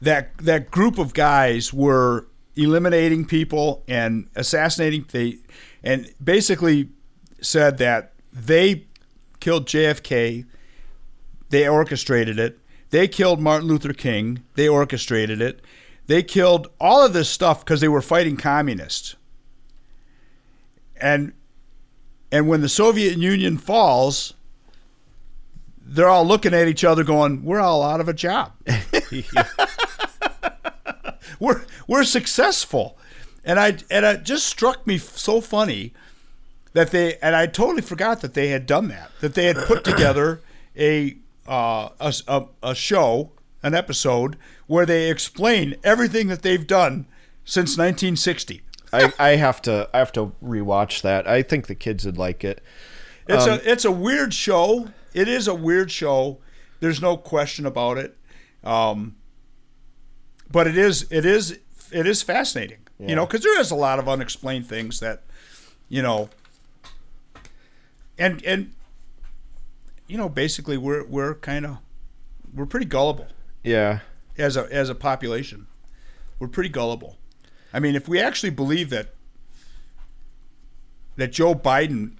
That 0.00 0.36
that 0.38 0.70
group 0.70 0.98
of 0.98 1.12
guys 1.12 1.72
were 1.72 2.26
eliminating 2.56 3.24
people 3.24 3.84
and 3.86 4.28
assassinating 4.34 5.06
they 5.10 5.38
and 5.82 6.12
basically 6.22 6.88
said 7.40 7.78
that 7.78 8.12
they 8.32 8.86
killed 9.40 9.66
JFK, 9.66 10.44
they 11.48 11.68
orchestrated 11.68 12.38
it. 12.38 12.58
They 12.90 13.08
killed 13.08 13.40
Martin 13.40 13.68
Luther 13.68 13.92
King, 13.92 14.42
they 14.54 14.68
orchestrated 14.68 15.40
it. 15.40 15.60
They 16.06 16.22
killed 16.22 16.68
all 16.80 17.04
of 17.04 17.12
this 17.12 17.28
stuff 17.28 17.64
because 17.64 17.80
they 17.80 17.88
were 17.88 18.02
fighting 18.02 18.36
communists. 18.36 19.14
And 21.00 21.32
and 22.32 22.48
when 22.48 22.60
the 22.60 22.68
Soviet 22.68 23.16
Union 23.16 23.58
falls, 23.58 24.34
they're 25.80 26.08
all 26.08 26.24
looking 26.24 26.54
at 26.54 26.68
each 26.68 26.84
other 26.84 27.04
going, 27.04 27.44
"We're 27.44 27.60
all 27.60 27.82
out 27.82 28.00
of 28.00 28.08
a 28.08 28.12
job." 28.12 28.52
we're 31.40 31.62
we're 31.88 32.04
successful, 32.04 32.96
and 33.44 33.58
I 33.58 33.78
and 33.90 34.04
it 34.06 34.22
just 34.22 34.46
struck 34.46 34.86
me 34.86 34.98
so 34.98 35.40
funny 35.40 35.92
that 36.72 36.92
they 36.92 37.16
and 37.18 37.34
I 37.34 37.46
totally 37.46 37.82
forgot 37.82 38.20
that 38.20 38.34
they 38.34 38.48
had 38.48 38.66
done 38.66 38.86
that. 38.88 39.10
That 39.20 39.34
they 39.34 39.46
had 39.46 39.56
put 39.56 39.82
together 39.82 40.40
a 40.78 41.16
uh, 41.48 41.88
a, 41.98 42.14
a, 42.28 42.44
a 42.62 42.74
show 42.74 43.30
an 43.62 43.74
episode 43.74 44.36
where 44.66 44.86
they 44.86 45.10
explain 45.10 45.74
everything 45.84 46.28
that 46.28 46.40
they've 46.42 46.66
done 46.66 47.06
since 47.44 47.70
1960. 47.76 48.62
I, 48.92 49.12
I 49.18 49.28
have 49.30 49.60
to 49.62 49.88
I 49.92 49.98
have 49.98 50.12
to 50.12 50.32
rewatch 50.42 51.02
that. 51.02 51.26
I 51.28 51.42
think 51.42 51.66
the 51.66 51.74
kids 51.74 52.04
would 52.06 52.18
like 52.18 52.44
it. 52.44 52.62
It's 53.28 53.46
Um, 53.46 53.50
a 53.64 53.70
it's 53.70 53.84
a 53.84 53.90
weird 53.92 54.32
show. 54.34 54.88
It 55.12 55.28
is 55.28 55.46
a 55.48 55.54
weird 55.54 55.90
show. 55.90 56.38
There's 56.80 57.00
no 57.02 57.16
question 57.16 57.66
about 57.66 57.98
it. 57.98 58.16
Um, 58.64 59.16
but 60.50 60.66
it 60.66 60.76
is 60.76 61.06
it 61.10 61.24
is 61.24 61.58
it 61.92 62.06
is 62.06 62.22
fascinating. 62.22 62.78
You 62.98 63.14
know, 63.14 63.24
because 63.24 63.42
there 63.42 63.58
is 63.58 63.70
a 63.70 63.74
lot 63.74 63.98
of 63.98 64.10
unexplained 64.10 64.66
things 64.66 65.00
that, 65.00 65.22
you 65.88 66.02
know, 66.02 66.28
and 68.18 68.44
and 68.44 68.72
you 70.06 70.18
know, 70.18 70.28
basically 70.28 70.76
we're 70.76 71.04
we're 71.06 71.34
kind 71.36 71.64
of 71.64 71.78
we're 72.54 72.66
pretty 72.66 72.84
gullible 72.84 73.28
Yeah. 73.64 74.00
as 74.36 74.56
a 74.58 74.70
as 74.70 74.90
a 74.90 74.94
population. 74.94 75.66
We're 76.38 76.48
pretty 76.48 76.68
gullible. 76.68 77.16
I 77.72 77.80
mean, 77.80 77.94
if 77.94 78.06
we 78.06 78.20
actually 78.20 78.50
believe 78.50 78.90
that 78.90 79.14
that 81.16 81.32
Joe 81.32 81.54
Biden 81.54 82.12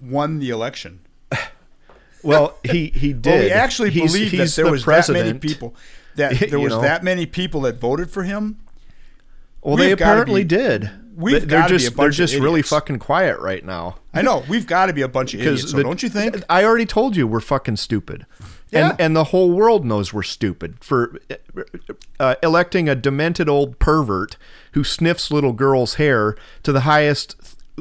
won 0.00 0.38
the 0.38 0.50
election, 0.50 1.00
Well, 2.22 2.58
he 2.62 2.86
he 2.90 3.12
did. 3.12 3.26
well, 3.26 3.42
we 3.44 3.50
actually 3.50 3.90
He's- 3.90 4.12
believe 4.12 4.30
that 4.32 4.36
he's 4.36 4.56
there 4.56 4.66
the 4.66 4.70
was 4.70 4.84
that 4.84 5.08
many 5.08 5.32
president. 5.32 5.40
people 5.42 5.74
that 6.16 6.38
there 6.50 6.60
was 6.60 6.72
know. 6.72 6.80
that 6.82 7.02
many 7.04 7.26
people 7.26 7.62
that 7.62 7.78
voted 7.78 8.10
for 8.10 8.22
him. 8.24 8.58
Well, 9.62 9.76
they 9.76 9.88
We've 9.88 9.96
gotta 9.98 10.12
apparently 10.12 10.42
be- 10.42 10.48
did. 10.48 10.90
we've 11.14 11.40
They- 11.40 11.46
they're 11.46 11.68
just 11.68 11.96
they're 11.96 12.10
just 12.10 12.34
really 12.34 12.62
fucking 12.62 12.98
quiet 12.98 13.38
right 13.38 13.64
now. 13.64 13.96
I 14.12 14.22
know 14.22 14.44
we've 14.48 14.66
got 14.66 14.86
to 14.86 14.92
be 14.92 15.02
a 15.02 15.08
bunch 15.08 15.34
of 15.34 15.40
idiots, 15.42 15.70
so 15.70 15.76
the- 15.76 15.82
don't 15.84 16.02
you 16.02 16.08
think? 16.08 16.42
I 16.48 16.64
already 16.64 16.86
told 16.86 17.16
you 17.16 17.26
we're 17.28 17.40
fucking 17.40 17.76
stupid. 17.76 18.26
Yeah. 18.70 18.90
And 18.90 19.00
and 19.00 19.16
the 19.16 19.24
whole 19.24 19.52
world 19.52 19.84
knows 19.84 20.12
we're 20.12 20.22
stupid 20.22 20.82
for 20.82 21.16
uh, 22.18 22.34
electing 22.42 22.88
a 22.88 22.94
demented 22.94 23.48
old 23.48 23.78
pervert 23.78 24.36
who 24.72 24.82
sniffs 24.82 25.30
little 25.30 25.52
girls' 25.52 25.94
hair 25.94 26.36
to 26.62 26.72
the 26.72 26.80
highest 26.80 27.36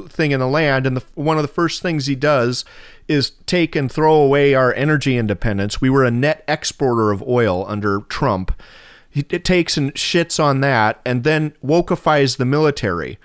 thing 0.07 0.31
in 0.31 0.39
the 0.39 0.47
land 0.47 0.87
and 0.87 0.97
the, 0.97 1.03
one 1.15 1.37
of 1.37 1.43
the 1.43 1.47
first 1.47 1.81
things 1.81 2.05
he 2.05 2.15
does 2.15 2.65
is 3.07 3.31
take 3.45 3.75
and 3.75 3.91
throw 3.91 4.13
away 4.15 4.53
our 4.53 4.73
energy 4.73 5.17
independence. 5.17 5.81
We 5.81 5.89
were 5.89 6.05
a 6.05 6.11
net 6.11 6.43
exporter 6.47 7.11
of 7.11 7.21
oil 7.23 7.65
under 7.67 8.01
Trump. 8.01 8.53
He 9.09 9.25
it 9.29 9.43
takes 9.43 9.77
and 9.77 9.93
shits 9.93 10.41
on 10.41 10.61
that 10.61 11.01
and 11.05 11.23
then 11.23 11.53
wokeifies 11.63 12.37
the 12.37 12.45
military 12.45 13.19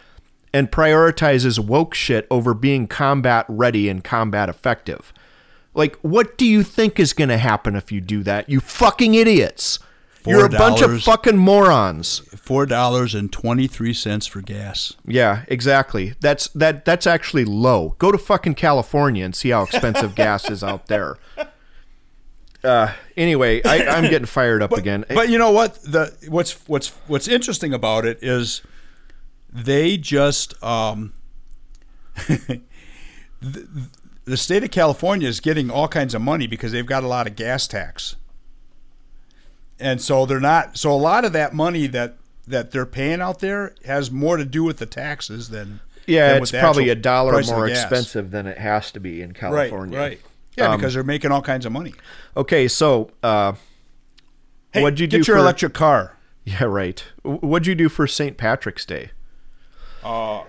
and 0.53 0.73
prioritizes 0.73 1.59
woke 1.59 1.95
shit 1.95 2.27
over 2.31 2.55
being 2.55 2.87
combat 2.87 3.45
ready 3.49 3.89
and 3.89 4.03
combat 4.03 4.49
effective. 4.49 5.13
Like, 5.75 5.97
what 5.97 6.39
do 6.39 6.47
you 6.47 6.63
think 6.63 6.99
is 6.99 7.13
going 7.13 7.29
to 7.29 7.37
happen 7.37 7.77
if 7.77 7.93
you 7.93 8.01
do 8.01 8.23
that? 8.23 8.49
You 8.49 8.61
fucking 8.61 9.15
idiots. 9.15 9.79
You're 10.27 10.47
a 10.47 10.51
bunch 10.51 10.81
of 10.83 11.03
fucking 11.03 11.37
morons. 11.37 12.21
Four 12.37 12.67
dollars 12.67 13.15
and 13.15 13.33
twenty 13.33 13.67
three 13.67 13.93
cents 13.93 14.27
for 14.27 14.41
gas. 14.41 14.95
Yeah, 15.05 15.45
exactly. 15.49 16.15
That's 16.21 16.49
that. 16.49 16.85
That's 16.85 17.07
actually 17.07 17.45
low. 17.45 17.97
Go 17.99 18.13
to 18.13 18.19
fucking 18.19 18.55
California 18.55 19.25
and 19.25 19.35
see 19.35 19.51
how 19.51 19.63
expensive 19.65 20.15
gas 20.17 20.49
is 20.51 20.63
out 20.63 20.87
there. 20.87 21.17
Uh, 22.63 22.93
anyway, 23.17 23.63
I, 23.65 23.87
I'm 23.87 24.05
getting 24.11 24.27
fired 24.27 24.63
up 24.63 24.73
again. 24.73 25.05
But 25.09 25.29
you 25.29 25.39
know 25.39 25.51
what? 25.51 25.75
The 25.83 26.17
what's 26.29 26.53
what's 26.69 26.89
what's 27.07 27.29
interesting 27.29 27.73
about 27.73 28.05
it 28.05 28.19
is 28.23 28.63
they 29.53 29.97
just 29.97 30.63
um, 30.63 31.13
the, 32.27 32.61
the 34.25 34.37
state 34.37 34.65
of 34.65 34.71
California 34.71 35.29
is 35.29 35.41
getting 35.41 35.71
all 35.71 35.89
kinds 35.89 36.15
of 36.15 36.21
money 36.21 36.47
because 36.47 36.73
they've 36.73 36.87
got 36.87 37.05
a 37.05 37.09
lot 37.09 37.27
of 37.27 37.37
gas 37.37 37.67
tax, 37.69 38.17
and 39.81 40.01
so 40.01 40.27
they're 40.27 40.41
not. 40.41 40.77
So 40.79 40.91
a 40.93 40.97
lot 40.97 41.25
of 41.25 41.33
that 41.33 41.55
money 41.55 41.87
that 41.89 42.17
that 42.47 42.71
they're 42.71 42.87
paying 42.87 43.21
out 43.21 43.41
there 43.41 43.75
has 43.85 44.11
more 44.11 44.37
to 44.37 44.45
do 44.45 44.63
with 44.65 44.79
the 44.79 44.87
taxes 44.87 45.49
than 45.49 45.81
yeah, 46.07 46.35
than 46.35 46.43
it's 46.43 46.53
probably 46.53 46.89
a 46.89 46.95
dollar 46.95 47.43
more 47.43 47.67
expensive 47.69 48.31
than 48.31 48.47
it 48.47 48.59
has 48.59 48.93
to 48.93 49.01
be 49.01 49.21
in 49.23 49.33
California. 49.33 49.99
right. 49.99 50.09
right. 50.11 50.21
Yeah, 50.57 50.71
Um, 50.71 50.79
because 50.79 50.95
they're 50.95 51.03
making 51.03 51.33
all 51.33 51.43
kinds 51.43 51.67
of 51.67 51.73
money. 51.73 51.93
Okay, 52.37 52.67
so 52.69 53.11
uh, 53.23 53.53
Hey, 54.73 54.83
what'd 54.83 54.99
you 55.01 55.07
get 55.07 55.23
do 55.25 55.31
your 55.33 55.37
for- 55.37 55.43
electric 55.43 55.75
car? 55.75 56.17
yeah, 56.45 56.65
right. 56.65 57.05
What'd 57.23 57.67
you 57.67 57.75
do 57.75 57.89
for 57.91 58.07
St. 58.07 58.37
Patrick's 58.39 58.87
Day? 58.87 59.11
I 60.03 60.45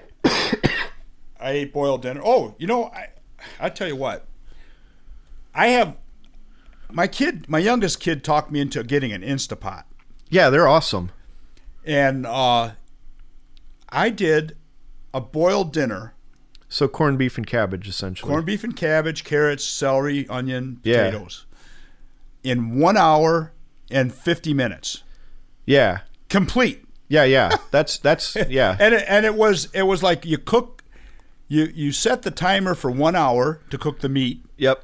ate 1.41 1.73
boiled 1.73 2.01
dinner. 2.03 2.21
Oh, 2.23 2.55
you 2.57 2.67
know, 2.67 2.85
I 2.85 3.07
I 3.59 3.69
tell 3.69 3.87
you 3.87 3.95
what. 3.95 4.25
I 5.53 5.67
have 5.67 5.97
my 6.91 7.07
kid, 7.07 7.47
my 7.49 7.59
youngest 7.59 7.99
kid, 7.99 8.23
talked 8.23 8.51
me 8.51 8.59
into 8.59 8.84
getting 8.84 9.11
an 9.11 9.22
Instapot, 9.22 9.84
Yeah, 10.30 10.49
they're 10.49 10.68
awesome. 10.68 11.11
and 11.85 12.26
uh, 12.26 12.72
I 13.89 14.09
did 14.09 14.55
a 15.14 15.22
boiled 15.22 15.72
dinner: 15.73 16.14
So 16.69 16.88
corned 16.88 17.18
beef 17.18 17.38
and 17.38 17.47
cabbage, 17.47 17.88
essentially. 17.88 18.30
corned 18.30 18.45
beef 18.45 18.64
and 18.64 18.76
cabbage, 18.76 19.23
carrots, 19.23 19.64
celery, 19.64 20.27
onion, 20.30 20.80
Yeah. 20.84 21.05
potatoes, 21.09 21.45
in 22.43 22.80
one 22.80 22.97
hour 22.97 23.53
and 23.89 24.14
fifty 24.14 24.53
minutes, 24.53 25.03
yeah, 25.65 25.99
complete. 26.30 26.84
yeah, 27.07 27.23
yeah. 27.23 27.55
That's 27.72 27.97
that's 27.97 28.35
yeah. 28.49 28.76
and 28.80 28.93
it, 28.95 29.05
and 29.07 29.26
it 29.26 29.35
was 29.35 29.69
it 29.73 29.84
was 29.84 30.03
like 30.03 30.26
you 30.26 30.38
cook, 30.38 30.84
you 31.47 31.72
you 31.73 31.91
set 31.91 32.23
the 32.23 32.31
timer 32.31 32.76
for 32.76 32.91
one 32.91 33.15
hour 33.15 33.61
to 33.69 33.77
cook 33.77 33.99
the 33.99 34.09
meat. 34.09 34.43
Yep. 34.57 34.84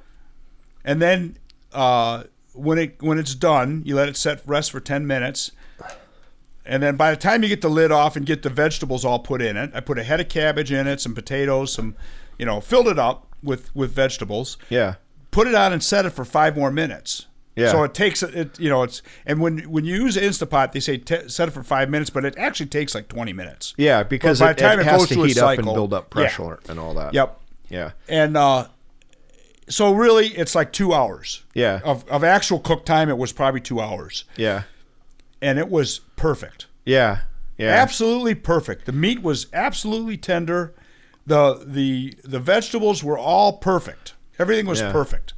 and 0.85 1.01
then 1.01 1.37
uh, 1.73 2.23
when 2.53 2.77
it 2.77 3.01
when 3.01 3.17
it's 3.17 3.35
done, 3.35 3.81
you 3.85 3.95
let 3.95 4.07
it 4.09 4.17
set 4.17 4.41
rest 4.45 4.71
for 4.71 4.79
ten 4.79 5.05
minutes, 5.07 5.51
and 6.65 6.81
then 6.81 6.95
by 6.95 7.11
the 7.11 7.17
time 7.17 7.43
you 7.43 7.49
get 7.49 7.61
the 7.61 7.69
lid 7.69 7.91
off 7.91 8.15
and 8.15 8.25
get 8.25 8.41
the 8.43 8.49
vegetables 8.49 9.03
all 9.03 9.19
put 9.19 9.41
in 9.41 9.57
it, 9.57 9.71
I 9.73 9.79
put 9.81 9.97
a 9.99 10.03
head 10.03 10.19
of 10.19 10.29
cabbage 10.29 10.71
in 10.71 10.87
it, 10.87 11.01
some 11.01 11.13
potatoes, 11.13 11.73
some, 11.73 11.95
you 12.37 12.45
know, 12.45 12.61
filled 12.61 12.87
it 12.87 12.99
up 12.99 13.27
with 13.41 13.75
with 13.75 13.91
vegetables. 13.91 14.57
Yeah. 14.69 14.95
Put 15.31 15.47
it 15.47 15.55
on 15.55 15.73
and 15.73 15.83
set 15.83 16.05
it 16.05 16.11
for 16.11 16.23
five 16.23 16.55
more 16.55 16.71
minutes. 16.71 17.25
Yeah. 17.55 17.71
So 17.71 17.83
it 17.83 17.93
takes 17.93 18.23
it, 18.23 18.59
you 18.59 18.69
know, 18.69 18.83
it's 18.83 19.01
and 19.25 19.39
when 19.41 19.59
when 19.69 19.83
you 19.85 19.95
use 19.95 20.15
Instapot, 20.15 20.71
they 20.71 20.79
say 20.79 20.97
t- 20.97 21.27
set 21.27 21.47
it 21.47 21.51
for 21.51 21.63
five 21.63 21.89
minutes, 21.89 22.09
but 22.09 22.23
it 22.25 22.35
actually 22.37 22.67
takes 22.67 22.95
like 22.95 23.07
twenty 23.09 23.33
minutes. 23.33 23.73
Yeah, 23.77 24.03
because 24.03 24.39
by 24.39 24.51
it, 24.51 24.57
the 24.57 24.61
time 24.61 24.79
it 24.79 24.83
it 24.83 24.85
has 24.85 25.01
goes 25.01 25.09
to 25.09 25.23
heat 25.23 25.37
up 25.37 25.49
and 25.49 25.57
cycle- 25.59 25.73
build 25.73 25.93
up 25.93 26.05
Yeah. 26.15 26.21
pressure 26.21 26.59
and 26.69 26.79
all 26.79 26.93
that. 26.95 27.13
Yep. 27.13 27.39
Yeah. 27.69 27.91
And 28.07 28.37
uh, 28.37 28.67
so 29.69 29.93
really, 29.93 30.27
it's 30.29 30.55
like 30.55 30.71
two 30.73 30.93
hours. 30.93 31.43
Yeah. 31.53 31.79
Of 31.83 32.07
of 32.09 32.23
actual 32.23 32.59
cook 32.59 32.85
time, 32.85 33.09
it 33.09 33.17
was 33.17 33.31
probably 33.31 33.61
two 33.61 33.79
hours. 33.79 34.25
Yeah. 34.35 34.63
and 35.41 35.59
it 35.59 35.69
was 35.69 35.99
perfect. 36.15 36.67
Yeah. 36.85 37.19
Yeah. 37.57 37.67
Absolutely 37.69 38.35
perfect. 38.35 38.85
The 38.85 38.91
meat 38.91 39.21
was 39.21 39.47
absolutely 39.53 40.17
tender. 40.17 40.73
The 41.25 41.63
the 41.65 42.15
the 42.23 42.39
vegetables 42.39 43.03
were 43.03 43.17
all 43.17 43.53
perfect. 43.57 44.13
Everything 44.39 44.65
was 44.65 44.81
Yeah. 44.81 44.91
perfect. 44.91 45.33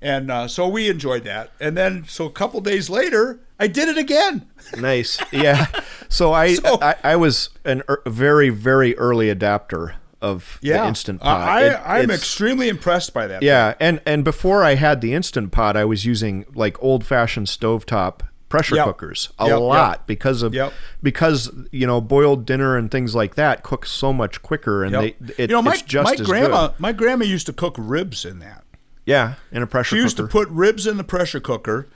And 0.00 0.30
uh, 0.30 0.46
so 0.46 0.68
we 0.68 0.88
enjoyed 0.88 1.24
that. 1.24 1.50
And 1.60 1.76
then 1.76 2.04
so 2.06 2.26
a 2.26 2.30
couple 2.30 2.60
days 2.60 2.88
later, 2.88 3.40
I 3.58 3.66
did 3.66 3.88
it 3.88 3.98
again. 3.98 4.46
Nice. 4.76 5.18
Yeah. 5.32 5.66
So 6.08 6.32
I 6.32 6.54
So- 6.54 6.78
I, 6.82 6.94
I 7.02 7.16
was 7.16 7.48
an 7.64 7.82
er, 7.88 8.02
very 8.06 8.50
very 8.50 8.96
early 8.98 9.30
adapter 9.30 9.94
of 10.20 10.58
Yeah, 10.62 10.82
the 10.82 10.88
instant 10.88 11.20
pot. 11.20 11.48
I, 11.48 11.74
I'm 11.98 12.04
it's- 12.04 12.18
extremely 12.18 12.68
impressed 12.68 13.14
by 13.14 13.26
that. 13.26 13.42
Yeah, 13.42 13.74
and 13.80 14.00
and 14.06 14.24
before 14.24 14.64
I 14.64 14.74
had 14.74 15.00
the 15.00 15.14
instant 15.14 15.52
pot, 15.52 15.76
I 15.76 15.84
was 15.84 16.04
using 16.04 16.44
like 16.54 16.80
old 16.82 17.04
fashioned 17.04 17.46
stovetop 17.46 18.20
pressure 18.48 18.76
Yep. 18.76 18.84
cookers 18.86 19.28
a 19.38 19.44
Yep, 19.44 19.50
yep. 19.50 19.60
lot 19.60 20.06
because 20.06 20.42
of 20.42 20.54
Yep. 20.54 20.72
because 21.02 21.50
you 21.70 21.86
know 21.86 22.00
boiled 22.00 22.46
dinner 22.46 22.76
and 22.76 22.90
things 22.90 23.14
like 23.14 23.34
that 23.34 23.62
cook 23.62 23.84
so 23.84 24.10
much 24.12 24.40
quicker 24.42 24.82
and 24.84 24.92
Yep. 24.92 25.02
they 25.02 25.34
it, 25.44 25.50
you 25.50 25.56
know, 25.56 25.60
my, 25.62 25.72
it's 25.74 25.82
just 25.82 26.06
my 26.06 26.14
as 26.14 26.26
grandma, 26.26 26.68
good. 26.68 26.80
my 26.80 26.92
grandma 26.92 27.24
used 27.26 27.46
to 27.46 27.52
cook 27.52 27.74
ribs 27.78 28.24
in 28.24 28.38
that. 28.38 28.64
Yeah, 29.04 29.34
in 29.52 29.62
a 29.62 29.66
pressure 29.66 29.90
cooker. 29.90 29.98
She 29.98 30.02
used 30.02 30.16
to 30.18 30.26
put 30.26 30.48
ribs 30.48 30.86
in 30.86 30.96
the 30.96 31.04
pressure 31.04 31.40
cooker, 31.40 31.88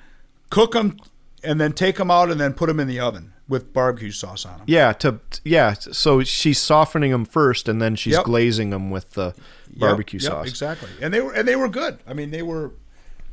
cook 0.51 0.73
them, 0.73 0.97
and 1.43 1.61
then 1.61 1.73
take 1.73 1.97
them 1.97 2.11
out 2.11 2.31
and 2.31 2.39
then 2.41 2.53
put 2.53 2.69
them 2.69 2.79
in 2.79 2.87
the 2.87 3.01
oven 3.01 3.33
with 3.53 3.73
barbecue 3.73 4.11
sauce 4.11 4.45
on 4.45 4.57
them. 4.59 4.65
yeah, 4.67 4.93
to 4.95 5.21
yeah. 5.45 5.75
So 5.75 6.23
she's 6.25 6.59
softening 6.59 7.13
them 7.13 7.25
first, 7.25 7.69
and 7.69 7.81
then 7.81 7.95
she's 7.95 8.15
Yep. 8.15 8.25
glazing 8.25 8.71
them 8.71 8.91
with 8.91 9.11
the 9.13 9.35
barbecue 9.77 10.19
Yep, 10.19 10.23
yep, 10.25 10.33
sauce. 10.33 10.49
exactly. 10.49 10.89
And 11.01 11.15
they 11.15 11.21
were 11.21 11.33
and 11.33 11.47
they 11.47 11.55
were 11.57 11.69
good. 11.69 11.99
I 12.07 12.13
mean, 12.15 12.31
they 12.33 12.43
were. 12.43 12.73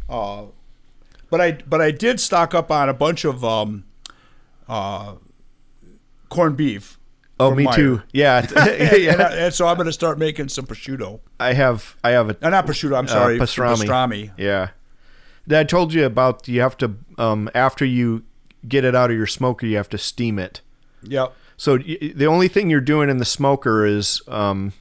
Uh, 0.08 0.44
but 1.32 1.40
I 1.42 1.52
but 1.68 1.82
I 1.82 1.92
did 1.92 2.20
stock 2.20 2.54
up 2.54 2.70
on 2.72 2.90
a 2.90 2.94
bunch 2.94 3.26
of 3.26 3.44
um, 3.44 3.86
uh, 4.68 5.16
corned 6.30 6.58
beef. 6.58 6.98
Oh, 7.42 7.56
me 7.56 7.64
Meyer. 7.64 7.76
too. 7.76 8.02
Yeah, 8.12 8.40
And, 8.56 9.02
yeah. 9.02 9.14
I- 9.16 9.36
and 9.46 9.54
so 9.54 9.66
I'm 9.68 9.76
going 9.78 9.86
to 9.88 9.94
start 9.94 10.20
making 10.20 10.50
some 10.50 10.66
prosciutto. 10.66 11.22
I 11.40 11.54
have 11.54 11.96
I 12.04 12.10
have 12.12 12.30
a 12.30 12.36
Uh, 12.46 12.50
not 12.50 12.68
prosciutto. 12.68 12.98
I'm 12.98 13.08
sorry, 13.08 13.40
uh, 13.40 13.44
pastrami. 13.44 13.86
pastrami. 13.86 14.32
Yeah. 14.38 14.70
I 15.52 15.64
told 15.64 15.94
you 15.94 16.06
about 16.06 16.48
you 16.48 16.62
have 16.62 16.78
to 16.78 16.96
um, 17.18 17.50
after 17.56 17.86
you 17.86 18.24
get 18.68 18.84
it 18.84 18.96
out 18.96 19.10
of 19.12 19.18
your 19.18 19.28
smoker, 19.28 19.66
you 19.66 19.78
have 19.78 19.90
to 19.90 19.98
steam 19.98 20.38
it. 20.40 20.62
Yep. 21.04 21.34
So 21.58 21.76
y- 21.78 22.12
the 22.16 22.26
only 22.26 22.48
thing 22.48 22.70
you're 22.70 22.82
doing 22.82 23.10
in 23.10 23.18
the 23.18 23.26
smoker 23.26 23.86
is 23.86 24.22
um, 24.28 24.74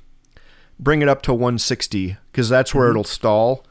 bring 0.79 1.03
it 1.03 1.09
up 1.09 1.23
to 1.23 1.33
160 1.35 2.17
because 2.33 2.49
that's 2.49 2.75
where 2.75 2.91
it'll 2.91 3.05
stall. 3.05 3.65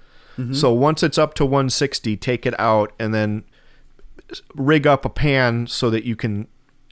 So 0.51 0.71
once 0.71 1.01
it's 1.01 1.17
up 1.17 1.34
to 1.35 1.45
160, 1.45 2.15
take 2.17 2.45
it 2.45 2.53
out 2.59 2.93
and 2.99 3.11
then 3.11 3.43
rig 4.53 4.85
up 4.85 5.03
a 5.03 5.09
pan 5.09 5.65
so 5.65 5.89
that 5.89 6.03
you 6.03 6.15
can 6.15 6.47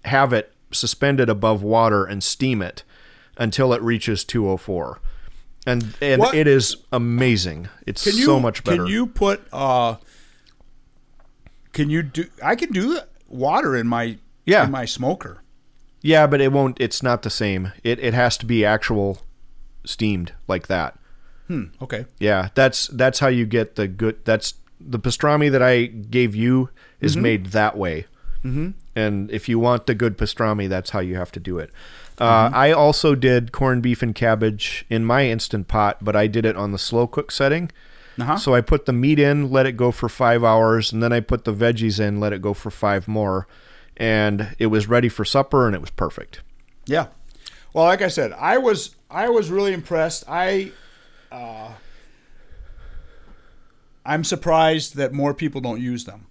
have 0.05 0.33
it 0.33 0.51
suspended 0.71 1.29
above 1.29 1.61
water 1.61 2.05
and 2.05 2.23
steam 2.23 2.63
it 2.63 2.83
until 3.37 3.71
it 3.71 3.81
reaches 3.83 4.23
204. 4.23 4.99
And 5.67 5.93
and 6.01 6.21
What- 6.21 6.33
it 6.33 6.47
is 6.47 6.77
amazing. 6.91 7.69
It's 7.85 8.03
you 8.07 8.25
so 8.25 8.39
much 8.39 8.63
better. 8.63 8.77
Can 8.77 8.87
you 8.87 9.05
put 9.05 9.41
uh 9.53 9.97
can 11.75 11.91
you 11.91 12.01
do 12.01 12.25
I 12.41 12.55
can 12.55 12.71
do 12.71 12.99
water 13.27 13.75
in 13.75 13.87
my 13.87 14.17
Yeah. 14.45 14.65
in 14.65 14.71
my 14.71 14.85
smoker. 14.85 15.43
Yeah, 16.01 16.25
but 16.27 16.39
it 16.41 16.51
won't. 16.51 16.79
It's 16.79 17.03
not 17.03 17.21
the 17.21 17.29
same. 17.29 17.71
It 17.83 17.99
it 17.99 18.13
has 18.13 18.37
to 18.37 18.45
be 18.45 18.65
actual 18.65 19.19
steamed 19.85 20.33
like 20.47 20.67
that. 20.67 20.97
Hmm, 21.47 21.65
okay. 21.81 22.05
Yeah, 22.19 22.49
that's 22.55 22.87
that's 22.87 23.19
how 23.19 23.27
you 23.27 23.45
get 23.45 23.75
the 23.75 23.87
good. 23.87 24.23
That's 24.25 24.55
the 24.79 24.99
pastrami 24.99 25.51
that 25.51 25.61
I 25.61 25.85
gave 25.85 26.35
you 26.35 26.69
is 26.99 27.15
made 27.17 27.47
that 27.47 27.77
way. 27.77 28.05
Mm-hmm. 28.43 28.71
And 28.95 29.31
if 29.31 29.49
you 29.49 29.57
want 29.59 29.85
the 29.87 29.95
good 29.95 30.17
pastrami, 30.17 30.69
that's 30.69 30.91
how 30.91 30.99
you 30.99 31.15
have 31.15 31.31
to 31.33 31.39
do 31.39 31.57
it. 31.59 31.71
Uh, 32.19 32.49
I 32.53 32.71
also 32.71 33.15
did 33.15 33.51
corned 33.51 33.81
beef 33.81 34.01
and 34.03 34.13
cabbage 34.15 34.85
in 34.89 35.03
my 35.05 35.27
instant 35.27 35.67
pot, 35.67 35.97
but 36.01 36.15
I 36.15 36.27
did 36.27 36.45
it 36.45 36.55
on 36.55 36.71
the 36.71 36.77
slow 36.77 37.07
cook 37.07 37.31
setting. 37.31 37.71
Uh-huh. 38.19 38.37
So 38.37 38.53
I 38.55 38.61
put 38.61 38.85
the 38.85 38.93
meat 38.93 39.19
in, 39.19 39.51
let 39.51 39.65
it 39.65 39.73
go 39.77 39.91
for 39.91 40.07
five 40.07 40.43
hours, 40.43 40.93
and 40.93 41.03
then 41.03 41.11
I 41.11 41.19
put 41.19 41.43
the 41.43 41.53
veggies 41.53 41.99
in, 41.99 42.19
let 42.19 42.31
it 42.33 42.41
go 42.41 42.53
for 42.53 42.71
five 42.71 43.07
more, 43.07 43.45
and 43.97 44.55
it 44.59 44.67
was 44.67 44.87
ready 44.87 45.09
for 45.09 45.25
supper, 45.25 45.65
and 45.67 45.75
it 45.75 45.81
was 45.81 45.89
perfect. 45.89 46.41
Yeah. 46.85 47.07
Well, 47.73 47.85
like 47.85 48.01
I 48.01 48.07
said, 48.07 48.31
I 48.33 48.57
was 48.57 48.95
I 49.11 49.27
was 49.29 49.49
really 49.51 49.73
impressed. 49.73 50.23
I 50.29 50.71
uh 51.31 51.71
I'm 54.05 54.23
surprised 54.23 54.95
that 54.95 55.13
more 55.13 55.33
people 55.33 55.61
don't 55.61 55.81
use 55.81 56.05
them. 56.05 56.27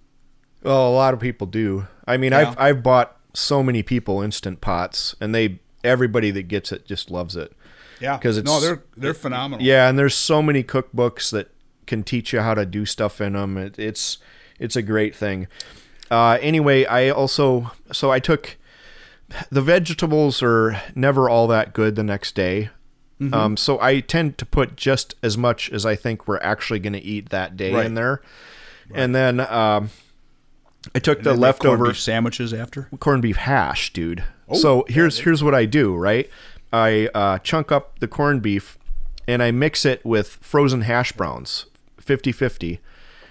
Well, 0.63 0.87
a 0.89 0.93
lot 0.95 1.13
of 1.13 1.19
people 1.19 1.45
do. 1.47 1.87
I 2.07 2.17
mean, 2.17 2.31
Yeah. 2.31 2.49
I've 2.51 2.59
I've 2.59 2.83
bought 2.83 3.17
so 3.33 3.61
many 3.61 3.83
people 3.83 4.21
instant 4.21 4.61
pots, 4.61 5.15
and 5.19 5.35
they 5.35 5.59
everybody 5.83 6.31
that 6.31 6.43
gets 6.43 6.71
it 6.71 6.85
just 6.85 7.11
loves 7.11 7.35
it. 7.35 7.51
Yeah. 7.99 8.17
'Cause 8.17 8.37
it's- 8.37 8.51
No, 8.51 8.59
they're 8.59 8.83
they're 8.97 9.13
phenomenal. 9.13 9.63
Yeah, 9.65 9.87
and 9.89 9.99
there's 9.99 10.15
so 10.15 10.41
many 10.41 10.63
cookbooks 10.63 11.31
that 11.31 11.49
can 11.85 12.03
teach 12.03 12.33
you 12.33 12.41
how 12.41 12.53
to 12.53 12.65
do 12.65 12.85
stuff 12.85 13.19
in 13.21 13.33
them. 13.33 13.57
It, 13.57 13.77
it's 13.79 14.17
it's 14.59 14.75
a 14.75 14.81
great 14.81 15.15
thing. 15.15 15.47
Uh, 16.11 16.37
anyway, 16.41 16.85
I 16.85 17.09
also 17.09 17.71
so 17.91 18.11
I 18.11 18.19
took 18.19 18.57
the 19.49 19.61
vegetables 19.61 20.41
are 20.43 20.79
never 20.93 21.27
all 21.29 21.47
that 21.47 21.73
good 21.73 21.95
the 21.95 22.03
next 22.03 22.35
day. 22.35 22.69
Um, 23.31 23.55
so 23.55 23.79
I 23.79 24.01
tend 24.01 24.37
to 24.39 24.45
put 24.45 24.75
just 24.75 25.15
as 25.23 25.37
much 25.37 25.71
as 25.71 25.85
I 25.85 25.95
think 25.95 26.27
we're 26.27 26.41
actually 26.41 26.79
going 26.79 26.91
to 26.93 27.01
eat 27.01 27.29
that 27.29 27.55
day 27.55 27.73
Right. 27.73 27.85
in 27.85 27.93
there, 27.93 28.21
and 28.93 29.15
then 29.15 29.39
um, 29.39 29.89
I 30.93 30.99
took 30.99 31.19
And 31.19 31.25
the 31.27 31.33
leftover 31.33 31.85
beef 31.87 31.99
sandwiches 31.99 32.53
after. 32.53 32.89
corned 32.99 33.21
beef 33.21 33.37
hash, 33.37 33.93
dude. 33.93 34.25
Oh, 34.49 34.55
so 34.57 34.85
here's 34.89 35.19
here's 35.19 35.41
what 35.41 35.55
I 35.55 35.63
do, 35.65 35.95
right? 35.95 36.29
I 36.73 37.07
uh, 37.15 37.37
chunk 37.39 37.71
up 37.71 37.99
the 37.99 38.07
corned 38.09 38.41
beef 38.41 38.77
and 39.29 39.41
I 39.41 39.49
mix 39.49 39.85
it 39.85 40.03
with 40.05 40.37
frozen 40.41 40.81
hash 40.81 41.13
browns, 41.13 41.67
50-50. 42.05 42.79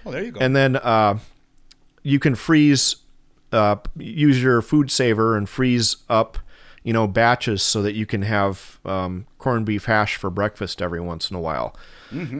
Oh, 0.05 0.11
there 0.11 0.23
you 0.23 0.31
go. 0.31 0.39
And 0.39 0.55
then 0.55 0.75
uh, 0.75 1.19
you 2.03 2.19
can 2.19 2.35
freeze 2.35 2.97
uh, 3.51 3.77
use 3.95 4.41
your 4.41 4.61
food 4.61 4.91
saver 4.91 5.37
and 5.37 5.47
freeze 5.47 5.97
up, 6.09 6.37
you 6.83 6.91
know, 6.91 7.07
batches 7.07 7.63
so 7.63 7.81
that 7.81 7.93
you 7.93 8.05
can 8.05 8.23
have 8.23 8.79
um, 8.85 9.25
corned 9.37 9.65
beef 9.65 9.85
hash 9.85 10.17
for 10.17 10.29
breakfast 10.29 10.81
every 10.81 10.99
once 10.99 11.29
in 11.29 11.37
a 11.37 11.39
while. 11.39 11.75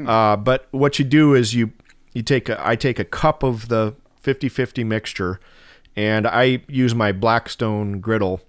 Uh, 0.07 0.35
but 0.35 0.67
what 0.71 0.99
you 0.99 1.05
do 1.05 1.33
is 1.33 1.53
you 1.53 1.71
you 2.13 2.21
take 2.21 2.49
a, 2.49 2.65
I 2.65 2.75
take 2.75 2.99
a 2.99 3.03
cup 3.03 3.43
of 3.43 3.67
the 3.67 3.93
50-50 4.23 4.85
mixture 4.85 5.39
and 5.95 6.25
I 6.27 6.63
use 6.67 6.95
my 6.95 7.11
Blackstone 7.11 7.99
griddle 7.99 8.41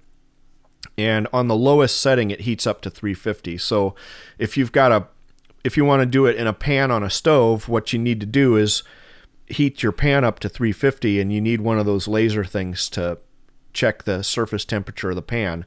and 0.97 1.27
on 1.33 1.49
the 1.49 1.57
lowest 1.57 2.01
setting 2.01 2.31
it 2.31 2.43
heats 2.43 2.67
up 2.67 2.81
to 2.83 2.91
350. 2.91 3.59
So 3.59 3.95
if 4.39 4.57
you've 4.57 4.73
got 4.73 4.93
a 4.93 5.07
if 5.67 5.77
you 5.77 5.85
want 5.85 6.01
to 6.01 6.07
do 6.07 6.27
it 6.27 6.37
in 6.37 6.47
a 6.47 6.53
pan 6.53 6.93
on 6.93 7.03
a 7.03 7.11
stove, 7.11 7.69
what 7.69 7.93
you 7.93 7.99
need 7.99 8.21
to 8.21 8.27
do 8.27 8.57
is 8.57 8.85
heat 9.49 9.83
your 9.83 9.91
pan 9.91 10.23
up 10.23 10.39
to 10.39 10.49
350 10.49 11.21
and 11.21 11.33
you 11.33 11.41
need 11.41 11.61
one 11.61 11.77
of 11.77 11.85
those 11.85 12.07
laser 12.07 12.45
things 12.45 12.89
to 12.91 13.19
check 13.73 14.05
the 14.05 14.23
surface 14.23 14.65
temperature 14.65 15.11
of 15.11 15.17
the 15.17 15.23
pan. 15.23 15.67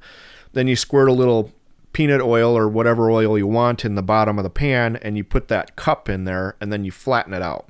Then 0.54 0.68
you 0.68 0.78
squirt 0.78 1.10
a 1.10 1.14
little 1.14 1.52
peanut 1.92 2.22
oil 2.22 2.58
or 2.58 2.70
whatever 2.70 3.12
oil 3.12 3.38
you 3.38 3.46
want 3.46 3.84
in 3.84 3.96
the 3.96 4.02
bottom 4.02 4.40
of 4.40 4.44
the 4.44 4.50
pan 4.50 4.96
and 4.96 5.18
you 5.18 5.24
put 5.26 5.50
that 5.50 5.76
cup 5.76 6.08
in 6.08 6.24
there 6.24 6.56
and 6.62 6.72
then 6.72 6.86
you 6.86 6.92
flatten 6.92 7.34
it 7.34 7.42
out. 7.42 7.68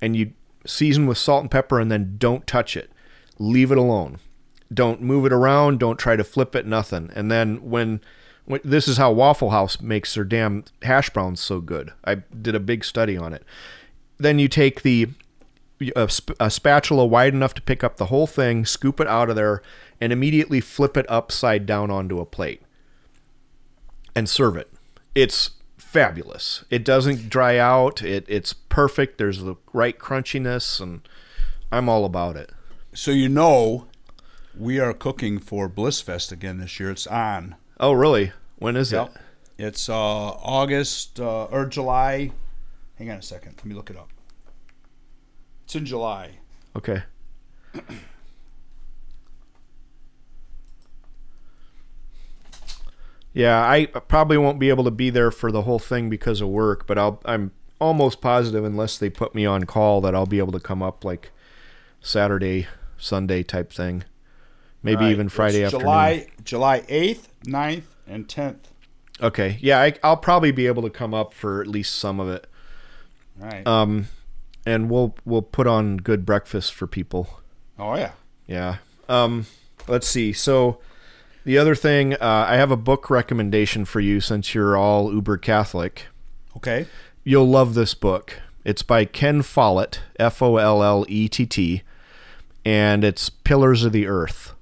And 0.00 0.16
you 0.16 0.32
season 0.64 1.06
with 1.06 1.18
salt 1.18 1.42
and 1.42 1.50
pepper 1.50 1.78
and 1.78 1.92
then 1.92 2.14
don't 2.16 2.46
touch 2.46 2.74
it. 2.74 2.90
Leave 3.38 3.70
it 3.70 3.76
alone. 3.76 4.18
Don't 4.72 5.02
move 5.02 5.26
it 5.26 5.32
around, 5.32 5.78
don't 5.78 5.98
try 5.98 6.16
to 6.16 6.24
flip 6.24 6.56
it, 6.56 6.66
nothing. 6.66 7.10
And 7.14 7.30
then 7.30 7.68
when 7.68 8.00
this 8.46 8.88
is 8.88 8.96
how 8.96 9.12
Waffle 9.12 9.50
House 9.50 9.80
makes 9.80 10.14
their 10.14 10.24
damn 10.24 10.64
hash 10.82 11.10
browns 11.10 11.40
so 11.40 11.60
good. 11.60 11.92
I 12.04 12.16
did 12.16 12.54
a 12.54 12.60
big 12.60 12.84
study 12.84 13.16
on 13.16 13.32
it. 13.32 13.42
Then 14.18 14.38
you 14.38 14.48
take 14.48 14.82
the 14.82 15.08
a, 15.96 16.08
a 16.40 16.50
spatula 16.50 17.04
wide 17.04 17.34
enough 17.34 17.54
to 17.54 17.62
pick 17.62 17.82
up 17.82 17.96
the 17.96 18.06
whole 18.06 18.26
thing, 18.26 18.64
scoop 18.64 19.00
it 19.00 19.06
out 19.06 19.28
of 19.28 19.36
there, 19.36 19.62
and 20.00 20.12
immediately 20.12 20.60
flip 20.60 20.96
it 20.96 21.06
upside 21.08 21.66
down 21.66 21.90
onto 21.90 22.20
a 22.20 22.26
plate 22.26 22.62
and 24.14 24.28
serve 24.28 24.56
it. 24.56 24.70
It's 25.14 25.50
fabulous. 25.76 26.64
It 26.70 26.84
doesn't 26.84 27.28
dry 27.28 27.58
out. 27.58 28.02
It 28.02 28.24
it's 28.28 28.52
perfect. 28.52 29.18
There's 29.18 29.42
the 29.42 29.56
right 29.72 29.98
crunchiness, 29.98 30.80
and 30.80 31.08
I'm 31.72 31.88
all 31.88 32.04
about 32.04 32.36
it. 32.36 32.52
so 32.92 33.10
you 33.10 33.28
know, 33.28 33.86
we 34.56 34.78
are 34.78 34.92
cooking 34.92 35.38
for 35.38 35.68
Blissfest 35.68 36.30
again 36.30 36.58
this 36.58 36.78
year. 36.78 36.90
It's 36.90 37.06
on. 37.06 37.56
Oh, 37.80 37.92
really? 37.92 38.32
When 38.56 38.76
is 38.76 38.92
Yep. 38.92 39.14
it? 39.14 39.20
It's 39.66 39.88
uh, 39.88 39.94
August 39.94 41.20
uh, 41.20 41.44
or 41.44 41.66
July. 41.66 42.32
Hang 42.96 43.10
on 43.10 43.18
a 43.18 43.22
second. 43.22 43.54
Let 43.56 43.66
me 43.66 43.74
look 43.74 43.90
it 43.90 43.96
up. 43.96 44.10
It's 45.64 45.74
in 45.74 45.86
July. 45.86 46.38
Okay. 46.76 47.02
Yeah, 53.32 53.68
I 53.68 53.86
probably 53.86 54.38
won't 54.38 54.60
be 54.60 54.68
able 54.68 54.84
to 54.84 54.90
be 54.92 55.10
there 55.10 55.30
for 55.30 55.50
the 55.50 55.62
whole 55.62 55.80
thing 55.80 56.08
because 56.08 56.40
of 56.40 56.48
work, 56.48 56.86
but 56.86 56.96
I'll 56.98 57.20
I'm 57.24 57.50
almost 57.80 58.20
positive 58.20 58.64
unless 58.64 58.96
they 58.96 59.10
put 59.10 59.34
me 59.34 59.44
on 59.44 59.64
call 59.64 60.00
that 60.02 60.14
I'll 60.14 60.26
be 60.26 60.38
able 60.38 60.52
to 60.52 60.60
come 60.60 60.82
up 60.82 61.04
like 61.04 61.32
Saturday, 62.00 62.68
Sunday 62.96 63.42
type 63.42 63.72
thing. 63.72 64.04
Maybe 64.84 65.04
right, 65.04 65.10
even 65.10 65.28
Friday 65.28 65.62
it's 65.62 65.74
afternoon. 65.74 65.82
July 65.82 66.26
July 66.44 66.80
8th, 66.82 67.22
9th, 67.46 67.82
and 68.06 68.28
10th. 68.28 68.58
Okay. 69.20 69.58
Yeah, 69.60 69.80
I, 69.80 69.94
I'll 70.04 70.16
probably 70.16 70.52
be 70.52 70.66
able 70.66 70.82
to 70.82 70.90
come 70.90 71.14
up 71.14 71.32
for 71.34 71.60
at 71.60 71.66
least 71.66 71.96
some 71.96 72.20
of 72.20 72.28
it. 72.28 72.46
All 73.42 73.48
right. 73.48 73.66
Um 73.66 74.06
and 74.66 74.88
we'll 74.90 75.14
we'll 75.24 75.42
put 75.42 75.66
on 75.66 75.96
good 75.96 76.24
breakfast 76.24 76.72
for 76.72 76.86
people. 76.86 77.40
oh 77.78 77.96
yeah. 77.96 78.12
Yeah. 78.46 78.76
Um, 79.08 79.46
let's 79.88 80.06
see. 80.06 80.32
So 80.32 80.78
the 81.44 81.58
other 81.58 81.74
thing, 81.74 82.14
uh, 82.14 82.46
I 82.48 82.56
have 82.56 82.70
a 82.70 82.76
book 82.76 83.10
recommendation 83.10 83.84
for 83.84 84.00
you 84.00 84.20
since 84.20 84.54
you're 84.54 84.76
all 84.76 85.12
uber 85.12 85.36
Catholic. 85.36 86.06
Okay. 86.56 86.86
You'll 87.22 87.48
love 87.48 87.74
this 87.74 87.94
book. 87.94 88.40
It's 88.64 88.82
by 88.82 89.04
Ken 89.04 89.42
Follett, 89.42 90.00
F 90.18 90.40
O 90.42 90.56
L 90.56 90.82
L 90.82 91.04
E 91.08 91.28
T 91.28 91.44
T, 91.46 91.82
and 92.64 93.04
it's 93.04 93.28
Pillars 93.28 93.84
of 93.84 93.92
the 93.92 94.06
Earth. 94.06 94.54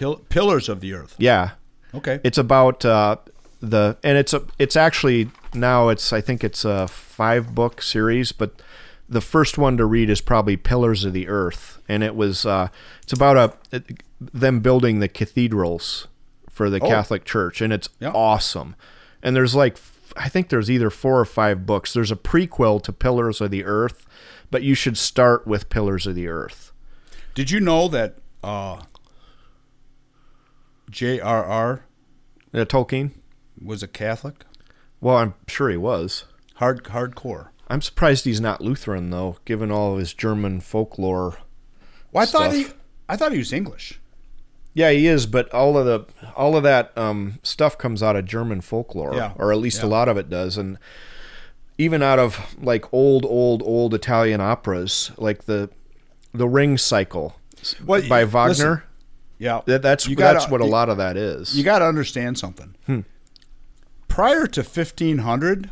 Kill, 0.00 0.16
Pillars 0.30 0.70
of 0.70 0.80
the 0.80 0.94
Earth. 0.94 1.14
Yeah, 1.18 1.50
Okay. 1.94 2.20
it's 2.24 2.38
about 2.38 2.86
uh, 2.86 3.16
the 3.60 3.98
and 4.02 4.16
it's 4.16 4.32
a 4.32 4.42
it's 4.58 4.74
actually 4.74 5.30
now 5.52 5.90
it's 5.90 6.10
I 6.10 6.22
think 6.22 6.42
it's 6.42 6.64
a 6.64 6.88
five 6.88 7.54
book 7.54 7.82
series, 7.82 8.32
but 8.32 8.62
the 9.10 9.20
first 9.20 9.58
one 9.58 9.76
to 9.76 9.84
read 9.84 10.08
is 10.08 10.22
probably 10.22 10.56
Pillars 10.56 11.04
of 11.04 11.12
the 11.12 11.28
Earth, 11.28 11.82
and 11.86 12.02
it 12.02 12.16
was 12.16 12.46
uh, 12.46 12.68
it's 13.02 13.12
about 13.12 13.36
a 13.36 13.76
it, 13.76 14.02
them 14.18 14.60
building 14.60 15.00
the 15.00 15.08
cathedrals 15.08 16.08
for 16.48 16.70
the 16.70 16.80
Oh. 16.80 16.88
Catholic 16.88 17.26
Church, 17.26 17.60
and 17.60 17.70
it's 17.70 17.90
Yeah. 17.98 18.12
awesome. 18.14 18.76
And 19.22 19.36
there's 19.36 19.54
like 19.54 19.76
I 20.16 20.30
think 20.30 20.48
there's 20.48 20.70
either 20.70 20.88
four 20.88 21.20
or 21.20 21.26
five 21.26 21.66
books. 21.66 21.92
There's 21.92 22.10
a 22.10 22.16
prequel 22.16 22.82
to 22.84 22.92
Pillars 22.92 23.42
of 23.42 23.50
the 23.50 23.64
Earth, 23.66 24.06
but 24.50 24.62
you 24.62 24.74
should 24.74 24.96
start 24.96 25.46
with 25.46 25.68
Pillars 25.68 26.06
of 26.06 26.14
the 26.14 26.26
Earth. 26.26 26.72
Did 27.34 27.50
you 27.50 27.60
know 27.60 27.86
that 27.88 28.14
uh, 28.42 28.80
J.R.R. 30.90 31.84
Uh, 32.52 32.64
Tolkien. 32.64 33.12
was 33.62 33.82
a 33.82 33.88
Catholic? 33.88 34.44
Well, 35.00 35.16
I'm 35.16 35.34
sure 35.46 35.70
he 35.70 35.76
was. 35.76 36.24
Hard 36.56 36.84
hardcore. 36.84 37.48
I'm 37.68 37.80
surprised 37.80 38.24
he's 38.24 38.40
not 38.40 38.60
Lutheran 38.60 39.10
though, 39.10 39.36
given 39.44 39.70
all 39.70 39.92
of 39.92 39.98
his 39.98 40.12
German 40.12 40.60
folklore. 40.60 41.38
Well, 42.12 42.22
I 42.24 42.26
thought 42.26 42.52
he 42.52 42.66
I 43.08 43.16
thought 43.16 43.32
he 43.32 43.38
was 43.38 43.52
English. 43.52 44.00
Yeah, 44.74 44.90
he 44.90 45.06
is, 45.06 45.26
but 45.26 45.52
all 45.54 45.78
of 45.78 45.86
the 45.86 46.04
all 46.36 46.56
of 46.56 46.62
that 46.64 46.96
um, 46.98 47.38
stuff 47.42 47.78
comes 47.78 48.02
out 48.02 48.16
of 48.16 48.24
German 48.24 48.60
folklore, 48.60 49.14
Yeah, 49.14 49.32
or 49.36 49.52
at 49.52 49.58
least 49.58 49.82
a 49.82 49.86
lot 49.86 50.08
of 50.08 50.16
it 50.16 50.28
does, 50.28 50.56
and 50.56 50.78
even 51.78 52.02
out 52.02 52.18
of 52.18 52.54
like 52.62 52.92
old, 52.92 53.24
old, 53.24 53.62
old 53.62 53.94
Italian 53.94 54.40
operas, 54.40 55.12
like 55.16 55.44
the 55.46 55.70
the 56.34 56.48
Ring 56.48 56.76
Cycle 56.76 57.36
Well, 57.84 58.02
by 58.08 58.22
listen, 58.24 58.32
Wagner. 58.66 58.84
Yeah, 59.40 59.62
That, 59.64 59.80
that's 59.82 60.06
You 60.06 60.14
gotta- 60.16 60.38
that's 60.38 60.50
what 60.50 60.60
a 60.60 60.66
lot 60.66 60.88
of 60.90 60.98
that 60.98 61.16
is. 61.16 61.56
You 61.56 61.64
got 61.64 61.78
to 61.80 61.86
understand 61.86 62.38
something. 62.38 62.76
Hmm. 62.86 63.00
Prior 64.06 64.46
to 64.46 64.60
1500, 64.60 65.70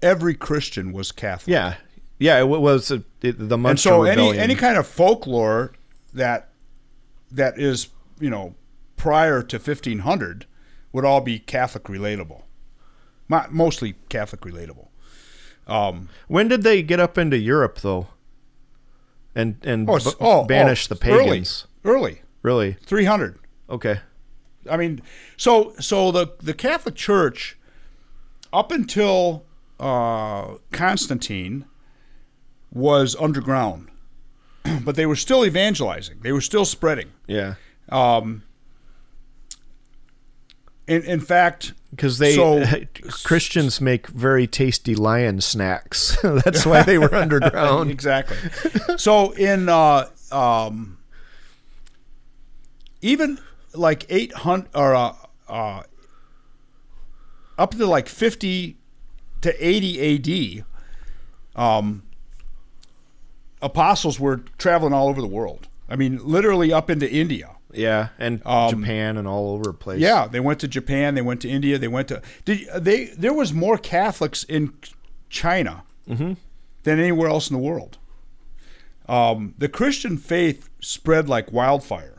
every 0.00 0.34
Christian 0.34 0.92
was 0.92 1.12
Catholic. 1.12 1.52
yeah, 1.52 1.74
yeah. 2.18 2.38
It 2.40 2.46
was 2.48 2.90
uh, 2.90 3.00
it, 3.20 3.38
the 3.38 3.54
and 3.54 3.62
Munster 3.62 3.90
so 3.90 4.02
Rebellion. 4.02 4.34
any 4.36 4.38
any 4.38 4.54
kind 4.54 4.78
of 4.78 4.86
folklore 4.86 5.72
that 6.14 6.48
that 7.30 7.58
is 7.58 7.88
you 8.18 8.30
know 8.30 8.54
prior 8.96 9.42
to 9.42 9.56
1500 9.58 10.46
would 10.92 11.04
all 11.04 11.20
be 11.20 11.38
Catholic 11.38 11.84
relatable, 11.84 12.42
Mo- 13.28 13.46
mostly 13.50 13.94
Catholic 14.08 14.40
relatable. 14.40 14.88
Um, 15.66 16.08
when 16.28 16.48
did 16.48 16.62
they 16.62 16.82
get 16.82 16.98
up 16.98 17.18
into 17.18 17.36
Europe 17.36 17.80
though? 17.82 18.06
And 19.34 19.58
and 19.64 19.88
oh, 19.90 19.98
b- 19.98 20.10
oh, 20.20 20.44
banish 20.44 20.86
oh, 20.86 20.94
the 20.94 21.00
pagans. 21.00 21.66
early, 21.84 21.96
early 21.96 22.22
Really? 22.42 22.76
300. 22.86 23.38
Okay. 23.68 24.00
I 24.70 24.76
mean, 24.76 25.00
so 25.36 25.72
so 25.80 26.10
the 26.12 26.32
the 26.42 26.54
Catholic 26.54 26.94
Church 26.94 27.56
up 28.52 28.70
until 28.70 29.44
uh, 29.80 30.54
Constantine 30.72 31.64
was 32.72 33.16
underground, 33.18 33.88
but 34.84 34.94
they 34.94 35.06
were 35.06 35.16
still 35.16 35.44
evangelizing. 35.44 36.18
They 36.22 36.32
were 36.32 36.40
still 36.42 36.64
spreading. 36.66 37.12
Yeah. 37.26 37.54
Um, 37.88 38.42
in 40.86 41.02
in 41.02 41.20
fact, 41.20 41.72
Because 41.90 42.18
they 42.18 42.34
So- 42.34 42.64
Christians 43.24 43.80
make 43.80 44.08
very 44.08 44.46
tasty 44.46 44.94
lion 44.94 45.40
snacks. 45.40 46.18
That's 46.22 46.66
why 46.66 46.82
they 46.82 46.98
were 46.98 47.14
underground. 47.24 47.90
exactly. 47.90 48.36
So 48.98 49.30
in 49.32 49.68
uh, 49.68 50.08
um, 50.30 50.97
even 53.02 53.38
like 53.74 54.06
eight 54.08 54.32
hundred 54.32 54.68
or 54.74 54.94
uh, 54.94 55.12
uh, 55.48 55.82
up 57.58 57.72
to 57.72 57.86
like 57.86 58.08
fifty 58.08 58.76
to 59.40 59.52
eighty 59.66 59.98
A.D., 60.00 60.64
um, 61.56 62.02
apostles 63.62 64.18
were 64.20 64.38
traveling 64.58 64.92
all 64.92 65.08
over 65.08 65.20
the 65.20 65.26
world. 65.26 65.68
I 65.88 65.96
mean, 65.96 66.18
literally 66.22 66.72
up 66.72 66.90
into 66.90 67.10
India. 67.10 67.54
Yeah, 67.72 68.08
and 68.18 68.40
Um, 68.46 68.70
Japan 68.70 69.16
and 69.18 69.28
all 69.28 69.50
over 69.52 69.64
the 69.64 69.72
place. 69.74 70.00
Yeah, 70.00 70.26
they 70.26 70.40
went 70.40 70.58
to 70.60 70.68
Japan. 70.68 71.14
They 71.14 71.22
went 71.22 71.42
to 71.42 71.48
India. 71.48 71.78
They 71.78 71.88
went 71.88 72.08
to 72.08 72.22
did 72.44 72.66
they? 72.82 73.06
There 73.06 73.34
was 73.34 73.52
more 73.52 73.76
Catholics 73.78 74.44
in 74.44 74.72
China 75.28 75.82
Mm-hmm. 76.08 76.32
than 76.84 76.98
anywhere 76.98 77.28
else 77.28 77.50
in 77.50 77.54
the 77.56 77.62
world. 77.62 77.98
Um, 79.06 79.52
the 79.58 79.68
Christian 79.68 80.16
faith 80.16 80.70
spread 80.80 81.28
like 81.28 81.52
wildfire. 81.52 82.17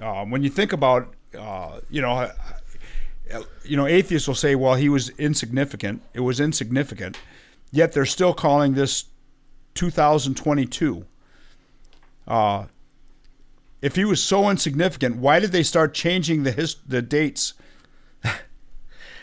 Um, 0.00 0.30
when 0.30 0.42
you 0.42 0.50
think 0.50 0.72
about, 0.72 1.12
uh, 1.38 1.80
you 1.90 2.00
know, 2.00 2.30
you 3.64 3.76
know, 3.76 3.86
atheists 3.86 4.26
will 4.26 4.34
say, 4.34 4.54
"Well, 4.54 4.74
he 4.74 4.88
was 4.88 5.10
insignificant. 5.10 6.02
It 6.14 6.20
was 6.20 6.40
insignificant," 6.40 7.18
yet 7.70 7.92
they're 7.92 8.06
still 8.06 8.32
calling 8.34 8.74
this 8.74 9.04
2022. 9.74 11.04
Uh, 12.26 12.64
if 13.82 13.96
he 13.96 14.04
was 14.04 14.22
so 14.22 14.48
insignificant, 14.50 15.16
why 15.16 15.38
did 15.40 15.52
they 15.52 15.62
start 15.62 15.94
changing 15.94 16.42
the 16.42 16.52
his, 16.52 16.76
the 16.86 17.02
dates? 17.02 17.54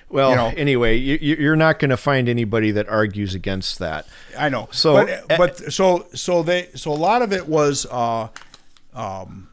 Well, 0.09 0.29
you 0.29 0.35
know. 0.37 0.53
anyway, 0.55 0.95
you, 0.95 1.17
you- 1.21 1.35
you're 1.35 1.57
not 1.57 1.79
going 1.79 1.89
to 1.89 1.97
find 1.97 2.29
anybody 2.29 2.71
that 2.71 2.87
argues 2.87 3.35
against 3.35 3.79
that. 3.79 4.07
I 4.39 4.47
know. 4.47 4.69
So, 4.71 5.05
but, 5.27 5.37
but 5.37 5.73
so 5.73 6.07
so 6.13 6.43
they 6.43 6.69
so 6.75 6.93
a 6.93 6.95
lot 6.95 7.21
of 7.21 7.33
it 7.33 7.45
was, 7.45 7.85
uh, 7.91 8.29
um, 8.93 9.49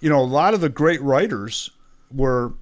you 0.00 0.08
know, 0.08 0.20
a 0.20 0.24
lot 0.24 0.54
of 0.54 0.60
the 0.60 0.68
great 0.68 1.00
writers 1.02 1.70
were, 2.12 2.54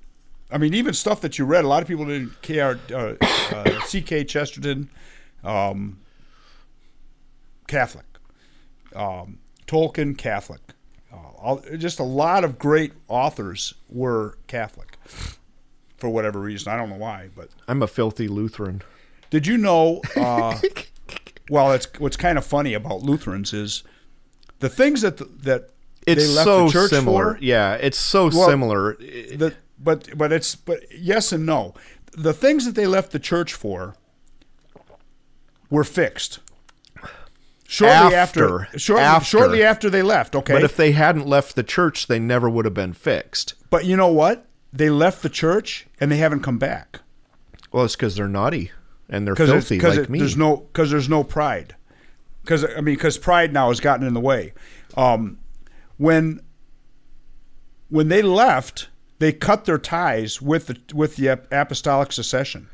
I 0.51 0.59
mean, 0.59 0.75
even 0.75 0.95
stuff 0.95 1.21
that 1.23 1.39
you 1.39 1.45
read. 1.45 1.65
A 1.65 1.69
lot 1.69 1.83
of 1.83 1.89
people 1.89 2.05
didn't 2.05 2.41
care. 2.43 2.79
Uh, 2.93 3.15
uh, 3.53 3.81
G.K. 3.89 4.25
Chesterton, 4.25 4.91
um, 5.45 5.99
Catholic, 7.67 8.07
um, 8.95 9.39
Tolkien, 9.67 10.17
Catholic. 10.17 10.61
Uh, 11.13 11.17
all, 11.39 11.63
just 11.77 11.99
a 11.99 12.05
lot 12.05 12.45
of 12.45 12.59
great 12.59 12.93
authors 13.09 13.75
were 13.89 14.37
Catholic, 14.47 14.99
for 15.97 16.09
whatever 16.11 16.41
reason. 16.41 16.73
I 16.73 16.77
don't 16.77 16.91
know 16.91 16.97
why, 16.97 17.31
but 17.35 17.49
I'm 17.67 17.83
a 17.83 17.87
filthy 17.87 18.29
Lutheran. 18.29 18.83
did 19.31 19.47
you 19.47 19.57
know? 19.57 20.03
Uh, 20.17 20.59
well, 21.51 21.73
it's 21.73 21.89
what's 21.99 22.17
kind 22.17 22.37
of 22.37 22.45
funny 22.45 22.75
about 22.75 23.03
Lutherans 23.03 23.55
is 23.55 23.83
the 24.59 24.69
things 24.69 25.01
that 25.01 25.17
that 25.45 25.71
It's 26.09 26.27
they 26.27 26.35
left 26.35 26.45
so 26.47 26.67
the 26.67 26.73
church 26.73 26.91
similar. 26.91 27.35
for. 27.35 27.39
Yeah, 27.41 27.75
it's 27.75 27.99
so 27.99 28.25
Well, 28.31 28.49
similar. 28.49 28.95
The, 28.97 29.55
but 29.79 30.17
but 30.17 30.33
it's 30.33 30.55
but 30.55 30.81
yes 30.97 31.33
and 31.33 31.45
no. 31.47 31.75
The 32.13 32.33
things 32.33 32.65
that 32.65 32.75
they 32.75 32.87
left 32.87 33.13
the 33.13 33.19
church 33.19 33.55
for 33.55 33.95
were 35.71 35.85
fixed. 35.85 36.41
Shortly 37.71 38.15
after, 38.17 38.63
After. 38.63 38.79
shortly, 38.79 39.05
After. 39.05 39.25
shortly 39.27 39.63
after 39.63 39.91
they 39.91 40.01
left. 40.03 40.35
Okay, 40.35 40.55
But 40.55 40.65
if 40.65 40.75
they 40.75 40.93
hadn't 40.93 41.27
left 41.27 41.55
the 41.55 41.63
church, 41.63 42.07
they 42.07 42.19
never 42.19 42.49
would 42.49 42.65
have 42.65 42.73
been 42.73 42.95
fixed. 42.95 43.53
but 43.69 43.85
you 43.85 43.95
know 43.95 44.11
what? 44.11 44.47
They 44.73 44.89
left 44.89 45.23
the 45.23 45.29
church 45.29 45.87
and 46.01 46.11
they 46.11 46.17
haven't 46.17 46.41
come 46.41 46.57
back. 46.59 47.01
Well, 47.71 47.85
it's 47.85 47.95
because 47.95 48.17
they're 48.17 48.27
naughty 48.27 48.71
and 49.11 49.27
they're 49.27 49.37
filthy 49.37 49.79
like 49.81 49.99
it, 49.99 50.09
me. 50.11 50.19
there's 50.19 50.37
no 50.37 50.57
because 50.73 50.91
there's 50.91 51.09
no 51.11 51.23
pride. 51.23 51.75
Because 52.43 52.65
I 52.65 52.77
mean, 52.77 52.95
because 52.95 53.19
pride 53.19 53.53
now 53.53 53.69
has 53.69 53.81
gotten 53.81 54.07
in 54.07 54.15
the 54.15 54.21
way. 54.21 54.55
Um, 54.97 55.39
when 55.99 56.41
when 57.91 58.09
they 58.09 58.23
left, 58.23 58.89
they 59.19 59.33
cut 59.33 59.65
their 59.65 59.79
ties 59.79 60.41
with 60.43 60.67
the 60.69 60.77
with 60.95 61.17
the 61.17 61.29
apostolic 61.53 62.13
succession. 62.13 62.69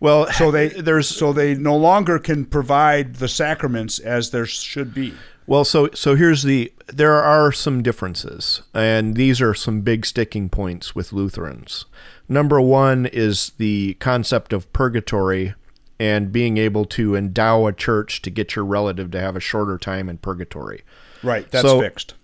well, 0.00 0.26
So 0.32 0.50
they 0.50 0.68
there's 0.88 1.08
so 1.08 1.32
they 1.32 1.54
no 1.54 1.76
longer 1.76 2.18
can 2.18 2.44
provide 2.44 3.16
the 3.16 3.28
sacraments 3.28 3.98
as 3.98 4.30
there 4.30 4.46
should 4.46 4.92
be. 4.94 5.14
Well, 5.46 5.64
so 5.64 5.90
so 5.94 6.16
here's 6.16 6.42
the 6.42 6.72
there 6.88 7.14
are 7.22 7.52
some 7.52 7.82
differences, 7.82 8.62
and 8.74 9.14
these 9.14 9.40
are 9.40 9.54
some 9.54 9.80
big 9.82 10.04
sticking 10.04 10.48
points 10.48 10.94
with 10.94 11.12
Lutherans. 11.12 11.84
Number 12.28 12.60
one 12.60 13.06
is 13.06 13.52
the 13.58 13.94
concept 14.00 14.52
of 14.52 14.72
purgatory 14.72 15.54
and 16.00 16.32
being 16.32 16.58
able 16.58 16.84
to 16.84 17.14
endow 17.16 17.66
a 17.66 17.72
church 17.72 18.20
to 18.22 18.30
get 18.30 18.54
your 18.56 18.64
relative 18.64 19.10
to 19.12 19.20
have 19.20 19.36
a 19.36 19.40
shorter 19.40 19.78
time 19.78 20.08
in 20.08 20.18
purgatory. 20.18 20.82
Right, 21.22 21.48
that's 21.50 21.62
So- 21.66 21.80
fixed. 21.80 22.14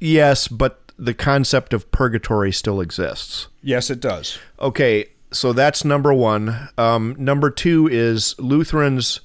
Yes, 0.00 0.48
but 0.48 0.92
the 0.98 1.14
concept 1.14 1.72
of 1.72 1.90
purgatory 1.90 2.52
still 2.52 2.80
exists. 2.80 3.48
Yes, 3.62 3.90
it 3.90 4.00
does. 4.00 4.38
Okay, 4.60 5.06
so 5.30 5.52
that's 5.52 5.84
number 5.84 6.12
one. 6.12 6.68
Um, 6.76 7.14
number 7.18 7.50
two 7.50 7.88
is 7.88 8.34
Lutherans, 8.38 9.20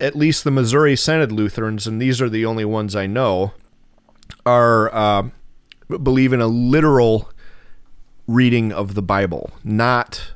at 0.00 0.16
least 0.16 0.44
the 0.44 0.50
Missouri 0.50 0.96
Synod 0.96 1.32
Lutherans, 1.32 1.86
and 1.86 2.00
these 2.00 2.20
are 2.20 2.28
the 2.28 2.46
only 2.46 2.64
ones 2.64 2.96
I 2.96 3.06
know, 3.06 3.52
are 4.46 4.94
uh, 4.94 5.28
believe 5.88 6.32
in 6.32 6.40
a 6.40 6.46
literal 6.46 7.30
reading 8.26 8.72
of 8.72 8.94
the 8.94 9.02
Bible, 9.02 9.50
not 9.64 10.32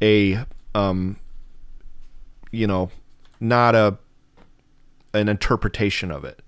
a, 0.00 0.44
um, 0.74 1.16
you 2.50 2.66
know, 2.66 2.90
not 3.40 3.74
a 3.74 3.98
an 5.14 5.28
interpretation 5.28 6.10
of 6.10 6.24
it. 6.24 6.41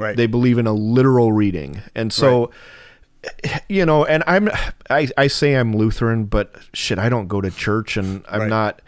Right. 0.00 0.16
They 0.16 0.26
believe 0.26 0.58
in 0.58 0.66
a 0.66 0.72
literal 0.72 1.32
reading, 1.32 1.82
and 1.94 2.12
so 2.12 2.50
you 3.68 3.84
know, 3.84 4.04
and 4.04 4.22
I'm 4.26 4.48
I, 4.88 5.08
I 5.18 5.26
say 5.26 5.54
I'm 5.54 5.76
Lutheran, 5.76 6.24
but 6.24 6.54
shit, 6.72 6.98
I 6.98 7.08
don't 7.08 7.28
go 7.28 7.40
to 7.40 7.50
church, 7.50 7.96
and 7.96 8.24
I'm 8.28 8.40
Right. 8.40 8.48
not. 8.48 8.82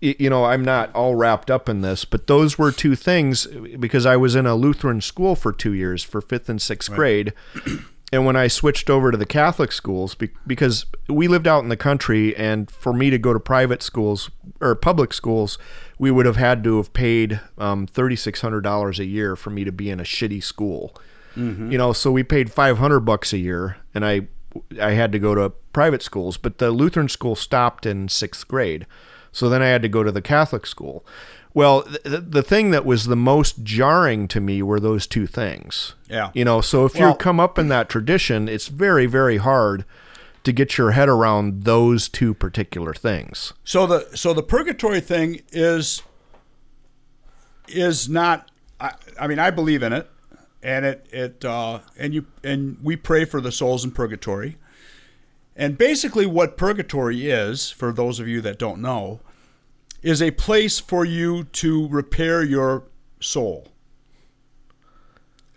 You 0.00 0.28
know, 0.28 0.44
I'm 0.44 0.62
not 0.62 0.94
all 0.94 1.14
wrapped 1.14 1.50
up 1.50 1.66
in 1.66 1.80
this, 1.80 2.04
but 2.04 2.26
those 2.26 2.58
were 2.58 2.70
two 2.70 2.94
things 2.94 3.46
because 3.80 4.04
I 4.04 4.16
was 4.16 4.34
in 4.36 4.44
a 4.44 4.54
Lutheran 4.54 5.00
school 5.00 5.34
for 5.34 5.50
two 5.50 5.72
years 5.72 6.02
for 6.02 6.20
fifth 6.20 6.50
and 6.50 6.60
sixth 6.60 6.92
grade. 6.92 7.32
And 8.12 8.26
when 8.26 8.36
I 8.36 8.48
switched 8.48 8.90
over 8.90 9.10
to 9.10 9.16
the 9.16 9.24
Catholic 9.24 9.72
schools, 9.72 10.14
because 10.46 10.84
we 11.08 11.26
lived 11.26 11.48
out 11.48 11.62
in 11.62 11.70
the 11.70 11.76
country, 11.76 12.36
and 12.36 12.70
for 12.70 12.92
me 12.92 13.08
to 13.08 13.16
go 13.18 13.32
to 13.32 13.40
private 13.40 13.82
schools 13.82 14.30
or 14.60 14.74
public 14.74 15.14
schools, 15.14 15.56
we 15.98 16.10
would 16.10 16.26
have 16.26 16.36
had 16.36 16.64
to 16.64 16.76
have 16.78 16.92
paid 16.92 17.40
um, 17.58 17.86
thirty 17.86 18.16
six 18.16 18.40
hundred 18.40 18.62
dollars 18.62 18.98
a 18.98 19.04
year 19.04 19.36
for 19.36 19.50
me 19.50 19.64
to 19.64 19.72
be 19.72 19.90
in 19.90 20.00
a 20.00 20.04
shitty 20.04 20.42
school. 20.42 20.94
You 21.36 21.76
know, 21.78 21.92
so 21.92 22.12
we 22.12 22.22
paid 22.22 22.52
five 22.52 22.78
hundred 22.78 23.00
bucks 23.00 23.32
a 23.32 23.38
year, 23.38 23.78
and 23.92 24.04
I 24.06 24.28
I 24.80 24.92
had 24.92 25.10
to 25.12 25.18
go 25.18 25.34
to 25.34 25.50
private 25.72 26.00
schools, 26.00 26.36
but 26.36 26.58
the 26.58 26.70
Lutheran 26.70 27.08
school 27.08 27.34
stopped 27.34 27.86
in 27.86 28.08
sixth 28.08 28.46
grade, 28.46 28.86
so 29.32 29.48
then 29.48 29.60
I 29.60 29.66
had 29.66 29.82
to 29.82 29.88
go 29.88 30.04
to 30.04 30.12
the 30.12 30.22
Catholic 30.22 30.64
school. 30.64 31.04
Well, 31.52 31.82
the, 32.04 32.20
the 32.20 32.42
thing 32.42 32.70
that 32.70 32.84
was 32.84 33.06
the 33.06 33.16
most 33.16 33.64
jarring 33.64 34.28
to 34.28 34.40
me 34.40 34.62
were 34.62 34.78
those 34.78 35.06
two 35.08 35.26
things. 35.26 35.94
Yeah. 36.08 36.30
You 36.34 36.44
know, 36.44 36.60
so 36.60 36.84
if 36.84 36.94
Well- 36.94 37.10
you 37.10 37.14
come 37.16 37.40
up 37.40 37.58
in 37.58 37.68
that 37.68 37.88
tradition, 37.88 38.48
it's 38.48 38.68
very, 38.68 39.06
very 39.06 39.36
hard 39.38 39.84
to 40.44 40.52
get 40.52 40.78
your 40.78 40.92
head 40.92 41.08
around 41.08 41.64
those 41.64 42.08
two 42.08 42.34
particular 42.34 42.94
things. 42.94 43.52
So 43.64 43.86
the 43.86 44.16
so 44.16 44.32
the 44.32 44.42
purgatory 44.42 45.00
thing 45.00 45.42
is 45.52 46.02
is 47.68 48.08
not 48.08 48.50
I, 48.80 48.92
I 49.18 49.26
mean, 49.26 49.38
I 49.38 49.50
believe 49.50 49.82
in 49.82 49.92
it, 49.92 50.10
and 50.62 50.84
it 50.84 51.06
it 51.10 51.44
uh, 51.44 51.80
and 51.98 52.14
you 52.14 52.26
and 52.42 52.78
we 52.82 52.96
pray 52.96 53.24
for 53.24 53.40
the 53.40 53.52
souls 53.52 53.84
in 53.84 53.90
purgatory. 53.90 54.56
And 55.56 55.78
basically, 55.78 56.26
what 56.26 56.56
purgatory 56.56 57.30
is, 57.30 57.70
for 57.70 57.92
those 57.92 58.18
of 58.18 58.26
you 58.26 58.40
that 58.40 58.58
don't 58.58 58.82
know, 58.82 59.20
is 60.02 60.20
a 60.20 60.32
place 60.32 60.80
for 60.80 61.04
you 61.04 61.44
to 61.44 61.86
repair 61.88 62.42
your 62.42 62.84
soul. 63.20 63.68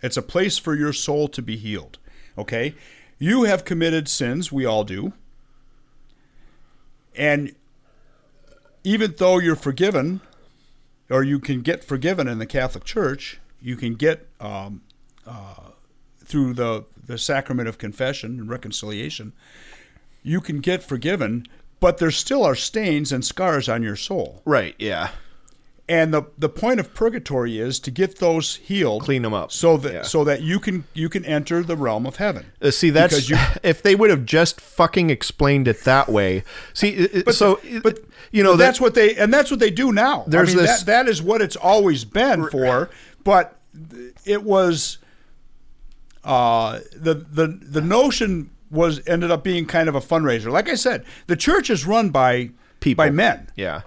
It's 0.00 0.16
a 0.16 0.22
place 0.22 0.56
for 0.56 0.76
your 0.76 0.92
soul 0.92 1.26
to 1.28 1.42
be 1.42 1.56
healed. 1.56 1.98
Okay? 2.36 2.76
You 3.18 3.44
have 3.44 3.64
committed 3.64 4.08
sins, 4.08 4.52
we 4.52 4.64
all 4.64 4.84
do. 4.84 5.12
And 7.16 7.54
even 8.84 9.14
though 9.18 9.38
you're 9.38 9.56
forgiven, 9.56 10.20
or 11.10 11.24
you 11.24 11.40
can 11.40 11.62
get 11.62 11.82
forgiven 11.82 12.28
in 12.28 12.38
the 12.38 12.46
Catholic 12.46 12.84
Church, 12.84 13.40
you 13.60 13.76
can 13.76 13.94
get 13.94 14.28
um, 14.40 14.82
uh, 15.26 15.70
through 16.24 16.54
the, 16.54 16.84
the 17.06 17.18
sacrament 17.18 17.68
of 17.68 17.78
confession 17.78 18.38
and 18.38 18.48
reconciliation, 18.48 19.32
you 20.22 20.40
can 20.40 20.60
get 20.60 20.82
forgiven, 20.82 21.46
but 21.80 21.98
there 21.98 22.10
still 22.10 22.44
are 22.44 22.54
stains 22.54 23.10
and 23.10 23.24
scars 23.24 23.68
on 23.68 23.82
your 23.82 23.96
soul. 23.96 24.42
Right. 24.44 24.74
Yeah. 24.78 25.10
And 25.90 26.12
the 26.12 26.24
the 26.36 26.50
point 26.50 26.80
of 26.80 26.92
purgatory 26.92 27.58
is 27.58 27.80
to 27.80 27.90
get 27.90 28.18
those 28.18 28.56
healed, 28.56 29.04
clean 29.04 29.22
them 29.22 29.32
up. 29.32 29.50
so 29.50 29.78
that 29.78 29.92
Yeah. 29.92 30.02
so 30.02 30.22
that 30.24 30.42
you 30.42 30.60
can 30.60 30.84
you 30.92 31.08
can 31.08 31.24
enter 31.24 31.62
the 31.62 31.76
realm 31.76 32.06
of 32.06 32.16
heaven. 32.16 32.44
Uh, 32.60 32.70
see, 32.70 32.90
that's 32.90 33.30
you- 33.30 33.38
if 33.62 33.82
they 33.82 33.94
would 33.94 34.10
have 34.10 34.26
just 34.26 34.60
fucking 34.60 35.08
explained 35.08 35.66
it 35.66 35.84
that 35.84 36.10
way. 36.10 36.44
See, 36.74 37.06
uh, 37.06 37.22
uh, 37.28 37.32
so 37.32 37.58
but 37.82 38.00
you 38.32 38.42
know 38.42 38.52
but 38.52 38.56
that- 38.58 38.64
that's 38.66 38.80
what 38.82 38.94
they 38.94 39.16
and 39.16 39.32
that's 39.32 39.50
what 39.50 39.60
they 39.60 39.70
do 39.70 39.90
now. 39.92 40.24
There's 40.26 40.50
I 40.50 40.56
mean, 40.56 40.64
this- 40.66 40.82
that, 40.82 41.04
that 41.04 41.08
is 41.10 41.22
what 41.22 41.40
it's 41.40 41.56
always 41.56 42.04
been 42.04 42.48
for, 42.50 42.90
but 43.24 43.56
it 44.26 44.42
was 44.42 44.98
uh, 46.24 46.80
the 46.94 47.14
the 47.14 47.46
the 47.62 47.80
notion 47.80 48.50
was 48.70 49.00
ended 49.06 49.30
up 49.30 49.42
being 49.42 49.64
kind 49.64 49.88
of 49.88 49.94
a 49.94 50.00
fundraiser. 50.00 50.50
Like 50.52 50.68
I 50.68 50.74
said, 50.74 51.04
the 51.28 51.36
church 51.36 51.70
is 51.70 51.86
run 51.86 52.10
by 52.10 52.50
People. 52.80 53.04
by 53.06 53.10
men, 53.10 53.48
Yeah. 53.56 53.80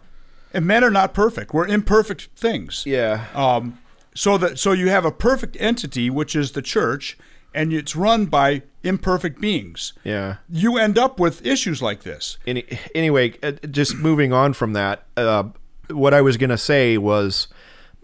And 0.54 0.66
men 0.66 0.84
are 0.84 0.92
not 0.92 1.14
perfect. 1.14 1.54
We're 1.54 1.68
imperfect 1.68 2.30
things. 2.36 2.84
Yeah. 2.86 3.26
Um, 3.34 3.80
so 4.14 4.38
that 4.38 4.60
so 4.60 4.72
you 4.72 4.90
have 4.90 5.06
a 5.06 5.12
perfect 5.12 5.58
entity, 5.60 6.10
which 6.10 6.36
is 6.36 6.52
the 6.52 6.62
church, 6.62 7.18
and 7.54 7.72
it's 7.74 7.96
run 7.96 8.26
by 8.26 8.64
imperfect 8.84 9.40
beings. 9.40 9.94
Yeah. 10.04 10.38
You 10.50 10.78
end 10.78 10.98
up 10.98 11.20
with 11.20 11.46
issues 11.46 11.82
like 11.82 12.04
this. 12.04 12.38
Any, 12.46 12.66
anyway, 12.94 13.36
uh, 13.42 13.54
just 13.70 13.96
moving 13.96 14.34
on 14.34 14.54
from 14.54 14.74
that, 14.74 15.06
uh, 15.16 15.44
what 15.90 16.14
I 16.14 16.22
was 16.22 16.38
going 16.38 16.50
to 16.50 16.58
say 16.58 16.98
was 16.98 17.48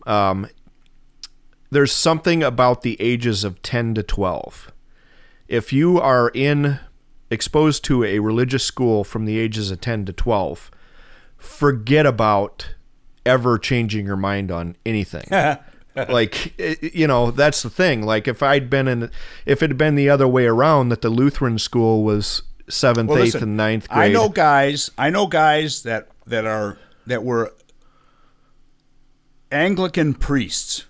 um, 0.05 0.47
there's 1.71 1.91
something 1.91 2.43
about 2.43 2.81
the 2.81 2.99
ages 3.01 3.43
of 3.43 3.61
10 3.61 3.95
to 3.95 4.03
12. 4.03 4.71
If 5.47 5.71
you 5.71 5.99
are 5.99 6.29
in 6.33 6.79
exposed 7.29 7.83
to 7.85 8.03
a 8.03 8.19
religious 8.19 8.63
school 8.63 9.03
from 9.03 9.25
the 9.25 9.37
ages 9.37 9.71
of 9.71 9.81
10 9.81 10.05
to 10.05 10.13
12, 10.13 10.71
forget 11.37 12.05
about 12.05 12.75
ever 13.25 13.57
changing 13.57 14.05
your 14.05 14.17
mind 14.17 14.51
on 14.51 14.75
anything. 14.85 15.25
like 16.09 16.53
you 16.93 17.07
know 17.07 17.31
that's 17.31 17.63
the 17.63 17.71
thing 17.71 18.03
like 18.03 18.27
if 18.27 18.43
i'd 18.43 18.69
been 18.69 18.87
in 18.87 19.09
if 19.47 19.63
it 19.63 19.71
had 19.71 19.79
been 19.79 19.95
the 19.95 20.07
other 20.07 20.27
way 20.27 20.45
around 20.45 20.89
that 20.89 21.01
the 21.01 21.09
lutheran 21.09 21.57
school 21.57 22.03
was 22.03 22.43
seventh 22.69 23.09
Well, 23.09 23.17
eighth 23.17 23.33
listen, 23.33 23.49
and 23.49 23.57
ninth 23.57 23.89
grade. 23.89 24.11
I 24.11 24.13
know 24.13 24.29
guys. 24.29 24.91
I 24.95 25.09
know 25.09 25.25
guys 25.27 25.83
that 25.83 26.09
that 26.25 26.45
are 26.45 26.77
that 27.05 27.23
were 27.23 27.53
Anglican 29.51 30.13
priests 30.13 30.85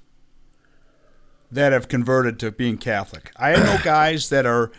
that 1.51 1.71
have 1.71 1.87
converted 1.87 2.39
to 2.39 2.51
being 2.51 2.77
Catholic. 2.77 3.31
I 3.37 3.53
know 3.53 3.77
guys 3.83 4.29
that 4.29 4.45
are 4.45 4.71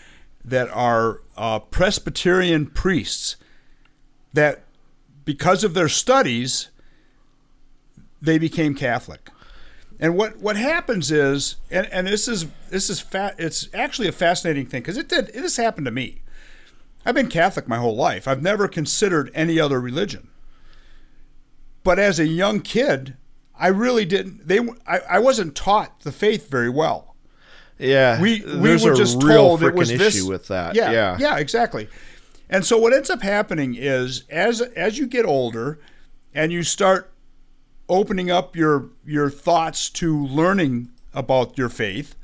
that 0.45 0.69
are 0.70 1.23
uh, 1.36 1.61
Presbyterian 1.61 2.66
priests 2.66 3.36
that 4.32 4.65
because 5.28 5.62
of 5.62 5.74
their 5.74 5.90
studies 5.90 6.70
they 8.22 8.38
became 8.38 8.74
Catholic. 8.74 9.28
And 10.00 10.16
what, 10.16 10.38
what 10.38 10.56
happens 10.56 11.10
is, 11.10 11.56
and, 11.70 11.86
and 11.92 12.06
this 12.06 12.28
is 12.28 12.46
this 12.70 12.88
is 12.88 12.98
fa- 13.00 13.34
it's 13.36 13.68
actually 13.74 14.09
a 14.09 14.12
fascinating 14.12 14.64
thing 14.64 14.80
because 14.80 14.96
it 14.96 15.06
did 15.06 15.26
this 15.34 15.59
happened 15.59 15.84
to 15.84 15.90
me. 15.90 16.22
I've 17.05 17.14
been 17.14 17.28
Catholic 17.28 17.68
my 17.68 17.76
whole 17.76 17.94
life. 17.94 18.26
I've 18.26 18.40
never 18.40 18.68
considered 18.68 19.30
any 19.34 19.60
other 19.60 19.78
religion. 19.78 20.30
But 21.84 21.98
as 21.98 22.18
a 22.18 22.26
young 22.26 22.60
kid, 22.60 23.14
I 23.55 23.66
really 23.68 24.06
didn't. 24.06 24.48
They 24.48 24.60
I, 24.86 25.00
I 25.10 25.18
wasn't 25.18 25.55
taught 25.55 26.00
the 26.00 26.12
faith 26.12 26.48
very 26.48 26.70
well. 26.70 27.16
yeah 27.78 28.18
We 28.18 28.40
we 28.46 28.82
were 28.82 28.94
just 28.94 29.20
told 29.20 29.62
it 29.62 29.74
was 29.74 29.90
this 29.90 30.16
issue 30.16 30.26
with 30.26 30.48
that 30.48 30.74
Yeah, 30.74 30.90
yeah 30.90 31.16
yeah, 31.20 31.36
exactly. 31.36 31.86
And 32.51 32.65
so 32.65 32.79
what 32.79 32.93
ends 32.95 33.11
up 33.11 33.23
happening 33.23 33.75
is 33.77 34.25
as 34.31 34.61
as 34.61 34.99
you 34.99 35.07
get 35.07 35.25
older, 35.27 35.79
and 36.35 36.51
you 36.53 36.62
start 36.62 37.12
opening 37.89 38.31
up 38.31 38.57
your 38.57 38.91
your 39.05 39.29
thoughts 39.31 39.91
to 39.91 40.25
learning 40.27 40.91
about 41.15 41.57
your 41.59 41.69
faith, 41.69 42.15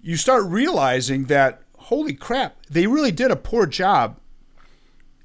you 0.00 0.16
start 0.16 0.44
realizing 0.46 1.24
that 1.24 1.62
holy 1.78 2.14
crap, 2.14 2.56
they 2.70 2.86
really 2.86 3.12
did 3.12 3.30
a 3.30 3.36
poor 3.36 3.66
job 3.66 4.18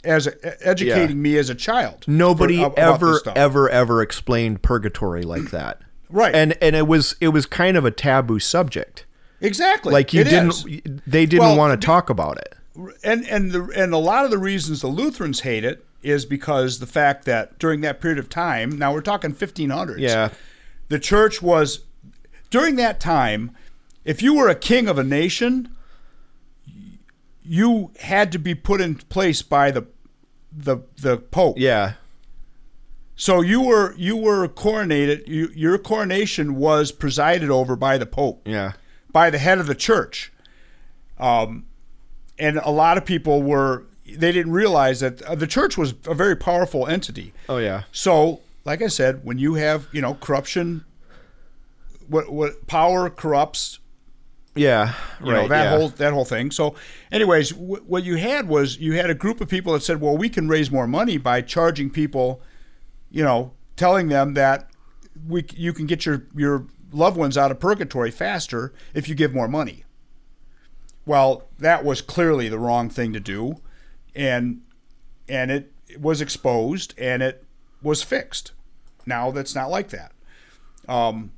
as 0.04 0.28
a, 0.28 0.68
educating 0.68 1.22
me 1.22 1.38
as 1.38 1.50
a 1.50 1.56
child. 1.56 2.04
nobody 2.08 2.58
for- 2.58 2.66
about 2.68 2.78
ever 2.80 3.20
ever 3.36 3.70
ever 3.70 4.02
explained 4.02 4.62
purgatory 4.62 5.22
like 5.24 5.52
that 5.52 5.80
Right. 6.10 6.34
and 6.36 6.58
and 6.62 6.76
it 6.76 6.88
was 6.88 7.16
it 7.22 7.30
was 7.30 7.46
kind 7.46 7.78
of 7.78 7.86
a 7.86 7.92
taboo 7.92 8.40
subject 8.40 9.06
exactly 9.40 9.94
like 9.94 10.12
you 10.14 10.22
It 10.22 10.26
didn't 10.26 10.50
is. 10.50 10.82
they 11.06 11.26
didn't 11.28 11.46
Well, 11.46 11.58
want 11.58 11.80
to 11.80 11.86
talk 11.86 12.10
about 12.10 12.38
it 12.40 12.56
and 13.04 13.26
and 13.28 13.52
the 13.52 13.64
and 13.76 13.94
a 13.94 13.98
lot 13.98 14.26
of 14.26 14.32
the 14.32 14.38
reasons 14.38 14.82
the 14.82 14.88
Lutherans 14.88 15.42
hate 15.42 15.64
it 15.64 15.86
is 16.02 16.26
because 16.26 16.80
the 16.80 16.88
fact 16.88 17.26
that 17.26 17.60
during 17.60 17.82
that 17.82 18.02
period 18.02 18.18
of 18.18 18.28
time, 18.30 18.78
now 18.78 18.92
we're 18.94 19.02
talking 19.02 19.34
1500s. 19.34 20.00
Yeah. 20.00 20.30
The 20.90 21.00
church 21.00 21.42
was 21.42 21.82
during 22.50 22.76
that 22.78 23.00
time, 23.00 23.52
if 24.04 24.22
you 24.22 24.34
were 24.34 24.50
a 24.50 24.56
king 24.56 24.88
of 24.88 24.98
a 24.98 25.04
nation, 25.04 25.70
you 27.44 27.92
had 28.00 28.32
to 28.32 28.40
be 28.40 28.56
put 28.56 28.82
in 28.82 28.96
place 28.96 29.42
by 29.42 29.72
the 29.72 29.86
the 30.52 30.80
the 30.98 31.18
pope. 31.18 31.58
yeah 31.58 31.94
So 33.16 33.42
you 33.42 33.62
were 33.62 33.96
you 33.96 34.18
were 34.18 34.48
coronated. 34.48 35.28
You, 35.28 35.50
your 35.56 35.78
coronation 35.78 36.56
was 36.56 36.92
presided 36.92 37.50
over 37.50 37.76
by 37.76 37.98
the 37.98 38.06
pope 38.06 38.42
yeah 38.46 38.74
by 39.12 39.30
the 39.30 39.38
head 39.38 39.60
of 39.60 39.68
the 39.68 39.76
church. 39.76 40.32
Um, 41.20 41.66
and 42.42 42.58
a 42.58 42.72
lot 42.72 42.98
of 42.98 43.06
people 43.06 43.42
were 43.42 43.86
they 44.06 44.32
didn't 44.34 44.52
realize 44.52 45.00
that 45.00 45.22
uh, 45.22 45.36
the 45.36 45.48
church 45.48 45.78
was 45.78 45.94
a 46.06 46.14
very 46.14 46.36
powerful 46.36 46.86
entity. 46.88 47.32
oh 47.48 47.58
yeah 47.60 47.84
So, 47.94 48.42
like 48.66 48.82
I 48.82 48.88
said, 48.90 49.24
when 49.24 49.38
you 49.38 49.54
have 49.56 49.88
you 49.94 50.02
know 50.02 50.16
corruption, 50.16 50.84
what 52.08 52.32
what 52.32 52.68
power 52.68 53.10
corrupts, 53.10 53.80
yeah 54.56 54.94
you 55.24 55.32
right 55.32 55.44
know 55.44 55.48
that 55.48 55.64
yeah. 55.64 55.78
whole 55.78 55.90
that 55.90 56.14
whole 56.14 56.26
thing. 56.26 56.52
So, 56.52 56.76
anyways, 57.12 57.52
w- 57.52 57.84
what 57.88 58.04
you 58.04 58.18
had 58.18 58.48
was 58.50 58.78
you 58.80 58.94
had 58.94 59.10
a 59.10 59.16
group 59.16 59.40
of 59.42 59.48
people 59.48 59.74
that 59.74 59.84
said, 59.84 60.02
well, 60.02 60.18
we 60.18 60.28
can 60.30 60.48
raise 60.50 60.70
more 60.72 60.88
money 60.88 61.18
by 61.18 61.42
charging 61.42 61.90
people, 61.90 62.42
you 63.10 63.24
know, 63.24 63.52
telling 63.78 64.10
them 64.10 64.34
that 64.34 64.70
we 65.28 65.46
you 65.56 65.72
can 65.74 65.86
get 65.86 66.06
your 66.06 66.24
your 66.36 66.66
loved 66.92 67.16
ones 67.18 67.38
out 67.38 67.52
of 67.52 67.60
purgatory 67.60 68.12
faster 68.12 68.74
if 68.94 69.08
you 69.08 69.16
give 69.16 69.34
more 69.34 69.48
money. 69.48 69.86
Well, 71.06 71.48
that 71.60 71.84
was 71.84 72.02
clearly 72.02 72.48
the 72.50 72.60
wrong 72.60 72.90
thing 72.90 73.14
to 73.14 73.20
do, 73.20 73.56
and 74.16 74.62
and 75.28 75.50
it 75.52 75.72
was 76.00 76.22
exposed 76.22 76.94
and 76.98 77.22
it 77.24 77.44
was 77.82 78.04
fixed. 78.04 78.52
Now 79.06 79.32
that's 79.32 79.56
not 79.56 79.70
like 79.70 79.90
that. 79.90 80.12
Um, 80.88 81.32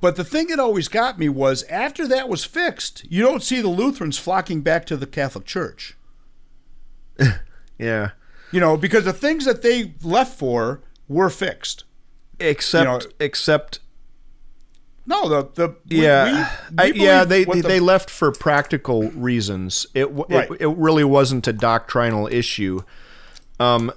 but 0.00 0.16
the 0.16 0.24
thing 0.24 0.46
that 0.48 0.60
always 0.60 0.88
got 0.88 1.18
me 1.18 1.28
was 1.28 1.64
after 1.64 2.06
that 2.08 2.28
was 2.28 2.44
fixed, 2.44 3.04
you 3.10 3.22
don't 3.22 3.42
see 3.42 3.60
the 3.60 3.68
Lutherans 3.68 4.18
flocking 4.18 4.60
back 4.60 4.84
to 4.86 4.96
the 4.96 5.06
Catholic 5.06 5.44
Church. 5.44 5.96
yeah 7.78 8.10
You 8.52 8.60
know, 8.60 8.76
because 8.76 9.04
the 9.04 9.12
things 9.12 9.44
that 9.44 9.62
they 9.62 9.94
left 10.02 10.38
for 10.38 10.82
were 11.08 11.30
fixed. 11.30 11.84
except 12.38 12.84
know- 13.04 13.10
except 13.18 13.80
No, 15.08 15.26
the 15.28 15.48
the 15.54 15.68
we- 15.88 16.02
yeah 16.02 16.24
we- 16.70 16.76
we 16.76 16.82
I, 16.82 16.86
yeah 16.94 17.24
they 17.24 17.44
they, 17.44 17.60
the- 17.62 17.68
they 17.68 17.80
left 17.80 18.10
for 18.10 18.30
practical 18.30 19.10
reasons 19.12 19.86
it, 19.94 20.04
Right. 20.12 20.50
it 20.50 20.60
it 20.60 20.68
really 20.76 21.04
wasn't 21.04 21.46
a 21.48 21.52
doctrinal 21.52 22.26
issue 22.28 22.80
um 23.58 23.90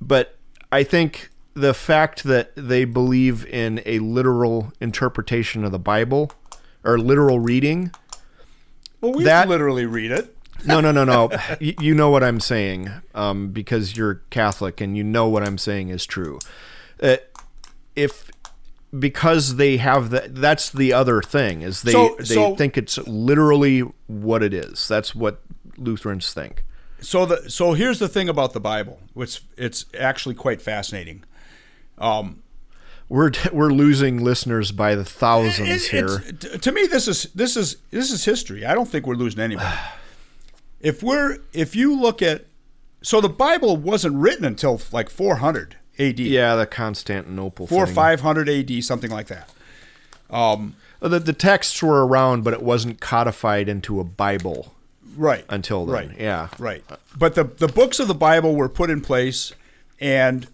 but 0.00 0.38
i 0.70 0.82
think 0.84 1.30
the 1.54 1.74
fact 1.74 2.22
that 2.24 2.52
they 2.54 2.84
believe 2.84 3.44
in 3.46 3.82
a 3.86 3.98
literal 3.98 4.72
interpretation 4.80 5.64
of 5.64 5.72
the 5.72 5.78
bible 5.80 6.30
or 6.84 6.96
literal 6.96 7.40
reading 7.40 7.90
well, 9.00 9.12
we 9.14 9.24
that- 9.24 9.48
literally 9.48 9.84
read 9.86 10.12
it. 10.12 10.36
no 10.64 10.80
no 10.80 10.92
no 10.92 11.02
no 11.04 11.28
you, 11.60 11.74
you 11.80 11.94
know 11.94 12.10
what 12.10 12.22
i'm 12.22 12.38
saying 12.40 12.88
um, 13.16 13.48
because 13.48 13.96
you're 13.96 14.22
catholic 14.30 14.80
and 14.80 14.96
you 14.96 15.02
know 15.02 15.28
what 15.28 15.42
i'm 15.42 15.58
saying 15.58 15.88
is 15.88 16.06
true 16.06 16.38
uh, 17.02 17.16
if 17.96 18.30
because 18.98 19.56
they 19.56 19.76
have 19.78 20.10
that. 20.10 20.34
That's 20.34 20.70
the 20.70 20.92
other 20.92 21.20
thing 21.22 21.62
is 21.62 21.82
they 21.82 21.92
So- 21.92 22.16
they 22.18 22.24
so- 22.24 22.56
think 22.56 22.76
it's 22.76 22.98
literally 23.06 23.80
what 24.06 24.42
it 24.42 24.52
is. 24.54 24.86
That's 24.88 25.14
what 25.14 25.40
Lutherans 25.76 26.32
think. 26.32 26.64
So 27.00 27.26
the 27.26 27.50
so 27.50 27.74
here's 27.74 27.98
the 27.98 28.08
thing 28.08 28.28
about 28.28 28.52
the 28.52 28.60
Bible, 28.60 29.00
which 29.14 29.42
it's 29.56 29.84
actually 29.98 30.34
quite 30.34 30.62
fascinating. 30.62 31.24
Um, 31.98 32.42
we're 33.08 33.32
we're 33.52 33.72
losing 33.72 34.22
listeners 34.24 34.72
by 34.72 34.94
the 34.94 35.04
thousands 35.04 35.68
It- 35.86 35.90
here. 35.90 36.18
to 36.58 36.72
me, 36.72 36.86
this 36.86 37.06
is 37.06 37.24
this 37.34 37.56
is 37.56 37.76
this 37.90 38.10
is 38.10 38.24
history. 38.24 38.64
I 38.64 38.74
don't 38.74 38.88
think 38.88 39.06
we're 39.06 39.14
losing 39.14 39.40
anybody. 39.40 39.76
if 40.80 41.02
we're 41.02 41.38
if 41.52 41.76
you 41.76 41.98
look 42.00 42.22
at 42.22 42.46
so 43.02 43.20
the 43.20 43.28
Bible 43.28 43.76
wasn't 43.76 44.16
written 44.16 44.44
until 44.44 44.80
like 44.92 45.08
400 45.10 45.76
A.D. 45.98 46.28
Yeah, 46.28 46.54
the 46.56 46.66
Constantinople 46.66 47.66
four 47.66 47.86
500 47.86 48.48
A.D. 48.48 48.80
something 48.82 49.10
like 49.10 49.26
that. 49.28 49.50
Uh, 50.30 50.58
The, 51.00 51.18
the 51.20 51.32
texts 51.32 51.82
were 51.82 52.06
around, 52.06 52.42
but 52.44 52.52
it 52.54 52.62
wasn't 52.62 53.00
codified 53.00 53.68
into 53.68 54.00
a 54.00 54.04
Bible 54.04 54.74
Right. 55.16 55.44
until 55.48 55.86
then. 55.86 56.08
Right. 56.08 56.18
Yeah. 56.18 56.48
Right. 56.58 56.84
But 57.16 57.34
the 57.34 57.44
the 57.44 57.68
books 57.68 57.98
of 58.00 58.08
the 58.08 58.14
Bible 58.14 58.54
were 58.56 58.68
put 58.68 58.90
in 58.90 59.00
place, 59.00 59.52
and 60.00 60.46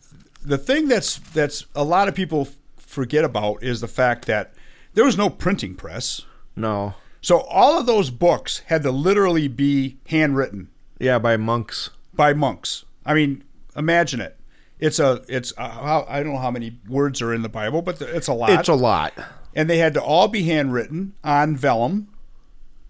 the 0.45 0.59
thing 0.59 0.89
that's 0.89 1.19
that's 1.19 1.67
a 1.75 1.85
lot 1.85 2.09
of 2.09 2.15
people 2.15 2.49
forget 2.77 3.25
about 3.25 3.63
is 3.63 3.81
the 3.81 3.89
fact 3.89 4.27
that 4.27 4.53
there 4.95 5.05
was 5.05 5.17
no 5.17 5.31
printing 5.31 5.75
press. 5.75 6.23
No. 6.55 6.95
So 7.23 7.41
all 7.43 7.79
of 7.79 7.87
those 7.87 8.11
books 8.11 8.59
had 8.67 8.83
to 8.83 8.91
literally 8.91 9.49
be 9.49 9.97
handwritten 10.09 10.69
Yeah, 10.99 11.19
by 11.21 11.37
monks. 11.37 11.91
by 12.13 12.35
monks. 12.35 12.85
I 13.07 13.15
mean, 13.15 13.45
imagine 13.77 14.21
it. 14.21 14.37
It's 14.83 14.99
a 14.99 15.23
it's 15.29 15.53
a, 15.57 15.69
how, 15.69 16.05
I 16.09 16.23
don't 16.23 16.33
know 16.33 16.39
how 16.41 16.51
many 16.51 16.77
words 16.89 17.23
are 17.23 17.33
in 17.33 17.43
the 17.43 17.49
Bible, 17.49 17.83
but 17.83 18.01
it's 18.03 18.27
a 18.27 18.33
lot. 18.35 18.51
It's 18.51 18.69
a 18.69 18.75
lot. 18.75 19.13
and 19.55 19.71
they 19.71 19.79
had 19.79 19.95
to 19.95 20.03
all 20.03 20.27
be 20.29 20.43
handwritten 20.43 21.15
on 21.23 21.57
vellum, 21.57 22.09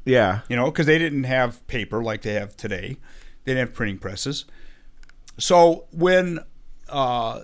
Yeah. 0.06 0.40
you 0.48 0.56
know, 0.56 0.66
because 0.70 0.86
they 0.86 0.97
didn't 0.97 1.24
have 1.24 1.64
paper 1.66 2.02
like 2.02 2.23
they 2.23 2.32
have 2.32 2.56
today. 2.56 2.97
They 3.44 3.52
didn't 3.55 3.69
have 3.69 3.74
printing 3.74 3.98
presses. 3.98 4.47
So 5.39 5.85
when, 5.93 6.39
uh, 6.89 7.40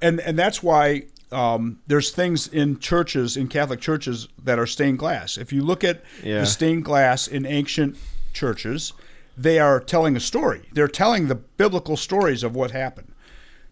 and 0.00 0.20
and 0.20 0.38
that's 0.38 0.62
why 0.62 1.04
um, 1.32 1.80
there's 1.88 2.10
things 2.12 2.46
in 2.46 2.78
churches 2.78 3.36
in 3.36 3.48
Catholic 3.48 3.80
churches 3.80 4.28
that 4.44 4.58
are 4.58 4.66
stained 4.66 4.98
glass. 5.00 5.36
If 5.36 5.52
you 5.52 5.62
look 5.62 5.82
at 5.82 6.02
Yeah. 6.22 6.40
the 6.40 6.46
stained 6.46 6.84
glass 6.84 7.26
in 7.26 7.44
ancient 7.44 7.96
churches, 8.32 8.92
they 9.36 9.58
are 9.58 9.80
telling 9.80 10.16
a 10.16 10.20
story. 10.20 10.68
They're 10.72 10.88
telling 10.88 11.28
the 11.28 11.34
biblical 11.34 11.96
stories 11.96 12.42
of 12.42 12.54
what 12.54 12.70
happened. 12.70 13.12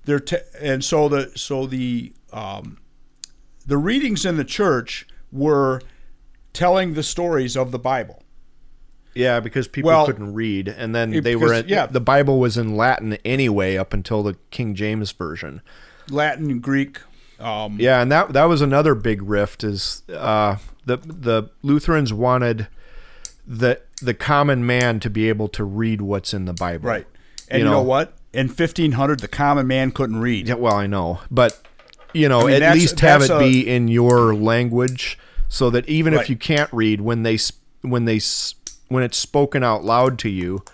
They're 0.05 0.21
te- 0.21 0.39
and 0.61 0.85
so 0.85 1.09
the 1.09 1.31
so 1.37 1.67
the 1.67 2.13
um, 2.33 2.79
the 3.67 3.77
readings 3.77 4.25
in 4.27 4.37
the 4.37 4.45
church 4.45 5.07
were 5.31 5.81
telling 6.53 6.95
the 6.95 7.03
stories 7.03 7.57
of 7.57 7.71
the 7.71 7.79
Bible. 7.79 8.23
Yeah, 9.15 9.41
because 9.41 9.69
people 9.69 9.89
Well, 9.89 10.07
couldn't 10.07 10.33
read, 10.33 10.69
and 10.69 10.95
then 10.95 11.11
they 11.11 11.37
were 11.37 11.49
because- 11.49 11.63
in, 11.65 11.69
yeah. 11.69 11.87
the 11.87 12.01
Bible 12.01 12.41
was 12.41 12.57
in 12.57 12.77
Latin 12.77 13.19
anyway 13.25 13.77
up 13.77 13.93
until 13.93 14.23
the 14.23 14.37
King 14.51 14.75
James 14.75 15.13
version. 15.13 15.61
Latin, 16.09 16.59
Greek. 16.61 16.99
Um, 17.39 17.77
Yeah, 17.79 18.01
and 18.01 18.11
that 18.11 18.33
that 18.33 18.45
was 18.45 18.61
another 18.63 18.95
big 18.95 19.23
rift 19.23 19.63
is 19.65 20.03
uh, 20.13 20.57
the 20.87 20.97
the 20.97 21.51
Lutherans 21.63 22.13
wanted 22.13 22.69
the 23.59 23.81
the 24.01 24.15
common 24.15 24.65
man 24.67 24.99
to 25.01 25.11
be 25.11 25.29
able 25.29 25.47
to 25.49 25.63
read 25.65 26.01
what's 26.01 26.33
in 26.35 26.47
the 26.47 26.53
Bible. 26.55 26.89
right. 26.89 27.07
And 27.49 27.59
you, 27.61 27.65
know, 27.67 27.83
what? 27.83 28.15
In 28.33 28.47
1500, 28.49 29.21
the 29.21 29.29
common 29.29 29.67
man 29.67 29.91
couldn't 29.91 30.17
read. 30.21 30.49
Yeah, 30.49 30.55
well, 30.55 30.75
I 30.75 30.87
know, 30.87 31.21
but 31.31 31.61
you 32.15 32.29
know, 32.29 32.43
I 32.49 32.53
mean, 32.53 32.63
at 32.63 32.75
least 32.75 32.99
have 33.01 33.21
it 33.23 33.31
a- 33.31 33.39
be 33.39 33.69
in 33.69 33.89
your 33.89 34.35
language, 34.35 35.19
so 35.49 35.69
that 35.71 35.87
even 35.89 36.15
Right. 36.15 36.23
if 36.23 36.31
you 36.31 36.37
can't 36.37 36.73
read, 36.73 37.03
when 37.03 37.25
they 37.25 37.39
when 37.83 38.07
they 38.07 38.21
when 38.89 39.03
it's 39.05 39.19
spoken 39.19 39.63
out 39.63 39.85
loud 39.85 40.19
to 40.21 40.31
you 40.31 40.65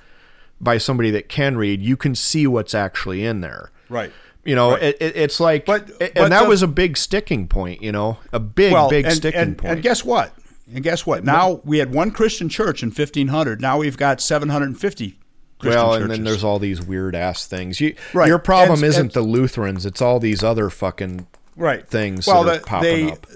by 0.61 0.79
somebody 0.79 1.11
that 1.11 1.29
can 1.29 1.57
read, 1.57 1.83
you 1.83 1.97
can 1.97 2.15
see 2.15 2.47
what's 2.47 2.75
actually 2.75 3.25
in 3.25 3.41
there. 3.41 3.71
Right. 3.89 4.13
You 4.45 4.55
know, 4.55 4.73
Right. 4.73 4.83
it, 4.83 4.97
it, 5.01 5.17
it's 5.17 5.41
like, 5.41 5.67
But- 5.67 5.89
and 6.01 6.13
but 6.15 6.29
that 6.31 6.43
the- 6.45 6.49
was 6.49 6.63
a 6.63 6.67
big 6.69 6.97
sticking 6.97 7.49
point. 7.49 7.83
You 7.83 7.91
know, 7.93 8.19
a 8.33 8.39
big, 8.41 8.73
Well, 8.73 8.89
big 8.89 9.05
and, 9.05 9.15
sticking 9.15 9.41
and, 9.41 9.59
point. 9.59 9.73
and 9.75 9.83
guess 9.83 10.05
what? 10.05 10.33
And 10.75 10.85
guess 10.85 11.07
what? 11.07 11.25
Now 11.25 11.61
we 11.65 11.79
had 11.79 11.93
one 11.95 12.11
Christian 12.11 12.49
church 12.49 12.83
in 12.83 12.91
1500. 12.91 13.61
Now 13.61 13.79
we've 13.79 13.97
got 13.97 14.21
750 14.21 15.19
Christian 15.59 15.81
well, 15.81 15.93
churches. 15.95 16.03
and 16.03 16.11
then 16.13 16.25
there's 16.25 16.45
all 16.45 16.59
these 16.59 16.83
weird 16.83 17.15
ass 17.15 17.47
things. 17.47 17.81
You, 17.81 17.95
Right. 18.13 18.29
Your 18.29 18.39
problem 18.39 18.81
And- 18.81 18.89
isn't 18.89 19.01
and- 19.07 19.11
the 19.13 19.23
Lutherans; 19.23 19.85
it's 19.87 20.01
all 20.03 20.21
these 20.21 20.43
other 20.45 20.71
fucking 20.71 21.27
right 21.57 21.89
things 21.89 22.27
Well, 22.27 22.45
that 22.45 22.57
are 22.57 22.59
the- 22.61 22.65
popping 22.67 23.07
they- 23.07 23.13
up. 23.13 23.27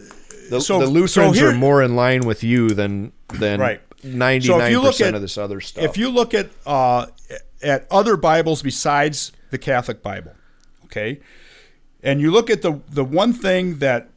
The, 0.51 0.61
so- 0.61 0.79
the 0.81 0.87
so 0.87 0.93
Lutherans 0.93 1.39
here- 1.39 1.49
are 1.51 1.55
more 1.55 1.83
in 1.83 1.97
line 1.97 2.23
with 2.27 2.45
you 2.45 2.69
than 2.71 3.13
than 3.33 3.59
Right. 3.61 3.81
ninety 4.05 4.49
So 4.49 4.65
you 4.67 4.81
look 4.81 4.93
percent 4.93 5.09
at- 5.09 5.15
of 5.15 5.23
this 5.23 5.39
other 5.39 5.61
stuff. 5.61 5.83
If 5.85 5.97
you 5.97 6.11
look 6.11 6.35
at 6.35 6.51
uh, 6.67 7.07
at 7.63 7.87
other 7.91 8.17
Bibles 8.19 8.61
besides 8.63 9.33
the 9.51 9.57
Catholic 9.59 10.03
Bible, 10.03 10.33
okay, 10.85 11.19
and 12.03 12.21
you 12.21 12.31
look 12.31 12.51
at 12.51 12.61
the 12.63 12.81
the 12.91 13.05
one 13.05 13.33
thing 13.33 13.79
that 13.79 14.11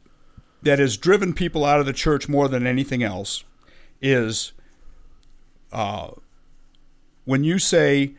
that 0.62 0.78
has 0.78 0.96
driven 0.96 1.32
people 1.32 1.64
out 1.64 1.80
of 1.80 1.86
the 1.86 1.92
church 1.92 2.28
more 2.28 2.48
than 2.48 2.66
anything 2.66 3.02
else 3.02 3.44
is 4.02 4.52
uh, 5.72 6.08
when 7.24 7.44
you 7.44 7.58
say 7.58 8.14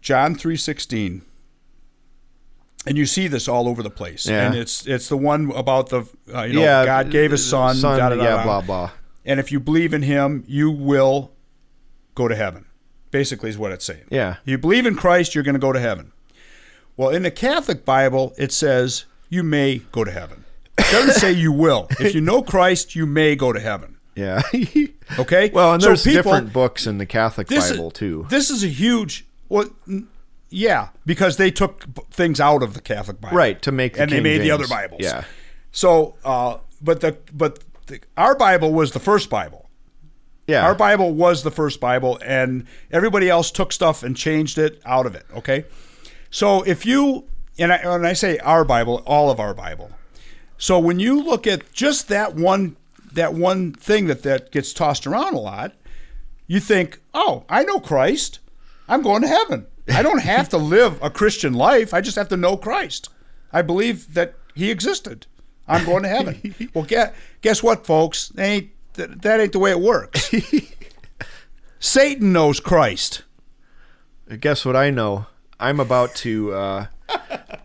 John 0.00 0.34
three 0.34 0.56
sixteen. 0.56 1.22
And 2.86 2.98
you 2.98 3.06
see 3.06 3.28
this 3.28 3.48
all 3.48 3.66
over 3.66 3.82
the 3.82 3.88
place, 3.88 4.26
Yeah. 4.26 4.44
and 4.46 4.54
it's 4.54 4.86
it's 4.86 5.08
the 5.08 5.16
one 5.16 5.50
about 5.52 5.88
the 5.88 6.06
uh, 6.34 6.42
you 6.42 6.52
know 6.52 6.60
yeah, 6.60 6.84
God 6.84 7.10
gave 7.10 7.30
His 7.30 7.48
Son, 7.48 7.74
son 7.76 7.98
da, 7.98 8.10
da, 8.10 8.16
da, 8.16 8.22
yeah, 8.22 8.42
blah 8.44 8.60
blah. 8.60 8.90
and 9.24 9.40
if 9.40 9.50
you 9.50 9.58
believe 9.58 9.94
in 9.94 10.02
him, 10.02 10.44
you 10.46 10.70
will 10.70 11.32
go 12.14 12.28
to 12.28 12.36
heaven. 12.36 12.66
Basically, 13.10 13.48
is 13.48 13.56
what 13.56 13.72
it's 13.72 13.86
saying. 13.86 14.04
Yeah, 14.10 14.36
You 14.44 14.58
believe 14.58 14.84
in 14.84 14.96
Christ, 14.96 15.34
you're 15.34 15.44
going 15.44 15.54
to 15.54 15.58
go 15.60 15.72
to 15.72 15.80
heaven. 15.80 16.12
Well, 16.94 17.08
in 17.08 17.22
the 17.22 17.30
Catholic 17.30 17.86
Bible, 17.86 18.34
it 18.36 18.52
says 18.52 19.06
you 19.30 19.42
may 19.42 19.78
go 19.90 20.04
to 20.04 20.10
heaven. 20.10 20.43
Doesn't 20.94 21.20
say 21.20 21.32
you 21.32 21.52
will. 21.52 21.86
If 21.98 22.14
you 22.14 22.20
know 22.20 22.42
Christ, 22.42 22.94
you 22.94 23.06
may 23.06 23.36
go 23.36 23.52
to 23.52 23.60
heaven. 23.60 23.96
yeah. 24.14 24.42
Okay. 25.18 25.50
well, 25.50 25.74
and 25.74 25.82
So 25.82 25.88
there's 25.90 26.02
people- 26.02 26.22
different 26.32 26.52
books 26.52 26.86
in 26.86 26.96
the 26.98 27.04
Catholic 27.06 27.48
Bible 27.48 27.88
is, 27.88 27.92
too. 27.92 28.26
This 28.30 28.48
is 28.50 28.64
a 28.64 28.68
huge. 28.68 29.26
Well, 29.50 29.68
yeah, 30.48 30.88
because 31.04 31.36
they 31.36 31.50
took 31.50 31.84
things 32.10 32.40
out 32.40 32.62
of 32.62 32.72
the 32.74 32.80
Catholic 32.80 33.20
Bible, 33.20 33.36
Right, 33.36 33.60
to 33.62 33.70
make 33.72 33.94
the 33.94 34.02
and 34.02 34.10
they 34.10 34.16
King 34.16 34.22
made 34.22 34.38
the 34.40 34.50
other 34.50 34.66
Bibles. 34.66 35.00
Yeah. 35.02 35.24
So, 35.72 36.14
uh, 36.24 36.58
but 36.80 37.00
the 37.02 37.18
but 37.32 37.58
the, 37.86 38.00
our 38.16 38.34
Bible 38.34 38.72
was 38.72 38.92
the 38.92 38.98
first 39.00 39.28
Bible. 39.28 39.68
Yeah, 40.46 40.64
Our 40.66 40.74
Bible 40.74 41.12
was 41.14 41.42
the 41.42 41.50
first 41.50 41.80
Bible, 41.80 42.18
and 42.24 42.66
everybody 42.90 43.28
else 43.30 43.50
took 43.50 43.72
stuff 43.72 44.02
and 44.02 44.14
changed 44.16 44.58
it 44.58 44.80
out 44.86 45.06
of 45.06 45.14
it. 45.14 45.26
Okay, 45.36 45.64
so 46.30 46.62
if 46.62 46.86
you 46.86 47.24
and 47.58 47.72
I, 47.72 47.86
when 47.86 48.04
I 48.06 48.12
say 48.14 48.38
our 48.38 48.64
Bible, 48.64 49.02
all 49.06 49.30
of 49.30 49.38
our 49.40 49.52
Bible. 49.54 49.90
So 50.58 50.78
when 50.78 50.98
you 51.00 51.22
look 51.22 51.46
at 51.46 51.72
just 51.72 52.08
that 52.08 52.34
one 52.34 52.76
that 53.12 53.34
one 53.34 53.72
thing 53.72 54.06
that 54.06 54.22
that 54.22 54.50
gets 54.50 54.72
tossed 54.72 55.06
around 55.06 55.34
a 55.34 55.40
lot, 55.40 55.72
you 56.46 56.60
think, 56.60 57.00
oh, 57.14 57.44
I 57.48 57.62
know 57.64 57.78
Christ, 57.78 58.40
I'm 58.88 59.02
going 59.02 59.22
to 59.22 59.28
heaven. 59.28 59.66
I 59.88 60.02
don't 60.02 60.22
have 60.22 60.48
to 60.50 60.58
live 60.58 60.98
a 61.02 61.10
Christian 61.10 61.54
life. 61.54 61.94
I 61.94 62.00
just 62.00 62.16
have 62.16 62.28
to 62.30 62.36
know 62.36 62.56
Christ. 62.56 63.08
I 63.52 63.62
believe 63.62 64.14
that 64.14 64.34
He 64.54 64.70
existed. 64.70 65.26
I'm 65.66 65.84
going 65.84 66.02
to 66.02 66.08
heaven. 66.08 66.54
well, 66.74 66.84
guess, 66.84 67.14
guess 67.40 67.62
what, 67.62 67.86
folks? 67.86 68.28
That 68.28 68.44
ain't 68.44 68.70
that, 68.94 69.22
that 69.22 69.40
ain't 69.40 69.52
the 69.52 69.58
way 69.58 69.70
it 69.70 69.80
works. 69.80 70.32
Satan 71.78 72.32
knows 72.32 72.60
Christ. 72.60 73.22
Guess 74.40 74.64
what 74.64 74.76
I 74.76 74.90
know? 74.90 75.26
I'm 75.60 75.80
about 75.80 76.14
to 76.16 76.52
uh, 76.54 76.86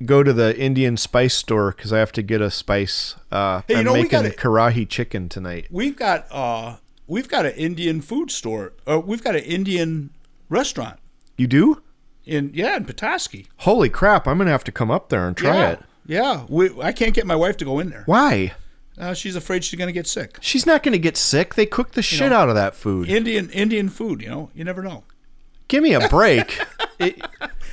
go 0.06 0.24
to 0.24 0.34
the 0.34 0.58
Indian 0.58 0.98
spice 0.98 1.36
store 1.36 1.72
because 1.72 1.92
I 1.94 2.00
have 2.00 2.12
to 2.14 2.22
get 2.22 2.42
a 2.42 2.52
spice. 2.52 3.16
Uh, 3.32 3.62
Hey, 3.68 3.74
you 3.76 3.80
I'm 3.80 3.86
know, 3.86 3.94
we 3.94 4.00
making 4.04 4.22
gotta- 4.24 4.30
karahi 4.32 4.88
chicken 4.88 5.30
tonight. 5.30 5.68
We've 5.70 5.96
got 5.96 6.28
uh, 6.32 6.78
we've 7.08 7.28
got 7.28 7.46
an 7.46 7.54
Indian 7.54 8.02
food 8.02 8.32
store. 8.32 8.74
Uh, 8.88 9.00
we've 9.00 9.24
got 9.24 9.36
an 9.36 9.44
Indian 9.44 10.12
restaurant 10.50 11.00
You 11.38 11.48
do? 11.48 11.82
in 12.26 12.52
yeah 12.54 12.78
in 12.78 12.86
Petoskey. 12.86 13.48
Holy 13.58 13.90
crap! 13.90 14.28
I'm 14.28 14.38
gonna 14.38 14.52
have 14.52 14.64
to 14.66 14.72
come 14.72 14.92
up 14.92 15.10
there 15.10 15.28
and 15.28 15.36
try 15.36 15.56
yeah, 15.56 15.70
it. 15.72 15.80
yeah. 16.06 16.46
We, 16.48 16.70
I 16.82 16.92
can't 16.92 17.14
get 17.14 17.26
my 17.26 17.36
wife 17.36 17.58
to 17.58 17.66
go 17.66 17.80
in 17.80 17.90
there. 17.90 18.04
Why? 18.06 18.54
Uh, 18.98 19.14
she's 19.14 19.36
afraid 19.38 19.64
she's 19.64 19.78
going 19.78 19.88
to 19.88 19.94
get 19.94 20.06
sick. 20.06 20.38
She's 20.42 20.66
not 20.66 20.84
gonna 20.84 20.98
get 20.98 21.16
sick. 21.16 21.56
They 21.56 21.66
cook 21.66 21.94
the 21.94 22.02
shit 22.02 22.32
know, 22.32 22.36
out 22.38 22.50
of 22.50 22.56
that 22.56 22.76
food. 22.76 23.08
Indian 23.10 23.50
Indian 23.52 23.88
food, 23.88 24.22
you 24.22 24.28
know, 24.30 24.50
you 24.54 24.66
never 24.66 24.84
know. 24.84 25.06
Give 25.70 25.82
me 25.84 25.94
a 25.94 26.08
break. 26.10 26.60
It- 27.00 27.22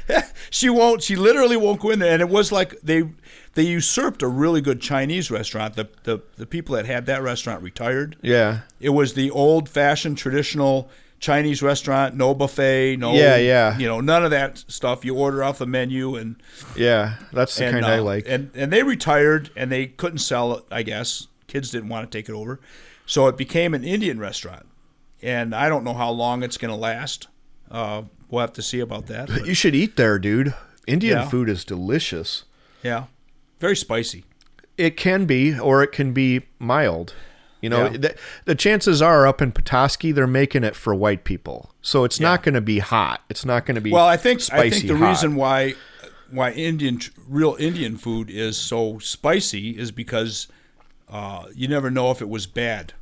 She 0.51 0.71
won't. 0.71 1.03
She 1.03 1.17
literally 1.17 1.57
won't 1.57 1.81
go 1.81 1.91
in 1.91 1.99
there. 1.99 2.13
And 2.13 2.23
it 2.23 2.29
was 2.29 2.53
like 2.53 2.81
they 2.81 3.03
they 3.55 3.63
usurped 3.65 4.23
a 4.23 4.29
really 4.29 4.61
good 4.61 4.81
Chinese 4.81 5.31
restaurant. 5.31 5.75
The 5.75 5.89
the, 6.05 6.23
the 6.37 6.47
people 6.47 6.77
that 6.77 6.87
had 6.87 7.07
that 7.07 7.23
restaurant 7.23 7.63
retired. 7.63 8.17
yeah. 8.23 8.61
It 8.81 8.91
was 8.91 9.15
the 9.15 9.31
old 9.31 9.69
fashioned 9.69 10.19
traditional 10.19 10.89
Chinese 11.19 11.63
restaurant, 11.63 12.15
no 12.15 12.35
buffet, 12.35 12.97
no 12.97 13.15
Yeah, 13.15 13.37
yeah. 13.37 13.77
you 13.79 13.89
know, 13.89 14.01
none 14.01 14.25
of 14.25 14.31
that 14.31 14.59
stuff. 14.69 15.05
You 15.05 15.17
order 15.17 15.43
off 15.43 15.59
the 15.59 15.67
menu 15.67 16.15
and 16.15 16.37
Yeah, 16.77 17.15
that's 17.33 17.57
the 17.57 17.65
and, 17.67 17.75
kind 17.75 17.87
I 17.87 17.99
uh, 17.99 18.03
like. 18.03 18.25
And 18.29 18.51
and 18.55 18.73
they 18.73 18.83
retired 18.83 19.51
and 19.57 19.71
they 19.73 19.87
couldn't 19.87 20.19
sell 20.19 20.55
it. 20.59 20.65
I 20.71 20.83
guess 20.83 21.27
kids 21.49 21.71
didn't 21.71 21.89
want 21.89 22.11
to 22.11 22.17
take 22.19 22.29
it 22.29 22.35
over, 22.35 22.61
so 23.05 23.27
it 23.29 23.37
became 23.37 23.75
an 23.75 23.83
Indian 23.85 24.19
restaurant. 24.19 24.67
And 25.23 25.55
I 25.55 25.69
don't 25.69 25.83
know 25.85 25.95
how 25.95 26.11
long 26.11 26.43
it's 26.43 26.57
going 26.59 26.73
to 26.73 26.77
last. 26.77 27.29
Uh, 27.71 28.03
we'll 28.31 28.41
have 28.41 28.53
to 28.55 28.63
see 28.63 28.81
about 28.81 29.07
that. 29.07 29.29
but 29.29 29.47
you 29.47 29.55
should 29.55 29.75
eat 29.75 29.97
there, 29.97 30.19
dude. 30.19 30.55
Indian 30.87 31.19
Yeah. 31.19 31.29
food 31.29 31.49
is 31.49 31.65
delicious. 31.65 32.45
yeah, 32.83 33.05
very 33.61 33.77
spicy. 33.77 34.25
It 34.79 34.97
can 34.97 35.25
be, 35.25 35.59
or 35.59 35.83
it 35.83 35.91
can 35.93 36.13
be 36.13 36.43
mild. 36.59 37.15
You 37.63 37.71
know, 37.71 37.85
Yeah. 37.91 37.97
the, 37.97 38.15
the 38.45 38.55
chances 38.55 39.01
are 39.03 39.27
up 39.27 39.41
in 39.43 39.51
Petoskey, 39.51 40.13
they're 40.13 40.27
making 40.27 40.63
it 40.63 40.77
for 40.77 40.95
white 40.95 41.25
people, 41.25 41.73
so 41.81 42.05
it's 42.05 42.21
not 42.21 42.43
going 42.43 42.55
to 42.55 42.61
be 42.61 42.79
hot. 42.81 43.23
It's 43.31 43.45
not 43.45 43.65
going 43.67 43.75
to 43.77 43.81
be 43.81 43.91
Well, 43.91 44.07
I 44.07 44.17
think 44.17 44.43
I 44.53 44.69
think 44.71 44.87
the 44.87 44.97
hot. 44.97 45.09
reason 45.09 45.35
why 45.35 45.75
why 46.31 46.51
Indian 46.53 47.01
real 47.29 47.57
Indian 47.59 47.97
food 47.97 48.29
is 48.31 48.57
so 48.59 48.99
spicy 48.99 49.71
is 49.71 49.91
because 49.91 50.49
uh, 51.09 51.45
you 51.55 51.67
never 51.69 51.91
know 51.91 52.11
if 52.11 52.21
it 52.21 52.29
was 52.29 52.47
bad. 52.47 52.93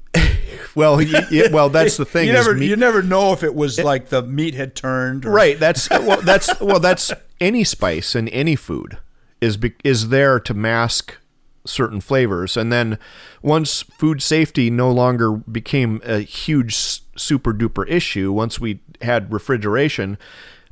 Well, 0.74 0.96
y 0.96 1.06
y- 1.30 1.48
well, 1.52 1.68
that's 1.68 1.96
the 1.96 2.04
thing. 2.14 2.28
You 2.28 2.34
is 2.34 2.46
never 2.46 2.58
meat- 2.58 2.68
you 2.68 2.76
never 2.76 3.02
know 3.02 3.32
if 3.32 3.42
it 3.42 3.54
was 3.54 3.78
like 3.80 4.08
the 4.08 4.22
meat 4.22 4.54
had 4.54 4.74
turned. 4.74 5.24
Or, 5.24 5.30
right. 5.30 5.58
That's 5.58 5.88
well, 5.90 6.20
that's 6.22 6.60
well, 6.60 6.80
that's 6.80 7.12
any 7.40 7.64
spice 7.64 8.14
in 8.14 8.28
any 8.28 8.56
food 8.56 8.98
is 9.40 9.58
is 9.84 10.08
there 10.08 10.40
to 10.40 10.54
mask 10.54 11.18
certain 11.66 12.00
flavors, 12.00 12.56
and 12.56 12.72
then 12.72 12.98
once 13.42 13.82
food 13.82 14.22
safety 14.22 14.68
no 14.70 14.90
longer 14.90 15.32
became 15.32 16.00
a 16.04 16.18
huge 16.20 16.76
super 17.16 17.52
duper 17.54 17.88
issue, 17.88 18.32
once 18.32 18.60
we 18.60 18.80
had 19.02 19.32
refrigeration, 19.32 20.18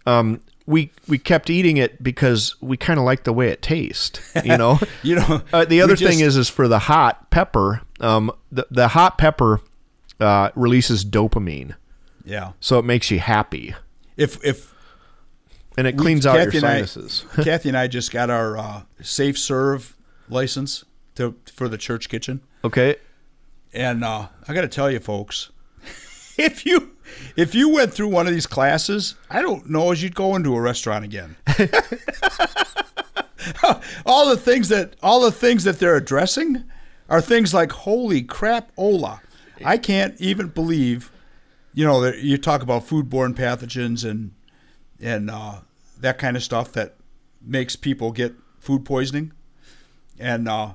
um, 0.07 0.41
we 0.67 0.91
we 1.09 1.19
kept 1.19 1.49
eating 1.51 1.77
it 1.77 2.03
because 2.03 2.55
we 2.61 2.77
kind 2.77 2.99
of 2.99 3.05
like 3.07 3.25
the 3.25 3.33
way 3.33 3.49
it 3.49 3.63
tastes, 3.63 4.21
you 4.45 4.57
know. 4.57 4.79
You 5.03 5.17
know. 5.17 5.43
Uh, 5.53 5.65
the 5.65 5.81
other 5.83 5.97
just- 5.97 6.11
thing 6.11 6.21
is, 6.25 6.37
is 6.37 6.49
for 6.49 6.69
the 6.69 6.79
hot 6.81 7.31
pepper. 7.31 7.81
Um, 8.01 8.31
the 8.51 8.67
the 8.71 8.89
hot 8.89 9.17
pepper 9.19 9.61
uh, 10.23 10.51
releases 10.55 11.05
dopamine, 11.05 11.75
yeah. 12.25 12.53
so 12.61 12.79
it 12.79 12.85
makes 12.85 13.11
you 13.11 13.19
happy, 13.21 13.75
If 14.17 14.43
if 14.45 14.73
and 15.77 15.87
it 15.87 15.97
we- 15.97 16.03
cleans 16.03 16.25
out 16.27 16.37
your 16.37 16.45
Kathy 16.47 16.59
and 16.59 16.67
I- 16.67 16.73
sinuses. 16.85 17.25
Kathy 17.45 17.69
and 17.71 17.79
I 17.79 17.87
just 17.89 18.11
got 18.13 18.31
our 18.31 18.57
uh, 18.59 18.83
safe 19.03 19.39
serve 19.39 19.97
license 20.29 20.85
to 21.17 21.35
for 21.53 21.69
the 21.69 21.79
church 21.79 22.09
kitchen. 22.09 22.41
Okay, 22.65 22.97
And 23.75 24.05
uh, 24.05 24.29
I 24.49 24.55
got 24.55 24.61
to 24.63 24.69
tell 24.69 24.91
you, 24.91 25.01
folks, 25.01 25.51
if 26.39 26.65
you 26.65 26.97
if 27.37 27.55
you 27.55 27.69
went 27.71 27.93
through 27.93 28.09
one 28.09 28.27
of 28.27 28.33
these 28.33 28.47
classes, 28.47 29.15
I 29.31 29.43
don't 29.43 29.69
know 29.69 29.91
as 29.93 30.03
you'd 30.03 30.15
go 30.15 30.37
into 30.37 30.55
a 30.55 30.61
restaurant 30.61 31.05
again. 31.05 31.37
all 34.07 34.29
the 34.29 34.37
things 34.37 34.69
that 34.69 34.95
all 35.03 35.21
the 35.21 35.33
things 35.33 35.65
that 35.65 35.79
they're 35.79 35.97
addressing 35.97 36.65
are 37.09 37.21
things 37.21 37.53
like 37.53 37.73
holy 37.73 38.23
crap, 38.23 38.71
Ola. 38.77 39.21
I 39.65 39.79
can't 39.79 40.21
even 40.21 40.49
believe, 40.49 41.11
you 41.75 41.85
know, 41.85 42.01
that 42.01 42.19
you 42.19 42.39
talk 42.39 42.63
about 42.63 42.87
foodborne 42.87 43.35
pathogens 43.35 44.09
and 44.09 44.33
and 45.01 45.31
uh, 45.31 45.61
that 46.01 46.19
kind 46.19 46.37
of 46.37 46.43
stuff 46.43 46.73
that 46.73 46.97
makes 47.41 47.77
people 47.77 48.13
get 48.13 48.35
food 48.59 48.85
poisoning, 48.85 49.33
and 50.19 50.49
uh, 50.49 50.75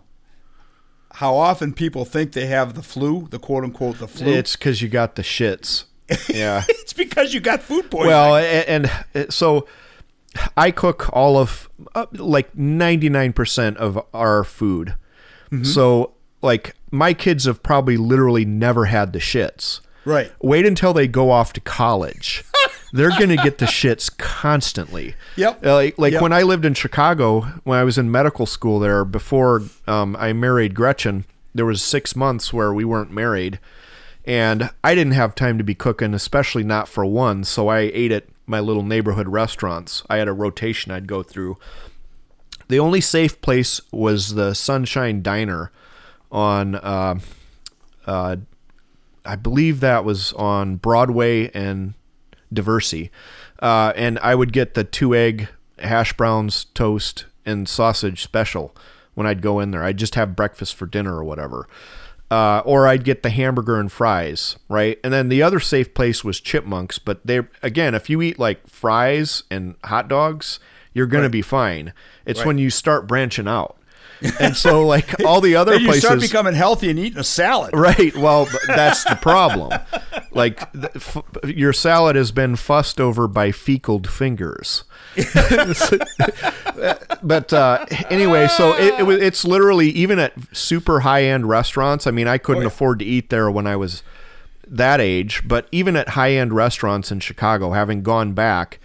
how 1.13 1.35
often 1.35 1.73
people 1.73 2.05
think 2.05 2.33
they 2.33 2.47
have 2.47 2.73
the 2.73 2.83
flu, 2.83 3.27
the 3.29 3.39
quote 3.39 3.63
unquote 3.63 3.99
the 3.99 4.07
flu. 4.07 4.27
it's 4.31 4.55
because 4.55 4.81
you 4.81 4.89
got 4.89 5.15
the 5.15 5.23
shits. 5.23 5.85
Yeah. 6.33 6.63
it's 6.69 6.93
because 6.93 7.33
you 7.33 7.41
got 7.41 7.61
food 7.61 7.91
poisoning. 7.91 8.07
well, 8.07 8.37
and, 8.37 8.89
and 9.13 9.33
so 9.33 9.67
I 10.55 10.71
cook 10.71 11.09
all 11.11 11.37
of 11.37 11.69
uh, 11.95 12.05
like 12.13 12.55
ninety 12.55 13.09
nine 13.09 13.33
percent 13.33 13.77
of 13.77 13.99
our 14.13 14.45
food. 14.45 14.95
Mm-hmm. 15.51 15.63
So 15.65 16.13
like 16.41 16.76
my 16.91 17.13
kids 17.13 17.45
have 17.45 17.61
probably 17.63 17.97
literally 17.97 18.45
never 18.45 18.85
had 18.85 19.13
the 19.13 19.19
shits. 19.19 19.81
right. 20.05 20.31
Wait 20.41 20.65
until 20.65 20.93
they 20.93 21.07
go 21.07 21.31
off 21.31 21.53
to 21.53 21.61
college. 21.61 22.43
They're 22.93 23.09
going 23.09 23.29
to 23.29 23.35
get 23.35 23.57
the 23.57 23.65
shits 23.65 24.09
constantly. 24.17 25.15
Yep. 25.35 25.65
Uh, 25.65 25.73
Like, 25.75 25.97
like 25.97 26.13
Yep. 26.13 26.21
when 26.21 26.31
I 26.33 26.43
lived 26.43 26.63
in 26.63 26.73
Chicago, 26.73 27.41
when 27.65 27.77
I 27.77 27.83
was 27.83 27.97
in 27.97 28.09
medical 28.09 28.45
school 28.45 28.79
there, 28.79 29.03
before 29.03 29.63
um, 29.87 30.15
I 30.17 30.31
married 30.31 30.73
Gretchen, 30.73 31.25
there 31.53 31.65
was 31.65 31.81
six 31.83 32.15
months 32.15 32.53
where 32.53 32.73
we 32.73 32.85
weren't 32.85 33.11
married, 33.11 33.59
and 34.25 34.69
I 34.83 34.95
didn't 34.95 35.13
have 35.13 35.35
time 35.35 35.57
to 35.57 35.63
be 35.65 35.75
cooking, 35.75 36.13
especially 36.13 36.63
not 36.63 36.87
for 36.87 37.05
one. 37.05 37.43
So 37.43 37.67
I 37.67 37.79
ate 37.93 38.11
at 38.13 38.23
my 38.45 38.61
little 38.61 38.83
neighborhood 38.83 39.27
restaurants. 39.27 40.03
I 40.09 40.17
had 40.17 40.29
a 40.29 40.33
rotation 40.33 40.91
I'd 40.93 41.07
go 41.07 41.23
through. 41.23 41.57
The 42.69 42.79
only 42.79 43.01
safe 43.01 43.41
place 43.41 43.81
was 43.91 44.35
the 44.35 44.53
Sunshine 44.53 45.21
Diner 45.21 45.71
on, 46.31 46.75
uh, 46.75 47.19
uh, 48.05 48.37
I 49.25 49.35
believe 49.35 49.79
that 49.79 50.05
was 50.05 50.33
on 50.33 50.77
Broadway 50.77 51.51
and 51.53 51.93
Diversey. 52.53 53.09
Uh, 53.59 53.93
and 53.95 54.19
I 54.19 54.35
would 54.35 54.53
get 54.53 54.73
the 54.73 54.83
two 54.83 55.15
egg 55.15 55.49
hash 55.79 56.13
browns, 56.13 56.65
toast, 56.73 57.25
and 57.45 57.67
sausage 57.67 58.21
special 58.23 58.75
when 59.15 59.25
I'd 59.25 59.41
go 59.41 59.59
in 59.59 59.71
there. 59.71 59.83
I'd 59.83 59.97
just 59.97 60.15
have 60.15 60.35
breakfast 60.35 60.75
for 60.75 60.85
dinner 60.85 61.15
or 61.15 61.23
whatever. 61.23 61.67
Uh, 62.29 62.61
or 62.65 62.87
I'd 62.87 63.05
get 63.05 63.23
the 63.23 63.29
hamburger 63.29 63.79
and 63.79 63.89
fries, 63.89 64.57
right? 64.67 64.99
And 65.01 65.13
then 65.13 65.29
the 65.29 65.41
other 65.41 65.61
safe 65.61 65.93
place 65.93 66.25
was 66.25 66.41
Chipmunks. 66.41 66.99
But 66.99 67.25
they, 67.25 67.41
again, 67.63 67.95
if 67.95 68.09
you 68.09 68.21
eat 68.21 68.37
like 68.37 68.67
fries 68.67 69.43
and 69.49 69.75
hot 69.85 70.09
dogs, 70.09 70.59
you're 70.93 71.07
going 71.07 71.23
to 71.23 71.29
be 71.29 71.41
fine. 71.41 71.93
It's 72.25 72.43
when 72.43 72.57
you 72.57 72.69
start 72.69 73.07
branching 73.07 73.47
out. 73.47 73.76
And 74.39 74.55
so, 74.57 74.85
like 74.85 75.21
all 75.25 75.41
the 75.41 75.55
other 75.55 75.75
you 75.77 75.85
places, 75.85 76.03
start 76.03 76.19
becoming 76.19 76.53
healthy 76.55 76.89
and 76.89 76.97
eating 76.99 77.19
a 77.19 77.23
salad. 77.23 77.71
Right. 77.75 78.15
Well, 78.15 78.47
that's 78.67 79.03
the 79.03 79.15
problem. 79.15 79.79
Like 80.31 80.71
th- 80.73 80.85
f- 80.95 81.17
your 81.45 81.73
salad 81.73 82.15
has 82.15 82.31
been 82.31 82.55
fussed 82.55 82.99
over 82.99 83.27
by 83.27 83.51
fecaled 83.51 84.07
fingers. 84.07 84.83
but 87.23 87.53
uh, 87.53 87.85
anyway, 88.09 88.47
so 88.47 88.73
it, 88.75 88.99
it, 88.99 89.23
it's 89.23 89.45
literally 89.45 89.89
even 89.89 90.19
at 90.19 90.33
super 90.55 91.01
high 91.01 91.23
end 91.23 91.47
restaurants. 91.49 92.07
I 92.07 92.11
mean, 92.11 92.27
I 92.27 92.37
couldn't 92.37 92.63
Oh, 92.63 92.63
yeah. 92.63 92.67
afford 92.67 92.99
to 92.99 93.05
eat 93.05 93.29
there 93.29 93.49
when 93.51 93.67
I 93.67 93.75
was 93.75 94.03
that 94.67 94.99
age, 94.99 95.47
but 95.47 95.67
even 95.71 95.95
at 95.95 96.09
high 96.09 96.33
end 96.33 96.53
restaurants 96.53 97.11
in 97.11 97.19
Chicago, 97.19 97.71
having 97.71 98.03
gone 98.03 98.33
back, 98.33 98.79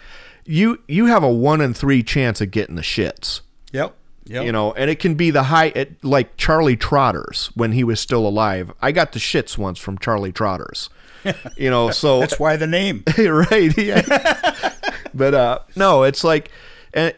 you 0.45 0.81
you 0.89 1.07
have 1.07 1.23
a 1.23 1.33
one 1.33 1.61
in 1.61 1.75
three 1.75 2.03
chance 2.03 2.41
of 2.41 2.51
getting 2.51 2.77
the 2.77 2.83
shits 2.83 3.41
Yep. 3.73 3.95
Yep. 4.27 4.45
you 4.47 4.53
know 4.53 4.73
and 4.75 4.89
it 4.89 5.01
can 5.01 5.15
be 5.15 5.31
the 5.33 5.45
high 5.45 5.67
it, 5.75 6.03
like 6.05 6.37
charlie 6.37 6.77
trotters 6.77 7.51
when 7.55 7.73
he 7.73 7.83
was 7.83 7.99
still 7.99 8.25
alive 8.27 8.73
i 8.81 8.93
got 8.93 9.11
the 9.13 9.19
shits 9.19 9.59
once 9.59 9.79
from 9.81 9.99
charlie 9.99 10.31
trotters 10.33 10.89
you 11.57 11.69
know 11.71 11.91
so 11.91 12.21
That's 12.21 12.39
why 12.39 12.57
the 12.57 12.67
name. 12.69 13.03
right 13.19 13.77
yeah 13.77 14.73
but 15.15 15.35
uh 15.35 15.59
no 15.77 16.05
it's 16.05 16.23
like 16.23 16.51
uh, 16.95 17.11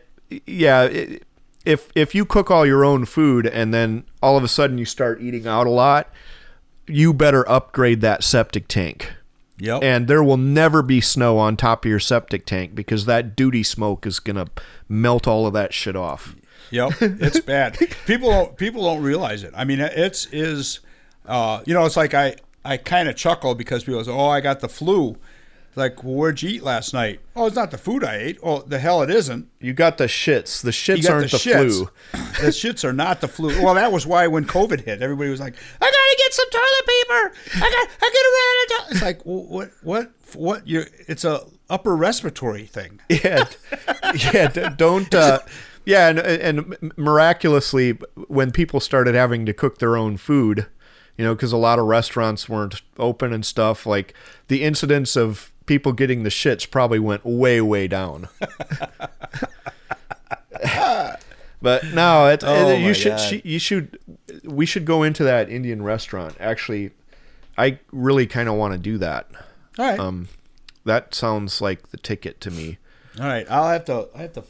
yeah 0.46 0.84
it, 0.84 1.24
if 1.66 1.90
if 1.94 2.14
you 2.14 2.24
cook 2.24 2.50
all 2.50 2.64
your 2.66 2.84
own 2.84 3.04
food 3.04 3.46
and 3.46 3.72
then 3.74 4.04
all 4.22 4.36
of 4.38 4.44
a 4.44 4.48
sudden 4.48 4.78
you 4.78 4.84
start 4.86 5.20
eating 5.20 5.46
out 5.46 5.66
a 5.66 5.70
lot 5.70 6.10
you 6.86 7.12
better 7.12 7.48
upgrade 7.48 8.00
that 8.00 8.24
septic 8.24 8.66
tank 8.68 9.12
Yep. 9.58 9.82
and 9.84 10.08
there 10.08 10.22
will 10.22 10.36
never 10.36 10.82
be 10.82 11.00
snow 11.00 11.38
on 11.38 11.56
top 11.56 11.84
of 11.84 11.88
your 11.88 12.00
septic 12.00 12.44
tank 12.44 12.74
because 12.74 13.04
that 13.06 13.36
duty 13.36 13.62
smoke 13.62 14.04
is 14.06 14.18
gonna 14.20 14.46
melt 14.88 15.28
all 15.28 15.46
of 15.46 15.52
that 15.52 15.72
shit 15.72 15.94
off 15.96 16.34
Yep, 16.70 16.92
it's 17.00 17.40
bad. 17.40 17.78
People 18.06 18.30
don't 18.30 18.56
people 18.56 18.82
don't 18.82 19.02
realize 19.02 19.42
it. 19.42 19.52
I 19.56 19.64
mean, 19.64 19.80
it's 19.80 20.26
is, 20.32 20.80
uh, 21.26 21.62
you 21.66 21.74
know, 21.74 21.84
it's 21.84 21.96
like 21.96 22.14
I 22.14 22.36
I 22.64 22.76
kind 22.76 23.08
of 23.08 23.16
chuckle 23.16 23.54
because 23.54 23.84
people 23.84 24.02
say, 24.04 24.10
"Oh, 24.10 24.28
I 24.28 24.40
got 24.40 24.60
the 24.60 24.68
flu." 24.68 25.16
Like, 25.76 26.04
well, 26.04 26.14
where'd 26.14 26.40
you 26.40 26.50
eat 26.50 26.62
last 26.62 26.94
night? 26.94 27.20
Oh, 27.34 27.46
it's 27.46 27.56
not 27.56 27.72
the 27.72 27.78
food 27.78 28.04
I 28.04 28.16
ate. 28.16 28.38
Oh, 28.44 28.62
the 28.62 28.78
hell 28.78 29.02
it 29.02 29.10
isn't. 29.10 29.48
You 29.60 29.72
got 29.72 29.98
the 29.98 30.06
shits. 30.06 30.62
The 30.62 30.70
shits 30.70 31.10
aren't 31.10 31.32
the, 31.32 31.36
shits. 31.36 31.74
flu. 31.76 31.88
The 32.12 32.52
shits 32.52 32.84
are 32.84 32.92
not 32.92 33.20
the 33.20 33.26
flu. 33.26 33.48
Well, 33.62 33.74
that 33.74 33.90
was 33.90 34.06
why 34.06 34.28
when 34.28 34.44
COVID 34.44 34.82
hit, 34.82 35.02
everybody 35.02 35.30
was 35.30 35.40
like, 35.40 35.54
"I 35.80 35.84
gotta 35.84 36.16
get 36.18 36.32
some 36.32 36.50
toilet 36.50 36.86
paper. 36.86 37.64
I 37.64 37.70
got, 37.70 37.88
I 38.02 38.10
gotta 38.12 38.30
run 38.34 38.46
out 38.48 38.62
of 38.62 38.68
toilet." 38.70 38.92
It's 38.92 39.02
like, 39.02 39.22
what, 39.24 39.70
what, 39.82 40.12
what? 40.34 40.68
You? 40.68 40.84
It's 41.08 41.24
a 41.24 41.44
upper 41.68 41.96
respiratory 41.96 42.66
thing. 42.66 43.00
Yeah, 43.08 43.46
yeah. 44.32 44.48
Don't. 44.76 45.12
Uh, 45.12 45.40
yeah, 45.84 46.08
and 46.08 46.18
and 46.18 46.92
miraculously, 46.96 47.92
when 48.28 48.50
people 48.52 48.80
started 48.80 49.14
having 49.14 49.44
to 49.46 49.52
cook 49.52 49.78
their 49.78 49.96
own 49.96 50.16
food, 50.16 50.66
you 51.16 51.24
know, 51.24 51.34
because 51.34 51.52
a 51.52 51.56
lot 51.56 51.78
of 51.78 51.86
restaurants 51.86 52.48
weren't 52.48 52.82
open 52.98 53.32
and 53.32 53.44
stuff, 53.46 53.86
like 53.86 54.14
the 54.48 54.62
incidence 54.62 55.16
of 55.16 55.50
people 55.66 55.92
getting 55.92 56.22
the 56.24 56.28
shits 56.30 56.70
probably 56.70 56.98
went 56.98 57.24
way, 57.24 57.60
way 57.60 57.88
down. 57.88 58.28
but 61.60 61.84
no, 61.94 62.26
it, 62.28 62.42
Oh, 62.44 62.70
it- 62.70 62.80
you 62.80 62.94
should 62.94 63.16
God. 63.16 63.40
you 63.44 63.58
should 63.58 63.98
we 64.44 64.66
should 64.66 64.84
go 64.84 65.02
into 65.02 65.24
that 65.24 65.48
Indian 65.48 65.82
restaurant. 65.82 66.36
Actually, 66.40 66.90
I 67.56 67.78
really 67.92 68.26
kind 68.26 68.48
of 68.48 68.56
want 68.56 68.72
to 68.74 68.78
do 68.78 68.98
that. 68.98 69.26
All 69.78 69.84
right. 69.86 69.98
Um, 69.98 70.28
that 70.84 71.14
sounds 71.14 71.60
like 71.60 71.90
the 71.90 71.96
ticket 71.96 72.40
to 72.42 72.50
me. 72.50 72.78
All 73.18 73.26
right, 73.26 73.46
I'll 73.50 73.68
have 73.70 73.84
to. 73.86 74.08
I 74.14 74.22
have 74.22 74.32
to. 74.34 74.44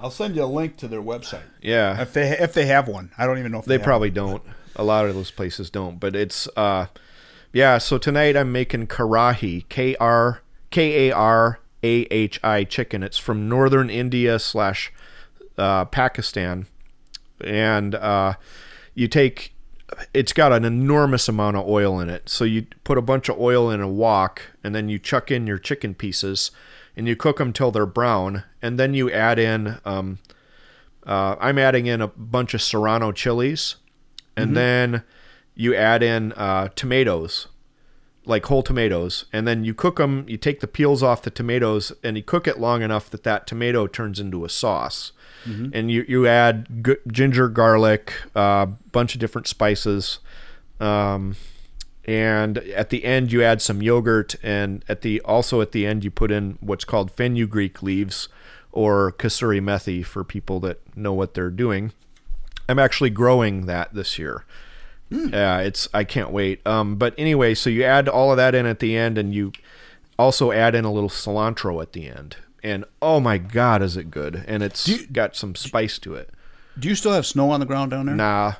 I'll 0.00 0.10
send 0.10 0.36
you 0.36 0.44
a 0.44 0.46
link 0.46 0.76
to 0.78 0.88
their 0.88 1.02
website 1.02 1.42
Yeah, 1.60 2.00
if 2.00 2.12
they 2.12 2.30
if 2.38 2.54
they 2.54 2.66
have 2.66 2.88
one. 2.88 3.10
I 3.18 3.26
don't 3.26 3.38
even 3.38 3.52
know 3.52 3.58
if 3.58 3.64
they, 3.64 3.76
they 3.76 3.82
probably 3.82 4.10
don't. 4.10 4.42
A 4.76 4.84
lot 4.84 5.06
of 5.06 5.14
those 5.14 5.30
places 5.30 5.70
don't, 5.70 5.98
but 5.98 6.14
it's 6.14 6.48
uh, 6.56 6.86
yeah. 7.52 7.78
So 7.78 7.98
tonight 7.98 8.36
I'm 8.36 8.52
making 8.52 8.86
karahi, 8.86 9.68
K 9.68 9.96
R 9.96 10.42
K 10.70 11.08
A 11.08 11.14
R 11.14 11.58
A 11.82 11.88
H 12.10 12.38
I 12.44 12.64
chicken. 12.64 13.02
It's 13.02 13.18
from 13.18 13.48
northern 13.48 13.90
India 13.90 14.38
slash 14.38 14.92
uh, 15.56 15.84
Pakistan, 15.86 16.66
and 17.40 17.94
uh, 17.94 18.34
you 18.94 19.08
take. 19.08 19.54
It's 20.12 20.34
got 20.34 20.52
an 20.52 20.64
enormous 20.66 21.28
amount 21.28 21.56
of 21.56 21.66
oil 21.66 21.98
in 21.98 22.10
it. 22.10 22.28
So 22.28 22.44
you 22.44 22.66
put 22.84 22.98
a 22.98 23.02
bunch 23.02 23.28
of 23.30 23.40
oil 23.40 23.70
in 23.70 23.80
a 23.80 23.88
wok, 23.88 24.42
and 24.62 24.74
then 24.74 24.88
you 24.88 24.98
chuck 24.98 25.30
in 25.30 25.46
your 25.46 25.58
chicken 25.58 25.94
pieces, 25.94 26.50
and 26.98 27.06
you 27.06 27.14
cook 27.14 27.38
them 27.38 27.52
till 27.52 27.70
they're 27.70 27.86
brown, 27.86 28.42
and 28.60 28.78
then 28.78 28.92
you 28.92 29.08
add 29.10 29.38
in. 29.38 29.78
Um, 29.84 30.18
uh, 31.06 31.36
I'm 31.40 31.56
adding 31.56 31.86
in 31.86 32.02
a 32.02 32.08
bunch 32.08 32.54
of 32.54 32.60
serrano 32.60 33.12
chilies, 33.12 33.76
and 34.36 34.56
then 34.56 35.04
you 35.54 35.74
add 35.74 36.02
in 36.02 36.32
uh, 36.32 36.68
tomatoes, 36.74 37.46
like 38.26 38.44
whole 38.46 38.64
tomatoes, 38.64 39.26
and 39.32 39.46
then 39.46 39.64
you 39.64 39.74
cook 39.74 39.96
them. 39.96 40.24
You 40.28 40.36
take 40.36 40.58
the 40.58 40.66
peels 40.66 41.02
off 41.02 41.22
the 41.22 41.30
tomatoes, 41.30 41.92
and 42.02 42.16
you 42.16 42.22
cook 42.22 42.48
it 42.48 42.58
long 42.58 42.82
enough 42.82 43.08
that 43.10 43.22
that 43.22 43.46
tomato 43.46 43.86
turns 43.86 44.18
into 44.18 44.44
a 44.44 44.48
sauce. 44.48 45.12
And 45.72 45.90
you 45.90 46.04
you 46.08 46.26
add 46.26 46.84
g- 46.84 46.96
ginger, 47.06 47.48
garlic, 47.48 48.12
a 48.34 48.38
uh, 48.38 48.66
bunch 48.66 49.14
of 49.14 49.20
different 49.20 49.46
spices. 49.46 50.18
Um, 50.80 51.36
and 52.04 52.58
at 52.58 52.90
the 52.90 53.04
end 53.04 53.32
you 53.32 53.42
add 53.42 53.60
some 53.60 53.82
yogurt 53.82 54.34
and 54.42 54.84
at 54.88 55.02
the 55.02 55.20
also 55.22 55.60
at 55.60 55.72
the 55.72 55.86
end 55.86 56.04
you 56.04 56.10
put 56.10 56.30
in 56.30 56.56
what's 56.60 56.84
called 56.84 57.10
fenugreek 57.10 57.82
leaves 57.82 58.28
or 58.72 59.12
kasuri 59.12 59.60
methi 59.60 60.04
for 60.04 60.24
people 60.24 60.60
that 60.60 60.80
know 60.96 61.12
what 61.12 61.34
they're 61.34 61.50
doing. 61.50 61.92
I'm 62.68 62.78
actually 62.78 63.10
growing 63.10 63.66
that 63.66 63.94
this 63.94 64.18
year. 64.18 64.44
Yeah 65.10 65.60
it's 65.60 65.88
i 65.94 66.04
can't 66.04 66.30
wait. 66.30 66.66
Um, 66.66 66.96
but 66.96 67.14
anyway 67.18 67.54
so 67.54 67.70
you 67.70 67.84
add 67.84 68.08
all 68.08 68.30
of 68.30 68.36
that 68.36 68.54
in 68.54 68.66
at 68.66 68.78
the 68.78 68.96
end 68.96 69.16
and 69.18 69.34
you 69.34 69.52
also 70.18 70.50
add 70.52 70.74
in 70.74 70.84
a 70.84 70.92
little 70.92 71.08
cilantro 71.10 71.80
at 71.82 71.92
the 71.92 72.08
end. 72.08 72.36
And 72.62 72.84
oh 73.02 73.20
my 73.20 73.38
god 73.38 73.82
is 73.82 73.96
it 73.96 74.10
good. 74.10 74.44
And 74.46 74.62
it's 74.62 74.86
you- 74.88 75.06
got 75.06 75.36
some 75.36 75.54
spice 75.54 75.98
to 76.00 76.14
it. 76.14 76.30
Do 76.78 76.88
you 76.88 76.94
still 76.94 77.12
have 77.12 77.26
snow 77.26 77.50
on 77.50 77.60
the 77.60 77.66
ground 77.66 77.90
down 77.90 78.06
there? 78.06 78.14
nah 78.14 78.52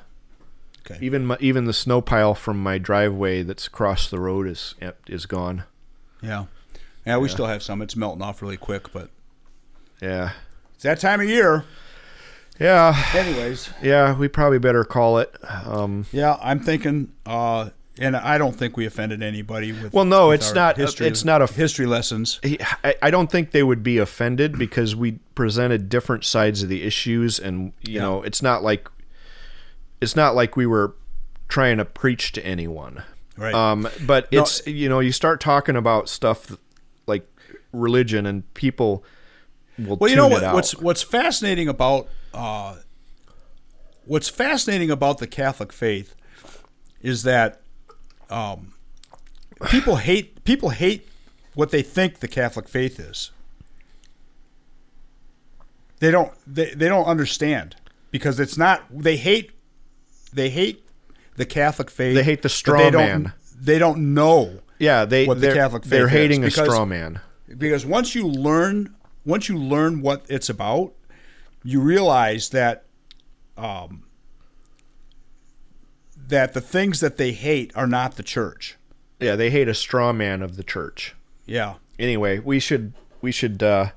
Okay. 0.85 0.97
even 1.05 1.25
my, 1.25 1.37
even 1.39 1.65
the 1.65 1.73
snow 1.73 2.01
pile 2.01 2.33
from 2.35 2.61
my 2.61 2.77
driveway 2.77 3.43
that's 3.43 3.67
across 3.67 4.09
the 4.09 4.19
road 4.19 4.47
is 4.47 4.75
is 5.07 5.25
gone 5.25 5.63
Yeah. 6.21 6.45
Yeah, 7.05 7.17
we 7.17 7.29
still 7.29 7.47
have 7.47 7.63
some. 7.63 7.81
It's 7.81 7.95
melting 7.95 8.21
off 8.21 8.41
really 8.41 8.57
quick, 8.57 8.91
but 8.93 9.09
Yeah. 10.01 10.31
it's 10.75 10.83
that 10.83 10.99
time 10.99 11.21
of 11.21 11.27
year. 11.27 11.63
Yeah. 12.59 12.95
Anyways, 13.15 13.69
Yeah, 13.81 14.15
we 14.17 14.27
probably 14.27 14.59
better 14.59 14.83
call 14.83 15.17
it. 15.19 15.33
Um, 15.65 16.05
yeah, 16.11 16.37
I'm 16.41 16.59
thinking, 16.59 17.11
uh, 17.25 17.69
and 17.97 18.15
I 18.17 18.37
don't 18.37 18.55
think 18.55 18.75
we 18.77 18.85
offended 18.85 19.23
anybody 19.23 19.71
with. 19.71 19.93
Well, 19.93 20.05
no, 20.05 20.27
with 20.29 20.41
it's 20.41 20.53
not- 20.53 20.77
History, 20.77 21.07
it's 21.07 21.23
not 21.25 21.41
a- 21.41 21.47
history 21.47 21.85
lessons. 21.85 22.39
I, 22.43 22.95
I 23.01 23.11
don't 23.11 23.31
think 23.31 23.51
they 23.51 23.63
would 23.63 23.81
be 23.81 23.97
offended 23.97 24.57
because 24.59 24.95
we 24.95 25.19
presented 25.35 25.87
different 25.89 26.25
sides 26.25 26.61
of 26.63 26.69
the 26.69 26.83
issues, 26.83 27.39
and 27.39 27.71
you 27.81 27.93
Yeah. 27.95 28.01
know, 28.01 28.21
it's 28.23 28.41
not 28.41 28.61
like 28.61 28.89
it's 30.01 30.15
not 30.15 30.35
like 30.35 30.55
we 30.55 30.65
were 30.65 30.95
trying 31.47 31.77
to 31.77 31.85
preach 31.85 32.31
to 32.33 32.45
anyone. 32.45 33.03
Right. 33.37 33.53
Um, 33.53 33.87
but 34.05 34.31
No. 34.31 34.41
it's 34.41 34.65
you 34.67 34.89
know, 34.89 34.99
you 34.99 35.11
start 35.11 35.39
talking 35.39 35.75
about 35.75 36.09
stuff 36.09 36.57
like 37.07 37.27
religion, 37.71 38.25
and 38.25 38.51
people 38.53 39.03
will. 39.77 39.95
Well, 39.97 40.09
you 40.09 40.15
know 40.15 40.27
what? 40.27 40.43
What's 40.53 40.75
what's 40.75 41.01
fascinating 41.01 41.67
about 41.67 42.07
uh, 42.33 42.77
what's 44.05 44.29
fascinating 44.29 44.91
about 44.91 45.19
the 45.19 45.27
Catholic 45.27 45.71
faith 45.71 46.15
is 47.01 47.23
that 47.23 47.61
um, 48.29 48.73
people 49.69 49.95
hate 49.97 50.43
people 50.43 50.69
hate 50.69 51.07
what 51.55 51.71
they 51.71 51.81
think 51.81 52.19
the 52.19 52.27
Catholic 52.27 52.67
faith 52.67 52.99
is. 52.99 53.31
They 55.99 56.11
don't 56.11 56.31
they, 56.47 56.73
they 56.73 56.87
don't 56.87 57.05
understand 57.05 57.75
because 58.11 58.39
it's 58.39 58.57
not 58.57 58.83
they 58.91 59.17
hate 59.17 59.51
they 60.33 60.49
hate 60.49 60.85
the 61.35 61.45
Catholic 61.45 61.89
faith. 61.89 62.15
They 62.15 62.23
hate 62.23 62.41
the 62.41 62.49
straw 62.49 62.89
they 62.89 62.91
man. 62.91 63.33
They 63.61 63.77
don't 63.77 64.13
know 64.13 64.61
yeah, 64.79 65.03
they 65.03 65.25
what 65.25 65.41
the 65.41 65.47
they're, 65.47 65.69
they're 65.69 65.79
faith 65.79 65.93
is, 65.93 66.09
hating 66.09 66.43
a 66.45 66.51
straw 66.51 66.85
man. 66.85 67.19
because 67.57 67.85
once 67.85 68.15
you 68.15 68.25
learn 68.25 68.95
once 69.25 69.49
you 69.49 69.57
learn 69.57 70.01
what 70.01 70.25
it's 70.29 70.49
about, 70.49 70.93
you 71.63 71.81
realize 71.81 72.49
that 72.49 72.85
um, 73.57 74.05
that 76.15 76.53
the 76.53 76.61
things 76.61 77.01
that 77.01 77.17
they 77.17 77.33
hate 77.33 77.73
are 77.75 77.87
not 77.87 78.15
the 78.15 78.23
church. 78.23 78.77
Yeah, 79.19 79.35
they 79.35 79.49
hate 79.49 79.67
a 79.67 79.73
straw 79.73 80.13
man 80.13 80.41
of 80.41 80.55
the 80.55 80.63
church. 80.63 81.13
Yeah, 81.45 81.75
anyway, 81.99 82.39
we 82.39 82.61
should 82.61 82.93
we 83.21 83.33
should 83.33 83.61
uh 83.61 83.89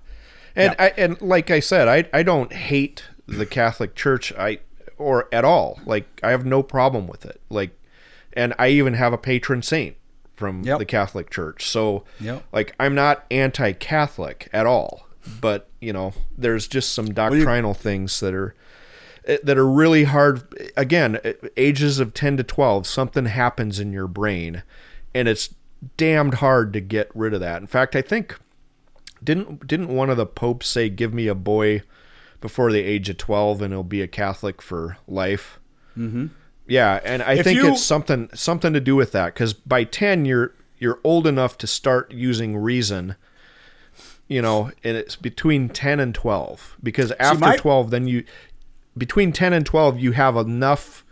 and 0.56 0.74
I 0.80 0.88
and 0.96 1.20
like 1.22 1.50
I 1.50 1.60
said, 1.60 1.86
I 1.86 2.08
I 2.12 2.24
don't 2.24 2.52
hate 2.52 3.04
the 3.28 3.46
Catholic 3.46 3.94
Church 3.94 4.32
I 4.32 4.58
or 5.02 5.28
at 5.32 5.44
all. 5.44 5.80
Like 5.84 6.06
I 6.22 6.30
have 6.30 6.46
no 6.46 6.62
problem 6.62 7.06
with 7.06 7.24
it. 7.26 7.40
Like 7.50 7.78
and 8.32 8.54
I 8.58 8.68
even 8.68 8.94
have 8.94 9.12
a 9.12 9.18
patron 9.18 9.62
saint 9.62 9.96
from 10.36 10.62
Yep. 10.62 10.78
the 10.78 10.84
Catholic 10.86 11.30
Church. 11.30 11.68
So 11.68 12.04
Yep. 12.20 12.42
like 12.52 12.74
I'm 12.80 12.94
not 12.94 13.24
anti-Catholic 13.30 14.48
at 14.52 14.66
all. 14.66 15.06
But, 15.40 15.68
you 15.80 15.92
know, 15.92 16.14
there's 16.36 16.66
just 16.66 16.92
some 16.92 17.12
doctrinal 17.14 17.74
things 17.74 18.18
that 18.20 18.34
are 18.34 18.54
eh, 19.24 19.38
that 19.44 19.56
are 19.56 19.68
really 19.68 20.02
hard 20.04 20.42
again 20.76 21.18
eh, 21.22 21.34
ages 21.56 22.00
of 22.00 22.12
10 22.12 22.38
to 22.38 22.42
12 22.42 22.86
something 22.88 23.26
happens 23.26 23.78
in 23.78 23.92
your 23.92 24.08
brain 24.08 24.64
and 25.14 25.28
it's 25.28 25.54
damned 25.96 26.34
hard 26.34 26.72
to 26.72 26.80
get 26.80 27.08
rid 27.14 27.32
of 27.34 27.38
that 27.40 27.60
in 27.60 27.68
fact 27.68 27.94
i 27.94 28.02
think 28.02 28.36
didn't 29.22 29.64
didn't 29.68 29.88
one 29.94 30.10
of 30.10 30.16
the 30.16 30.26
popes 30.26 30.66
say 30.66 30.88
give 30.88 31.14
me 31.14 31.28
a 31.28 31.34
boy 31.36 31.82
before 32.42 32.70
the 32.70 32.80
age 32.82 33.08
of 33.08 33.16
12 33.16 33.62
and 33.62 33.72
he'll 33.72 33.82
be 33.82 34.02
a 34.02 34.08
catholic 34.08 34.60
for 34.60 34.98
life 35.08 35.58
mm-hmm. 35.96 36.26
yeah 36.66 37.00
and 37.04 37.22
i 37.22 37.34
If 37.34 37.44
think 37.44 37.60
you- 37.60 37.68
it's 37.68 37.82
something 37.82 38.28
something 38.34 38.72
to 38.74 38.80
do 38.80 38.94
with 38.94 39.12
that 39.12 39.32
because 39.32 39.54
by 39.54 39.84
10 39.84 40.26
you're 40.26 40.52
you're 40.78 41.00
old 41.04 41.26
enough 41.26 41.56
to 41.58 41.66
start 41.66 42.12
using 42.12 42.56
reason 42.56 43.16
you 44.28 44.42
know 44.42 44.70
and 44.84 44.96
it's 44.96 45.16
between 45.16 45.68
10 45.68 46.00
and 46.00 46.14
12 46.14 46.76
because 46.82 47.12
after 47.18 47.38
my- 47.38 47.56
12 47.56 47.90
then 47.90 48.06
you 48.06 48.24
between 48.98 49.32
10 49.32 49.52
and 49.52 49.64
12 49.64 49.98
you 49.98 50.12
have 50.12 50.36
enough 50.36 51.04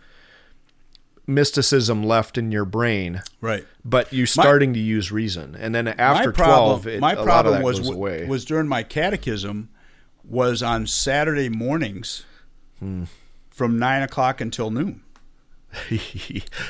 mysticism 1.27 2.03
left 2.03 2.37
in 2.37 2.51
your 2.51 2.65
brain 2.65 3.21
right. 3.39 3.65
but 3.85 4.11
you're 4.11 4.27
starting 4.27 4.73
to 4.73 4.79
use 4.79 5.11
reason 5.11 5.55
and 5.55 5.73
then 5.73 5.87
after 5.87 6.29
my 6.29 6.35
problem, 6.35 6.81
12 6.81 6.87
it, 6.87 6.99
my 6.99 7.13
a 7.13 7.15
lot 7.15 7.19
of 7.19 7.25
problem 7.25 7.53
that 7.55 7.63
was 7.63 7.79
goes 7.79 7.89
away 7.89 8.25
was 8.25 8.43
during 8.43 8.67
my 8.67 8.83
catechism 8.83 9.69
was 10.31 10.63
on 10.63 10.87
Saturday 10.87 11.49
mornings 11.49 12.23
Hmm. 12.79 13.03
from 13.49 13.77
nine 13.77 14.01
o'clock 14.01 14.41
until 14.41 14.71
noon. 14.71 15.01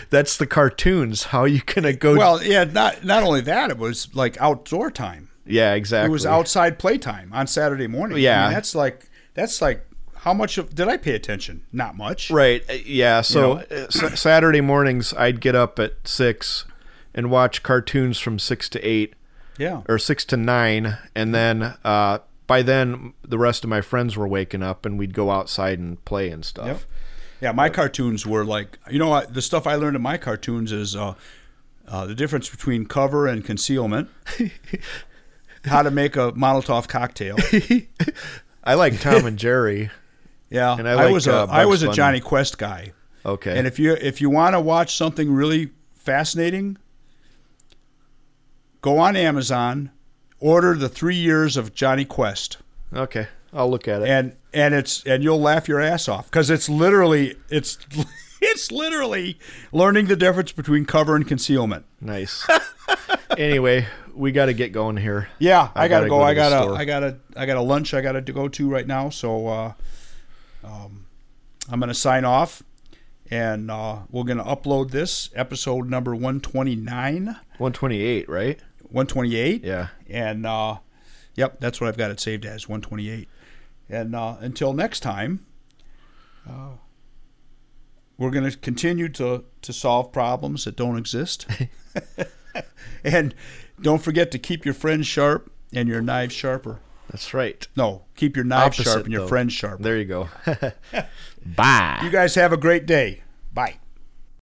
that's 0.09 0.37
the 0.37 0.45
cartoons 0.45 1.25
how 1.25 1.45
you 1.45 1.61
gonna 1.65 1.93
go 1.93 2.15
Well, 2.17 2.43
yeah, 2.43 2.63
not 2.65 3.03
not 3.03 3.23
only 3.23 3.41
that, 3.41 3.69
it 3.71 3.77
was 3.77 4.13
like 4.13 4.39
outdoor 4.41 4.91
time. 4.91 5.29
yeah 5.45 5.73
exactly 5.73 6.09
It 6.09 6.11
was 6.11 6.25
outside 6.25 6.77
playtime 6.79 7.31
on 7.33 7.47
Saturday 7.47 7.87
morning. 7.87 8.17
Yeah. 8.19 8.41
I 8.41 8.45
mean, 8.47 8.53
that's 8.53 8.75
like 8.75 9.09
that's 9.33 9.61
like 9.61 9.85
how 10.17 10.33
much 10.35 10.57
of 10.59 10.75
did 10.75 10.87
I 10.87 10.97
pay 10.97 11.15
attention? 11.15 11.63
Not 11.71 11.95
much. 11.97 12.29
right 12.29 12.63
uh, 12.69 12.73
yeah 12.85 13.21
so 13.21 13.55
know? 13.55 13.63
uh, 13.71 13.89
saturday 14.15 14.61
mornings 14.61 15.13
i'd 15.15 15.41
get 15.41 15.55
up 15.55 15.79
at 15.79 15.93
six 16.07 16.65
and 17.13 17.31
watch 17.31 17.63
cartoons 17.63 18.19
from 18.19 18.37
six 18.37 18.69
to 18.69 18.79
eight 18.81 19.15
Yeah. 19.57 19.81
or 19.89 19.97
six 19.97 20.25
to 20.25 20.37
nine 20.37 20.97
and 21.15 21.33
then 21.33 21.73
uh 21.83 22.19
by 22.51 22.61
then 22.61 23.13
the 23.33 23.37
rest 23.37 23.63
of 23.63 23.69
my 23.69 23.81
friends 23.81 24.17
were 24.17 24.27
waking 24.27 24.61
up 24.61 24.85
and 24.85 24.99
we'd 24.99 25.13
go 25.13 25.31
outside 25.31 25.79
and 25.79 26.03
play 26.05 26.29
and 26.29 26.43
stuff 26.43 26.67
Yep. 26.67 26.79
Yeah, 27.43 27.51
my 27.53 27.69
cartoons 27.69 28.27
were 28.27 28.45
like 28.45 28.77
you 28.93 28.99
know 28.99 29.09
what 29.09 29.33
the 29.33 29.41
stuff 29.41 29.65
I 29.65 29.75
learned 29.75 29.95
in 29.95 30.01
my 30.01 30.17
cartoons 30.17 30.71
is 30.71 30.95
uh, 30.95 31.13
uh, 31.87 32.05
the 32.05 32.13
difference 32.13 32.49
between 32.49 32.85
cover 32.85 33.25
and 33.25 33.43
concealment, 33.43 34.09
how 35.65 35.81
to 35.81 35.89
make 35.91 36.15
a 36.15 36.31
Molotov 36.33 36.87
cocktail. 36.87 37.37
i 38.63 38.75
like 38.75 38.99
tom 38.99 39.25
and 39.25 39.39
jerry 39.39 39.89
Yeah, 40.51 40.77
And 40.77 40.87
I 40.87 41.07
I, 41.07 41.11
was 41.11 41.27
a 41.27 41.35
uh, 41.35 41.47
I 41.49 41.65
was 41.65 41.81
a 41.81 41.91
Jonny 41.93 42.19
Quest 42.19 42.57
guy. 42.57 42.91
okay 43.25 43.57
And 43.57 43.65
if 43.65 43.79
you 43.79 43.93
if 43.93 44.19
you 44.21 44.29
want 44.29 44.53
to 44.53 44.59
watch 44.59 44.97
something 44.97 45.31
really 45.31 45.71
fascinating, 45.95 46.77
go 48.81 48.97
on 48.99 49.15
Amazon, 49.15 49.91
order 50.41 50.75
the 50.75 50.89
three 50.89 51.15
years 51.15 51.55
of 51.55 51.73
Jonny 51.73 52.05
Quest, 52.05 52.57
okay 52.93 53.27
i'll 53.53 53.69
look 53.69 53.85
at 53.85 54.01
it 54.01 54.07
and 54.07 54.33
and 54.53 54.73
it's 54.73 55.05
and 55.05 55.23
you'll 55.23 55.41
laugh 55.41 55.67
your 55.67 55.81
ass 55.81 56.07
off 56.07 56.31
because 56.31 56.49
it's 56.49 56.69
literally 56.69 57.35
it's 57.49 57.77
it's 58.41 58.71
literally 58.71 59.39
learning 59.71 60.07
the 60.07 60.15
difference 60.15 60.51
between 60.51 60.85
cover 60.85 61.15
and 61.15 61.27
concealment. 61.27 61.85
Nice. 62.01 62.45
anyway, 63.37 63.87
we 64.13 64.31
got 64.31 64.47
to 64.47 64.53
get 64.53 64.71
going 64.71 64.97
here. 64.97 65.29
Yeah, 65.39 65.69
I, 65.75 65.85
I 65.85 65.87
gotta, 65.87 66.07
gotta 66.07 66.09
go. 66.09 66.17
go 66.17 66.23
I 66.23 66.33
gotta, 66.33 66.63
store. 66.63 66.77
I 66.77 66.85
gotta, 66.85 67.17
I 67.35 67.45
got 67.45 67.57
a 67.57 67.61
lunch 67.61 67.93
I 67.93 68.01
gotta 68.01 68.21
go 68.21 68.47
to 68.47 68.69
right 68.69 68.87
now. 68.87 69.09
So 69.09 69.47
uh, 69.47 69.73
um, 70.63 71.05
I'm 71.69 71.79
gonna 71.79 71.93
sign 71.93 72.25
off, 72.25 72.63
and 73.29 73.69
uh, 73.69 73.99
we're 74.09 74.23
gonna 74.23 74.43
upload 74.43 74.91
this 74.91 75.29
episode 75.35 75.89
number 75.89 76.11
129, 76.11 77.25
128, 77.25 78.27
right? 78.27 78.59
128. 78.91 79.63
Yeah. 79.63 79.87
And 80.09 80.45
uh, 80.45 80.77
yep, 81.35 81.59
that's 81.59 81.79
what 81.81 81.87
I've 81.87 81.97
got 81.97 82.11
it 82.11 82.19
saved 82.19 82.45
as 82.45 82.67
128. 82.67 83.27
And 83.89 84.15
uh, 84.15 84.37
until 84.39 84.73
next 84.73 85.01
time, 85.01 85.45
uh, 86.47 86.71
we're 88.17 88.31
going 88.31 88.49
to 88.49 88.57
continue 88.57 89.09
to 89.09 89.43
to 89.61 89.73
solve 89.73 90.11
problems 90.11 90.65
that 90.65 90.75
don't 90.75 90.97
exist. 90.97 91.45
and 93.03 93.33
don't 93.81 94.01
forget 94.01 94.31
to 94.31 94.39
keep 94.39 94.65
your 94.65 94.73
friends 94.73 95.07
sharp 95.07 95.51
and 95.73 95.87
your 95.87 96.01
knives 96.01 96.33
sharper. 96.33 96.79
That's 97.09 97.33
right. 97.33 97.67
No, 97.75 98.03
keep 98.15 98.35
your 98.35 98.45
knives 98.45 98.79
Opposite, 98.79 98.83
sharp 98.91 99.03
and 99.05 99.11
your 99.11 99.23
though. 99.23 99.27
friends 99.27 99.53
sharp. 99.53 99.81
There 99.81 99.97
you 99.97 100.05
go. 100.05 100.29
Bye. 101.45 101.99
You 102.03 102.09
guys 102.09 102.35
have 102.35 102.53
a 102.53 102.57
great 102.57 102.85
day. 102.85 103.23
Bye. 103.53 103.79